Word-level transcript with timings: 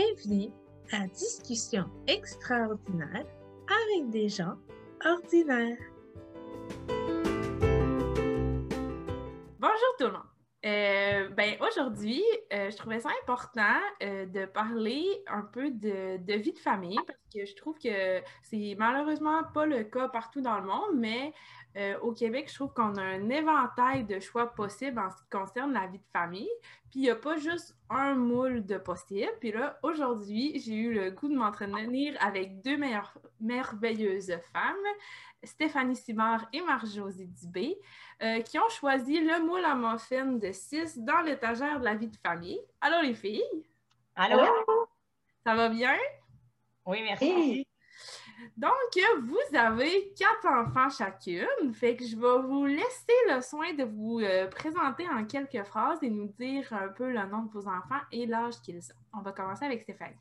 Bienvenue 0.00 0.50
à 0.92 1.06
Discussion 1.08 1.84
extraordinaire 2.06 3.26
avec 3.68 4.08
des 4.08 4.30
gens 4.30 4.56
ordinaires. 5.04 5.76
Bonjour 9.58 9.96
tout 9.98 10.06
le 10.06 10.12
monde. 10.12 10.22
Euh, 10.64 11.28
ben, 11.36 11.56
aujourd'hui, 11.60 12.22
euh, 12.52 12.70
je 12.70 12.76
trouvais 12.78 13.00
ça 13.00 13.10
important 13.22 13.78
euh, 14.02 14.24
de 14.24 14.46
parler 14.46 15.04
un 15.26 15.42
peu 15.42 15.70
de, 15.70 16.32
vie 16.34 16.52
de 16.52 16.58
famille 16.58 16.98
que 17.32 17.46
je 17.46 17.54
trouve 17.54 17.78
que 17.78 18.20
c'est 18.42 18.74
malheureusement 18.78 19.42
pas 19.54 19.66
le 19.66 19.84
cas 19.84 20.08
partout 20.08 20.40
dans 20.40 20.58
le 20.58 20.66
monde, 20.66 20.94
mais 20.94 21.32
euh, 21.76 21.98
au 22.00 22.12
Québec, 22.12 22.48
je 22.48 22.54
trouve 22.54 22.72
qu'on 22.72 22.96
a 22.96 23.02
un 23.02 23.28
éventail 23.28 24.04
de 24.04 24.18
choix 24.18 24.52
possibles 24.52 24.98
en 24.98 25.10
ce 25.10 25.16
qui 25.16 25.28
concerne 25.30 25.72
la 25.72 25.86
vie 25.86 25.98
de 25.98 26.08
famille. 26.12 26.50
Puis 26.90 27.00
il 27.00 27.02
n'y 27.02 27.10
a 27.10 27.16
pas 27.16 27.36
juste 27.36 27.76
un 27.88 28.14
moule 28.14 28.66
de 28.66 28.76
possibles. 28.76 29.30
Puis 29.38 29.52
là, 29.52 29.78
aujourd'hui, 29.82 30.58
j'ai 30.58 30.74
eu 30.74 30.92
le 30.92 31.10
goût 31.10 31.28
de 31.28 31.36
m'entraîner 31.36 32.16
avec 32.18 32.60
deux 32.62 32.76
merveilleuses 33.40 34.32
femmes, 34.52 34.74
Stéphanie 35.44 35.96
Simard 35.96 36.46
et 36.52 36.60
Marjosie 36.60 37.28
Dubé, 37.28 37.78
euh, 38.22 38.40
qui 38.40 38.58
ont 38.58 38.68
choisi 38.68 39.20
le 39.20 39.40
moule 39.46 39.64
à 39.64 39.76
muffin 39.76 40.26
de 40.26 40.50
6 40.50 40.98
dans 40.98 41.20
l'étagère 41.20 41.78
de 41.78 41.84
la 41.84 41.94
vie 41.94 42.08
de 42.08 42.16
famille. 42.16 42.60
Alors 42.80 43.02
les 43.02 43.14
filles! 43.14 43.44
Allô? 44.16 44.42
Ça 45.44 45.54
va 45.54 45.68
bien? 45.68 45.96
Oui, 46.86 47.02
merci. 47.02 47.66
Donc, 48.56 48.72
vous 49.22 49.56
avez 49.56 50.12
quatre 50.18 50.46
enfants 50.46 50.88
chacune, 50.88 51.74
fait 51.74 51.96
que 51.96 52.04
je 52.04 52.16
vais 52.16 52.46
vous 52.46 52.64
laisser 52.64 53.12
le 53.28 53.40
soin 53.40 53.74
de 53.74 53.84
vous 53.84 54.20
euh, 54.20 54.48
présenter 54.48 55.06
en 55.08 55.24
quelques 55.24 55.62
phrases 55.64 56.02
et 56.02 56.10
nous 56.10 56.28
dire 56.38 56.72
un 56.72 56.88
peu 56.88 57.10
le 57.10 57.26
nom 57.26 57.44
de 57.44 57.50
vos 57.50 57.68
enfants 57.68 58.00
et 58.12 58.26
l'âge 58.26 58.60
qu'ils 58.62 58.78
ont. 58.92 59.18
On 59.18 59.22
va 59.22 59.32
commencer 59.32 59.64
avec 59.64 59.82
Stéphanie. 59.82 60.16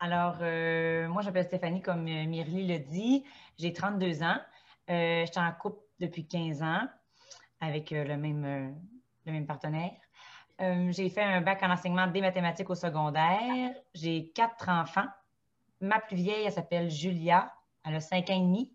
Alors, 0.00 0.38
euh, 0.40 1.08
moi, 1.08 1.22
j'appelle 1.22 1.44
Stéphanie, 1.44 1.82
comme 1.82 2.06
euh, 2.08 2.24
le 2.24 2.78
dit. 2.78 3.24
J'ai 3.58 3.72
32 3.72 4.22
ans. 4.22 4.38
je 4.88 5.26
suis 5.30 5.40
en 5.40 5.52
couple 5.52 5.84
depuis 6.00 6.26
15 6.26 6.62
ans 6.62 6.88
avec 7.60 7.90
le, 7.90 8.16
même, 8.16 8.74
le 9.26 9.32
même 9.32 9.46
partenaire. 9.46 9.92
j'ai 10.58 11.10
fait 11.10 11.22
un 11.22 11.42
bac 11.42 11.62
en 11.62 11.70
enseignement 11.70 12.06
des 12.06 12.22
mathématiques 12.22 12.70
au 12.70 12.74
secondaire. 12.74 13.74
J'ai 13.94 14.30
quatre 14.34 14.70
enfants 14.70 15.06
ma 15.80 16.00
plus 16.00 16.16
vieille, 16.16 16.44
elle 16.44 16.52
s'appelle 16.52 16.90
Julia. 16.90 17.52
Elle 17.84 17.96
a 17.96 18.00
cinq 18.00 18.30
ans 18.30 18.36
et 18.36 18.40
demi. 18.40 18.72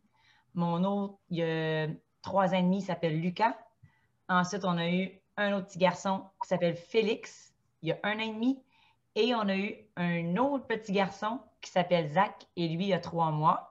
Mon 0.53 0.83
autre, 0.83 1.19
il 1.29 1.37
y 1.37 1.43
a 1.43 1.87
trois 2.21 2.49
ans 2.49 2.57
et 2.57 2.63
demi, 2.63 2.81
s'appelle 2.81 3.19
Lucas. 3.19 3.57
Ensuite, 4.27 4.65
on 4.65 4.77
a 4.77 4.89
eu 4.89 5.11
un 5.37 5.53
autre 5.53 5.67
petit 5.67 5.77
garçon 5.77 6.23
qui 6.41 6.47
s'appelle 6.47 6.75
Félix. 6.75 7.53
Il 7.81 7.89
y 7.89 7.91
a 7.91 7.99
un 8.03 8.17
an 8.17 8.19
et 8.19 8.33
demi. 8.33 8.63
Et 9.15 9.33
on 9.35 9.47
a 9.47 9.55
eu 9.55 9.75
un 9.95 10.35
autre 10.37 10.65
petit 10.67 10.91
garçon 10.91 11.39
qui 11.61 11.71
s'appelle 11.71 12.07
Zach. 12.09 12.47
Et 12.55 12.67
lui, 12.67 12.87
il 12.87 12.93
a 12.93 12.99
trois 12.99 13.31
mois. 13.31 13.69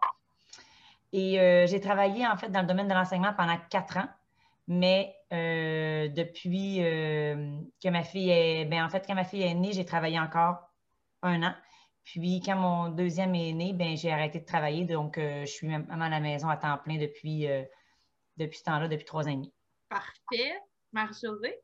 Et 1.13 1.41
euh, 1.41 1.67
j'ai 1.67 1.81
travaillé, 1.81 2.27
en 2.27 2.37
fait, 2.37 2.49
dans 2.51 2.61
le 2.61 2.67
domaine 2.67 2.89
de 2.89 2.95
l'enseignement 2.95 3.35
pendant 3.35 3.57
quatre 3.71 3.99
ans. 3.99 4.09
Mais 4.67 5.15
euh, 5.33 6.09
depuis 6.09 6.79
euh, 6.83 7.57
que 7.83 7.89
ma 7.89 8.03
fille. 8.03 8.65
Ben, 8.67 8.89
quand 8.91 9.15
ma 9.15 9.25
fille 9.25 9.43
est 9.43 9.55
née, 9.55 9.73
j'ai 9.73 9.85
travaillé 9.85 10.19
encore 10.19 10.71
un 11.23 11.43
an. 11.43 11.55
Puis, 12.05 12.43
quand 12.45 12.57
mon 12.57 12.89
deuxième 12.91 13.35
est 13.35 13.53
né, 13.53 13.73
ben, 13.73 13.97
j'ai 13.97 14.13
arrêté 14.13 14.39
de 14.39 14.45
travailler. 14.45 14.85
Donc, 14.85 15.17
euh, 15.17 15.41
je 15.41 15.51
suis 15.51 15.67
même 15.67 15.87
à 15.91 16.09
la 16.09 16.21
maison 16.21 16.49
à 16.49 16.57
temps 16.57 16.77
plein 16.79 16.99
depuis, 16.99 17.51
euh, 17.51 17.65
depuis 18.37 18.59
ce 18.59 18.65
temps-là, 18.65 18.89
depuis 18.89 19.07
trois 19.07 19.25
ans 19.25 19.31
et 19.31 19.37
demi. 19.37 19.53
Parfait. 19.89 20.61
Marie-Josée? 20.93 21.59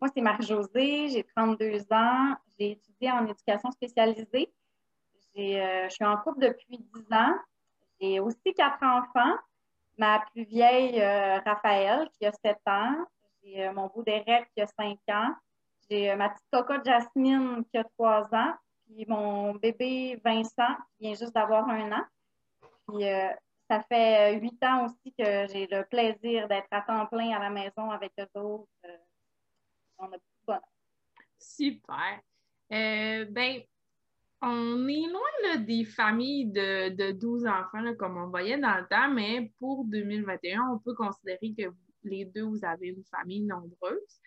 Moi, 0.00 0.10
c'est 0.14 0.20
Marie-Josée. 0.20 1.08
J'ai 1.08 1.24
32 1.36 1.84
ans. 1.90 2.36
J'ai 2.58 2.72
étudié 2.72 3.10
en 3.10 3.26
éducation 3.26 3.70
spécialisée. 3.72 4.52
Euh, 5.36 5.88
je 5.88 5.90
suis 5.90 6.04
en 6.04 6.16
couple 6.18 6.40
depuis 6.40 6.78
10 6.78 7.12
ans. 7.12 7.34
J'ai 8.00 8.20
aussi 8.20 8.54
quatre 8.54 8.82
enfants. 8.82 9.36
Ma 9.98 10.24
plus 10.32 10.44
vieille, 10.44 11.02
Raphaël, 11.44 12.08
qui 12.18 12.24
a 12.24 12.32
7 12.32 12.56
ans. 12.66 13.04
J'ai 13.42 13.68
mon 13.70 13.88
beau 13.88 14.02
Derek, 14.02 14.48
qui 14.54 14.62
a 14.62 14.66
5 14.66 14.98
ans. 15.10 15.34
J'ai 15.90 16.14
ma 16.14 16.30
petite 16.30 16.46
cocotte 16.50 16.84
Jasmine, 16.84 17.64
qui 17.70 17.76
a 17.76 17.84
3 17.84 18.34
ans 18.34 18.54
puis 18.90 19.06
mon 19.06 19.54
bébé 19.54 20.20
Vincent 20.24 20.76
vient 21.00 21.14
juste 21.14 21.34
d'avoir 21.34 21.68
un 21.68 21.92
an. 21.92 22.04
Puis 22.88 23.08
euh, 23.08 23.28
ça 23.68 23.82
fait 23.88 24.38
huit 24.38 24.62
ans 24.64 24.86
aussi 24.86 25.14
que 25.16 25.46
j'ai 25.48 25.66
le 25.70 25.84
plaisir 25.84 26.48
d'être 26.48 26.68
à 26.70 26.82
temps 26.82 27.06
plein 27.06 27.30
à 27.30 27.38
la 27.38 27.50
maison 27.50 27.90
avec 27.90 28.12
eux 28.18 28.40
autres. 28.40 28.68
Euh, 28.84 28.96
on 29.98 30.06
a 30.06 30.08
beaucoup 30.08 30.58
de 30.58 30.64
Super. 31.38 32.20
Euh, 32.72 33.24
ben, 33.30 33.62
on 34.42 34.88
est 34.88 35.06
loin 35.06 35.56
des 35.58 35.84
familles 35.84 36.46
de, 36.46 36.88
de 36.90 37.12
12 37.12 37.46
enfants, 37.46 37.94
comme 37.98 38.16
on 38.16 38.28
voyait 38.28 38.58
dans 38.58 38.76
le 38.76 38.86
temps, 38.88 39.10
mais 39.10 39.52
pour 39.58 39.84
2021, 39.84 40.70
on 40.72 40.78
peut 40.78 40.94
considérer 40.94 41.54
que 41.56 41.74
les 42.04 42.24
deux, 42.24 42.44
vous 42.44 42.64
avez 42.64 42.88
une 42.88 43.04
famille 43.04 43.42
nombreuse. 43.42 44.20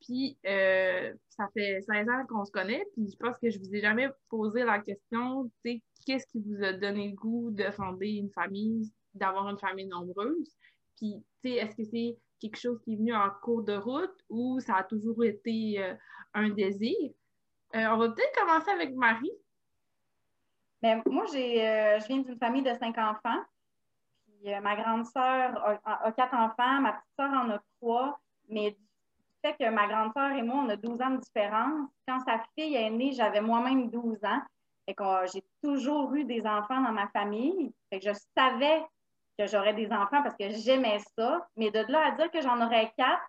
Puis, 0.00 0.38
euh, 0.46 1.12
ça 1.28 1.48
fait 1.52 1.80
16 1.82 2.08
ans 2.08 2.26
qu'on 2.28 2.44
se 2.44 2.50
connaît, 2.50 2.84
puis 2.94 3.10
je 3.10 3.16
pense 3.16 3.38
que 3.38 3.50
je 3.50 3.58
vous 3.58 3.74
ai 3.74 3.80
jamais 3.80 4.08
posé 4.28 4.64
la 4.64 4.78
question, 4.80 5.50
qu'est-ce 5.62 6.26
qui 6.26 6.40
vous 6.40 6.62
a 6.64 6.72
donné 6.72 7.08
le 7.08 7.14
goût 7.14 7.50
de 7.50 7.70
fonder 7.70 8.08
une 8.08 8.30
famille, 8.30 8.90
d'avoir 9.14 9.48
une 9.48 9.58
famille 9.58 9.86
nombreuse? 9.86 10.56
Puis, 10.96 11.22
est-ce 11.44 11.76
que 11.76 11.84
c'est 11.84 12.16
quelque 12.40 12.58
chose 12.58 12.80
qui 12.82 12.94
est 12.94 12.96
venu 12.96 13.14
en 13.14 13.28
cours 13.42 13.62
de 13.62 13.76
route 13.76 14.24
ou 14.30 14.58
ça 14.60 14.76
a 14.76 14.84
toujours 14.84 15.22
été 15.24 15.82
euh, 15.82 15.94
un 16.32 16.48
désir? 16.48 16.96
Euh, 17.74 17.86
on 17.90 17.98
va 17.98 18.08
peut-être 18.08 18.40
commencer 18.40 18.70
avec 18.70 18.94
Marie. 18.94 19.32
Bien, 20.82 21.02
moi, 21.06 21.26
j'ai, 21.30 21.56
je 22.00 22.06
viens 22.06 22.18
d'une 22.18 22.38
famille 22.38 22.62
de 22.62 22.72
cinq 22.74 22.96
enfants. 22.96 23.42
Puis, 24.24 24.50
ma 24.62 24.76
grande 24.76 25.04
sœur 25.04 25.58
a, 25.84 26.06
a, 26.06 26.12
quatre 26.12 26.34
enfants, 26.34 26.80
ma 26.80 26.92
petite 26.94 27.16
sœur 27.16 27.30
en 27.30 27.50
a 27.50 27.62
trois, 27.78 28.18
mais 28.48 28.74
fait 29.42 29.56
que 29.58 29.68
ma 29.70 29.86
grande 29.86 30.12
sœur 30.12 30.32
et 30.32 30.42
moi, 30.42 30.62
on 30.64 30.68
a 30.68 30.76
12 30.76 31.00
ans 31.00 31.10
de 31.10 31.20
différence. 31.20 31.88
Quand 32.06 32.20
sa 32.20 32.42
fille 32.54 32.74
est 32.74 32.90
née, 32.90 33.12
j'avais 33.12 33.40
moi-même 33.40 33.90
12 33.90 34.18
ans. 34.24 34.40
et 34.86 34.94
que 34.94 35.04
j'ai 35.32 35.44
toujours 35.62 36.12
eu 36.14 36.24
des 36.24 36.44
enfants 36.46 36.80
dans 36.80 36.92
ma 36.92 37.08
famille. 37.08 37.72
Fait 37.90 38.00
que 38.00 38.06
je 38.12 38.18
savais 38.36 38.82
que 39.38 39.46
j'aurais 39.46 39.74
des 39.74 39.86
enfants 39.92 40.22
parce 40.22 40.36
que 40.36 40.50
j'aimais 40.50 40.98
ça. 41.16 41.48
Mais 41.56 41.70
de 41.70 41.80
là 41.90 42.08
à 42.08 42.10
dire 42.12 42.30
que 42.30 42.40
j'en 42.40 42.60
aurais 42.64 42.92
quatre, 42.96 43.22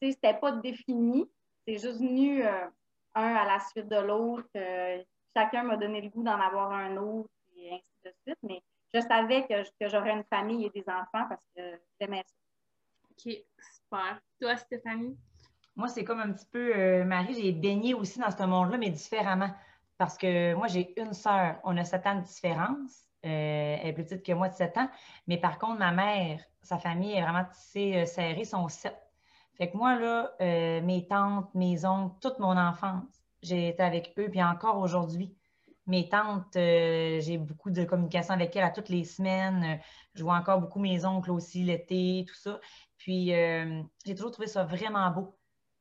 c'était 0.00 0.34
pas 0.34 0.52
défini. 0.52 1.28
C'est 1.66 1.78
juste 1.78 1.98
venu 1.98 2.44
euh, 2.44 2.66
un 3.14 3.34
à 3.34 3.44
la 3.44 3.60
suite 3.60 3.88
de 3.88 3.96
l'autre. 3.96 4.48
Chacun 5.36 5.64
m'a 5.64 5.76
donné 5.76 6.00
le 6.00 6.08
goût 6.08 6.22
d'en 6.22 6.40
avoir 6.40 6.70
un 6.72 6.96
autre 6.96 7.30
et 7.56 7.72
ainsi 7.72 7.84
de 8.04 8.12
suite. 8.26 8.38
Mais 8.42 8.62
je 8.94 9.00
savais 9.00 9.46
que, 9.46 9.62
que 9.62 9.88
j'aurais 9.88 10.12
une 10.12 10.24
famille 10.24 10.66
et 10.66 10.70
des 10.70 10.88
enfants 10.88 11.26
parce 11.28 11.42
que 11.56 11.80
j'aimais 12.00 12.24
ça. 12.26 12.34
OK, 13.10 13.36
Toi, 13.90 14.56
Stéphanie? 14.56 15.16
Moi, 15.74 15.88
c'est 15.88 16.04
comme 16.04 16.20
un 16.20 16.32
petit 16.32 16.46
peu, 16.46 16.76
euh, 16.76 17.04
Marie, 17.04 17.34
j'ai 17.34 17.52
baigné 17.52 17.94
aussi 17.94 18.18
dans 18.20 18.30
ce 18.30 18.42
monde-là, 18.44 18.78
mais 18.78 18.90
différemment. 18.90 19.50
Parce 19.98 20.16
que 20.16 20.54
moi, 20.54 20.68
j'ai 20.68 20.98
une 21.00 21.12
sœur. 21.12 21.56
On 21.64 21.76
a 21.76 21.84
sept 21.84 22.06
ans 22.06 22.16
de 22.16 22.24
différence. 22.24 23.08
Euh, 23.26 23.76
elle 23.80 23.88
est 23.88 23.92
plus 23.92 24.04
petite 24.04 24.24
que 24.24 24.32
moi 24.32 24.48
de 24.48 24.54
sept 24.54 24.76
ans. 24.78 24.88
Mais 25.26 25.38
par 25.38 25.58
contre, 25.58 25.78
ma 25.78 25.90
mère, 25.90 26.40
sa 26.62 26.78
famille 26.78 27.12
est 27.12 27.22
vraiment 27.22 27.44
tissée, 27.44 27.96
euh, 27.96 28.06
serrée, 28.06 28.44
sont 28.44 28.68
sept. 28.68 28.96
Fait 29.54 29.70
que 29.70 29.76
moi, 29.76 29.98
là, 29.98 30.32
mes 30.80 31.06
tantes, 31.06 31.54
mes 31.54 31.84
oncles, 31.84 32.16
toute 32.22 32.38
mon 32.38 32.56
enfance, 32.56 33.04
j'ai 33.42 33.68
été 33.68 33.82
avec 33.82 34.14
eux. 34.18 34.28
Puis 34.30 34.42
encore 34.42 34.78
aujourd'hui, 34.78 35.36
mes 35.86 36.08
tantes, 36.08 36.52
j'ai 36.54 37.38
beaucoup 37.38 37.70
de 37.70 37.84
communication 37.84 38.34
avec 38.34 38.54
elles 38.54 38.64
à 38.64 38.70
toutes 38.70 38.88
les 38.88 39.04
semaines. 39.04 39.80
je 40.14 40.22
vois 40.22 40.36
encore 40.36 40.60
beaucoup 40.60 40.78
mes 40.78 41.04
oncles 41.04 41.30
aussi 41.30 41.64
l'été, 41.64 42.24
tout 42.28 42.34
ça. 42.34 42.60
Puis, 43.00 43.34
euh, 43.34 43.82
j'ai 44.04 44.14
toujours 44.14 44.30
trouvé 44.30 44.46
ça 44.46 44.62
vraiment 44.62 45.10
beau. 45.10 45.34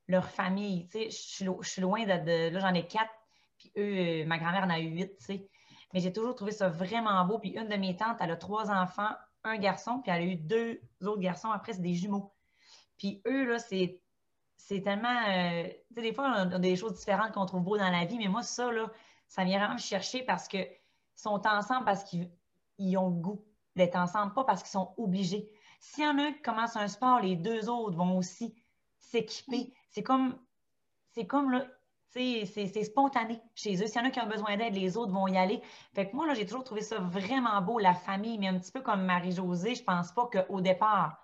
Leur 0.07 0.29
famille, 0.29 0.87
tu 0.87 1.11
sais, 1.11 1.43
je 1.43 1.69
suis 1.69 1.81
loin 1.81 2.05
de, 2.05 2.49
là, 2.49 2.59
j'en 2.59 2.73
ai 2.73 2.87
quatre, 2.87 3.11
puis 3.57 3.71
eux, 3.77 4.23
euh, 4.23 4.25
ma 4.25 4.37
grand-mère 4.37 4.63
en 4.63 4.69
a 4.69 4.79
eu 4.79 4.87
huit, 4.87 5.17
tu 5.17 5.25
sais. 5.25 5.49
Mais 5.93 5.99
j'ai 5.99 6.13
toujours 6.13 6.33
trouvé 6.33 6.51
ça 6.51 6.69
vraiment 6.69 7.23
beau. 7.25 7.37
Puis 7.37 7.49
une 7.49 7.67
de 7.67 7.75
mes 7.75 7.97
tantes, 7.97 8.17
elle 8.21 8.31
a 8.31 8.37
trois 8.37 8.71
enfants, 8.71 9.09
un 9.43 9.57
garçon, 9.57 10.01
puis 10.01 10.11
elle 10.11 10.21
a 10.21 10.25
eu 10.25 10.35
deux 10.37 10.81
autres 11.03 11.19
garçons. 11.19 11.49
Après, 11.51 11.73
c'est 11.73 11.81
des 11.81 11.93
jumeaux. 11.93 12.33
Puis 12.97 13.21
eux, 13.27 13.45
là, 13.45 13.59
c'est, 13.59 14.01
c'est 14.55 14.81
tellement. 14.81 15.09
Euh, 15.27 15.63
tu 15.67 15.95
sais, 15.95 16.01
des 16.01 16.13
fois, 16.13 16.29
on 16.29 16.51
a 16.53 16.59
des 16.59 16.77
choses 16.77 16.93
différentes 16.93 17.33
qu'on 17.33 17.45
trouve 17.45 17.63
beau 17.63 17.77
dans 17.77 17.89
la 17.89 18.05
vie, 18.05 18.17
mais 18.17 18.29
moi, 18.29 18.43
ça, 18.43 18.71
là, 18.71 18.89
ça 19.29 19.45
vient 19.45 19.59
vraiment 19.59 19.75
me 19.75 19.79
chercher 19.79 20.23
parce 20.23 20.47
qu'ils 20.47 20.67
sont 21.15 21.41
ensemble 21.47 21.85
parce 21.85 22.03
qu'ils 22.03 22.97
ont 22.97 23.09
le 23.09 23.15
goût 23.15 23.45
d'être 23.75 23.95
ensemble, 23.95 24.33
pas 24.33 24.43
parce 24.43 24.61
qu'ils 24.61 24.71
sont 24.71 24.93
obligés. 24.97 25.49
S'il 25.79 26.03
y 26.03 26.07
en 26.07 26.17
a 26.17 26.23
un 26.23 26.33
qui 26.33 26.41
commence 26.41 26.75
un 26.75 26.87
sport, 26.87 27.21
les 27.21 27.37
deux 27.37 27.69
autres 27.69 27.95
vont 27.95 28.17
aussi 28.17 28.53
s'équiper. 28.97 29.73
C'est 29.91 30.03
comme, 30.03 30.37
c'est 31.13 31.25
comme 31.25 31.51
là, 31.51 31.65
c'est 32.07 32.83
spontané 32.83 33.39
chez 33.53 33.81
eux. 33.81 33.87
S'il 33.87 34.01
y 34.01 34.03
en 34.03 34.07
a 34.07 34.09
qui 34.09 34.19
ont 34.19 34.27
besoin 34.27 34.57
d'aide, 34.57 34.73
les 34.73 34.97
autres 34.97 35.13
vont 35.13 35.27
y 35.27 35.37
aller. 35.37 35.61
Fait 35.93 36.09
que 36.09 36.15
moi, 36.15 36.25
là, 36.25 36.33
j'ai 36.33 36.45
toujours 36.45 36.63
trouvé 36.63 36.81
ça 36.81 36.97
vraiment 36.97 37.61
beau, 37.61 37.77
la 37.77 37.93
famille, 37.93 38.39
mais 38.39 38.47
un 38.47 38.57
petit 38.57 38.71
peu 38.71 38.81
comme 38.81 39.03
Marie-Josée, 39.05 39.75
je 39.75 39.83
pense 39.83 40.11
pas 40.11 40.27
qu'au 40.27 40.59
départ, 40.59 41.23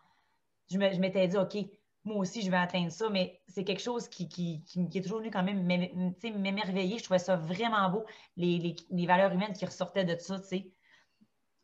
je 0.69 0.77
m'étais 0.77 1.27
dit, 1.27 1.37
OK, 1.37 1.57
moi 2.05 2.17
aussi, 2.17 2.43
je 2.43 2.51
vais 2.51 2.57
atteindre 2.57 2.91
ça, 2.91 3.09
mais 3.09 3.41
c'est 3.47 3.63
quelque 3.63 3.81
chose 3.81 4.07
qui, 4.07 4.29
qui, 4.29 4.63
est 4.93 5.01
toujours 5.01 5.17
venu 5.19 5.31
quand 5.31 5.43
même 5.43 5.63
m'émerveiller. 5.63 6.99
Je 6.99 7.03
trouvais 7.03 7.19
ça 7.19 7.35
vraiment 7.35 7.89
beau, 7.89 8.05
les, 8.37 8.75
valeurs 9.07 9.31
humaines 9.33 9.53
qui 9.53 9.65
ressortaient 9.65 10.05
de 10.05 10.15
ça, 10.17 10.39
tu 10.39 10.45
sais. 10.45 10.71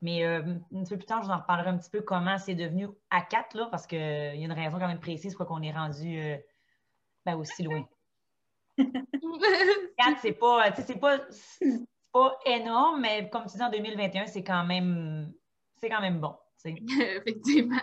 Mais 0.01 0.25
euh, 0.25 0.41
un 0.73 0.83
peu 0.83 0.97
plus 0.97 1.05
tard, 1.05 1.21
je 1.21 1.27
vous 1.27 1.33
en 1.33 1.37
reparlerai 1.37 1.69
un 1.69 1.77
petit 1.77 1.91
peu 1.91 2.01
comment 2.01 2.39
c'est 2.39 2.55
devenu 2.55 2.87
à 3.11 3.21
quatre, 3.21 3.55
là, 3.55 3.67
parce 3.69 3.85
qu'il 3.85 3.99
y 3.99 4.01
a 4.01 4.33
une 4.33 4.51
raison 4.51 4.79
quand 4.79 4.87
même 4.87 4.99
précise 4.99 5.35
pourquoi 5.35 5.57
on 5.57 5.61
est 5.61 5.71
rendu 5.71 6.19
euh, 6.19 6.37
ben, 7.23 7.35
aussi 7.35 7.61
loin. 7.61 7.87
quatre, 8.79 10.19
c'est 10.21 10.33
pas, 10.33 10.73
c'est 10.73 10.99
pas, 10.99 11.19
pas 12.11 12.39
énorme, 12.47 13.01
mais 13.01 13.29
comme 13.29 13.45
tu 13.45 13.57
dis, 13.57 13.63
en 13.63 13.69
2021, 13.69 14.25
c'est 14.25 14.43
quand 14.43 14.65
même, 14.65 15.31
c'est 15.77 15.89
quand 15.89 16.01
même 16.01 16.19
bon. 16.19 16.35
Effectivement. 16.65 17.77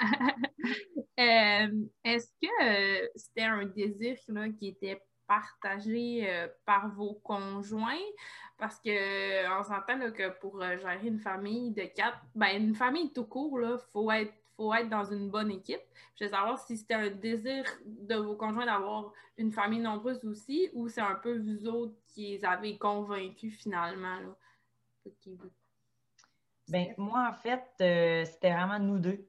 Euh, 1.19 1.87
est-ce 2.05 2.33
que 2.41 2.47
euh, 2.63 3.09
c'était 3.17 3.43
un 3.43 3.65
désir 3.67 4.17
qui 4.59 4.69
était 4.69 5.03
partagé 5.27 6.29
euh, 6.29 6.49
par 6.65 6.89
vos 6.91 7.15
conjoints? 7.15 8.07
Parce 8.57 8.79
que 8.79 9.59
on 9.59 9.65
s'entend 9.65 10.11
que 10.13 10.31
pour 10.39 10.61
gérer 10.61 11.07
une 11.07 11.19
famille 11.19 11.73
de 11.73 11.85
quatre, 11.85 12.19
ben 12.35 12.63
une 12.63 12.75
famille 12.75 13.13
tout 13.13 13.25
court, 13.25 13.59
il 13.61 13.79
faut 13.93 14.11
être, 14.11 14.33
faut 14.57 14.73
être 14.75 14.89
dans 14.89 15.05
une 15.05 15.31
bonne 15.31 15.51
équipe. 15.51 15.83
Je 16.17 16.25
veux 16.25 16.31
savoir 16.31 16.59
si 16.59 16.77
c'était 16.77 16.95
un 16.95 17.11
désir 17.11 17.65
de 17.85 18.17
vos 18.17 18.37
conjoints 18.37 18.67
d'avoir 18.67 19.13
une 19.37 19.53
famille 19.53 19.81
nombreuse 19.81 20.25
aussi, 20.25 20.71
ou 20.73 20.89
c'est 20.89 21.01
un 21.01 21.15
peu 21.15 21.39
vous 21.39 21.67
autres 21.69 21.95
qui 22.07 22.37
les 22.37 22.45
avez 22.45 22.77
convaincus 22.77 23.57
finalement. 23.57 24.21
Là, 24.21 24.37
ben, 26.69 26.95
moi, 26.99 27.29
en 27.31 27.35
fait, 27.35 27.65
euh, 27.81 28.25
c'était 28.25 28.53
vraiment 28.53 28.79
nous 28.79 28.99
deux. 28.99 29.27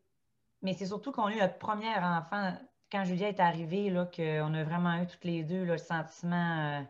Mais 0.62 0.74
c'est 0.74 0.88
surtout 0.88 1.12
qu'on 1.12 1.26
a 1.26 1.32
eu 1.34 1.40
notre 1.40 1.58
premier 1.58 1.96
enfant 1.96 2.54
quand 2.92 3.04
Julia 3.06 3.30
est 3.30 3.40
arrivée, 3.40 3.90
là, 3.90 4.06
qu'on 4.06 4.54
a 4.54 4.64
vraiment 4.64 5.02
eu 5.02 5.08
toutes 5.08 5.24
les 5.24 5.44
deux 5.44 5.64
le 5.64 5.78
sentiment 5.78 6.80
euh, 6.80 6.82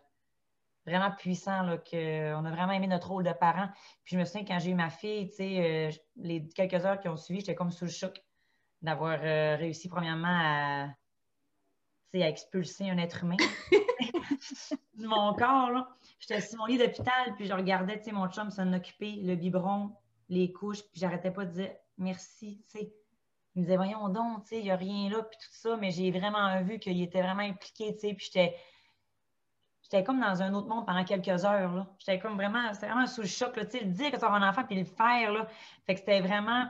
vraiment 0.86 1.12
puissant, 1.12 1.64
là, 1.64 1.78
qu'on 1.78 2.46
a 2.46 2.52
vraiment 2.52 2.72
aimé 2.72 2.88
notre 2.88 3.10
rôle 3.10 3.24
de 3.24 3.34
parent. 3.34 3.68
Puis 4.04 4.16
je 4.16 4.20
me 4.20 4.26
souviens 4.26 4.46
quand 4.46 4.60
j'ai 4.60 4.72
eu 4.72 4.76
ma 4.76 4.90
fille, 4.90 5.30
tu 5.30 5.36
sais, 5.36 5.90
euh, 5.90 5.92
les 6.16 6.48
quelques 6.48 6.86
heures 6.86 7.00
qui 7.00 7.10
ont 7.10 7.18
suivi, 7.18 7.42
j'étais 7.42 7.56
comme 7.56 7.72
sous 7.72 7.86
le 7.86 7.92
choc 7.92 8.24
d'avoir 8.82 9.20
réussi 9.20 9.90
premièrement 9.90 10.28
à, 10.30 10.88
à 12.14 12.30
expulser 12.30 12.90
un 12.90 12.98
être 12.98 13.24
humain 13.24 13.36
de 14.96 15.06
mon 15.06 15.34
corps. 15.34 15.86
J'étais 16.20 16.42
sur 16.42 16.60
mon 16.60 16.66
lit 16.66 16.78
d'hôpital, 16.78 17.36
puis 17.36 17.46
je 17.46 17.54
regardais 17.54 18.02
mon 18.12 18.30
chum 18.30 18.50
s'en 18.52 18.72
occuper, 18.72 19.18
le 19.18 19.36
biberon, 19.36 19.96
les 20.30 20.54
couches, 20.54 20.84
puis 20.84 21.02
j'arrêtais 21.02 21.32
pas 21.32 21.46
de 21.46 21.52
dire 21.52 21.72
merci, 21.98 22.64
tu 22.72 22.80
sais. 22.80 22.94
Il 23.60 23.64
me 23.64 23.66
disait, 23.66 23.76
voyons 23.76 24.08
donc, 24.08 24.46
il 24.52 24.64
n'y 24.64 24.72
a 24.72 24.78
rien 24.78 25.10
là, 25.10 25.22
puis 25.22 25.38
tout 25.38 25.52
ça, 25.52 25.76
mais 25.76 25.92
j'ai 25.92 26.12
vraiment 26.12 26.62
vu 26.64 26.80
qu'il 26.80 27.02
était 27.02 27.22
vraiment 27.22 27.42
impliqué, 27.42 27.94
tu 27.94 28.00
sais, 28.00 28.14
puis 28.14 28.28
j'étais. 28.28 28.56
J'étais 29.82 30.02
comme 30.06 30.22
dans 30.22 30.42
un 30.42 30.54
autre 30.54 30.70
monde 30.70 30.86
pendant 30.86 31.04
quelques 31.04 31.44
heures. 31.44 31.88
J'étais 31.98 32.20
comme 32.20 32.36
vraiment, 32.36 32.74
c'était 32.74 32.88
vraiment 32.88 33.08
sous 33.08 33.22
le 33.22 33.28
choc. 33.28 33.58
Là, 33.58 33.64
le 33.64 33.86
dire 33.88 34.12
que 34.12 34.18
tu 34.18 34.24
as 34.24 34.32
un 34.32 34.48
enfant 34.48 34.64
puis 34.64 34.78
le 34.78 34.86
faire. 34.86 35.34
Là. 35.34 35.48
Fait 35.86 35.96
que 35.96 36.00
c'était 36.00 36.22
vraiment 36.22 36.68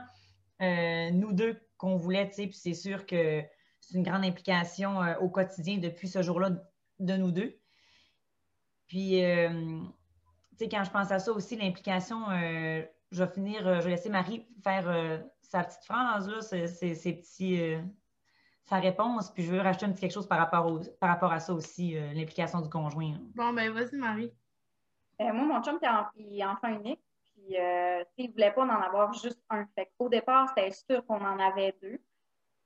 euh, 0.62 1.10
nous 1.10 1.32
deux 1.32 1.60
qu'on 1.76 1.96
voulait. 1.96 2.26
Puis 2.26 2.50
c'est 2.54 2.72
sûr 2.72 3.04
que 3.04 3.44
c'est 3.78 3.98
une 3.98 4.02
grande 4.02 4.24
implication 4.24 5.02
euh, 5.02 5.18
au 5.18 5.28
quotidien 5.28 5.76
depuis 5.76 6.08
ce 6.08 6.22
jour-là 6.22 6.52
de 6.98 7.16
nous 7.16 7.30
deux. 7.30 7.60
Puis, 8.86 9.22
euh, 9.22 9.50
tu 10.52 10.56
sais, 10.56 10.68
quand 10.70 10.82
je 10.82 10.90
pense 10.90 11.12
à 11.12 11.18
ça 11.18 11.30
aussi, 11.30 11.56
l'implication, 11.56 12.24
je 13.10 13.24
vais 13.24 13.30
finir, 13.30 13.66
euh, 13.66 13.76
je 13.76 13.82
vais 13.82 13.90
laisser 13.90 14.08
Marie 14.08 14.46
faire 14.62 14.88
euh, 14.88 15.18
sa 15.42 15.64
petite 15.64 15.84
phrase, 15.84 16.28
là, 16.28 16.40
ses, 16.40 17.12
petits, 17.14 17.60
euh, 17.60 17.80
sa 18.64 18.76
réponse, 18.76 19.30
puis 19.30 19.42
je 19.42 19.52
veux 19.52 19.60
rajouter 19.60 19.86
un 19.86 19.92
petit 19.92 20.02
quelque 20.02 20.14
chose 20.14 20.28
par 20.28 20.38
rapport, 20.38 20.80
par 21.00 21.10
rapport 21.10 21.32
à 21.32 21.40
ça 21.40 21.52
aussi, 21.52 21.96
l'implication 22.14 22.60
du 22.60 22.68
conjoint. 22.68 23.14
Bon, 23.34 23.52
ben 23.52 23.72
vas-y, 23.72 23.96
Marie. 23.96 24.32
moi, 25.18 25.32
mon 25.32 25.62
chum, 25.62 25.78
il 26.16 26.38
est 26.38 26.44
enfant 26.44 26.68
unique, 26.68 27.02
puis 27.24 27.56
il 28.16 28.26
ne 28.26 28.32
voulait 28.32 28.52
pas 28.52 28.62
en 28.62 28.68
avoir 28.68 29.12
juste 29.12 29.42
un. 29.50 29.66
Fait 29.74 29.90
Au 29.98 30.08
départ, 30.08 30.48
c'était 30.50 30.70
sûr 30.70 31.04
qu'on 31.04 31.24
en 31.24 31.38
avait 31.40 31.74
deux, 31.82 31.98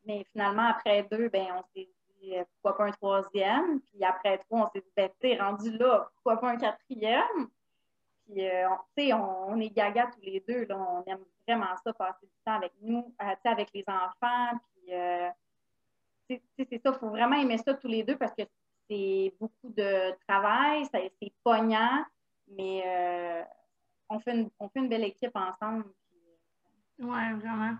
mais 0.04 0.26
finalement, 0.32 0.68
après 0.68 1.04
deux, 1.10 1.30
ben, 1.30 1.46
on 1.56 1.62
s'est 1.74 1.88
dit 2.20 2.34
pourquoi 2.60 2.76
pas 2.76 2.84
un 2.84 2.90
troisième, 2.90 3.80
puis 3.80 4.04
après 4.04 4.36
trois, 4.38 4.66
on 4.66 4.70
s'est 4.72 4.84
dit, 4.84 4.92
ben, 4.94 5.40
rendu 5.40 5.70
là, 5.78 6.10
pourquoi 6.16 6.38
pas 6.38 6.50
un 6.50 6.56
quatrième? 6.58 7.48
Puis, 8.26 8.46
euh, 8.46 8.68
on, 8.96 9.52
on, 9.52 9.60
est 9.60 9.70
gaga 9.70 10.06
tous 10.06 10.20
les 10.22 10.42
deux. 10.46 10.64
Là, 10.66 10.78
on 10.78 11.04
aime 11.10 11.24
vraiment 11.46 11.76
ça, 11.82 11.92
passer 11.92 12.26
du 12.26 12.32
temps 12.44 12.54
avec 12.54 12.72
nous, 12.80 13.14
euh, 13.22 13.34
avec 13.50 13.68
les 13.74 13.84
enfants. 13.86 14.58
Puis, 14.74 14.94
euh, 14.94 15.28
c'est 16.28 16.40
ça, 16.82 16.90
il 16.90 16.98
faut 16.98 17.10
vraiment 17.10 17.36
aimer 17.36 17.58
ça 17.58 17.74
tous 17.74 17.88
les 17.88 18.02
deux 18.02 18.16
parce 18.16 18.34
que 18.34 18.42
c'est 18.88 19.34
beaucoup 19.38 19.68
de 19.70 20.12
travail, 20.26 20.84
c'est 20.92 21.32
pognant, 21.42 22.02
mais 22.48 23.44
on, 24.08 24.18
fait 24.20 24.34
une, 24.34 24.50
on 24.58 24.68
fait 24.70 24.80
une 24.80 24.88
belle 24.88 25.04
équipe 25.04 25.34
ensemble. 25.34 25.84
Oui, 26.98 27.32
vraiment. 27.40 27.76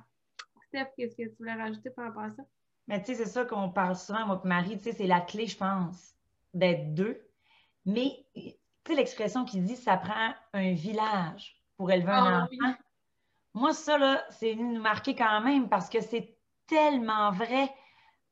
Steph, 0.69 0.88
qu'est-ce 0.97 1.17
que 1.17 1.23
tu 1.23 1.37
voulais 1.38 1.55
rajouter 1.55 1.88
par 1.90 2.06
rapport 2.06 2.25
à 2.25 2.31
ça? 2.31 2.43
Mais 2.87 3.00
tu 3.00 3.06
sais, 3.06 3.25
c'est 3.25 3.31
ça 3.31 3.47
qu'on 3.47 3.70
parle 3.70 3.97
souvent, 3.97 4.26
moi 4.26 4.43
Marie, 4.44 4.76
tu 4.76 4.85
sais, 4.85 4.93
c'est 4.93 5.06
la 5.06 5.20
clé, 5.20 5.47
je 5.47 5.56
pense, 5.56 6.14
d'être 6.52 6.94
deux. 6.94 7.26
Mais 7.87 8.26
tu 8.85 8.93
sais, 8.93 8.97
l'expression 8.97 9.45
qui 9.45 9.61
dit 9.61 9.77
ça 9.77 9.97
prend 9.97 10.35
un 10.53 10.73
village 10.73 11.57
pour 11.77 11.91
élever 11.91 12.13
un 12.13 12.41
ah 12.41 12.45
enfant. 12.45 12.75
Moi, 13.55 13.73
ça, 13.73 13.99
là, 13.99 14.23
c'est 14.31 14.55
venu 14.55 14.75
nous 14.75 14.83
marquer 14.83 15.15
quand 15.15 15.41
même 15.41 15.69
parce 15.69 15.89
que 15.89 16.01
c'est 16.01 16.37
tellement 16.67 17.31
vrai. 17.31 17.73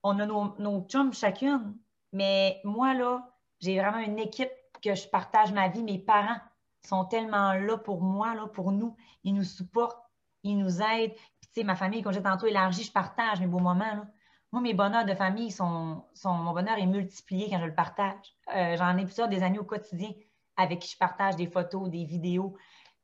On 0.03 0.19
a 0.19 0.27
nos, 0.27 0.55
nos 0.59 0.83
chums 0.89 1.15
chacune, 1.15 1.77
mais 2.13 2.61
moi, 2.65 2.93
là, 2.93 3.33
j'ai 3.61 3.79
vraiment 3.79 3.99
une 3.99 4.19
équipe 4.19 4.51
que 4.83 4.95
je 4.95 5.09
partage 5.09 5.53
ma 5.53 5.69
vie. 5.69 5.83
Mes 5.83 5.99
parents 5.99 6.41
sont 6.85 7.05
tellement 7.05 7.55
là 7.55 7.79
pour 7.79 8.03
moi, 8.03 8.35
là, 8.35 8.47
pour 8.49 8.73
nous. 8.73 8.97
Ils 9.23 9.35
nous 9.35 9.45
supportent, 9.45 10.03
ils 10.43 10.59
nous 10.59 10.83
aident. 10.83 11.15
Puis, 11.15 11.51
tu 11.55 11.61
sais, 11.61 11.65
ma 11.65 11.77
famille, 11.77 12.03
comme 12.03 12.13
j'ai 12.13 12.23
tantôt 12.23 12.47
élargi, 12.47 12.83
je 12.83 12.93
partage 12.93 13.41
mes 13.41 13.47
beaux 13.47 13.61
moments. 13.61 13.95
Là. 13.95 14.07
Moi, 14.51 14.61
mes 14.61 14.75
bonheurs 14.75 15.05
de 15.05 15.15
famille 15.15 15.53
sont, 15.53 16.05
sont, 16.15 16.35
Mon 16.35 16.53
bonheur 16.53 16.79
est 16.79 16.87
multiplié 16.87 17.49
quand 17.49 17.61
je 17.61 17.67
le 17.67 17.75
partage. 17.75 18.37
Euh, 18.55 18.77
j'en 18.77 18.99
ai 18.99 19.05
plusieurs 19.05 19.29
des 19.29 19.43
amis 19.43 19.59
au 19.59 19.65
quotidien 19.65 20.11
avec 20.57 20.81
qui 20.81 20.91
je 20.91 20.99
partage 20.99 21.37
des 21.37 21.47
photos, 21.47 21.89
des 21.91 22.05
vidéos. 22.05 22.57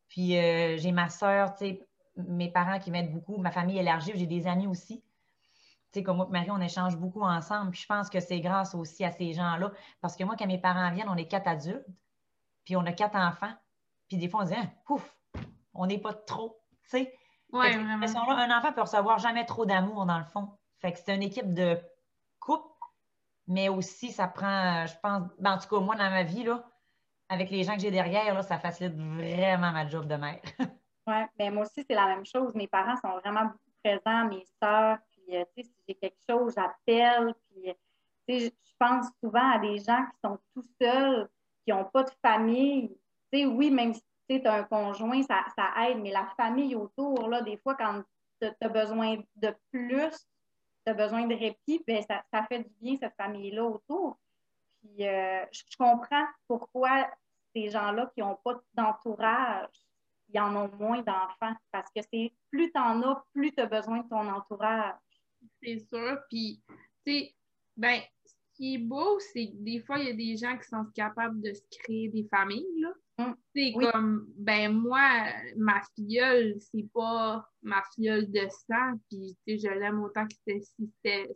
Puis 0.08 0.36
euh, 0.36 0.76
j'ai 0.78 0.92
ma 0.92 1.08
soeur, 1.08 1.54
mes 2.16 2.50
parents 2.50 2.78
qui 2.78 2.90
m'aident 2.90 3.12
beaucoup, 3.12 3.36
ma 3.38 3.50
famille 3.50 3.78
élargie, 3.78 4.12
j'ai 4.14 4.26
des 4.26 4.46
amis 4.46 4.66
aussi. 4.66 5.02
Tu 5.92 6.00
sais, 6.00 6.02
comme 6.02 6.18
moi 6.18 6.26
et 6.28 6.32
Marie, 6.32 6.50
on 6.50 6.60
échange 6.60 6.96
beaucoup 6.96 7.22
ensemble. 7.22 7.70
Puis 7.70 7.82
je 7.82 7.86
pense 7.86 8.10
que 8.10 8.20
c'est 8.20 8.40
grâce 8.40 8.74
aussi 8.74 9.04
à 9.04 9.10
ces 9.10 9.32
gens-là. 9.32 9.72
Parce 10.00 10.16
que 10.16 10.24
moi, 10.24 10.36
quand 10.38 10.46
mes 10.46 10.58
parents 10.58 10.90
viennent, 10.92 11.08
on 11.08 11.16
est 11.16 11.28
quatre 11.28 11.48
adultes, 11.48 11.86
puis 12.64 12.76
on 12.76 12.84
a 12.84 12.92
quatre 12.92 13.16
enfants. 13.16 13.52
Puis 14.08 14.18
des 14.18 14.28
fois, 14.28 14.42
on 14.42 14.44
se 14.44 14.50
dit, 14.50 14.58
hein, 14.58 14.70
pouf, 14.84 15.14
on 15.74 15.86
n'est 15.86 15.98
pas 15.98 16.12
trop. 16.12 16.60
Tu 16.82 16.90
sais, 16.90 17.14
ouais, 17.52 17.74
un 17.74 18.58
enfant 18.58 18.72
peut 18.72 18.82
recevoir 18.82 19.18
jamais 19.18 19.46
trop 19.46 19.64
d'amour, 19.64 20.04
dans 20.04 20.18
le 20.18 20.24
fond. 20.24 20.50
Fait 20.80 20.92
que 20.92 20.98
c'est 20.98 21.14
une 21.14 21.22
équipe 21.22 21.54
de 21.54 21.78
couple, 22.38 22.68
mais 23.46 23.68
aussi, 23.68 24.12
ça 24.12 24.28
prend, 24.28 24.86
je 24.86 24.94
pense, 25.02 25.22
ben, 25.38 25.54
en 25.54 25.58
tout 25.58 25.68
cas, 25.68 25.80
moi, 25.80 25.96
dans 25.96 26.10
ma 26.10 26.22
vie, 26.22 26.44
là, 26.44 26.64
avec 27.28 27.50
les 27.50 27.62
gens 27.62 27.74
que 27.74 27.80
j'ai 27.80 27.90
derrière, 27.90 28.34
là, 28.34 28.42
ça 28.42 28.58
facilite 28.58 28.94
vraiment 28.94 29.72
ma 29.72 29.86
job 29.86 30.06
de 30.06 30.16
mère. 30.16 30.40
oui, 31.06 31.22
mais 31.38 31.50
moi 31.50 31.64
aussi, 31.64 31.84
c'est 31.88 31.94
la 31.94 32.06
même 32.06 32.24
chose. 32.24 32.54
Mes 32.54 32.68
parents 32.68 32.96
sont 32.96 33.18
vraiment 33.18 33.44
beaucoup 33.44 33.58
présents, 33.82 34.28
mes 34.28 34.44
soeurs, 34.62 34.98
puis, 35.10 35.36
euh, 35.36 35.44
si 35.56 35.70
j'ai 35.86 35.94
quelque 35.94 36.18
chose, 36.28 36.54
j'appelle, 36.54 37.34
puis, 37.50 37.72
sais, 38.28 38.52
je 38.64 38.72
pense 38.78 39.06
souvent 39.22 39.52
à 39.52 39.58
des 39.58 39.78
gens 39.78 40.04
qui 40.04 40.18
sont 40.24 40.38
tout 40.54 40.64
seuls, 40.80 41.28
qui 41.64 41.72
n'ont 41.72 41.84
pas 41.84 42.04
de 42.04 42.10
famille. 42.22 42.96
Tu 43.32 43.40
sais, 43.40 43.46
oui, 43.46 43.70
même 43.70 43.94
si 43.94 44.02
tu 44.28 44.46
as 44.46 44.54
un 44.54 44.64
conjoint, 44.64 45.22
ça, 45.22 45.44
aide, 45.86 45.98
mais 45.98 46.10
la 46.10 46.26
famille 46.36 46.74
autour, 46.74 47.28
là, 47.28 47.42
des 47.42 47.56
fois, 47.56 47.74
quand 47.74 48.02
tu 48.40 48.48
as 48.60 48.68
besoin 48.68 49.16
de 49.36 49.54
plus, 49.70 50.10
tu 50.84 50.92
as 50.92 50.94
besoin 50.94 51.26
de 51.26 51.34
répit, 51.34 51.82
bien, 51.86 52.00
ça 52.02 52.42
fait 52.44 52.60
du 52.60 52.70
bien, 52.80 52.96
cette 52.96 53.16
famille-là 53.16 53.64
autour. 53.64 54.18
Puis 54.94 55.06
euh, 55.06 55.44
je 55.52 55.76
comprends 55.78 56.26
pourquoi 56.46 57.08
ces 57.54 57.70
gens-là 57.70 58.10
qui 58.14 58.20
n'ont 58.20 58.38
pas 58.44 58.60
d'entourage, 58.74 59.70
ils 60.32 60.40
en 60.40 60.54
ont 60.56 60.70
moins 60.76 61.02
d'enfants. 61.02 61.54
Parce 61.72 61.90
que 61.94 62.00
c'est 62.12 62.32
plus 62.50 62.70
tu 62.72 62.80
en 62.80 63.02
as, 63.02 63.24
plus 63.32 63.52
tu 63.52 63.60
as 63.60 63.66
besoin 63.66 63.98
de 63.98 64.08
ton 64.08 64.28
entourage. 64.28 64.94
C'est 65.62 65.78
sûr. 65.78 66.18
Puis, 66.28 66.62
tu 67.06 67.12
sais, 67.12 67.34
ben, 67.76 68.00
ce 68.24 68.34
qui 68.54 68.74
est 68.74 68.78
beau, 68.78 69.18
c'est 69.32 69.48
que 69.48 69.56
des 69.56 69.80
fois, 69.80 69.98
il 69.98 70.06
y 70.06 70.10
a 70.10 70.14
des 70.14 70.36
gens 70.36 70.56
qui 70.58 70.68
sont 70.68 70.84
capables 70.94 71.40
de 71.40 71.52
se 71.52 71.62
créer 71.70 72.08
des 72.08 72.26
familles. 72.28 72.80
Là. 72.80 72.92
Hum. 73.18 73.36
C'est 73.54 73.72
comme, 73.72 74.28
ben 74.36 74.72
moi, 74.72 75.26
ma 75.56 75.80
filleule, 75.94 76.56
c'est 76.60 76.88
pas 76.94 77.48
ma 77.62 77.82
filleule 77.94 78.30
de 78.30 78.46
sang, 78.48 78.96
puis 79.08 79.36
tu 79.44 79.58
sais, 79.58 79.68
je 79.68 79.74
l'aime 79.74 80.00
autant 80.02 80.24
que 80.26 80.60
si 80.60 80.92
c'était 81.04 81.28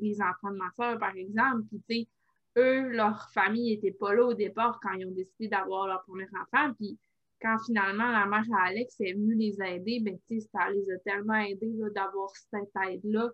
les 0.00 0.20
enfants 0.20 0.50
de 0.50 0.56
ma 0.56 0.70
soeur, 0.72 0.98
par 0.98 1.14
exemple, 1.14 1.62
puis 1.68 1.82
tu 1.88 1.94
sais, 1.94 2.08
eux, 2.56 2.88
leur 2.88 3.30
famille 3.30 3.74
n'était 3.74 3.96
pas 3.96 4.14
là 4.14 4.24
au 4.24 4.34
départ 4.34 4.78
quand 4.82 4.92
ils 4.92 5.06
ont 5.06 5.12
décidé 5.12 5.48
d'avoir 5.48 5.86
leur 5.86 6.02
premier 6.04 6.26
enfant. 6.40 6.72
Puis 6.74 6.98
quand 7.40 7.58
finalement 7.66 8.10
la 8.10 8.26
mère 8.26 8.44
à 8.56 8.68
Alex 8.68 9.00
est 9.00 9.12
venue 9.12 9.34
les 9.34 9.60
aider, 9.62 10.00
ben, 10.00 10.18
ça 10.28 10.70
les 10.70 10.90
a 10.90 10.98
tellement 11.04 11.34
aidés 11.34 11.74
d'avoir 11.94 12.30
cette 12.50 12.70
aide-là. 12.88 13.30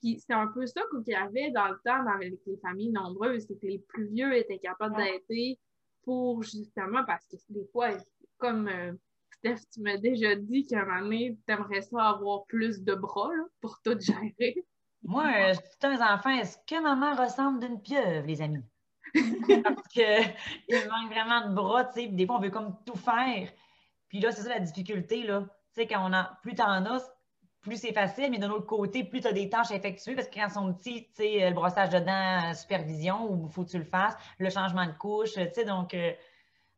Puis 0.00 0.20
c'est 0.20 0.34
un 0.34 0.48
peu 0.48 0.66
ça 0.66 0.82
qu'il 0.90 1.12
y 1.12 1.16
avait 1.16 1.50
dans 1.50 1.68
le 1.68 1.78
temps 1.84 2.06
avec 2.06 2.34
les 2.46 2.56
familles 2.58 2.92
nombreuses, 2.92 3.46
c'est 3.48 3.58
que 3.58 3.66
les 3.66 3.78
plus 3.78 4.06
vieux 4.08 4.36
étaient 4.36 4.58
capables 4.58 4.96
d'aider 4.96 5.58
pour 6.02 6.42
justement, 6.42 7.04
parce 7.06 7.24
que 7.26 7.36
des 7.48 7.66
fois, 7.72 7.90
comme 8.36 8.68
euh, 8.68 8.92
Steph, 9.30 9.66
tu 9.72 9.80
m'as 9.80 9.96
déjà 9.96 10.36
dit 10.36 10.66
qu'à 10.66 10.82
un 10.82 10.84
moment 10.84 11.00
donné, 11.00 11.38
tu 11.46 11.52
aimerais 11.52 11.82
ça 11.82 12.10
avoir 12.10 12.44
plus 12.46 12.82
de 12.82 12.94
bras 12.94 13.30
pour 13.60 13.80
tout 13.82 13.98
gérer. 13.98 14.64
Moi, 15.04 15.24
euh, 15.24 15.54
je 15.54 15.88
dis 15.88 15.96
aux 15.96 16.02
enfants, 16.02 16.30
est-ce 16.30 16.56
que 16.66 16.82
maman 16.82 17.14
ressemble 17.14 17.60
d'une 17.60 17.80
pieuvre, 17.80 18.26
les 18.26 18.40
amis? 18.40 18.64
Parce 19.12 19.88
qu'il 19.88 20.02
manque 20.90 21.12
vraiment 21.12 21.48
de 21.48 21.54
bras, 21.54 21.84
tu 21.84 22.00
sais, 22.00 22.06
des 22.08 22.26
fois, 22.26 22.36
on 22.36 22.40
veut 22.40 22.50
comme 22.50 22.76
tout 22.84 22.96
faire. 22.96 23.48
Puis 24.08 24.20
là, 24.20 24.32
c'est 24.32 24.42
ça 24.42 24.48
la 24.48 24.60
difficulté, 24.60 25.22
là. 25.24 25.42
Tu 25.74 25.82
sais, 25.82 25.86
quand 25.86 26.08
on 26.08 26.12
a, 26.12 26.38
plus 26.42 26.54
t'en 26.54 26.84
as, 26.86 27.14
plus 27.60 27.76
c'est 27.76 27.92
facile, 27.92 28.30
mais 28.30 28.38
de 28.38 28.46
l'autre 28.46 28.66
côté, 28.66 29.04
plus 29.04 29.20
tu 29.20 29.26
as 29.26 29.32
des 29.32 29.48
tâches 29.48 29.70
à 29.70 29.76
effectuer, 29.76 30.14
parce 30.14 30.28
que 30.28 30.34
quand 30.34 30.46
ils 30.46 30.52
sont 30.52 30.72
petits, 30.74 31.06
tu 31.08 31.22
sais, 31.22 31.48
le 31.48 31.54
brossage 31.54 31.90
de 31.90 31.98
dents, 31.98 32.50
euh, 32.50 32.54
supervision, 32.54 33.30
ou 33.30 33.48
faut 33.48 33.64
que 33.64 33.70
tu 33.70 33.78
le 33.78 33.84
fasses, 33.84 34.16
le 34.38 34.50
changement 34.50 34.86
de 34.86 34.92
couche, 34.92 35.34
tu 35.34 35.40
sais, 35.52 35.64
donc 35.64 35.94
euh, 35.94 36.12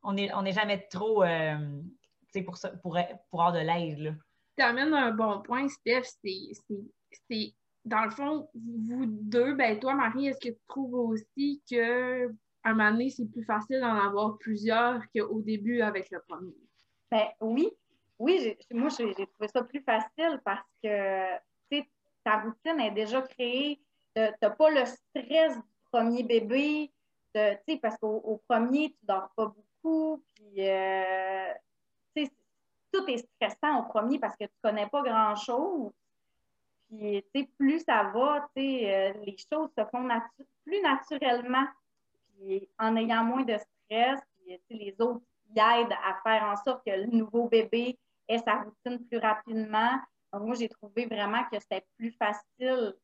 on 0.02 0.14
n'est 0.14 0.32
on 0.34 0.44
est 0.44 0.52
jamais 0.52 0.86
trop, 0.88 1.22
euh, 1.22 1.56
tu 2.28 2.32
sais, 2.32 2.42
pour, 2.42 2.56
ça, 2.56 2.70
pour, 2.70 2.98
pour 3.30 3.42
avoir 3.42 3.52
de 3.52 3.66
l'aide, 3.66 4.16
Tu 4.56 4.64
amènes 4.64 4.94
un 4.94 5.12
bon 5.12 5.42
point, 5.42 5.68
Steph, 5.68 6.04
c'est, 6.22 7.54
dans 7.86 8.04
le 8.04 8.10
fond, 8.10 8.48
vous 8.54 9.06
deux, 9.06 9.54
ben 9.54 9.78
toi, 9.78 9.94
Marie, 9.94 10.26
est-ce 10.26 10.40
que 10.40 10.52
tu 10.52 10.60
trouves 10.68 10.94
aussi 10.94 11.62
que 11.70 12.28
un 12.64 12.74
moment 12.74 12.90
donné, 12.90 13.10
c'est 13.10 13.26
plus 13.26 13.44
facile 13.44 13.80
d'en 13.80 13.94
avoir 13.94 14.38
plusieurs 14.38 15.00
qu'au 15.14 15.40
début 15.40 15.80
avec 15.80 16.10
le 16.10 16.20
premier? 16.28 16.56
Ben 17.10 17.28
oui, 17.40 17.70
oui, 18.18 18.56
moi, 18.72 18.88
j'ai 18.88 19.14
trouvé 19.14 19.48
ça 19.52 19.62
plus 19.62 19.82
facile 19.82 20.40
parce 20.44 20.66
que 20.82 21.36
ta 22.24 22.40
routine 22.40 22.80
est 22.80 22.90
déjà 22.90 23.22
créée. 23.22 23.80
Tu 24.16 24.22
n'as 24.22 24.50
pas 24.50 24.70
le 24.70 24.84
stress 24.84 25.56
du 25.56 25.62
premier 25.92 26.24
bébé, 26.24 26.90
parce 27.80 27.96
qu'au 27.98 28.42
premier, 28.48 28.90
tu 28.90 28.96
ne 29.02 29.14
dors 29.14 29.30
pas 29.36 29.46
beaucoup. 29.46 30.24
Puis, 30.34 30.68
euh, 30.68 31.52
tout 32.92 33.04
est 33.08 33.18
stressant 33.18 33.80
au 33.80 33.82
premier 33.84 34.18
parce 34.18 34.36
que 34.36 34.44
tu 34.44 34.52
ne 34.64 34.70
connais 34.70 34.86
pas 34.88 35.02
grand-chose. 35.02 35.92
Puis, 36.88 37.46
plus 37.58 37.80
ça 37.80 38.04
va, 38.14 38.48
euh, 38.56 39.12
les 39.24 39.36
choses 39.50 39.70
se 39.76 39.84
font 39.86 40.08
plus 40.64 40.80
naturellement. 40.82 41.66
Puis, 42.38 42.68
en 42.78 42.96
ayant 42.96 43.24
moins 43.24 43.44
de 43.44 43.56
stress, 43.56 44.20
puis, 44.38 44.60
les 44.70 44.94
autres 45.00 45.22
y 45.54 45.60
aident 45.60 45.96
à 46.04 46.20
faire 46.22 46.44
en 46.44 46.56
sorte 46.56 46.84
que 46.84 46.92
le 46.92 47.06
nouveau 47.06 47.48
bébé 47.48 47.98
et 48.28 48.38
sa 48.38 48.62
routine 48.62 49.04
plus 49.06 49.18
rapidement. 49.18 49.92
Donc, 50.32 50.42
moi, 50.42 50.54
j'ai 50.54 50.68
trouvé 50.68 51.06
vraiment 51.06 51.44
que 51.50 51.58
c'était 51.58 51.84
plus 51.96 52.12
facile. 52.12 52.94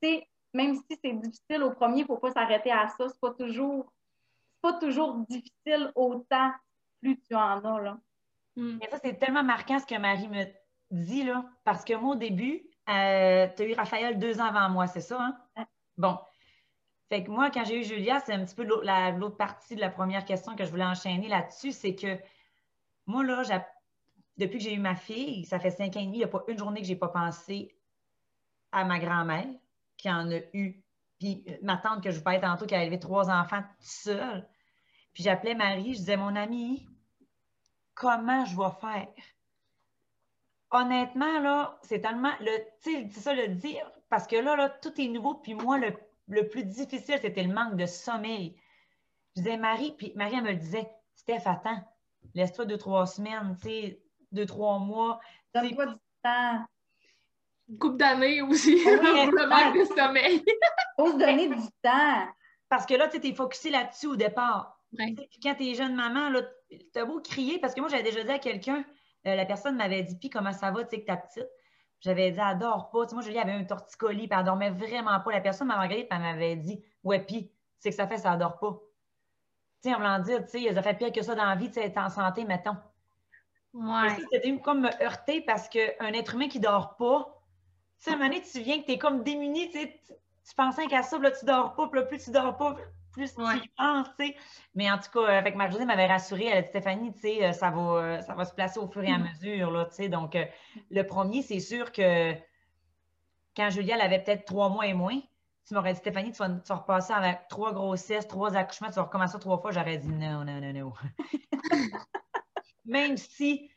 Tu 0.00 0.08
sais, 0.08 0.28
même 0.54 0.76
si 0.76 0.98
c'est 1.02 1.12
difficile 1.12 1.62
au 1.62 1.72
premier, 1.72 1.98
il 1.98 2.02
ne 2.02 2.06
faut 2.06 2.16
pas 2.16 2.32
s'arrêter 2.32 2.70
à 2.70 2.88
ça. 2.88 3.08
C'est 3.08 3.20
pas 3.20 3.32
toujours, 3.32 3.92
pas 4.60 4.74
toujours 4.74 5.14
difficile 5.28 5.92
autant 5.94 6.52
plus 7.00 7.20
tu 7.22 7.34
en 7.34 7.64
as, 7.64 7.80
là. 7.80 7.98
Hmm. 8.56 8.78
ça, 8.90 8.98
c'est 9.02 9.18
tellement 9.18 9.44
marquant 9.44 9.78
ce 9.78 9.86
que 9.86 9.96
Marie 9.96 10.28
me 10.28 10.44
dit, 10.90 11.22
là, 11.22 11.44
parce 11.62 11.84
que 11.84 11.94
moi, 11.94 12.14
au 12.14 12.18
début, 12.18 12.67
euh, 12.88 13.48
tu 13.56 13.62
as 13.62 13.66
eu 13.66 13.74
Raphaël 13.74 14.18
deux 14.18 14.40
ans 14.40 14.46
avant 14.46 14.68
moi, 14.70 14.86
c'est 14.86 15.00
ça, 15.00 15.20
hein? 15.56 15.66
Bon. 15.96 16.18
Fait 17.08 17.24
que 17.24 17.30
moi, 17.30 17.50
quand 17.50 17.64
j'ai 17.64 17.80
eu 17.80 17.84
Julia, 17.84 18.20
c'est 18.20 18.34
un 18.34 18.44
petit 18.44 18.54
peu 18.54 18.64
l'autre 18.64 19.36
partie 19.36 19.74
de 19.74 19.80
la 19.80 19.88
première 19.88 20.24
question 20.24 20.54
que 20.54 20.64
je 20.64 20.70
voulais 20.70 20.84
enchaîner 20.84 21.28
là-dessus, 21.28 21.72
c'est 21.72 21.94
que 21.94 22.18
moi, 23.06 23.24
là, 23.24 23.42
depuis 24.36 24.58
que 24.58 24.64
j'ai 24.64 24.74
eu 24.74 24.78
ma 24.78 24.94
fille, 24.94 25.44
ça 25.46 25.58
fait 25.58 25.70
cinq 25.70 25.96
ans 25.96 26.00
et 26.00 26.04
demi, 26.04 26.16
il 26.16 26.18
n'y 26.18 26.24
a 26.24 26.28
pas 26.28 26.44
une 26.48 26.58
journée 26.58 26.80
que 26.80 26.86
je 26.86 26.92
n'ai 26.92 26.98
pas 26.98 27.08
pensé 27.08 27.74
à 28.72 28.84
ma 28.84 28.98
grand-mère 28.98 29.46
qui 29.96 30.10
en 30.10 30.30
a 30.30 30.38
eu, 30.52 30.84
puis 31.18 31.44
euh, 31.48 31.56
ma 31.62 31.76
tante 31.78 32.02
que 32.02 32.10
je 32.10 32.18
vous 32.18 32.22
parlais 32.22 32.40
tantôt 32.40 32.66
qui 32.66 32.74
a 32.74 32.82
élevé 32.82 33.00
trois 33.00 33.30
enfants 33.30 33.62
toute 33.78 33.88
seule. 33.88 34.48
Puis 35.12 35.24
j'appelais 35.24 35.54
Marie, 35.54 35.94
je 35.94 35.98
disais, 35.98 36.16
mon 36.16 36.36
amie, 36.36 36.86
comment 37.94 38.44
je 38.44 38.56
vais 38.56 38.70
faire? 38.80 39.08
Honnêtement, 40.70 41.40
là, 41.40 41.78
c'est 41.82 42.00
tellement, 42.00 42.32
c'est 42.80 43.10
ça 43.12 43.32
le 43.32 43.48
dire, 43.48 43.90
parce 44.10 44.26
que 44.26 44.36
là, 44.36 44.54
là, 44.54 44.68
tout 44.68 44.92
est 45.00 45.08
nouveau, 45.08 45.34
puis 45.34 45.54
moi, 45.54 45.78
le, 45.78 45.94
le 46.28 46.46
plus 46.48 46.64
difficile, 46.64 47.18
c'était 47.20 47.42
le 47.42 47.52
manque 47.52 47.76
de 47.76 47.86
sommeil. 47.86 48.54
Je 49.36 49.42
disais, 49.42 49.56
Marie, 49.56 49.94
puis 49.96 50.12
Marie, 50.14 50.34
elle 50.36 50.44
me 50.44 50.50
le 50.50 50.56
disait, 50.56 50.90
Steph, 51.14 51.42
attends, 51.46 51.82
laisse-toi 52.34 52.66
deux, 52.66 52.78
trois 52.78 53.06
semaines, 53.06 53.56
tu 53.60 53.68
sais, 53.68 54.02
deux, 54.32 54.46
trois 54.46 54.78
mois. 54.78 55.20
Donne-toi 55.54 55.86
du 55.86 55.94
temps. 56.22 56.64
Une 57.68 57.78
couple 57.78 57.96
d'années 57.96 58.42
aussi, 58.42 58.76
pour 58.82 58.92
le 58.92 59.48
manque 59.48 59.78
de 59.78 59.94
sommeil. 59.94 60.42
Faut 60.96 61.12
se 61.12 61.18
donner 61.18 61.48
du 61.48 61.66
temps. 61.82 62.28
Parce 62.68 62.84
que 62.86 62.94
là, 62.94 63.08
tu 63.08 63.26
es 63.26 63.34
focusé 63.34 63.70
là-dessus 63.70 64.06
au 64.06 64.16
départ. 64.16 64.78
Quand 65.42 65.54
tu 65.54 65.64
es 65.66 65.74
jeune 65.74 65.94
maman, 65.94 66.30
tu 66.70 66.98
as 66.98 67.04
beau 67.04 67.20
crier, 67.20 67.58
parce 67.58 67.74
que 67.74 67.80
moi, 67.80 67.88
j'avais 67.88 68.02
déjà 68.02 68.24
dit 68.24 68.30
à 68.30 68.38
quelqu'un, 68.38 68.84
euh, 69.26 69.34
la 69.34 69.44
personne 69.44 69.76
m'avait 69.76 70.02
dit, 70.02 70.16
puis 70.16 70.30
comment 70.30 70.52
ça 70.52 70.70
va, 70.70 70.84
tu 70.84 70.90
sais, 70.90 71.00
que 71.02 71.06
ta 71.06 71.16
petite? 71.16 71.48
J'avais 72.00 72.30
dit, 72.30 72.38
elle 72.38 72.58
dort 72.58 72.90
pas. 72.90 73.04
Tu 73.04 73.10
sais, 73.10 73.14
moi, 73.14 73.24
Julie 73.24 73.38
avait 73.38 73.52
un 73.52 73.64
torticolis, 73.64 74.28
puis 74.28 74.38
elle 74.38 74.44
dormait 74.44 74.70
vraiment 74.70 75.18
pas. 75.20 75.32
La 75.32 75.40
personne 75.40 75.68
m'avait 75.68 75.82
regardé, 75.82 76.04
puis 76.04 76.18
elle 76.18 76.22
m'avait 76.22 76.56
dit, 76.56 76.82
ouais, 77.02 77.20
puis, 77.20 77.50
c'est 77.78 77.90
que 77.90 77.96
ça 77.96 78.06
fait, 78.06 78.18
ça 78.18 78.36
dort 78.36 78.58
pas. 78.58 78.78
Tu 79.82 79.88
sais, 79.88 79.94
en 79.94 79.98
voulant 79.98 80.18
dire, 80.20 80.44
tu 80.44 80.64
sais, 80.64 80.74
ça 80.74 80.82
fait 80.82 80.94
pire 80.94 81.12
que 81.12 81.22
ça 81.22 81.34
dans 81.34 81.44
la 81.44 81.56
vie, 81.56 81.68
tu 81.68 81.74
sais, 81.74 81.86
être 81.86 81.98
en 81.98 82.08
santé, 82.08 82.44
mettons. 82.44 82.76
Ouais. 83.74 84.16
C'était 84.32 84.58
comme 84.60 84.82
me 84.82 85.02
heurter 85.02 85.40
parce 85.42 85.68
qu'un 85.68 86.12
être 86.12 86.34
humain 86.34 86.48
qui 86.48 86.60
dort 86.60 86.96
pas, 86.96 87.42
tu 87.98 88.04
sais, 88.04 88.10
à 88.10 88.14
un 88.14 88.16
moment 88.16 88.30
donné, 88.30 88.42
tu 88.42 88.60
viens 88.60 88.80
que 88.80 88.86
tu 88.86 88.92
es 88.92 88.98
comme 88.98 89.22
démuni, 89.22 89.70
tu 89.70 89.78
sais, 89.78 90.00
tu 90.48 90.54
penses 90.54 90.76
qu'à 90.88 91.02
ça, 91.02 91.18
là, 91.18 91.30
tu 91.30 91.44
dors 91.44 91.74
pas, 91.74 91.88
puis 91.88 92.00
là, 92.00 92.06
plus 92.06 92.18
tu 92.24 92.30
dors 92.30 92.56
pas, 92.56 92.76
plus 93.18 93.34
tu 93.34 93.42
y 93.42 93.68
penses, 93.76 94.08
tu 94.18 94.26
sais. 94.26 94.36
Mais 94.74 94.90
en 94.90 94.98
tout 94.98 95.10
cas, 95.12 95.26
avec 95.26 95.56
Marc-Josée 95.56 95.84
m'avait 95.84 96.06
rassurée, 96.06 96.46
elle 96.46 96.58
a 96.58 96.62
dit 96.62 96.68
Stéphanie, 96.68 97.12
tu 97.12 97.20
sais, 97.20 97.44
euh, 97.44 97.52
ça 97.52 97.70
va, 97.70 97.80
euh, 97.80 98.20
ça 98.22 98.34
va 98.34 98.44
se 98.44 98.54
placer 98.54 98.78
au 98.78 98.86
fur 98.86 99.02
et 99.02 99.10
à 99.10 99.18
mm. 99.18 99.28
mesure, 99.28 99.70
là, 99.70 99.86
tu 99.86 99.96
sais. 99.96 100.08
Donc, 100.08 100.36
euh, 100.36 100.44
le 100.90 101.02
premier, 101.02 101.42
c'est 101.42 101.60
sûr 101.60 101.90
que 101.92 102.32
quand 103.56 103.70
Julia, 103.70 103.96
elle 103.96 104.02
avait 104.02 104.22
peut-être 104.22 104.44
trois 104.44 104.68
mois 104.68 104.86
et 104.86 104.94
moins, 104.94 105.20
tu 105.66 105.74
m'aurais 105.74 105.92
dit, 105.92 105.98
Stéphanie, 105.98 106.32
tu 106.32 106.38
vas, 106.38 106.48
tu 106.48 106.68
vas, 106.68 106.76
repasser 106.76 107.12
avec 107.12 107.48
trois 107.48 107.72
grossesses, 107.72 108.28
trois 108.28 108.56
accouchements, 108.56 108.88
tu 108.88 108.94
vas 108.94 109.02
recommencer 109.02 109.38
trois 109.38 109.58
fois, 109.58 109.72
j'aurais 109.72 109.98
dit 109.98 110.08
non, 110.08 110.44
non, 110.44 110.60
non, 110.60 110.72
non. 110.72 110.92
même 112.84 113.16
si 113.16 113.70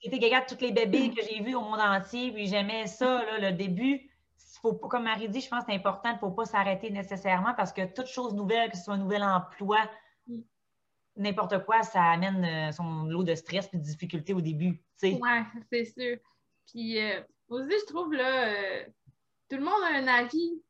j'étais 0.00 0.18
quelqu'un 0.18 0.40
de 0.40 0.54
tous 0.54 0.60
les 0.60 0.72
bébés 0.72 1.10
que 1.10 1.22
j'ai 1.22 1.42
vus 1.42 1.54
au 1.54 1.60
monde 1.62 1.80
entier, 1.80 2.30
puis 2.32 2.46
j'aimais 2.46 2.86
ça, 2.86 3.22
le 3.40 3.50
début. 3.50 4.10
Faut, 4.64 4.72
comme 4.72 5.04
Marie 5.04 5.28
dit, 5.28 5.42
je 5.42 5.48
pense 5.50 5.60
que 5.60 5.66
c'est 5.72 5.76
important, 5.76 6.08
il 6.08 6.14
ne 6.14 6.18
faut 6.18 6.30
pas 6.30 6.46
s'arrêter 6.46 6.90
nécessairement 6.90 7.52
parce 7.54 7.70
que 7.70 7.84
toute 7.84 8.06
chose 8.06 8.32
nouvelle, 8.32 8.70
que 8.70 8.78
ce 8.78 8.84
soit 8.84 8.94
un 8.94 8.98
nouvel 8.98 9.22
emploi, 9.22 9.78
n'importe 11.16 11.62
quoi, 11.66 11.82
ça 11.82 12.02
amène 12.02 12.42
euh, 12.44 12.72
son 12.72 13.04
lot 13.04 13.24
de 13.24 13.34
stress 13.34 13.68
et 13.74 13.76
de 13.76 13.82
difficultés 13.82 14.32
au 14.32 14.40
début. 14.40 14.82
Oui, 15.02 15.12
c'est 15.70 15.84
sûr. 15.84 16.16
Puis 16.66 16.98
euh, 16.98 17.20
aussi, 17.48 17.74
je 17.78 17.92
trouve, 17.92 18.14
là, 18.14 18.48
euh, 18.48 18.84
tout 19.50 19.56
le 19.56 19.64
monde 19.64 19.82
a 19.82 19.98
un 19.98 20.06
avis 20.06 20.62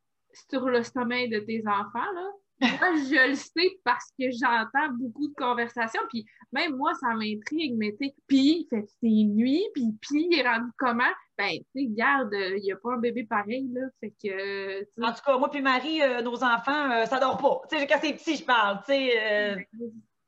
sur 0.50 0.68
le 0.68 0.82
sommeil 0.82 1.28
de 1.28 1.38
tes 1.38 1.62
enfants, 1.64 2.12
là. 2.14 2.30
Moi, 2.80 2.94
je 2.96 3.28
le 3.28 3.34
sais 3.34 3.78
parce 3.84 4.10
que 4.18 4.30
j'entends 4.30 4.92
beaucoup 4.94 5.28
de 5.28 5.34
conversations, 5.34 6.02
puis 6.08 6.24
même 6.52 6.76
moi, 6.76 6.92
ça 6.94 7.08
m'intrigue, 7.14 7.74
mais 7.76 7.92
tu 7.92 8.06
sais, 8.06 8.14
puis 8.26 8.66
fait 8.70 8.86
ses 9.00 9.24
nuits, 9.24 9.66
puis 9.74 9.92
puis 10.00 10.28
il 10.30 10.38
est 10.38 10.48
rendu 10.48 10.70
comment? 10.78 11.04
Ben, 11.36 11.50
tu 11.50 11.64
sais, 11.74 11.86
garde, 11.86 12.32
il 12.32 12.62
n'y 12.62 12.72
a 12.72 12.76
pas 12.76 12.94
un 12.94 12.98
bébé 12.98 13.24
pareil, 13.24 13.68
là, 13.72 13.82
fait 14.00 14.14
que... 14.22 14.82
En 15.02 15.12
tout 15.12 15.22
cas, 15.24 15.38
moi 15.38 15.50
puis 15.50 15.62
Marie, 15.62 16.02
euh, 16.02 16.22
nos 16.22 16.42
enfants, 16.44 16.90
euh, 16.90 17.06
ça 17.06 17.18
dort 17.18 17.38
pas. 17.38 17.60
Tu 17.68 17.78
sais, 17.78 17.86
quand 17.86 17.98
c'est 18.00 18.14
petit, 18.14 18.36
je 18.36 18.44
parle, 18.44 18.78
tu 18.78 18.92
sais... 18.92 19.56
Euh. 19.56 19.56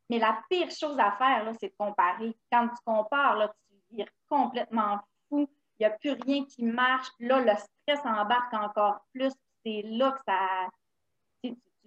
Mais 0.08 0.18
la 0.18 0.40
pire 0.48 0.70
chose 0.70 0.98
à 0.98 1.12
faire, 1.12 1.44
là, 1.44 1.52
c'est 1.60 1.68
de 1.68 1.74
comparer. 1.78 2.36
Quand 2.52 2.68
tu 2.68 2.76
compares, 2.84 3.36
là, 3.36 3.52
tu 3.68 3.96
vires 3.96 4.10
complètement 4.28 5.00
fou. 5.28 5.48
Il 5.78 5.86
n'y 5.86 5.86
a 5.86 5.90
plus 5.90 6.12
rien 6.12 6.44
qui 6.44 6.64
marche. 6.64 7.08
Là, 7.18 7.40
le 7.40 7.52
stress 7.56 8.04
embarque 8.04 8.54
encore 8.54 9.04
plus. 9.12 9.32
C'est 9.64 9.82
là 9.84 10.12
que 10.12 10.20
ça 10.26 10.68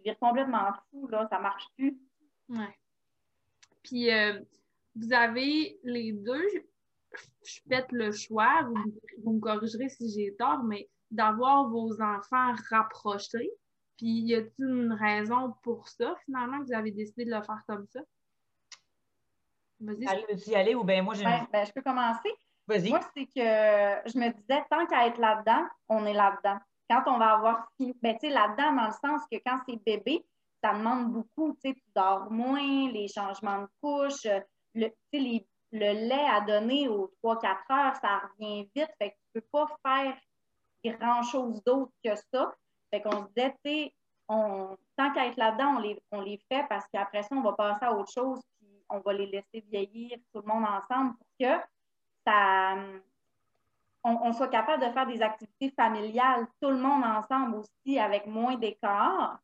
tu 0.04 0.16
complètement 0.16 0.72
fou, 0.90 1.08
là, 1.08 1.28
ça 1.30 1.40
marche 1.40 1.66
plus. 1.76 1.98
Ouais. 2.50 2.78
Puis, 3.84 4.12
euh, 4.12 4.40
vous 4.96 5.14
avez 5.14 5.80
les 5.84 6.12
deux, 6.12 6.48
je 7.44 7.60
fais 7.68 7.86
le 7.92 8.12
choix, 8.12 8.64
vous, 9.24 9.34
me 9.34 9.40
corrigerez 9.40 9.90
si 9.90 10.12
j'ai 10.12 10.36
tort, 10.36 10.64
mais 10.64 10.90
d'avoir 11.12 11.70
vos 11.70 12.02
enfants 12.02 12.54
rapprochés. 12.70 13.50
Puis, 13.98 14.22
y 14.22 14.36
a-t-il 14.36 14.66
une 14.66 14.94
raison 14.94 15.54
pour 15.64 15.88
ça, 15.90 16.16
finalement, 16.26 16.60
que 16.60 16.66
vous 16.66 16.74
avez 16.74 16.92
décidé 16.92 17.26
de 17.26 17.32
le 17.32 17.42
faire 17.42 17.62
comme 17.68 17.86
ça? 17.88 18.00
Vas-y. 19.82 20.08
Allez, 20.08 20.26
veux-y 20.30 20.56
aller 20.56 20.76
ou 20.76 20.84
bien 20.84 21.02
moi, 21.02 21.14
j'ai. 21.14 21.24
Ben, 21.24 21.48
ben, 21.52 21.66
je 21.66 21.72
peux 21.72 21.82
commencer. 21.82 22.30
Vas-y. 22.68 22.90
Moi, 22.90 23.00
c'est 23.16 23.26
que 23.26 24.10
je 24.10 24.18
me 24.18 24.32
disais, 24.32 24.64
tant 24.70 24.86
qu'à 24.88 25.08
être 25.08 25.20
là-dedans, 25.20 25.66
on 25.88 26.06
est 26.06 26.14
là-dedans 26.14 26.60
quand 26.90 27.04
on 27.08 27.18
va 27.18 27.34
avoir 27.36 27.68
fini, 27.78 27.94
ben, 28.02 28.18
tu 28.18 28.28
sais, 28.28 28.34
là-dedans, 28.34 28.74
dans 28.74 28.88
le 28.88 28.92
sens 28.92 29.22
que 29.32 29.38
quand 29.46 29.60
c'est 29.68 29.84
bébé, 29.84 30.26
ça 30.64 30.74
demande 30.74 31.12
beaucoup, 31.12 31.54
tu 31.54 31.70
sais, 31.70 31.76
tu 31.76 31.84
dors 31.96 32.30
moins, 32.32 32.92
les 32.92 33.08
changements 33.08 33.62
de 33.62 33.68
couche, 33.82 34.26
le, 34.74 34.90
les, 35.14 35.48
le 35.72 36.08
lait 36.08 36.28
à 36.30 36.42
donner 36.42 36.88
aux 36.88 37.14
3-4 37.24 37.46
heures, 37.72 37.96
ça 37.98 38.20
revient 38.20 38.70
vite, 38.76 38.92
fait 38.98 39.12
que 39.12 39.16
tu 39.16 39.42
peux 39.42 39.48
pas 39.52 39.68
faire 39.86 40.18
grand-chose 40.84 41.62
d'autre 41.64 41.92
que 42.04 42.16
ça. 42.34 42.54
Fait 42.92 43.02
qu'on 43.02 43.24
se 43.24 43.28
disait, 43.36 43.56
tu 43.64 43.72
sais, 43.72 43.94
on, 44.28 44.78
tant 44.96 45.12
qu'à 45.14 45.28
être 45.28 45.38
là-dedans, 45.38 45.76
on 45.78 45.80
les, 45.80 46.02
on 46.12 46.22
les 46.22 46.40
fait 46.52 46.66
parce 46.70 46.86
qu'après 46.92 47.24
ça, 47.24 47.36
on 47.36 47.42
va 47.42 47.54
passer 47.54 47.86
à 47.86 47.94
autre 47.94 48.12
chose, 48.12 48.42
puis 48.60 48.84
on 48.90 49.00
va 49.00 49.14
les 49.14 49.28
laisser 49.28 49.66
vieillir 49.72 50.18
tout 50.34 50.42
le 50.42 50.48
monde 50.48 50.66
ensemble 50.66 51.16
pour 51.18 51.28
que 51.40 51.62
ça, 52.26 52.76
on, 54.04 54.34
soit 54.34 54.48
capable 54.48 54.86
de 54.86 54.92
faire 54.92 55.08
des 55.08 55.22
activités 55.22 55.72
familiales, 55.72 56.48
tout 56.62 56.70
le 56.70 56.78
monde 56.78 57.04
ensemble 57.04 57.56
aussi, 57.56 58.00
avec 58.00 58.26
moins 58.26 58.56
d'écart. 58.56 59.40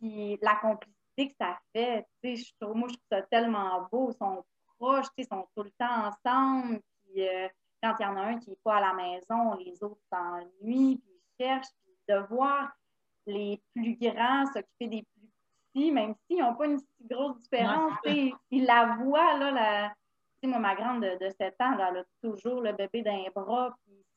Puis 0.00 0.38
la 0.42 0.56
complicité 0.56 1.28
que 1.28 1.34
ça 1.38 1.58
fait, 1.74 2.06
tu 2.22 2.36
sais, 2.36 2.54
moi, 2.60 2.88
je 2.88 2.94
trouve 2.94 3.06
ça 3.10 3.22
tellement 3.22 3.86
beau. 3.92 4.10
Ils 4.10 4.16
sont 4.16 4.44
proches, 4.78 5.06
ils 5.16 5.26
sont 5.26 5.46
tout 5.56 5.62
le 5.62 5.70
temps 5.78 6.08
ensemble. 6.08 6.80
Puis 7.04 7.28
euh, 7.28 7.48
quand 7.82 7.94
il 7.98 8.02
y 8.02 8.06
en 8.06 8.16
a 8.16 8.20
un 8.22 8.38
qui 8.38 8.50
n'est 8.50 8.58
pas 8.64 8.76
à 8.76 8.80
la 8.80 8.94
maison, 8.94 9.54
les 9.54 9.82
autres 9.82 10.00
s'ennuient, 10.10 10.96
puis 10.96 11.12
ils 11.12 11.44
cherchent. 11.44 11.68
Puis 11.84 11.94
de 12.08 12.18
voir 12.34 12.70
les 13.26 13.62
plus 13.74 13.96
grands 13.96 14.46
s'occuper 14.46 14.88
des 14.88 15.02
plus 15.02 15.28
petits, 15.72 15.92
même 15.92 16.14
s'ils 16.26 16.40
n'ont 16.40 16.54
pas 16.54 16.66
une 16.66 16.78
si 16.78 17.06
grosse 17.08 17.38
différence, 17.40 17.92
ils 18.04 18.64
la 18.64 18.96
voient, 18.96 19.38
là, 19.38 19.50
la 19.50 19.94
moi, 20.46 20.58
ma 20.58 20.74
grande 20.74 21.02
de, 21.02 21.30
7 21.30 21.54
ans, 21.60 21.74
elle 21.74 21.98
a 21.98 22.04
toujours 22.22 22.60
le 22.60 22.72
bébé 22.72 23.02
dans 23.02 23.16
les 23.16 23.30
bras. 23.30 23.76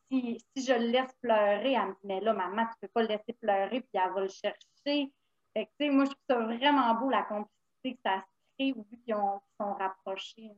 Puis 0.10 0.38
si, 0.56 0.66
je 0.66 0.74
le 0.74 0.88
laisse 0.88 1.14
pleurer, 1.22 1.74
elle 1.74 1.88
me 1.88 1.92
dit 1.92 2.06
Mais 2.06 2.22
là, 2.22 2.34
maman, 2.34 2.64
tu 2.64 2.72
ne 2.82 2.88
peux 2.88 2.92
pas 2.94 3.02
le 3.02 3.10
laisser 3.10 3.34
pleurer, 3.34 3.82
puis 3.82 3.90
elle 3.94 4.14
va 4.14 4.22
le 4.22 4.30
chercher. 4.30 5.12
Fait 5.54 5.70
que, 5.80 5.92
moi, 5.92 6.06
je 6.06 6.12
trouve 6.12 6.24
ça 6.30 6.40
vraiment 6.40 6.94
beau, 6.96 7.10
la 7.10 7.24
complicité 7.24 7.96
que 7.96 8.00
ça 8.04 8.20
se 8.20 8.56
crée, 8.58 8.74
vu 8.74 8.98
qu'ils 9.06 9.16
sont 9.16 9.74
rapprochés. 9.74 10.52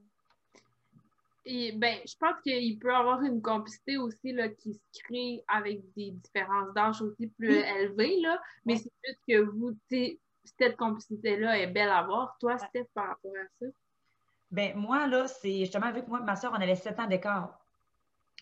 Et, 1.46 1.72
ben, 1.72 2.00
je 2.06 2.16
pense 2.20 2.40
qu'il 2.44 2.78
peut 2.78 2.92
y 2.92 2.96
avoir 2.96 3.22
une 3.24 3.42
complicité 3.42 3.98
aussi 3.98 4.34
là, 4.34 4.50
qui 4.50 4.74
se 4.74 5.04
crée 5.04 5.44
avec 5.48 5.82
des 5.96 6.12
différences 6.12 6.74
d'âge 6.74 7.02
aussi 7.02 7.28
plus 7.28 7.56
élevées, 7.56 8.20
là, 8.20 8.42
mais 8.66 8.76
c'est 8.76 8.92
juste 9.04 9.20
que 9.28 9.42
vous, 9.42 9.76
cette 10.60 10.78
complicité-là 10.78 11.58
est 11.60 11.68
belle 11.68 11.90
à 11.90 12.04
voir. 12.04 12.36
Toi, 12.40 12.58
c'était 12.58 12.88
par 12.94 13.08
rapport 13.08 13.32
à 13.32 13.48
ça? 13.60 13.66
Ben 14.52 14.76
moi, 14.76 15.06
là, 15.08 15.28
c'est 15.28 15.60
justement 15.60 15.92
vu 15.92 16.04
que 16.04 16.10
moi 16.10 16.20
et 16.22 16.24
ma 16.24 16.36
soeur, 16.36 16.52
on 16.52 16.62
avait 16.62 16.76
sept 16.76 17.00
ans 17.00 17.08
d'écart 17.08 17.60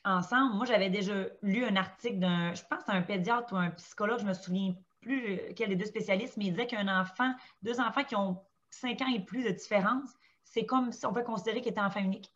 ensemble. 0.05 0.55
Moi, 0.55 0.65
j'avais 0.65 0.89
déjà 0.89 1.13
lu 1.41 1.65
un 1.65 1.75
article 1.75 2.19
d'un, 2.19 2.53
je 2.53 2.63
pense, 2.63 2.83
un 2.87 3.01
pédiatre 3.01 3.53
ou 3.53 3.57
un 3.57 3.71
psychologue, 3.71 4.19
je 4.19 4.25
me 4.25 4.33
souviens 4.33 4.73
plus 5.01 5.37
euh, 5.37 5.53
quel 5.55 5.69
des 5.69 5.75
deux 5.75 5.85
spécialistes, 5.85 6.37
mais 6.37 6.45
il 6.45 6.51
disait 6.51 6.67
qu'un 6.67 6.87
enfant, 6.87 7.33
deux 7.61 7.79
enfants 7.79 8.03
qui 8.03 8.15
ont 8.15 8.41
cinq 8.69 9.01
ans 9.01 9.13
et 9.13 9.19
plus 9.19 9.43
de 9.43 9.51
différence, 9.51 10.09
c'est 10.43 10.65
comme 10.65 10.91
si 10.91 11.05
on 11.05 11.13
peut 11.13 11.23
considérer 11.23 11.61
qu'ils 11.61 11.71
étaient 11.71 11.81
enfants 11.81 11.99
uniques. 11.99 12.33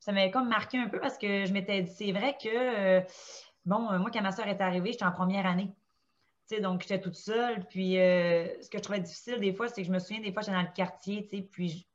Ça 0.00 0.12
m'avait 0.12 0.30
comme 0.30 0.48
marqué 0.48 0.78
un 0.78 0.88
peu 0.88 0.98
parce 0.98 1.18
que 1.18 1.44
je 1.44 1.52
m'étais 1.52 1.82
dit, 1.82 1.92
c'est 1.92 2.12
vrai 2.12 2.36
que, 2.42 2.48
euh, 2.48 3.00
bon, 3.66 3.90
euh, 3.92 3.98
moi, 3.98 4.10
quand 4.12 4.22
ma 4.22 4.32
soeur 4.32 4.48
est 4.48 4.60
arrivée, 4.60 4.92
j'étais 4.92 5.04
en 5.04 5.12
première 5.12 5.46
année. 5.46 5.72
donc, 6.60 6.82
j'étais 6.82 7.00
toute 7.00 7.16
seule. 7.16 7.64
Puis, 7.68 7.94
ce 7.94 8.68
que 8.68 8.78
je 8.78 8.82
trouvais 8.82 9.00
difficile 9.00 9.38
des 9.38 9.52
fois, 9.52 9.68
c'est 9.68 9.82
que 9.82 9.86
je 9.86 9.92
me 9.92 9.98
souviens, 10.00 10.20
des 10.20 10.32
fois, 10.32 10.42
j'étais 10.42 10.56
dans 10.56 10.62
le 10.62 10.74
quartier, 10.74 11.22
puis 11.52 11.86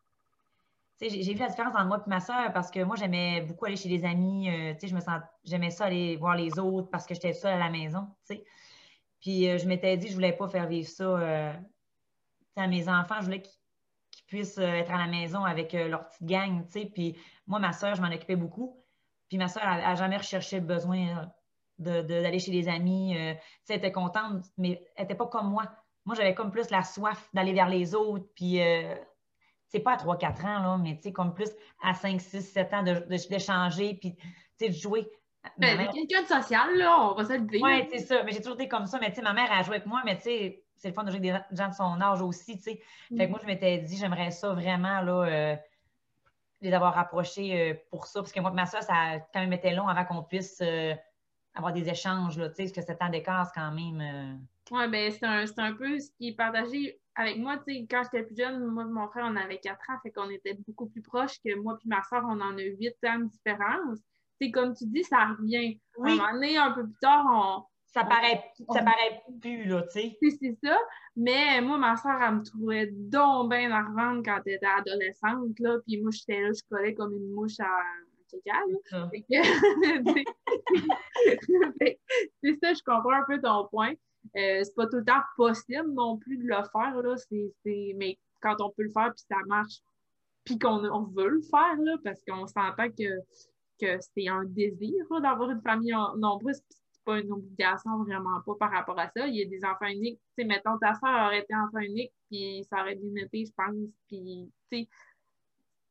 j'ai 1.02 1.34
vu 1.34 1.40
la 1.40 1.50
différence 1.50 1.76
entre 1.76 1.86
moi 1.86 2.02
et 2.06 2.10
ma 2.10 2.20
soeur 2.20 2.54
parce 2.54 2.72
que 2.72 2.84
moi, 2.84 2.96
j'aimais 2.96 3.42
beaucoup 3.42 3.66
aller 3.66 3.76
chez 3.76 3.90
les 3.90 4.06
amis. 4.06 4.50
Euh, 4.50 4.74
je 4.82 4.96
me 4.96 5.02
sens, 5.02 5.22
j'aimais 5.44 5.72
ça 5.72 5.86
aller 5.86 6.16
voir 6.16 6.36
les 6.36 6.58
autres 6.58 6.90
parce 6.90 7.06
que 7.06 7.14
j'étais 7.14 7.34
seule 7.34 7.54
à 7.54 7.60
la 7.60 7.70
maison. 7.70 8.08
Puis 9.20 9.50
euh, 9.50 9.58
je 9.58 9.68
m'étais 9.68 9.98
dit, 9.98 10.08
je 10.08 10.14
voulais 10.14 10.34
pas 10.34 10.48
faire 10.48 10.68
vivre 10.68 10.88
ça 10.88 11.04
euh, 11.04 11.54
à 12.56 12.68
mes 12.68 12.88
enfants. 12.88 13.16
Je 13.20 13.26
voulais 13.26 13.42
qu'ils, 13.42 13.54
puissent 14.28 14.58
être 14.58 14.92
à 14.92 14.98
la 14.98 15.08
maison 15.08 15.44
avec 15.44 15.74
leur 15.74 16.08
petite 16.08 16.26
gang. 16.26 16.66
Puis 16.94 17.16
moi, 17.46 17.60
ma 17.60 17.74
soeur, 17.74 17.94
je 17.94 18.02
m'en 18.02 18.08
occupais 18.08 18.36
beaucoup. 18.36 18.82
Puis 19.30 19.38
ma 19.38 19.48
soeur 19.48 19.64
n'a 19.64 19.94
jamais 19.94 20.18
recherché 20.18 20.60
le 20.60 20.66
besoin 20.66 21.30
d'aller 21.78 22.40
chez 22.40 22.52
les 22.52 22.68
amis. 22.68 23.14
elle 23.14 23.38
était 23.70 23.92
contente, 23.92 24.46
mais 24.58 24.84
elle 24.96 25.04
n'était 25.04 25.16
pas 25.16 25.28
comme 25.28 25.52
moi. 25.52 25.66
Moi, 26.06 26.16
j'avais 26.16 26.34
comme 26.34 26.50
plus 26.50 26.72
la 26.72 26.82
soif 26.82 27.30
d'aller 27.34 27.54
vers 27.54 27.70
les 27.70 27.94
autres. 27.94 28.26
Puis 28.36 28.60
c'est 29.76 29.82
pas 29.82 29.94
à 29.94 29.98
3-4 29.98 30.46
ans, 30.46 30.60
là, 30.60 30.78
mais 30.82 30.96
tu 30.96 31.04
sais, 31.04 31.12
comme 31.12 31.34
plus 31.34 31.52
à 31.84 31.94
5, 31.94 32.22
6, 32.22 32.42
7 32.42 32.74
ans 32.74 32.84
d'échanger, 32.84 33.94
de, 33.94 34.00
puis 34.00 34.16
de 34.62 34.72
jouer. 34.72 35.10
Ben, 35.58 35.90
quelqu'un 35.92 36.24
de 36.24 36.28
social, 36.28 36.78
là, 36.78 37.12
on 37.12 37.14
va 37.14 37.26
se 37.26 37.34
le 37.34 37.42
dire. 37.42 37.62
Oui, 37.62 37.86
c'est 37.92 38.00
ça. 38.00 38.24
Mais 38.24 38.32
j'ai 38.32 38.40
toujours 38.40 38.56
été 38.56 38.68
comme 38.68 38.86
ça. 38.86 38.98
Mais 39.00 39.10
tu 39.10 39.18
sais, 39.18 39.22
ma 39.22 39.34
mère 39.34 39.52
a 39.52 39.62
joué 39.64 39.76
avec 39.76 39.86
moi, 39.86 40.02
mais 40.06 40.16
tu 40.16 40.24
sais, 40.24 40.64
c'est 40.78 40.88
le 40.88 40.94
fun 40.94 41.04
de 41.04 41.12
jouer 41.12 41.30
avec 41.30 41.44
des 41.52 41.58
gens 41.58 41.70
de 41.70 41.74
son 41.74 42.02
âge 42.02 42.22
aussi, 42.22 42.58
tu 42.58 42.64
sais. 42.64 42.82
Fait 43.10 43.26
que 43.26 43.28
mm. 43.28 43.30
moi, 43.30 43.40
je 43.42 43.48
m'étais 43.48 43.78
dit, 43.80 43.98
j'aimerais 43.98 44.32
ça 44.32 44.54
vraiment, 44.54 45.02
là, 45.02 45.26
euh, 45.26 45.56
les 46.62 46.74
avoir 46.74 46.94
rapprochés 46.96 47.72
euh, 47.72 47.74
pour 47.92 48.08
ça. 48.08 48.22
Parce 48.22 48.32
que 48.32 48.40
moi 48.40 48.52
ma 48.52 48.66
soeur, 48.66 48.82
ça 48.82 48.94
a 48.94 49.20
quand 49.20 49.42
même 49.42 49.54
été 49.54 49.72
long 49.72 49.88
avant 49.88 50.06
qu'on 50.06 50.24
puisse 50.24 50.60
euh, 50.62 50.96
avoir 51.54 51.74
des 51.74 51.90
échanges, 51.90 52.38
là, 52.38 52.50
tu 52.50 52.56
sais, 52.56 52.64
parce 52.64 52.86
que 52.88 52.94
7 52.94 53.02
ans 53.02 53.10
d'écart, 53.10 53.46
c'est 53.46 53.60
quand 53.60 53.72
même. 53.72 54.40
Oui, 54.72 54.88
ben 54.90 55.12
c'est 55.12 55.26
un, 55.26 55.46
un, 55.58 55.74
peu 55.74 56.00
ce 56.00 56.10
qui 56.18 56.30
est 56.30 56.36
partagé 56.36 57.00
avec 57.16 57.38
moi, 57.38 57.58
tu 57.58 57.74
sais, 57.74 57.88
quand 57.90 58.02
j'étais 58.04 58.26
plus 58.26 58.36
jeune, 58.36 58.66
moi 58.66 58.84
et 58.84 58.88
mon 58.88 59.08
frère, 59.08 59.26
on 59.30 59.36
avait 59.36 59.60
4 59.60 59.80
ans, 59.90 60.00
fait 60.04 60.12
qu'on 60.12 60.30
était 60.30 60.58
beaucoup 60.68 60.88
plus 60.88 61.02
proches 61.02 61.40
que 61.44 61.56
moi 61.56 61.78
puis 61.80 61.88
ma 61.88 62.04
soeur, 62.04 62.24
on 62.26 62.42
en 62.42 62.58
a 62.58 62.62
8 62.62 62.96
ans 63.08 63.20
de 63.20 63.30
différence. 63.30 64.00
Comme 64.54 64.76
tu 64.76 64.86
dis, 64.88 65.04
ça 65.04 65.34
revient. 65.40 65.80
Oui. 65.98 66.12
un 66.12 66.16
moment 66.16 66.34
donné, 66.34 66.58
un 66.58 66.72
peu 66.72 66.84
plus 66.84 67.00
tard, 67.02 67.26
on. 67.28 67.64
Ça 67.88 68.04
paraît, 68.04 68.44
ça 68.74 68.84
paraît 68.84 69.24
plus, 69.40 69.64
là, 69.64 69.84
tu 69.84 70.02
sais. 70.02 70.18
C'est 70.42 70.58
ça. 70.62 70.78
Mais 71.16 71.62
moi, 71.62 71.78
ma 71.78 71.96
soeur, 71.96 72.22
elle 72.22 72.36
me 72.36 72.44
trouvait 72.44 72.88
donc 72.92 73.50
bien 73.52 73.70
revente 73.70 74.26
quand 74.26 74.42
elle 74.46 74.56
était 74.56 74.66
adolescente, 74.66 75.58
là. 75.60 75.78
Puis 75.88 76.02
moi, 76.02 76.12
j'étais 76.12 76.42
là, 76.42 76.50
je 76.54 76.62
collais 76.70 76.94
comme 76.94 77.16
une 77.16 77.32
mouche 77.32 77.58
à 77.62 77.72
caca, 78.30 78.60
C'est 82.44 82.60
ça, 82.62 82.74
je 82.74 82.84
comprends 82.84 83.14
un 83.14 83.24
peu 83.26 83.40
ton 83.40 83.66
point. 83.70 83.94
Euh, 84.36 84.64
c'est 84.64 84.76
pas 84.76 84.88
tout 84.88 84.98
le 84.98 85.06
temps 85.06 85.22
possible 85.38 85.92
non 85.94 86.18
plus 86.18 86.38
de 86.38 86.44
le 86.44 86.64
faire, 86.72 87.02
là. 87.02 87.16
mais 87.96 88.18
quand 88.42 88.56
on 88.60 88.70
peut 88.72 88.84
le 88.84 88.90
faire, 88.90 89.12
puis 89.14 89.24
ça 89.30 89.38
marche, 89.48 89.82
puis 90.44 90.60
qu'on 90.60 90.80
veut 90.80 91.30
le 91.30 91.42
faire, 91.42 91.76
là, 91.80 91.98
parce 92.04 92.22
qu'on 92.28 92.46
s'entend 92.48 92.90
que, 92.90 93.20
que 93.82 94.00
c'est 94.00 94.28
un 94.28 94.44
désir 94.46 95.06
d'avoir 95.22 95.50
une 95.50 95.62
famille 95.62 95.94
nombreuse, 96.18 96.60
puis 96.62 96.80
c'est 96.92 97.04
pas 97.04 97.20
une 97.20 97.32
obligation 97.32 98.04
vraiment 98.04 98.42
pas 98.46 98.56
par 98.60 98.72
rapport 98.72 99.00
à 99.00 99.10
ça. 99.16 99.28
Il 99.28 99.36
y 99.36 99.42
a 99.42 99.46
des 99.46 99.66
enfants 99.66 99.88
uniques. 99.88 100.20
Tu 100.38 100.44
sais, 100.44 100.48
mettons, 100.48 100.78
ta 100.78 100.94
soeur 100.96 101.28
aurait 101.28 101.40
été 101.40 101.56
enfant 101.56 101.80
unique, 101.80 102.14
puis 102.30 102.66
ça 102.70 102.82
aurait 102.82 102.96
bien 102.96 103.24
été, 103.24 103.46
je 103.46 103.52
pense, 103.56 103.76
puis, 104.08 104.52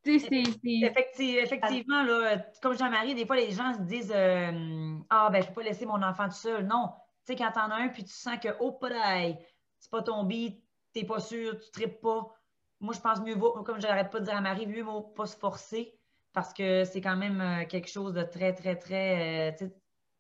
tu 0.05 0.21
sais, 0.21 1.39
effectivement, 1.43 2.03
là, 2.03 2.37
comme 2.61 2.77
Jean-Marie, 2.77 3.15
des 3.15 3.25
fois, 3.25 3.37
les 3.37 3.51
gens 3.51 3.73
se 3.73 3.81
disent 3.81 4.13
euh, 4.15 4.97
Ah, 5.09 5.31
ben, 5.33 5.41
je 5.41 5.49
ne 5.49 5.49
peux 5.49 5.63
pas 5.63 5.69
laisser 5.69 5.87
mon 5.87 6.03
enfant 6.03 6.27
tout 6.27 6.35
seul. 6.35 6.67
Non, 6.67 6.91
tu 7.27 7.33
sais, 7.33 7.37
quand 7.37 7.53
t'en 7.53 7.71
as 7.71 7.77
un, 7.77 7.89
puis 7.89 8.05
tu 8.05 8.13
sens 8.13 8.39
que, 8.39 8.49
oh, 8.61 8.73
pareil, 8.73 9.39
c'est 9.79 9.91
pas 9.91 10.03
ton 10.03 10.25
beat, 10.25 10.63
t'es 10.93 11.05
pas 11.05 11.21
sûr, 11.21 11.59
tu 11.59 11.71
tripes 11.71 12.01
pas. 12.01 12.35
Moi, 12.81 12.95
je 12.95 13.01
pense 13.01 13.21
mieux 13.21 13.35
vaut, 13.35 13.53
comme 13.63 13.81
j'arrête 13.81 14.11
pas 14.11 14.21
de 14.21 14.25
dire 14.25 14.37
à 14.37 14.41
Marie, 14.41 14.67
mieux 14.67 14.83
vaut 14.83 15.03
pas 15.03 15.27
se 15.27 15.37
forcer 15.37 15.99
parce 16.35 16.53
que 16.53 16.85
c'est 16.85 17.01
quand 17.01 17.17
même 17.17 17.41
euh, 17.41 17.65
quelque 17.65 17.89
chose 17.89 18.13
de 18.13 18.23
très, 18.23 18.53
très, 18.53 18.77
très. 18.77 19.53
Euh, 19.53 19.69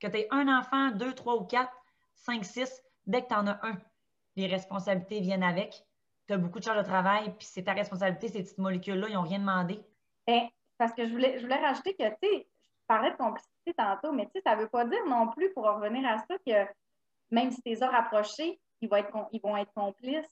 que 0.00 0.06
tu 0.06 0.16
aies 0.16 0.28
un 0.30 0.48
enfant, 0.48 0.92
deux, 0.92 1.12
trois 1.12 1.36
ou 1.36 1.44
quatre, 1.44 1.72
cinq, 2.14 2.44
six, 2.44 2.82
dès 3.06 3.22
que 3.22 3.28
tu 3.28 3.34
en 3.34 3.46
as 3.48 3.58
un, 3.66 3.76
les 4.36 4.46
responsabilités 4.46 5.20
viennent 5.20 5.42
avec. 5.42 5.84
Tu 6.26 6.34
as 6.34 6.38
beaucoup 6.38 6.60
de 6.60 6.64
charges 6.64 6.78
de 6.78 6.88
travail, 6.88 7.34
puis 7.36 7.46
c'est 7.46 7.64
ta 7.64 7.72
responsabilité, 7.72 8.28
ces 8.28 8.42
petites 8.42 8.58
molécules-là, 8.58 9.08
ils 9.08 9.14
n'ont 9.14 9.22
rien 9.22 9.40
demandé. 9.40 9.80
Ben, 10.26 10.48
parce 10.78 10.92
que 10.92 11.04
je 11.04 11.10
voulais, 11.10 11.38
je 11.38 11.42
voulais 11.42 11.60
rajouter 11.60 11.94
que, 11.94 12.08
tu 12.08 12.16
sais, 12.22 12.48
je 12.48 12.86
parlais 12.86 13.10
de 13.10 13.16
complicité 13.16 13.74
tantôt, 13.76 14.12
mais 14.12 14.26
tu 14.26 14.32
sais, 14.36 14.42
ça 14.42 14.56
ne 14.56 14.62
veut 14.62 14.68
pas 14.68 14.84
dire 14.84 15.04
non 15.06 15.28
plus, 15.28 15.52
pour 15.52 15.64
revenir 15.64 16.08
à 16.08 16.18
ça, 16.18 16.36
que 16.46 16.66
même 17.34 17.50
si 17.50 17.60
tu 17.62 17.68
les 17.68 17.82
as 17.82 17.90
rapprochés, 17.90 18.60
ils 18.80 18.88
vont 18.88 18.96
être, 18.96 19.28
ils 19.32 19.40
vont 19.40 19.56
être 19.56 19.72
complices. 19.74 20.30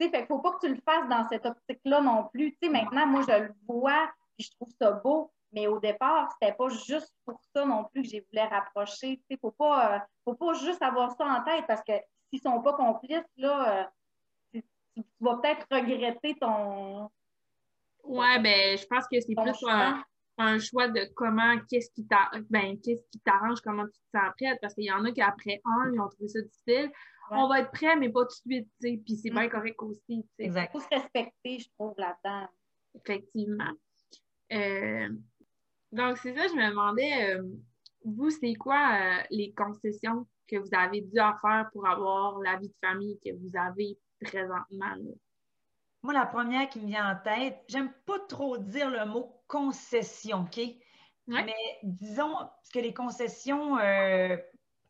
Il 0.00 0.10
ne 0.10 0.26
faut 0.26 0.38
pas 0.38 0.52
que 0.52 0.66
tu 0.66 0.72
le 0.72 0.80
fasses 0.80 1.08
dans 1.08 1.28
cette 1.28 1.44
optique-là 1.44 2.00
non 2.00 2.28
plus. 2.32 2.56
maintenant, 2.62 3.06
moi, 3.06 3.22
je 3.22 3.42
le 3.42 3.54
vois 3.66 4.08
et 4.38 4.44
je 4.44 4.50
trouve 4.52 4.72
ça 4.80 4.92
beau, 4.92 5.32
mais 5.52 5.66
au 5.66 5.80
départ, 5.80 6.30
ce 6.30 6.36
n'était 6.46 6.56
pas 6.56 6.68
juste 6.68 7.12
pour 7.24 7.40
ça 7.54 7.64
non 7.64 7.84
plus 7.84 8.02
que 8.02 8.08
j'ai 8.08 8.20
voulu 8.20 8.48
rapprocher. 8.48 9.20
Il 9.28 9.34
ne 9.34 9.38
faut 9.38 9.50
pas, 9.50 9.96
euh, 9.96 9.98
faut 10.24 10.34
pas 10.34 10.52
juste 10.52 10.82
avoir 10.82 11.10
ça 11.16 11.24
en 11.24 11.42
tête 11.42 11.64
parce 11.66 11.82
que 11.82 11.94
s'ils 12.30 12.40
ne 12.44 12.50
sont 12.50 12.62
pas 12.62 12.74
complices, 12.74 13.24
là, 13.36 13.80
euh, 13.80 13.84
tu, 14.52 14.64
vas 15.20 15.36
peut-être 15.38 15.66
regretter 15.70 16.36
ton. 16.40 17.10
Ouais, 18.04 18.38
ben, 18.38 18.78
je 18.78 18.86
pense 18.86 19.06
que 19.08 19.20
c'est 19.20 19.34
plus 19.34 19.68
un, 19.68 20.04
un 20.38 20.58
choix 20.58 20.88
de 20.88 21.00
comment, 21.14 21.58
qu'est-ce 21.68 21.90
qui 21.90 22.06
ben, 22.48 22.78
t'arrange, 23.24 23.60
comment 23.60 23.84
tu 23.84 23.92
te 23.92 24.18
sens 24.18 24.32
prête, 24.38 24.58
parce 24.62 24.74
qu'il 24.74 24.84
y 24.84 24.92
en 24.92 25.04
a 25.04 25.12
qui 25.12 25.20
après 25.20 25.60
un, 25.64 25.92
ils 25.92 26.00
ont 26.00 26.08
trouvé 26.08 26.28
ça 26.28 26.40
difficile. 26.40 26.90
On 27.30 27.48
va 27.48 27.60
être 27.60 27.70
prêt, 27.72 27.94
mais 27.96 28.08
pas 28.08 28.22
tout 28.22 28.28
de 28.46 28.54
suite, 28.54 28.68
tu 28.80 28.88
sais, 28.88 29.02
puis 29.04 29.16
c'est 29.16 29.30
bien 29.30 29.46
mm. 29.46 29.50
correct 29.50 29.82
aussi. 29.82 30.24
Il 30.38 30.68
faut 30.72 30.80
se 30.80 30.88
respecter, 30.90 31.58
je 31.58 31.68
trouve, 31.70 31.94
là-dedans. 31.98 32.48
Effectivement. 32.94 33.72
Euh, 34.52 35.08
donc, 35.92 36.16
c'est 36.18 36.34
ça, 36.34 36.46
je 36.48 36.54
me 36.54 36.70
demandais, 36.70 37.34
euh, 37.34 37.42
vous, 38.04 38.30
c'est 38.30 38.54
quoi 38.54 38.76
euh, 38.92 39.22
les 39.30 39.52
concessions 39.52 40.26
que 40.46 40.56
vous 40.56 40.70
avez 40.72 41.02
dû 41.02 41.16
faire 41.16 41.68
pour 41.72 41.86
avoir 41.86 42.38
la 42.38 42.56
vie 42.56 42.68
de 42.68 42.74
famille 42.80 43.18
que 43.22 43.30
vous 43.34 43.50
avez 43.58 43.98
présentement? 44.20 44.94
Moi, 46.02 46.14
la 46.14 46.26
première 46.26 46.68
qui 46.70 46.80
me 46.80 46.86
vient 46.86 47.12
en 47.12 47.22
tête, 47.22 47.58
j'aime 47.68 47.92
pas 48.06 48.20
trop 48.20 48.56
dire 48.56 48.90
le 48.90 49.04
mot 49.04 49.37
concession, 49.48 50.42
OK? 50.42 50.60
Mais 51.26 51.54
disons, 51.82 52.34
que 52.72 52.78
les 52.78 52.94
concessions, 52.94 53.78
euh, 53.78 54.36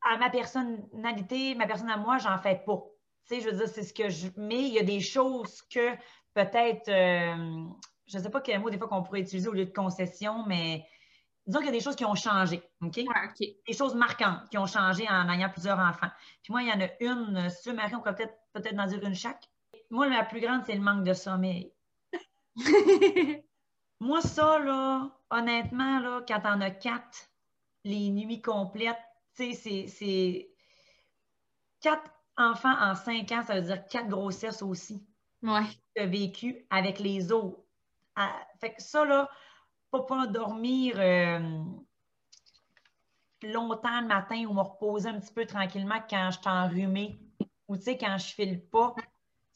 à 0.02 0.18
ma 0.18 0.30
personnalité, 0.30 1.54
ma 1.54 1.66
personne 1.66 1.90
à 1.90 1.96
moi, 1.96 2.18
j'en 2.18 2.38
fais 2.38 2.62
pas. 2.64 2.84
Tu 3.28 3.36
sais, 3.36 3.40
je 3.40 3.50
veux 3.50 3.56
dire, 3.56 3.68
c'est 3.68 3.82
ce 3.82 3.92
que 3.92 4.08
je. 4.08 4.28
Mais 4.36 4.60
il 4.60 4.72
y 4.72 4.78
a 4.78 4.84
des 4.84 5.00
choses 5.00 5.62
que 5.62 5.94
peut-être, 6.34 6.88
euh, 6.88 7.64
je 8.06 8.18
ne 8.18 8.22
sais 8.22 8.30
pas 8.30 8.40
quel 8.40 8.60
mot 8.60 8.70
des 8.70 8.78
fois 8.78 8.88
qu'on 8.88 9.02
pourrait 9.02 9.20
utiliser 9.20 9.48
au 9.48 9.52
lieu 9.52 9.66
de 9.66 9.72
concession, 9.72 10.44
mais 10.46 10.86
disons 11.46 11.58
qu'il 11.58 11.66
y 11.66 11.70
a 11.70 11.72
des 11.72 11.80
choses 11.80 11.96
qui 11.96 12.04
ont 12.04 12.14
changé. 12.14 12.62
OK? 12.82 13.00
Des 13.66 13.74
choses 13.74 13.94
marquantes 13.94 14.48
qui 14.50 14.58
ont 14.58 14.66
changé 14.66 15.06
en 15.08 15.28
ayant 15.28 15.50
plusieurs 15.50 15.78
enfants. 15.78 16.10
Puis 16.42 16.52
moi, 16.52 16.62
il 16.62 16.68
y 16.68 16.72
en 16.72 16.80
a 16.80 16.88
une, 17.00 17.48
tu 17.62 17.70
veux, 17.70 17.76
Marie, 17.76 17.94
on 17.94 17.98
pourrait 17.98 18.14
peut-être 18.14 18.34
peut-être 18.52 18.78
en 18.78 18.86
dire 18.86 19.04
une 19.04 19.14
chaque. 19.14 19.44
Moi, 19.90 20.08
la 20.08 20.24
plus 20.24 20.40
grande, 20.40 20.62
c'est 20.66 20.74
le 20.74 20.80
manque 20.80 21.04
de 21.04 21.14
sommeil. 21.14 21.72
moi, 24.00 24.20
ça, 24.20 24.58
là, 24.58 25.10
honnêtement, 25.30 25.98
là, 26.00 26.22
quand 26.26 26.40
t'en 26.40 26.60
as 26.60 26.70
quatre, 26.70 27.30
les 27.84 28.10
nuits 28.10 28.42
complètes, 28.42 28.98
tu 29.36 29.54
sais, 29.54 29.86
c'est 29.88 30.50
quatre 31.80 32.10
enfants 32.36 32.76
en 32.80 32.94
cinq 32.94 33.32
ans, 33.32 33.42
ça 33.42 33.54
veut 33.54 33.66
dire 33.66 33.86
quatre 33.88 34.08
grossesses 34.08 34.62
aussi. 34.62 35.06
Ouais. 35.42 35.62
Tu 35.94 36.02
as 36.02 36.06
vécu 36.06 36.66
avec 36.70 36.98
les 36.98 37.32
autres. 37.32 37.62
Ah, 38.16 38.34
fait 38.60 38.74
que 38.74 38.82
ça, 38.82 39.04
là, 39.04 39.28
pas 39.90 40.02
pas 40.02 40.26
dormir 40.26 40.96
euh, 40.98 41.38
longtemps 43.42 44.00
le 44.00 44.06
matin 44.06 44.44
ou 44.46 44.54
me 44.54 44.60
reposer 44.60 45.08
un 45.08 45.20
petit 45.20 45.32
peu 45.32 45.46
tranquillement 45.46 46.00
quand 46.08 46.30
je 46.30 46.38
suis 46.38 46.48
enrhumée 46.48 47.20
ou 47.68 47.76
tu 47.76 47.82
sais, 47.82 47.98
quand 47.98 48.16
je 48.18 48.26
file 48.26 48.64
pas. 48.68 48.94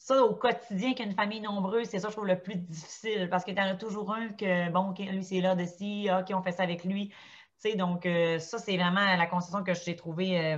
Ça, 0.03 0.21
au 0.21 0.35
quotidien, 0.35 0.93
qu'une 0.95 1.13
famille 1.13 1.39
nombreuse, 1.39 1.87
c'est 1.87 1.99
ça, 1.99 2.09
je 2.09 2.13
trouve, 2.13 2.27
le 2.27 2.37
plus 2.37 2.57
difficile 2.57 3.29
parce 3.29 3.45
que 3.45 3.51
tu 3.51 3.61
en 3.61 3.67
as 3.67 3.75
toujours 3.75 4.11
un 4.11 4.33
que, 4.33 4.69
bon, 4.69 4.93
lui, 4.99 5.23
c'est 5.23 5.39
là 5.39 5.55
de 5.55 5.63
ci, 5.63 6.09
OK, 6.11 6.35
on 6.35 6.41
fait 6.41 6.51
ça 6.51 6.63
avec 6.63 6.83
lui. 6.83 7.07
Tu 7.07 7.15
sais, 7.59 7.75
donc, 7.77 8.05
euh, 8.05 8.37
ça, 8.37 8.57
c'est 8.57 8.75
vraiment 8.75 9.15
la 9.15 9.25
concession 9.27 9.63
que 9.63 9.73
j'ai 9.73 9.95
trouvée 9.95 10.37
euh, 10.37 10.57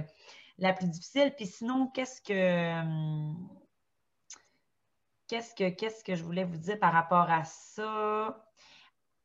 la 0.57 0.73
plus 0.73 0.87
difficile. 0.87 1.31
Puis 1.37 1.45
sinon, 1.45 1.91
qu'est-ce 1.93 2.23
que. 2.23 2.81
Hum, 2.81 3.47
qu'est-ce 5.27 5.53
que, 5.53 5.69
qu'est-ce 5.69 6.03
que 6.03 6.15
je 6.15 6.23
voulais 6.23 6.43
vous 6.43 6.57
dire 6.57 6.79
par 6.79 6.91
rapport 6.91 7.29
à 7.29 7.43
ça? 7.43 8.43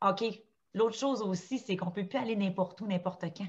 OK. 0.03 0.23
L'autre 0.75 0.99
chose 0.99 1.23
aussi, 1.23 1.59
c'est 1.59 1.79
qu'on 1.79 1.87
ne 1.87 1.93
peut 1.93 2.07
plus 2.07 2.19
aller 2.19 2.37
n'importe 2.37 2.79
où, 2.83 2.87
n'importe 2.87 3.23
quand. 3.35 3.49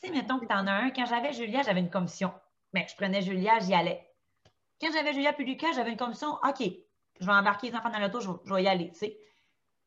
Tu 0.00 0.08
sais, 0.08 0.10
mettons 0.10 0.40
que 0.40 0.46
tu 0.46 0.52
en 0.52 0.66
as 0.66 0.72
un. 0.72 0.90
Quand 0.90 1.06
j'avais 1.06 1.32
Julia, 1.32 1.62
j'avais 1.62 1.78
une 1.78 1.90
commission. 1.90 2.34
Mais 2.72 2.80
ben, 2.80 2.88
je 2.88 2.96
prenais 2.96 3.22
Julia, 3.22 3.60
j'y 3.60 3.72
allais. 3.72 4.05
Quand 4.80 4.88
j'avais 4.92 5.12
Julia 5.12 5.32
puis 5.32 5.44
Lucas, 5.44 5.72
j'avais 5.74 5.90
une 5.90 5.96
commission. 5.96 6.34
OK, 6.46 6.60
je 7.20 7.26
vais 7.26 7.32
embarquer 7.32 7.70
les 7.70 7.76
enfants 7.76 7.90
dans 7.90 7.98
l'auto, 7.98 8.20
je, 8.20 8.28
je, 8.44 8.54
vais 8.54 8.62
y 8.64 8.68
aller, 8.68 8.90
tu 8.92 8.98
sais. 8.98 9.18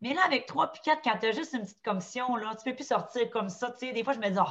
Mais 0.02 0.14
là, 0.14 0.22
avec 0.26 0.46
trois 0.46 0.72
puis 0.72 0.82
quatre, 0.84 1.02
quand 1.04 1.18
tu 1.20 1.28
as 1.28 1.32
juste 1.32 1.54
une 1.54 1.62
petite 1.62 1.84
commission, 1.84 2.36
là, 2.36 2.56
tu 2.56 2.70
peux 2.70 2.76
plus 2.76 2.88
sortir 2.88 3.30
comme 3.30 3.50
ça. 3.50 3.72
Tu 3.72 3.88
sais, 3.88 3.94
des 3.94 4.04
fois, 4.04 4.14
je 4.14 4.20
me 4.20 4.30
dis, 4.30 4.40
oh, 4.40 4.50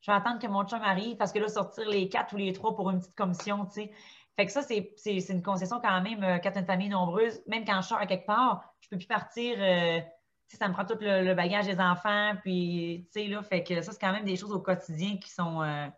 je 0.00 0.10
vais 0.10 0.16
attendre 0.16 0.40
que 0.40 0.46
mon 0.46 0.66
chum 0.66 0.82
arrive 0.82 1.16
parce 1.16 1.32
que 1.32 1.38
là, 1.38 1.48
sortir 1.48 1.88
les 1.88 2.08
quatre 2.08 2.34
ou 2.34 2.36
les 2.36 2.52
trois 2.52 2.74
pour 2.74 2.90
une 2.90 2.98
petite 3.00 3.14
commission, 3.14 3.66
tu 3.66 3.72
sais. 3.72 3.92
Fait 4.36 4.46
que 4.46 4.52
ça, 4.52 4.62
c'est 4.62 5.28
une 5.28 5.42
concession 5.42 5.80
quand 5.80 6.00
même 6.00 6.22
euh, 6.24 6.38
quand 6.38 6.50
tu 6.50 6.58
as 6.58 6.60
une 6.60 6.66
famille 6.66 6.88
nombreuse. 6.88 7.42
Même 7.46 7.64
quand 7.64 7.82
je 7.82 7.88
sors 7.88 7.98
à 7.98 8.06
quelque 8.06 8.26
part, 8.26 8.74
je 8.80 8.88
peux 8.88 8.96
plus 8.96 9.06
partir. 9.06 9.56
Euh, 9.58 10.00
ça 10.46 10.66
me 10.66 10.72
prend 10.72 10.84
tout 10.84 10.96
le, 11.00 11.34
bagage 11.34 11.66
des 11.66 11.78
enfants. 11.78 12.32
Puis, 12.42 13.06
tu 13.12 13.20
sais, 13.20 13.28
là, 13.28 13.42
fait 13.42 13.62
que 13.62 13.82
ça, 13.82 13.92
c'est 13.92 14.00
quand 14.00 14.12
même 14.12 14.24
des 14.24 14.36
choses 14.36 14.52
au 14.52 14.60
quotidien 14.60 15.18
qui 15.18 15.30
sont, 15.30 15.62
euh, 15.62 15.88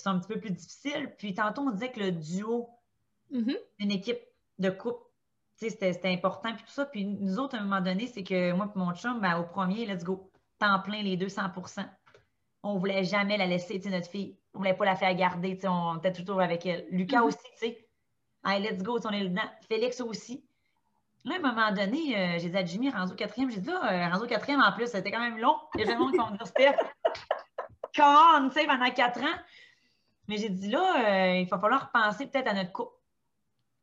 qui 0.00 0.04
sont 0.04 0.10
un 0.10 0.18
petit 0.18 0.34
peu 0.34 0.40
plus 0.40 0.50
difficiles. 0.50 1.14
Puis, 1.18 1.34
tantôt, 1.34 1.62
on 1.62 1.70
disait 1.70 1.90
que 1.90 2.00
le 2.00 2.12
duo, 2.12 2.68
mm-hmm. 3.32 3.56
une 3.78 3.90
équipe 3.90 4.20
de 4.58 4.70
couple, 4.70 5.04
c'était 5.56 5.98
important. 6.04 6.54
Puis 6.54 6.64
tout 6.64 6.72
ça. 6.72 6.86
Puis, 6.86 7.04
nous 7.04 7.38
autres, 7.38 7.56
à 7.56 7.60
un 7.60 7.62
moment 7.62 7.80
donné, 7.80 8.06
c'est 8.06 8.24
que 8.24 8.52
moi 8.52 8.72
et 8.74 8.78
mon 8.78 8.94
chum, 8.94 9.20
ben, 9.20 9.38
au 9.38 9.44
premier, 9.44 9.86
let's 9.86 10.04
go, 10.04 10.30
temps 10.58 10.80
plein, 10.80 11.02
les 11.02 11.16
deux, 11.16 11.28
100 11.28 11.42
On 12.62 12.74
ne 12.74 12.78
voulait 12.78 13.04
jamais 13.04 13.36
la 13.36 13.46
laisser, 13.46 13.80
notre 13.86 14.08
fille. 14.08 14.38
On 14.54 14.58
ne 14.58 14.64
voulait 14.64 14.76
pas 14.76 14.84
la 14.84 14.96
faire 14.96 15.14
garder, 15.14 15.58
on 15.64 15.98
était 15.98 16.12
toujours 16.12 16.40
avec 16.40 16.66
elle. 16.66 16.86
Lucas 16.90 17.20
mm-hmm. 17.20 17.26
aussi, 17.26 17.38
tu 17.38 17.58
sais. 17.58 17.88
Allez, 18.42 18.70
let's 18.70 18.82
go, 18.82 18.98
on 19.04 19.10
est 19.10 19.28
dedans. 19.28 19.48
Félix 19.68 20.00
aussi. 20.00 20.44
Là, 21.24 21.34
à 21.34 21.38
un 21.38 21.42
moment 21.42 21.72
donné, 21.72 22.16
euh, 22.16 22.38
j'ai 22.38 22.48
dit 22.48 22.56
à 22.56 22.64
Jimmy, 22.64 22.88
rendu 22.88 23.12
au 23.12 23.14
quatrième, 23.14 23.50
j'ai 23.50 23.60
dit, 23.60 23.68
là, 23.68 23.92
euh, 23.92 24.10
rendu 24.10 24.24
au 24.24 24.26
quatrième 24.26 24.62
en 24.62 24.72
plus, 24.72 24.86
c'était 24.86 25.10
quand 25.10 25.20
même 25.20 25.38
long. 25.38 25.56
Il 25.74 25.86
y 25.86 25.90
a 25.90 25.94
vont 25.94 26.06
me 26.08 26.36
dire, 26.36 26.46
Steph, 26.46 26.76
come 27.94 28.48
tu 28.48 28.58
sais, 28.58 28.66
pendant 28.66 28.90
quatre 28.90 29.20
ans. 29.20 29.38
Mais 30.30 30.38
j'ai 30.38 30.48
dit, 30.48 30.68
là, 30.68 31.34
euh, 31.34 31.40
il 31.40 31.48
va 31.48 31.58
falloir 31.58 31.90
penser 31.90 32.28
peut-être 32.28 32.46
à 32.46 32.54
notre 32.54 32.70
couple. 32.70 32.94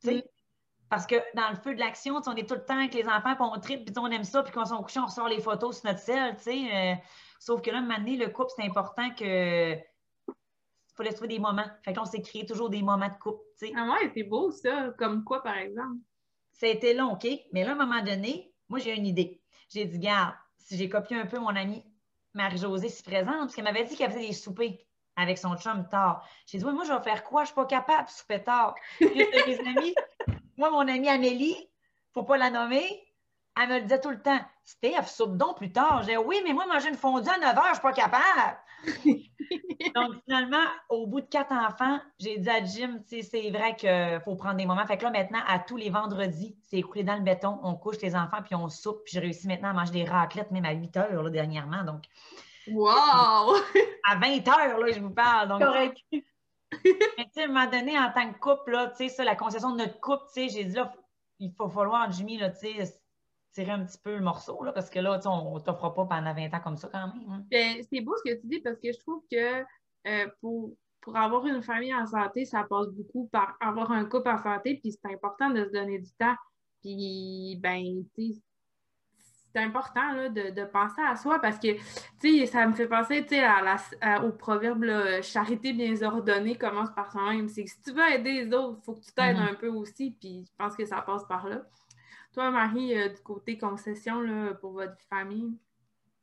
Mm. 0.06 0.22
Parce 0.90 1.06
que 1.06 1.16
dans 1.36 1.50
le 1.50 1.58
feu 1.58 1.76
de 1.76 1.80
l'action, 1.80 2.22
on 2.26 2.36
est 2.38 2.48
tout 2.48 2.56
le 2.56 2.64
temps 2.64 2.78
avec 2.78 2.94
les 2.94 3.06
enfants, 3.06 3.36
puis 3.36 3.44
on 3.44 3.60
tripe, 3.60 3.84
puis 3.84 3.94
on 3.98 4.08
aime 4.08 4.24
ça, 4.24 4.42
puis 4.44 4.54
quand 4.54 4.62
on 4.62 4.66
s'en 4.66 4.82
couché, 4.82 5.02
on 5.02 5.08
ressort 5.08 5.28
les 5.28 5.42
photos 5.42 5.82
sur 5.82 5.90
notre 5.90 6.00
sel, 6.00 6.38
tu 6.38 6.44
sais. 6.44 7.04
sauf 7.38 7.62
que 7.62 7.70
là, 7.70 7.80
un 7.80 8.00
le 8.00 8.28
couple, 8.28 8.52
c'est 8.56 8.64
important 8.64 9.10
que 9.10 9.74
il 9.74 10.94
faut 10.96 11.04
laisser 11.04 11.16
trouver 11.16 11.36
des 11.36 11.40
moments. 11.40 11.68
Fait 11.84 11.92
que 11.92 11.98
là, 11.98 12.04
on 12.04 12.06
s'est 12.06 12.22
créé 12.22 12.46
toujours 12.46 12.70
des 12.70 12.82
moments 12.82 13.10
de 13.10 13.20
couple, 13.20 13.44
tu 13.60 13.68
sais. 13.68 13.74
Ah 13.76 13.90
ouais, 13.92 14.10
c'est 14.16 14.24
beau 14.24 14.50
ça. 14.52 14.92
Comme 14.98 15.26
quoi, 15.26 15.44
par 15.44 15.58
exemple? 15.58 15.98
ça 16.54 16.66
a 16.66 16.70
été 16.70 16.94
long, 16.94 17.12
OK? 17.14 17.28
Mais 17.52 17.64
là, 17.64 17.72
à 17.72 17.74
un 17.74 17.86
moment 17.86 18.02
donné, 18.02 18.54
moi, 18.70 18.80
j'ai 18.80 18.96
une 18.96 19.06
idée. 19.06 19.42
J'ai 19.70 19.86
dit, 19.86 20.00
garde, 20.00 20.34
si 20.58 20.78
j'ai 20.78 20.90
copié 20.90 21.18
un 21.18 21.26
peu 21.26 21.40
mon 21.40 21.56
amie 21.56 21.84
Marie-Josée 22.34 22.90
si 22.90 23.04
présente, 23.04 23.40
parce 23.40 23.56
qu'elle 23.56 23.66
m'avait 23.66 23.84
dit 23.84 23.96
qu'elle 23.96 24.12
faisait 24.12 24.28
des 24.28 24.34
soupers 24.34 24.87
avec 25.18 25.38
son 25.38 25.58
chum 25.58 25.88
tard. 25.90 26.26
J'ai 26.46 26.60
dit, 26.60 26.64
oui, 26.64 26.74
moi, 26.74 26.86
je 26.86 26.94
vais 26.94 27.02
faire 27.02 27.24
quoi? 27.24 27.42
Je 27.42 27.44
ne 27.44 27.48
suis 27.48 27.56
pas 27.56 27.66
capable 27.66 28.06
de 28.06 28.12
souper 28.12 28.44
tard. 28.44 28.76
mes 29.02 29.60
amis, 29.68 29.96
moi, 30.56 30.70
mon 30.70 30.88
amie 30.88 31.10
Amélie, 31.10 31.58
il 31.58 31.62
ne 31.62 32.14
faut 32.14 32.24
pas 32.24 32.38
la 32.38 32.50
nommer, 32.50 32.88
elle 33.60 33.70
me 33.70 33.76
le 33.76 33.82
disait 33.82 34.00
tout 34.00 34.12
le 34.12 34.22
temps. 34.22 34.40
Steph, 34.64 35.08
soupe 35.08 35.38
donc 35.38 35.58
plus 35.58 35.72
tard. 35.72 36.04
J'ai 36.04 36.14
dit, 36.14 36.18
oui, 36.18 36.42
mais 36.46 36.54
moi, 36.54 36.66
manger 36.68 36.90
une 36.90 36.96
fondue 36.96 37.30
à 37.30 37.40
9 37.40 37.56
h, 37.56 37.64
je 37.64 37.70
ne 37.70 37.74
suis 37.74 37.82
pas 37.82 37.94
capable. 37.94 38.58
Donc, 39.96 40.16
finalement, 40.26 40.66
au 40.90 41.08
bout 41.08 41.22
de 41.22 41.26
quatre 41.26 41.52
enfants, 41.52 42.00
j'ai 42.20 42.38
dit 42.38 42.50
à 42.50 42.64
Jim, 42.64 43.00
c'est 43.08 43.50
vrai 43.50 43.76
qu'il 43.76 44.22
faut 44.26 44.36
prendre 44.36 44.56
des 44.56 44.66
moments. 44.66 44.86
Fait 44.86 44.98
que 44.98 45.04
là, 45.04 45.12
maintenant, 45.12 45.40
à 45.48 45.60
tous 45.60 45.78
les 45.78 45.90
vendredis, 45.90 46.58
c'est 46.68 46.78
écoulé 46.78 47.04
dans 47.04 47.16
le 47.16 47.22
béton, 47.22 47.60
on 47.64 47.76
couche 47.76 48.00
les 48.02 48.16
enfants, 48.16 48.42
puis 48.44 48.56
on 48.56 48.70
soupe. 48.70 49.04
Puis 49.06 49.14
j'ai 49.14 49.20
réussi 49.20 49.48
maintenant 49.48 49.70
à 49.70 49.74
manger 49.74 49.92
des 49.92 50.04
raclettes, 50.04 50.52
même 50.52 50.66
à 50.66 50.74
8 50.74 50.98
heures, 50.98 51.24
là, 51.24 51.30
dernièrement. 51.30 51.84
Donc, 51.84 52.04
wow! 52.72 53.56
À 54.10 54.16
20 54.16 54.48
heures, 54.48 54.80
là, 54.80 54.92
je 54.92 55.00
vous 55.00 55.10
parle. 55.10 55.50
Donc, 55.50 55.62
Correct. 55.62 55.98
Mais 56.12 57.26
tu 57.26 57.32
sais, 57.34 57.42
à 57.42 57.46
un 57.46 57.48
moment 57.48 57.70
donné, 57.70 57.98
en 57.98 58.12
tant 58.12 58.32
que 58.32 58.40
couple, 58.40 58.72
là, 58.72 58.88
tu 58.88 58.98
sais, 58.98 59.10
ça, 59.10 59.24
la 59.24 59.36
concession 59.36 59.72
de 59.72 59.78
notre 59.78 60.00
couple, 60.00 60.24
tu 60.34 60.42
sais, 60.42 60.50
j'ai 60.50 60.66
dit, 60.66 60.76
là, 60.76 60.94
il 61.40 61.54
faut 61.54 61.70
falloir, 61.70 62.12
Jimmy, 62.12 62.38
là, 62.38 62.50
tu 62.50 62.68
sais, 62.68 63.00
tirer 63.54 63.72
un 63.72 63.86
petit 63.86 63.98
peu 63.98 64.16
le 64.16 64.22
morceau, 64.22 64.64
là, 64.64 64.72
parce 64.72 64.90
que 64.90 65.00
là, 65.00 65.20
on 65.26 65.56
ne 65.56 65.60
t'offre 65.60 65.90
pas 65.90 66.06
pendant 66.06 66.34
20 66.34 66.54
ans 66.54 66.60
comme 66.64 66.78
ça 66.78 66.90
quand 66.92 67.08
même. 67.08 67.30
Hein. 67.30 67.44
Ben, 67.50 67.84
c'est 67.90 68.02
beau 68.02 68.16
ce 68.18 68.32
que 68.32 68.40
tu 68.40 68.48
dis 68.48 68.60
parce 68.60 68.78
que 68.80 68.92
je 68.92 69.00
trouve 69.00 69.24
que 69.32 69.64
euh, 70.08 70.28
pour, 70.42 70.74
pour 71.02 71.16
avoir 71.16 71.46
une 71.46 71.64
famille 71.64 71.94
en 71.94 72.06
santé, 72.06 72.46
ça 72.46 72.66
passe 72.70 72.88
beaucoup 72.90 73.28
par 73.32 73.56
avoir 73.60 73.92
un 73.92 74.06
couple 74.06 74.30
en 74.30 74.38
santé, 74.38 74.76
puis 74.76 74.92
c'est 74.92 75.12
important 75.12 75.50
de 75.50 75.66
se 75.66 75.72
donner 75.72 76.00
du 76.00 76.12
temps. 76.20 76.36
Puis, 76.82 77.58
ben, 77.62 78.06
c'est 79.54 79.62
important 79.62 80.12
là, 80.12 80.30
de, 80.30 80.50
de, 80.52 80.66
penser 80.66 81.02
à 81.02 81.16
soi 81.16 81.40
parce 81.40 81.58
que, 81.58 81.74
tu 82.20 82.40
sais, 82.40 82.46
ça 82.46 82.68
me 82.68 82.74
fait 82.74 82.88
penser, 82.88 83.26
tu 83.26 83.36
sais, 83.36 83.46
au 84.24 84.32
proverbe 84.32 84.86
charité 85.22 85.74
bien 85.74 86.00
ordonnée 86.02 86.56
commence 86.56 86.92
par 86.92 87.12
soi-même. 87.12 87.48
C'est 87.48 87.64
que 87.64 87.70
si 87.70 87.82
tu 87.82 87.92
veux 87.92 88.08
aider 88.12 88.44
les 88.44 88.54
autres, 88.54 88.78
il 88.82 88.86
faut 88.86 88.94
que 88.94 89.06
tu 89.06 89.12
t'aides 89.14 89.38
mm-hmm. 89.38 89.52
un 89.52 89.56
peu 89.56 89.70
aussi, 89.70 90.12
puis 90.12 90.46
je 90.46 90.52
pense 90.58 90.76
que 90.76 90.86
ça 90.86 91.02
passe 91.02 91.26
par 91.26 91.48
là. 91.48 91.62
Toi, 92.34 92.52
Marie, 92.52 92.96
euh, 92.96 93.10
du 93.10 93.22
côté 93.22 93.58
concession 93.58 94.22
là, 94.22 94.54
pour 94.56 94.74
votre 94.74 95.02
famille? 95.10 95.58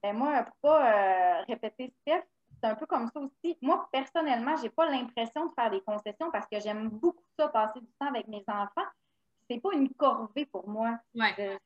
Ben 0.03 0.17
moi, 0.17 0.43
pour 0.45 0.57
pas 0.71 0.93
euh, 0.93 1.43
répéter 1.49 1.93
Steph, 2.03 2.23
c'est 2.63 2.71
un 2.71 2.75
peu 2.77 2.87
comme 2.87 3.11
ça 3.13 3.21
aussi. 3.21 3.59
Moi, 3.61 3.89
personnellement, 3.91 4.55
j'ai 4.63 4.71
pas 4.71 4.89
l'impression 4.89 5.47
de 5.47 5.53
faire 5.55 5.71
des 5.71 5.81
concessions 5.81 6.31
parce 6.31 6.47
que 6.47 6.61
j'aime 6.61 6.89
beaucoup 6.89 7.25
ça, 7.39 7.49
passer 7.49 7.81
du 7.81 7.89
temps 7.99 8.09
avec 8.09 8.29
mes 8.29 8.45
enfants. 8.47 8.87
C'est 9.51 9.61
pas 9.61 9.71
une 9.73 9.93
corvée 9.95 10.47
pour 10.47 10.69
moi. 10.69 10.99
Ouais. 11.15 11.59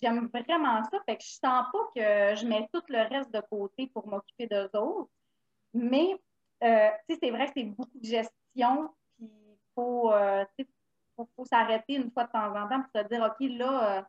J'aime 0.00 0.28
vraiment 0.28 0.82
ça. 0.84 0.98
Fait 1.06 1.16
que 1.16 1.22
je 1.22 1.30
sens 1.30 1.66
pas 1.72 1.90
que 1.94 2.36
je 2.36 2.46
mets 2.46 2.68
tout 2.72 2.82
le 2.88 3.08
reste 3.08 3.32
de 3.32 3.40
côté 3.50 3.88
pour 3.88 4.06
m'occuper 4.06 4.46
d'eux 4.46 4.70
autres. 4.78 5.10
Mais, 5.74 6.16
euh, 6.62 6.90
c'est 7.08 7.30
vrai 7.30 7.46
que 7.46 7.52
c'est 7.56 7.64
beaucoup 7.64 7.98
de 7.98 8.06
gestion. 8.06 8.90
Puis, 9.18 9.28
il 9.28 9.58
faut, 9.74 10.10
faut, 11.16 11.28
faut 11.36 11.44
s'arrêter 11.44 11.94
une 11.94 12.10
fois 12.10 12.24
de 12.24 12.32
temps 12.32 12.54
en 12.54 12.68
temps 12.68 12.82
pour 12.82 13.02
se 13.02 13.08
dire, 13.08 13.22
OK, 13.22 13.48
là, 13.58 13.98
euh, 13.98 14.02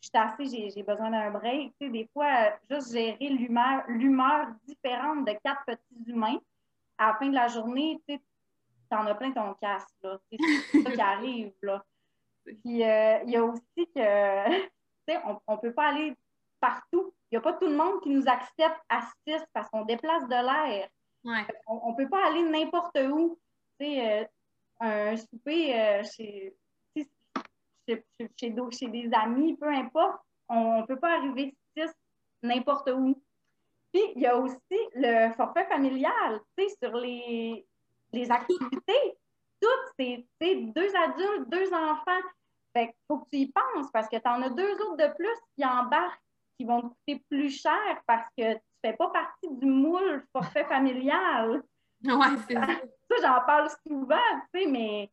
je 0.00 0.08
suis 0.08 0.46
assez, 0.46 0.70
j'ai 0.70 0.82
besoin 0.82 1.10
d'un 1.10 1.30
break. 1.30 1.74
Tu 1.78 1.86
sais, 1.86 1.92
des 1.92 2.08
fois, 2.12 2.26
euh, 2.26 2.50
juste 2.70 2.92
gérer 2.92 3.28
l'humeur 3.28 4.48
différente 4.66 5.26
de 5.26 5.32
quatre 5.44 5.64
petits 5.66 6.10
humains, 6.10 6.38
à 6.96 7.08
la 7.08 7.14
fin 7.16 7.28
de 7.28 7.34
la 7.34 7.48
journée, 7.48 8.00
tu 8.06 8.18
en 8.90 9.06
as 9.06 9.14
plein 9.14 9.32
ton 9.32 9.54
casque. 9.54 9.88
C'est 10.02 10.82
ça 10.82 10.90
qui 10.90 11.00
arrive. 11.00 11.52
Là. 11.62 11.84
Puis, 12.44 12.84
euh, 12.84 13.18
il 13.24 13.30
y 13.30 13.36
a 13.36 13.44
aussi 13.44 13.88
que, 13.94 14.70
on 15.46 15.54
ne 15.54 15.60
peut 15.60 15.72
pas 15.72 15.88
aller 15.88 16.14
partout. 16.60 17.12
Il 17.30 17.34
n'y 17.34 17.38
a 17.38 17.40
pas 17.40 17.54
tout 17.54 17.66
le 17.66 17.76
monde 17.76 18.00
qui 18.02 18.10
nous 18.10 18.26
accepte 18.28 18.80
à 18.88 19.02
six 19.26 19.42
parce 19.52 19.68
qu'on 19.70 19.84
déplace 19.84 20.24
de 20.24 20.30
l'air. 20.30 20.88
On 21.66 21.90
ne 21.90 21.96
peut 21.96 22.08
pas 22.08 22.26
aller 22.26 22.42
n'importe 22.42 22.98
où. 23.10 23.38
Tu 23.78 23.86
sais, 23.86 24.28
un 24.80 25.16
souper 25.16 25.78
euh, 25.78 26.02
chez, 26.02 26.54
chez, 27.86 28.88
des 28.88 29.10
amis, 29.12 29.56
peu 29.56 29.68
importe. 29.68 30.20
On 30.48 30.80
ne 30.80 30.86
peut 30.86 30.98
pas 30.98 31.18
arriver 31.18 31.54
six 31.76 31.90
n'importe 32.42 32.90
où. 32.90 33.22
Puis, 33.92 34.02
il 34.14 34.22
y 34.22 34.26
a 34.26 34.36
aussi 34.36 34.78
le 34.94 35.32
forfait 35.34 35.66
familial, 35.66 36.40
tu 36.56 36.68
sais, 36.68 36.76
sur 36.82 36.96
les, 36.96 37.66
les 38.12 38.30
activités. 38.30 39.18
Toutes, 39.60 39.94
c'est 39.98 40.26
deux 40.40 40.96
adultes, 40.96 41.48
deux 41.48 41.72
enfants. 41.74 42.22
Fait 42.72 42.94
faut 43.08 43.18
que 43.18 43.30
tu 43.30 43.38
y 43.38 43.52
penses 43.52 43.90
parce 43.92 44.08
que 44.08 44.16
tu 44.16 44.28
en 44.28 44.42
as 44.42 44.50
deux 44.50 44.74
autres 44.82 44.96
de 44.96 45.14
plus 45.16 45.36
qui 45.56 45.64
embarquent, 45.64 46.22
qui 46.56 46.64
vont 46.64 46.82
te 46.82 46.86
coûter 46.86 47.24
plus 47.28 47.50
cher 47.50 48.02
parce 48.06 48.28
que 48.36 48.54
tu 48.54 48.60
fais 48.84 48.92
pas 48.92 49.08
partie 49.10 49.48
du 49.50 49.66
moule 49.66 50.24
forfait 50.32 50.64
familial. 50.64 51.62
Ouais, 52.02 52.28
c'est 52.48 52.54
ça. 52.54 52.66
Ça, 52.66 53.16
j'en 53.20 53.44
parle 53.44 53.68
souvent, 53.86 54.16
tu 54.54 54.60
sais, 54.62 54.66
mais 54.66 55.10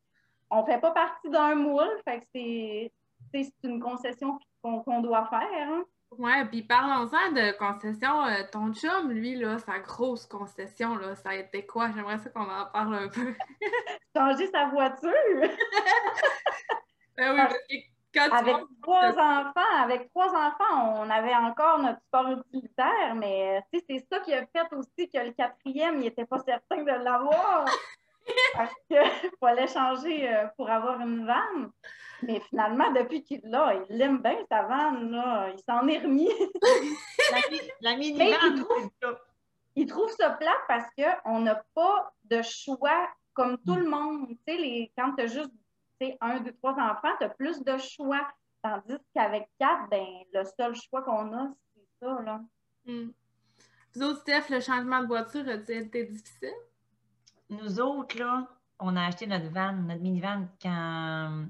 on 0.50 0.64
fait 0.64 0.80
pas 0.80 0.92
partie 0.92 1.28
d'un 1.28 1.54
moule. 1.54 2.00
Fait 2.02 2.20
que 2.20 2.26
c'est 2.34 2.92
c'est 3.30 3.52
une 3.64 3.80
concession 3.80 4.38
qu'on 4.62 5.00
doit 5.02 5.26
faire. 5.26 5.68
Hein. 5.70 5.84
Ouais, 6.12 6.44
puis 6.46 6.62
parlons-en 6.62 7.32
de 7.32 7.56
concession. 7.58 8.24
Euh, 8.24 8.42
ton 8.50 8.72
chum, 8.72 9.10
lui, 9.10 9.36
là, 9.36 9.58
sa 9.58 9.78
grosse 9.80 10.26
concession, 10.26 10.96
là, 10.96 11.14
ça 11.14 11.30
a 11.30 11.34
été 11.34 11.66
quoi? 11.66 11.90
J'aimerais 11.94 12.18
ça 12.18 12.30
qu'on 12.30 12.48
en 12.48 12.66
parle 12.72 12.94
un 12.94 13.08
peu. 13.08 13.34
Changer 14.16 14.46
sa 14.46 14.66
voiture! 14.66 15.12
ben 17.18 17.32
oui, 17.32 17.36
parce 17.36 17.54
que 17.54 17.74
quand 18.14 18.36
avec 18.36 18.56
tu 18.56 18.80
trois 18.80 19.10
enfants, 19.10 19.82
avec 19.82 20.08
trois 20.10 20.28
enfants, 20.28 20.94
on 21.02 21.10
avait 21.10 21.34
encore 21.34 21.78
notre 21.80 22.00
sport 22.02 22.30
utilitaire, 22.30 23.14
mais 23.16 23.58
euh, 23.58 23.78
c'est 23.88 24.06
ça 24.10 24.20
qui 24.20 24.32
a 24.32 24.46
fait 24.46 24.72
aussi 24.74 25.10
que 25.10 25.18
le 25.18 25.32
quatrième, 25.32 25.96
il 25.96 26.04
n'était 26.04 26.24
pas 26.24 26.38
certain 26.38 26.82
de 26.82 27.04
l'avoir. 27.04 27.66
parce 28.54 28.72
qu'il 28.88 28.98
fallait 29.40 29.66
changer 29.66 30.28
euh, 30.28 30.46
pour 30.56 30.70
avoir 30.70 31.00
une 31.00 31.26
vanne. 31.26 31.70
Mais 32.22 32.40
finalement, 32.48 32.90
depuis 32.92 33.22
qu'il 33.22 33.40
l'a, 33.44 33.74
il 33.74 33.96
l'aime 33.96 34.18
bien, 34.18 34.38
sa 34.50 34.62
vanne, 34.62 35.10
là. 35.10 35.50
Il 35.50 35.62
s'en 35.62 35.86
est 35.86 35.98
remis. 35.98 36.28
la, 37.80 37.96
mini 37.96 38.18
Mais 38.18 38.32
il 38.42 38.64
trouve, 38.64 39.18
il 39.76 39.86
trouve 39.86 40.10
ça 40.10 40.30
plate 40.30 40.64
parce 40.66 40.86
qu'on 40.96 41.40
n'a 41.40 41.62
pas 41.74 42.12
de 42.24 42.42
choix 42.42 43.08
comme 43.34 43.58
tout 43.58 43.76
le 43.76 43.88
monde. 43.88 44.28
Tu 44.28 44.36
sais, 44.48 44.56
les, 44.56 44.92
quand 44.96 45.14
tu 45.14 45.22
as 45.22 45.26
juste 45.28 45.52
un, 46.20 46.40
deux, 46.40 46.52
trois 46.52 46.72
enfants, 46.72 47.16
tu 47.18 47.24
as 47.24 47.30
plus 47.30 47.62
de 47.62 47.76
choix. 47.78 48.26
Tandis 48.62 48.96
qu'avec 49.14 49.48
quatre, 49.58 49.88
ben, 49.88 50.04
le 50.32 50.44
seul 50.44 50.74
choix 50.74 51.02
qu'on 51.02 51.32
a, 51.32 51.54
c'est 51.74 51.86
ça, 52.00 52.22
là. 52.22 52.40
Hmm. 52.84 53.10
Vous 53.94 54.02
autres, 54.02 54.20
Steph, 54.20 54.50
le 54.50 54.60
changement 54.60 55.02
de 55.02 55.06
voiture 55.06 55.48
a-t-il 55.48 55.86
été 55.86 56.04
difficile? 56.04 56.54
Nous 57.50 57.80
autres, 57.80 58.18
là, 58.18 58.48
on 58.80 58.96
a 58.96 59.06
acheté 59.06 59.26
notre 59.26 59.48
van, 59.50 59.72
notre 59.72 60.02
minivan 60.02 60.48
quand 60.60 61.46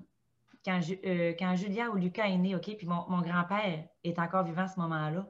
euh, 0.68 1.34
quand, 1.38 1.56
Julia 1.56 1.90
ou 1.90 1.96
Lucas 1.96 2.26
est 2.26 2.36
né, 2.36 2.54
OK, 2.54 2.76
puis 2.76 2.86
mon, 2.86 3.20
grand-père 3.20 3.88
est 4.04 4.18
encore 4.18 4.44
vivant 4.44 4.62
à 4.62 4.68
ce 4.68 4.78
moment-là. 4.80 5.26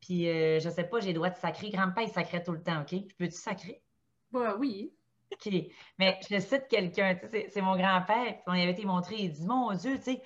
Puis 0.00 0.28
euh, 0.28 0.58
je 0.60 0.68
sais 0.68 0.84
pas, 0.84 1.00
j'ai 1.00 1.08
le 1.08 1.14
droit 1.14 1.30
de 1.30 1.36
sacrer. 1.36 1.70
Grand-père, 1.70 2.04
il 2.04 2.10
sacrait 2.10 2.42
tout 2.42 2.52
le 2.52 2.62
temps, 2.62 2.80
OK? 2.82 2.90
Je 2.90 3.14
peux-tu 3.16 3.36
sacrer? 3.36 3.82
Bah 4.30 4.56
oui. 4.58 4.92
OK. 5.32 5.52
Mais 5.98 6.18
je 6.28 6.38
cite 6.38 6.66
quelqu'un, 6.68 7.14
tu 7.14 7.28
sais, 7.28 7.48
c'est 7.50 7.60
mon 7.60 7.76
grand-père, 7.76 8.36
on 8.46 8.54
y 8.54 8.62
avait 8.62 8.72
été 8.72 8.84
montré, 8.84 9.16
il 9.18 9.32
dit 9.32 9.46
Mon 9.46 9.72
Dieu, 9.74 9.96
tu 9.98 10.04
sais, 10.04 10.22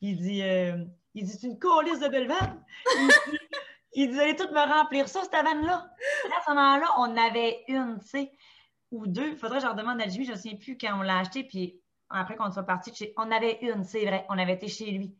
il 0.00 0.16
dit 0.16 0.42
euh, 0.42 0.84
Il 1.14 1.24
dit, 1.24 1.32
c'est 1.32 1.46
une 1.46 1.58
colisse 1.58 2.00
de 2.00 2.08
belle 2.08 2.28
vanne. 2.28 2.64
il, 3.94 4.10
dit, 4.10 4.20
allez 4.20 4.36
tout 4.36 4.48
me 4.48 4.72
remplir 4.72 5.08
ça, 5.08 5.22
cette 5.22 5.32
vanne-là. 5.32 5.88
À 6.36 6.42
ce 6.44 6.50
moment-là, 6.50 6.86
on 6.98 7.16
avait 7.16 7.64
une, 7.68 7.98
tu 8.00 8.08
sais, 8.08 8.32
ou 8.90 9.06
deux. 9.06 9.30
Il 9.30 9.36
faudrait 9.36 9.58
que 9.58 9.62
je 9.62 9.66
leur 9.66 9.76
demande 9.76 10.00
à 10.00 10.08
Jimmy, 10.08 10.24
je 10.24 10.32
ne 10.32 10.36
sais 10.36 10.56
plus 10.56 10.76
quand 10.76 10.98
on 10.98 11.02
l'a 11.02 11.18
acheté, 11.18 11.44
puis 11.44 11.80
après 12.10 12.36
qu'on 12.36 12.50
soit 12.50 12.64
parti 12.64 12.94
chez. 12.94 13.12
On 13.16 13.30
avait 13.30 13.58
une, 13.62 13.84
c'est 13.84 14.04
vrai. 14.04 14.24
On 14.28 14.38
avait 14.38 14.54
été 14.54 14.68
chez 14.68 14.90
lui 14.90 15.16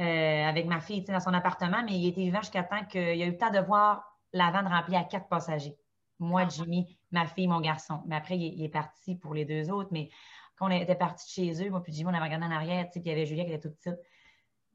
euh, 0.00 0.44
avec 0.44 0.66
ma 0.66 0.80
fille 0.80 1.02
dans 1.02 1.20
son 1.20 1.34
appartement, 1.34 1.82
mais 1.84 1.98
il 1.98 2.08
était 2.08 2.22
vivant 2.22 2.40
jusqu'à 2.40 2.62
temps 2.62 2.84
qu'il 2.84 3.00
a 3.00 3.26
eu 3.26 3.30
le 3.30 3.36
temps 3.36 3.50
de 3.50 3.60
voir 3.60 4.04
la 4.32 4.50
vanne 4.50 4.66
remplie 4.66 4.96
à 4.96 5.04
quatre 5.04 5.28
passagers. 5.28 5.76
Moi, 6.18 6.42
ah. 6.44 6.48
Jimmy, 6.48 6.95
ma 7.10 7.26
fille, 7.26 7.48
mon 7.48 7.60
garçon. 7.60 8.02
Mais 8.06 8.16
après, 8.16 8.36
il, 8.38 8.62
est 8.62 8.68
parti 8.68 9.16
pour 9.16 9.34
les 9.34 9.44
deux 9.44 9.70
autres. 9.70 9.90
Mais 9.92 10.10
quand 10.56 10.68
on 10.68 10.70
était 10.70 10.94
parti 10.94 11.30
chez 11.30 11.64
eux, 11.64 11.70
moi 11.70 11.82
puis 11.82 11.92
Jimmy, 11.92 12.10
on 12.10 12.14
avait 12.14 12.24
regardé 12.24 12.46
en 12.46 12.50
arrière, 12.50 12.88
puis 12.90 13.00
il 13.00 13.08
y 13.08 13.12
avait 13.12 13.26
Julia 13.26 13.44
qui 13.44 13.52
était 13.52 13.68
toute 13.68 13.78
petite. 13.78 14.00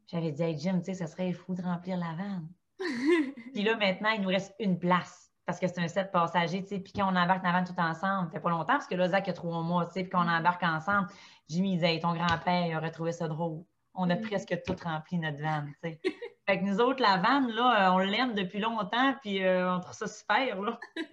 J'avais 0.08 0.32
dit, 0.32 0.44
hey 0.44 0.58
Jim, 0.58 0.80
tu 0.80 0.86
sais, 0.86 0.94
ça 0.94 1.08
serait 1.08 1.32
fou 1.34 1.56
de 1.56 1.62
remplir 1.62 1.98
la 1.98 2.14
vanne. 2.14 2.50
puis 3.54 3.64
là, 3.64 3.78
maintenant, 3.78 4.10
il 4.10 4.22
nous 4.22 4.30
reste 4.30 4.54
une 4.60 4.78
place 4.78 5.32
parce 5.46 5.60
que 5.60 5.68
c'est 5.68 5.80
un 5.82 5.88
set 5.88 6.12
passager, 6.12 6.62
tu 6.62 6.70
sais, 6.70 6.80
puis 6.80 6.94
quand 6.94 7.06
on 7.12 7.16
embarque 7.16 7.44
dans 7.44 7.52
la 7.52 7.62
vanne 7.62 7.66
tout 7.66 7.80
ensemble, 7.80 8.28
ça 8.28 8.34
fait 8.34 8.40
pas 8.40 8.50
longtemps, 8.50 8.74
parce 8.74 8.88
que 8.88 8.96
là, 8.96 9.10
Zach 9.10 9.28
a 9.28 9.34
trois 9.34 9.62
mois, 9.62 9.86
tu 9.88 9.94
sais, 9.94 10.04
puis 10.04 10.12
qu'on 10.12 10.28
embarque 10.28 10.64
ensemble, 10.64 11.08
Jimmy 11.50 11.74
disait, 11.74 12.00
ton 12.00 12.14
grand-père, 12.14 12.68
il 12.68 12.76
aurait 12.76 12.92
trouvé 12.92 13.12
ça 13.12 13.28
drôle. 13.28 13.64
On 13.94 14.10
a 14.10 14.16
presque 14.16 14.58
tout 14.66 14.76
rempli 14.82 15.18
notre 15.18 15.42
vanne, 15.42 15.74
tu 15.84 15.90
sais. 15.90 16.02
fait 16.52 16.60
que 16.60 16.66
nous 16.66 16.82
autres, 16.82 17.02
la 17.02 17.16
vanne, 17.16 17.50
là, 17.52 17.88
euh, 17.88 17.94
on 17.94 18.00
l'aime 18.00 18.34
depuis 18.34 18.60
longtemps, 18.60 19.16
puis 19.22 19.42
euh, 19.42 19.74
on 19.74 19.80
trouve 19.80 19.94
ça 19.94 20.08
super, 20.08 20.62
là. 20.62 20.80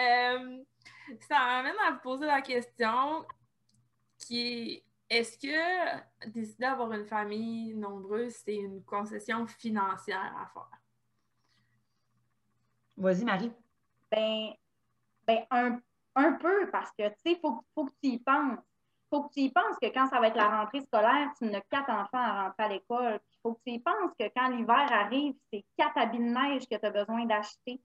Euh, 0.00 0.64
ça 1.28 1.38
m'amène 1.38 1.74
à 1.86 1.92
vous 1.92 2.00
poser 2.00 2.26
la 2.26 2.40
question 2.40 3.24
qui 4.18 4.72
est 4.72 4.84
est-ce 5.10 5.38
que 5.38 6.28
décider 6.28 6.66
d'avoir 6.66 6.92
une 6.92 7.06
famille 7.06 7.74
nombreuse, 7.74 8.34
c'est 8.44 8.56
une 8.56 8.84
concession 8.84 9.46
financière 9.46 10.34
à 10.36 10.46
faire? 10.46 10.80
Vas-y, 12.96 13.24
Marie. 13.24 13.52
Ben, 14.10 14.50
ben 15.26 15.80
un, 16.14 16.32
peu, 16.34 16.70
parce 16.70 16.90
que, 16.92 17.08
tu 17.08 17.14
sais, 17.24 17.32
il 17.32 17.38
faut, 17.40 17.64
faut 17.74 17.86
que 17.86 17.94
tu 18.02 18.10
y 18.10 18.18
penses. 18.18 18.58
Il 18.60 19.08
faut 19.10 19.22
que 19.24 19.32
tu 19.32 19.40
y 19.40 19.50
penses 19.50 19.76
que 19.80 19.86
quand 19.86 20.08
ça 20.08 20.20
va 20.20 20.28
être 20.28 20.36
la 20.36 20.60
rentrée 20.60 20.80
scolaire, 20.80 21.32
tu 21.38 21.46
n'as 21.46 21.60
quatre 21.62 21.90
enfants 21.90 22.18
à 22.18 22.44
rentrer 22.44 22.64
à 22.64 22.68
l'école. 22.68 23.20
Faut 23.48 23.54
que 23.54 23.60
tu 23.66 23.72
y 23.76 23.78
penses 23.78 24.12
que 24.18 24.26
quand 24.36 24.48
l'hiver 24.48 24.92
arrive, 24.92 25.34
c'est 25.50 25.64
quatre 25.78 25.96
habits 25.96 26.18
de 26.18 26.24
neige 26.24 26.68
que 26.68 26.76
tu 26.76 26.84
as 26.84 26.90
besoin 26.90 27.24
d'acheter. 27.24 27.80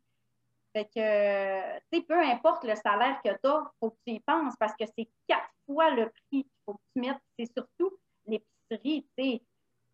Fait 0.75 0.85
que, 0.85 1.79
tu 1.89 1.99
sais, 1.99 2.05
peu 2.05 2.19
importe 2.19 2.65
le 2.65 2.75
salaire 2.75 3.21
que 3.23 3.29
tu 3.29 3.47
as, 3.47 3.71
faut 3.79 3.91
que 3.91 3.97
tu 4.05 4.15
y 4.15 4.19
penses 4.19 4.55
parce 4.59 4.73
que 4.73 4.83
c'est 4.97 5.07
quatre 5.25 5.49
fois 5.65 5.91
le 5.91 6.09
prix 6.09 6.43
qu'il 6.43 6.51
faut 6.65 6.73
que 6.73 6.81
tu 6.93 6.99
mettes. 6.99 7.21
C'est 7.39 7.49
surtout 7.55 7.97
l'épicerie, 8.25 9.07
tu 9.17 9.23
sais 9.23 9.41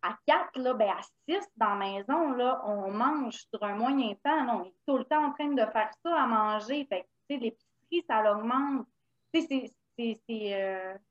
à 0.02 0.16
quatre, 0.26 0.58
là, 0.58 0.74
ben 0.74 0.88
à 0.88 1.02
six 1.28 1.46
dans 1.56 1.74
la 1.74 1.76
maison, 1.76 2.32
là, 2.32 2.62
on 2.64 2.90
mange 2.90 3.44
sur 3.52 3.62
un 3.62 3.74
moyen 3.74 4.14
temps. 4.24 4.58
on 4.58 4.64
est 4.64 4.74
tout 4.88 4.96
le 4.96 5.04
temps 5.04 5.26
en 5.26 5.32
train 5.34 5.52
de 5.52 5.64
faire 5.66 5.90
ça 6.02 6.22
à 6.22 6.26
manger. 6.26 6.86
Fait 6.86 7.02
que, 7.28 7.34
l'épicerie, 7.34 8.04
ça 8.08 8.22
l'augmente. 8.22 8.88
C'est 9.34 9.46
euh, 10.00 10.94
c'est 10.96 11.09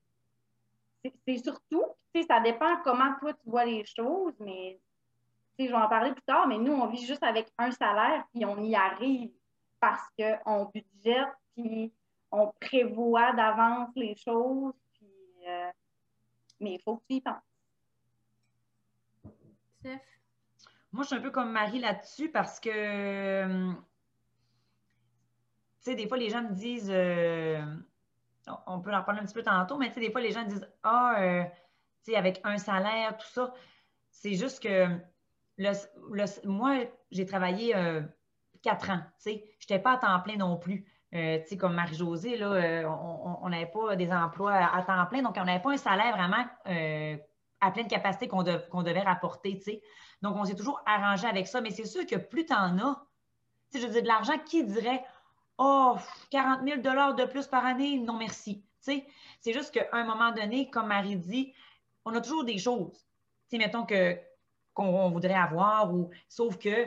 surtout, 1.42 1.84
ça 2.26 2.40
dépend 2.40 2.80
comment 2.82 3.14
toi 3.20 3.32
tu 3.32 3.48
vois 3.48 3.64
les 3.64 3.84
choses, 3.84 4.34
mais 4.40 4.78
je 5.58 5.70
vais 5.70 5.74
en 5.74 5.88
parler 5.88 6.12
plus 6.12 6.22
tard, 6.22 6.46
mais 6.46 6.58
nous, 6.58 6.72
on 6.72 6.86
vit 6.86 7.04
juste 7.04 7.22
avec 7.22 7.48
un 7.58 7.70
salaire, 7.70 8.24
puis 8.32 8.44
on 8.44 8.62
y 8.62 8.74
arrive 8.74 9.30
parce 9.78 10.02
qu'on 10.18 10.70
budgète, 10.74 11.28
puis 11.54 11.92
on 12.30 12.52
prévoit 12.60 13.32
d'avance 13.32 13.90
les 13.96 14.14
choses, 14.16 14.74
puis, 14.92 15.08
euh, 15.46 15.70
mais 16.60 16.74
il 16.74 16.82
faut 16.82 16.96
que 16.96 17.02
tu 17.08 17.16
y 17.16 17.20
penses. 17.20 17.42
Moi, 20.92 21.04
je 21.04 21.08
suis 21.08 21.16
un 21.16 21.20
peu 21.20 21.30
comme 21.30 21.52
Marie 21.52 21.78
là-dessus 21.78 22.30
parce 22.30 22.58
que, 22.58 22.68
euh, 22.68 23.72
tu 23.72 23.80
sais, 25.80 25.94
des 25.94 26.08
fois, 26.08 26.18
les 26.18 26.30
gens 26.30 26.42
me 26.42 26.52
disent, 26.52 26.90
euh, 26.90 27.64
on 28.66 28.80
peut 28.80 28.94
en 28.94 29.02
parler 29.02 29.20
un 29.20 29.24
petit 29.24 29.34
peu 29.34 29.42
tantôt, 29.42 29.76
mais 29.78 29.90
des 29.90 30.10
fois, 30.10 30.20
les 30.20 30.32
gens 30.32 30.44
disent, 30.44 30.68
ah, 30.82 31.16
euh, 31.18 31.44
tu 32.04 32.12
sais, 32.12 32.16
avec 32.16 32.40
un 32.44 32.58
salaire, 32.58 33.16
tout 33.16 33.26
ça. 33.26 33.52
C'est 34.10 34.34
juste 34.34 34.62
que 34.62 34.86
moi, 36.44 36.78
j'ai 37.10 37.26
travaillé 37.26 37.74
quatre 38.62 38.90
ans, 38.90 39.00
je 39.24 39.30
n'étais 39.30 39.78
pas 39.78 39.92
à 39.94 39.96
temps 39.98 40.20
plein 40.20 40.36
non 40.36 40.56
plus. 40.56 40.84
sais, 41.12 41.56
comme 41.58 41.74
Marie-Josée, 41.74 42.36
là, 42.36 42.88
on 43.42 43.48
n'avait 43.48 43.70
pas 43.70 43.96
des 43.96 44.12
emplois 44.12 44.54
à, 44.54 44.82
temps 44.82 45.06
plein, 45.06 45.22
donc 45.22 45.36
on 45.38 45.44
n'avait 45.44 45.62
pas 45.62 45.72
un 45.72 45.76
salaire 45.76 46.16
vraiment 46.16 46.44
à 47.60 47.70
pleine 47.70 47.88
capacité 47.88 48.26
qu'on 48.28 48.42
devait 48.42 49.02
rapporter, 49.02 49.58
tu 49.58 49.64
sais. 49.64 49.82
Donc, 50.22 50.36
on 50.36 50.44
s'est 50.44 50.54
toujours 50.54 50.80
arrangé 50.86 51.26
avec 51.26 51.46
ça, 51.46 51.60
mais 51.60 51.70
c'est 51.70 51.84
sûr 51.84 52.06
que 52.06 52.16
plus 52.16 52.44
tu 52.46 52.52
en 52.52 52.78
as, 52.78 53.06
je 53.74 53.80
veux 53.80 53.92
dire, 53.92 54.02
de 54.02 54.08
l'argent, 54.08 54.38
qui 54.44 54.64
dirait 54.64 55.02
Oh, 55.62 55.98
40 56.30 56.66
000 56.66 56.80
de 56.80 57.26
plus 57.26 57.46
par 57.46 57.66
année? 57.66 57.98
Non, 57.98 58.16
merci. 58.16 58.64
C'est 58.80 59.52
juste 59.52 59.74
qu'à 59.74 59.88
un 59.92 60.04
moment 60.04 60.32
donné, 60.32 60.70
comme 60.70 60.86
Marie 60.86 61.16
dit, 61.16 61.52
on 62.06 62.14
a 62.14 62.20
toujours 62.22 62.44
des 62.44 62.56
choses, 62.56 63.06
mettons 63.52 63.84
que 63.84 64.18
qu'on 64.72 65.10
voudrait 65.10 65.34
avoir, 65.34 65.92
ou 65.92 66.08
sauf 66.30 66.56
que 66.56 66.86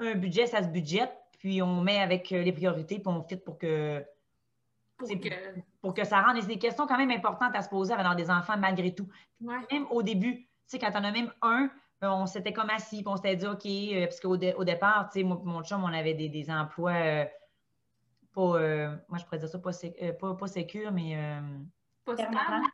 un 0.00 0.14
budget, 0.16 0.48
ça 0.48 0.64
se 0.64 0.68
budgète, 0.68 1.16
puis 1.38 1.62
on 1.62 1.80
met 1.80 2.00
avec 2.00 2.30
les 2.30 2.50
priorités, 2.50 2.98
puis 2.98 3.06
on 3.06 3.22
fit 3.22 3.36
pour 3.36 3.56
que 3.56 4.04
pour 5.80 5.94
que... 5.94 6.04
ça 6.04 6.22
rende. 6.22 6.44
des 6.44 6.58
questions 6.58 6.88
quand 6.88 6.98
même 6.98 7.12
importantes 7.12 7.54
à 7.54 7.62
se 7.62 7.68
poser 7.68 7.94
avant 7.94 8.16
des 8.16 8.30
enfants 8.30 8.56
malgré 8.58 8.92
tout. 8.92 9.08
Même 9.40 9.86
au 9.90 10.02
début, 10.02 10.38
tu 10.38 10.48
sais, 10.66 10.78
quand 10.80 10.90
on 10.94 11.04
a 11.04 11.12
même 11.12 11.32
un, 11.40 11.70
euh, 12.02 12.08
on 12.08 12.26
s'était 12.26 12.52
comme 12.52 12.70
assis, 12.70 13.04
puis 13.04 13.12
on 13.12 13.16
s'était 13.16 13.36
dit, 13.36 13.46
OK, 13.46 13.64
euh, 13.64 14.06
parce 14.06 14.18
qu'au 14.18 14.34
au 14.34 14.64
départ, 14.64 15.08
tu 15.12 15.20
sais, 15.20 15.24
moi 15.24 15.40
mon 15.44 15.62
chum, 15.62 15.84
on 15.84 15.92
avait 15.92 16.14
des, 16.14 16.50
emplois 16.50 16.92
euh, 16.92 17.24
pas, 18.32 18.58
moi 19.08 19.18
je 19.18 19.24
pourrais 19.24 19.38
dire 19.38 19.48
ça, 19.48 19.58
pas, 19.58 19.70
pas, 20.20 20.34
pas 20.34 20.46
sécure, 20.46 20.92
mais 20.92 21.16
pas 22.04 22.14
permanent. 22.14 22.66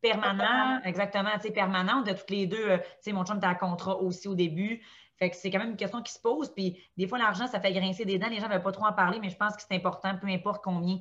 permanent, 0.00 0.80
exactement, 0.84 1.30
tu 1.34 1.42
sais, 1.42 1.50
permanent. 1.50 2.02
De 2.02 2.12
toutes 2.12 2.30
les 2.30 2.46
deux, 2.46 2.78
tu 2.78 2.84
sais, 3.00 3.12
mon 3.12 3.24
chum 3.24 3.38
était 3.38 3.46
à 3.46 3.54
contrat 3.54 3.96
aussi 3.96 4.28
au 4.28 4.34
début. 4.34 4.82
Fait 5.18 5.30
que 5.30 5.36
c'est 5.36 5.50
quand 5.50 5.58
même 5.58 5.70
une 5.70 5.76
question 5.76 6.02
qui 6.02 6.12
se 6.12 6.20
pose. 6.20 6.52
Puis 6.52 6.78
des 6.96 7.08
fois, 7.08 7.18
l'argent, 7.18 7.46
ça 7.46 7.60
fait 7.60 7.72
grincer 7.72 8.04
des 8.04 8.18
dents. 8.18 8.28
Les 8.28 8.38
gens 8.38 8.48
ne 8.48 8.52
veulent 8.52 8.62
pas 8.62 8.72
trop 8.72 8.84
en 8.84 8.92
parler, 8.92 9.18
mais 9.20 9.30
je 9.30 9.36
pense 9.36 9.56
que 9.56 9.62
c'est 9.62 9.74
important, 9.74 10.16
peu 10.18 10.26
importe 10.28 10.62
combien. 10.62 10.98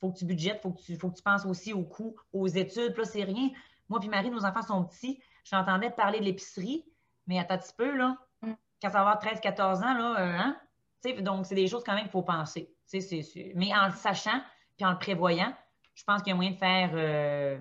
faut 0.00 0.12
que 0.12 0.18
tu 0.18 0.24
budgettes, 0.24 0.62
faut 0.62 0.70
que 0.70 0.80
tu, 0.80 0.96
faut 0.96 1.10
que 1.10 1.16
tu 1.16 1.22
penses 1.22 1.44
aussi 1.44 1.72
aux 1.72 1.84
coûts, 1.84 2.16
aux 2.32 2.46
études. 2.46 2.92
Puis 2.92 3.02
là, 3.02 3.04
c'est 3.04 3.24
rien. 3.24 3.50
Moi 3.88 4.00
puis 4.00 4.08
Marie, 4.08 4.30
nos 4.30 4.44
enfants 4.44 4.62
sont 4.62 4.84
petits. 4.84 5.20
J'entendais 5.44 5.90
parler 5.90 6.20
de 6.20 6.24
l'épicerie, 6.24 6.84
mais 7.26 7.38
attends 7.38 7.54
un 7.54 7.58
petit 7.58 7.74
peu, 7.76 7.96
là. 7.96 8.16
Mm. 8.42 8.52
Quand 8.82 8.90
ça 8.90 9.02
va 9.02 9.10
avoir 9.10 9.22
13-14 9.22 9.82
ans, 9.82 9.94
là, 9.94 10.20
euh, 10.20 10.38
hein? 10.38 10.56
Donc, 11.14 11.46
c'est 11.46 11.54
des 11.54 11.68
choses 11.68 11.82
quand 11.84 11.94
même 11.94 12.04
qu'il 12.04 12.12
faut 12.12 12.22
penser. 12.22 12.72
Mais 13.54 13.74
en 13.74 13.86
le 13.86 13.92
sachant, 13.92 14.40
puis 14.76 14.86
en 14.86 14.92
le 14.92 14.98
prévoyant, 14.98 15.54
je 15.94 16.04
pense 16.04 16.22
qu'il 16.22 16.30
y 16.30 16.32
a 16.32 16.36
moyen 16.36 16.52
de 16.52 16.56
faire 16.56 16.90
euh, 16.94 17.58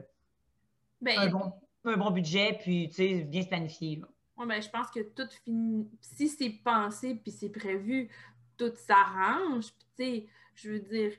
ben, 1.01 1.19
un, 1.19 1.27
bon, 1.29 1.53
un, 1.85 1.97
bon, 1.97 2.11
budget, 2.11 2.57
puis 2.61 2.87
bien 3.25 3.41
se 3.41 3.47
planifier. 3.47 4.01
Oui, 4.37 4.45
ben, 4.45 4.61
je 4.61 4.69
pense 4.69 4.91
que 4.91 4.99
tout. 4.99 5.89
Si 6.01 6.27
c'est 6.27 6.49
pensé 6.49 7.15
puis 7.15 7.31
c'est 7.31 7.49
prévu, 7.49 8.09
tout 8.57 8.73
s'arrange. 8.75 9.65
Je 9.97 10.69
veux 10.69 10.79
dire, 10.79 11.13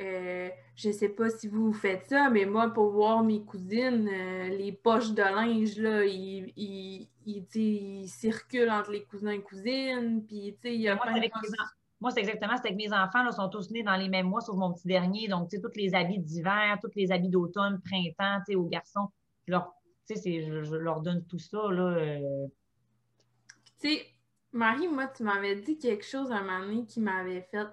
euh, 0.00 0.48
je 0.76 0.90
sais 0.90 1.10
pas 1.10 1.28
si 1.30 1.48
vous 1.48 1.72
faites 1.72 2.06
ça, 2.08 2.30
mais 2.30 2.46
moi, 2.46 2.70
pour 2.70 2.90
voir 2.90 3.22
mes 3.22 3.42
cousines, 3.42 4.08
euh, 4.08 4.48
les 4.48 4.72
poches 4.72 5.12
de 5.12 5.22
linge, 5.22 5.76
là, 5.76 6.04
ils, 6.04 7.08
ils, 7.26 8.08
circulent 8.08 8.70
entre 8.70 8.90
les 8.90 9.04
cousins 9.04 9.30
et 9.30 9.42
cousines. 9.42 10.24
Puis, 10.26 10.54
tu 10.54 10.68
sais, 10.68 10.74
il 10.74 10.80
y 10.80 10.88
a 10.88 10.94
moi, 10.94 11.04
moi, 12.00 12.10
c'est 12.10 12.20
exactement, 12.20 12.54
c'est 12.62 12.70
que 12.70 12.76
mes 12.76 12.92
enfants 12.92 13.22
là, 13.22 13.30
sont 13.30 13.48
tous 13.50 13.70
nés 13.70 13.82
dans 13.82 13.96
les 13.96 14.08
mêmes 14.08 14.26
mois, 14.26 14.40
sauf 14.40 14.56
mon 14.56 14.72
petit 14.72 14.88
dernier. 14.88 15.28
Donc, 15.28 15.50
tu 15.50 15.56
sais, 15.56 15.62
tous 15.62 15.76
les 15.76 15.94
habits 15.94 16.18
d'hiver, 16.18 16.78
tous 16.82 16.90
les 16.96 17.12
habits 17.12 17.28
d'automne, 17.28 17.78
printemps, 17.82 18.42
tu 18.46 18.52
sais, 18.52 18.54
aux 18.54 18.64
garçons, 18.64 19.08
je 19.46 19.52
leur, 19.52 19.74
je, 20.08 20.14
je, 20.16 20.76
leur 20.76 21.02
donne 21.02 21.26
tout 21.26 21.38
ça, 21.38 21.70
là. 21.70 21.82
Euh, 21.82 22.46
tu 23.80 23.88
sais, 23.88 24.06
Marie, 24.52 24.88
moi, 24.88 25.08
tu 25.08 25.22
m'avais 25.24 25.56
dit 25.56 25.78
quelque 25.78 26.04
chose 26.04 26.32
un 26.32 26.40
moment 26.40 26.60
donné 26.60 26.86
qui 26.86 27.00
m'avait 27.00 27.42
fait 27.42 27.68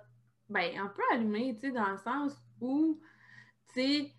ben, 0.49 0.79
un 0.79 0.87
peu 0.87 1.01
allumé, 1.11 1.55
tu 1.55 1.67
sais, 1.67 1.71
dans 1.71 1.89
le 1.89 1.97
sens 1.97 2.33
où, 2.61 2.99
tu 3.73 3.81
sais, 3.81 4.11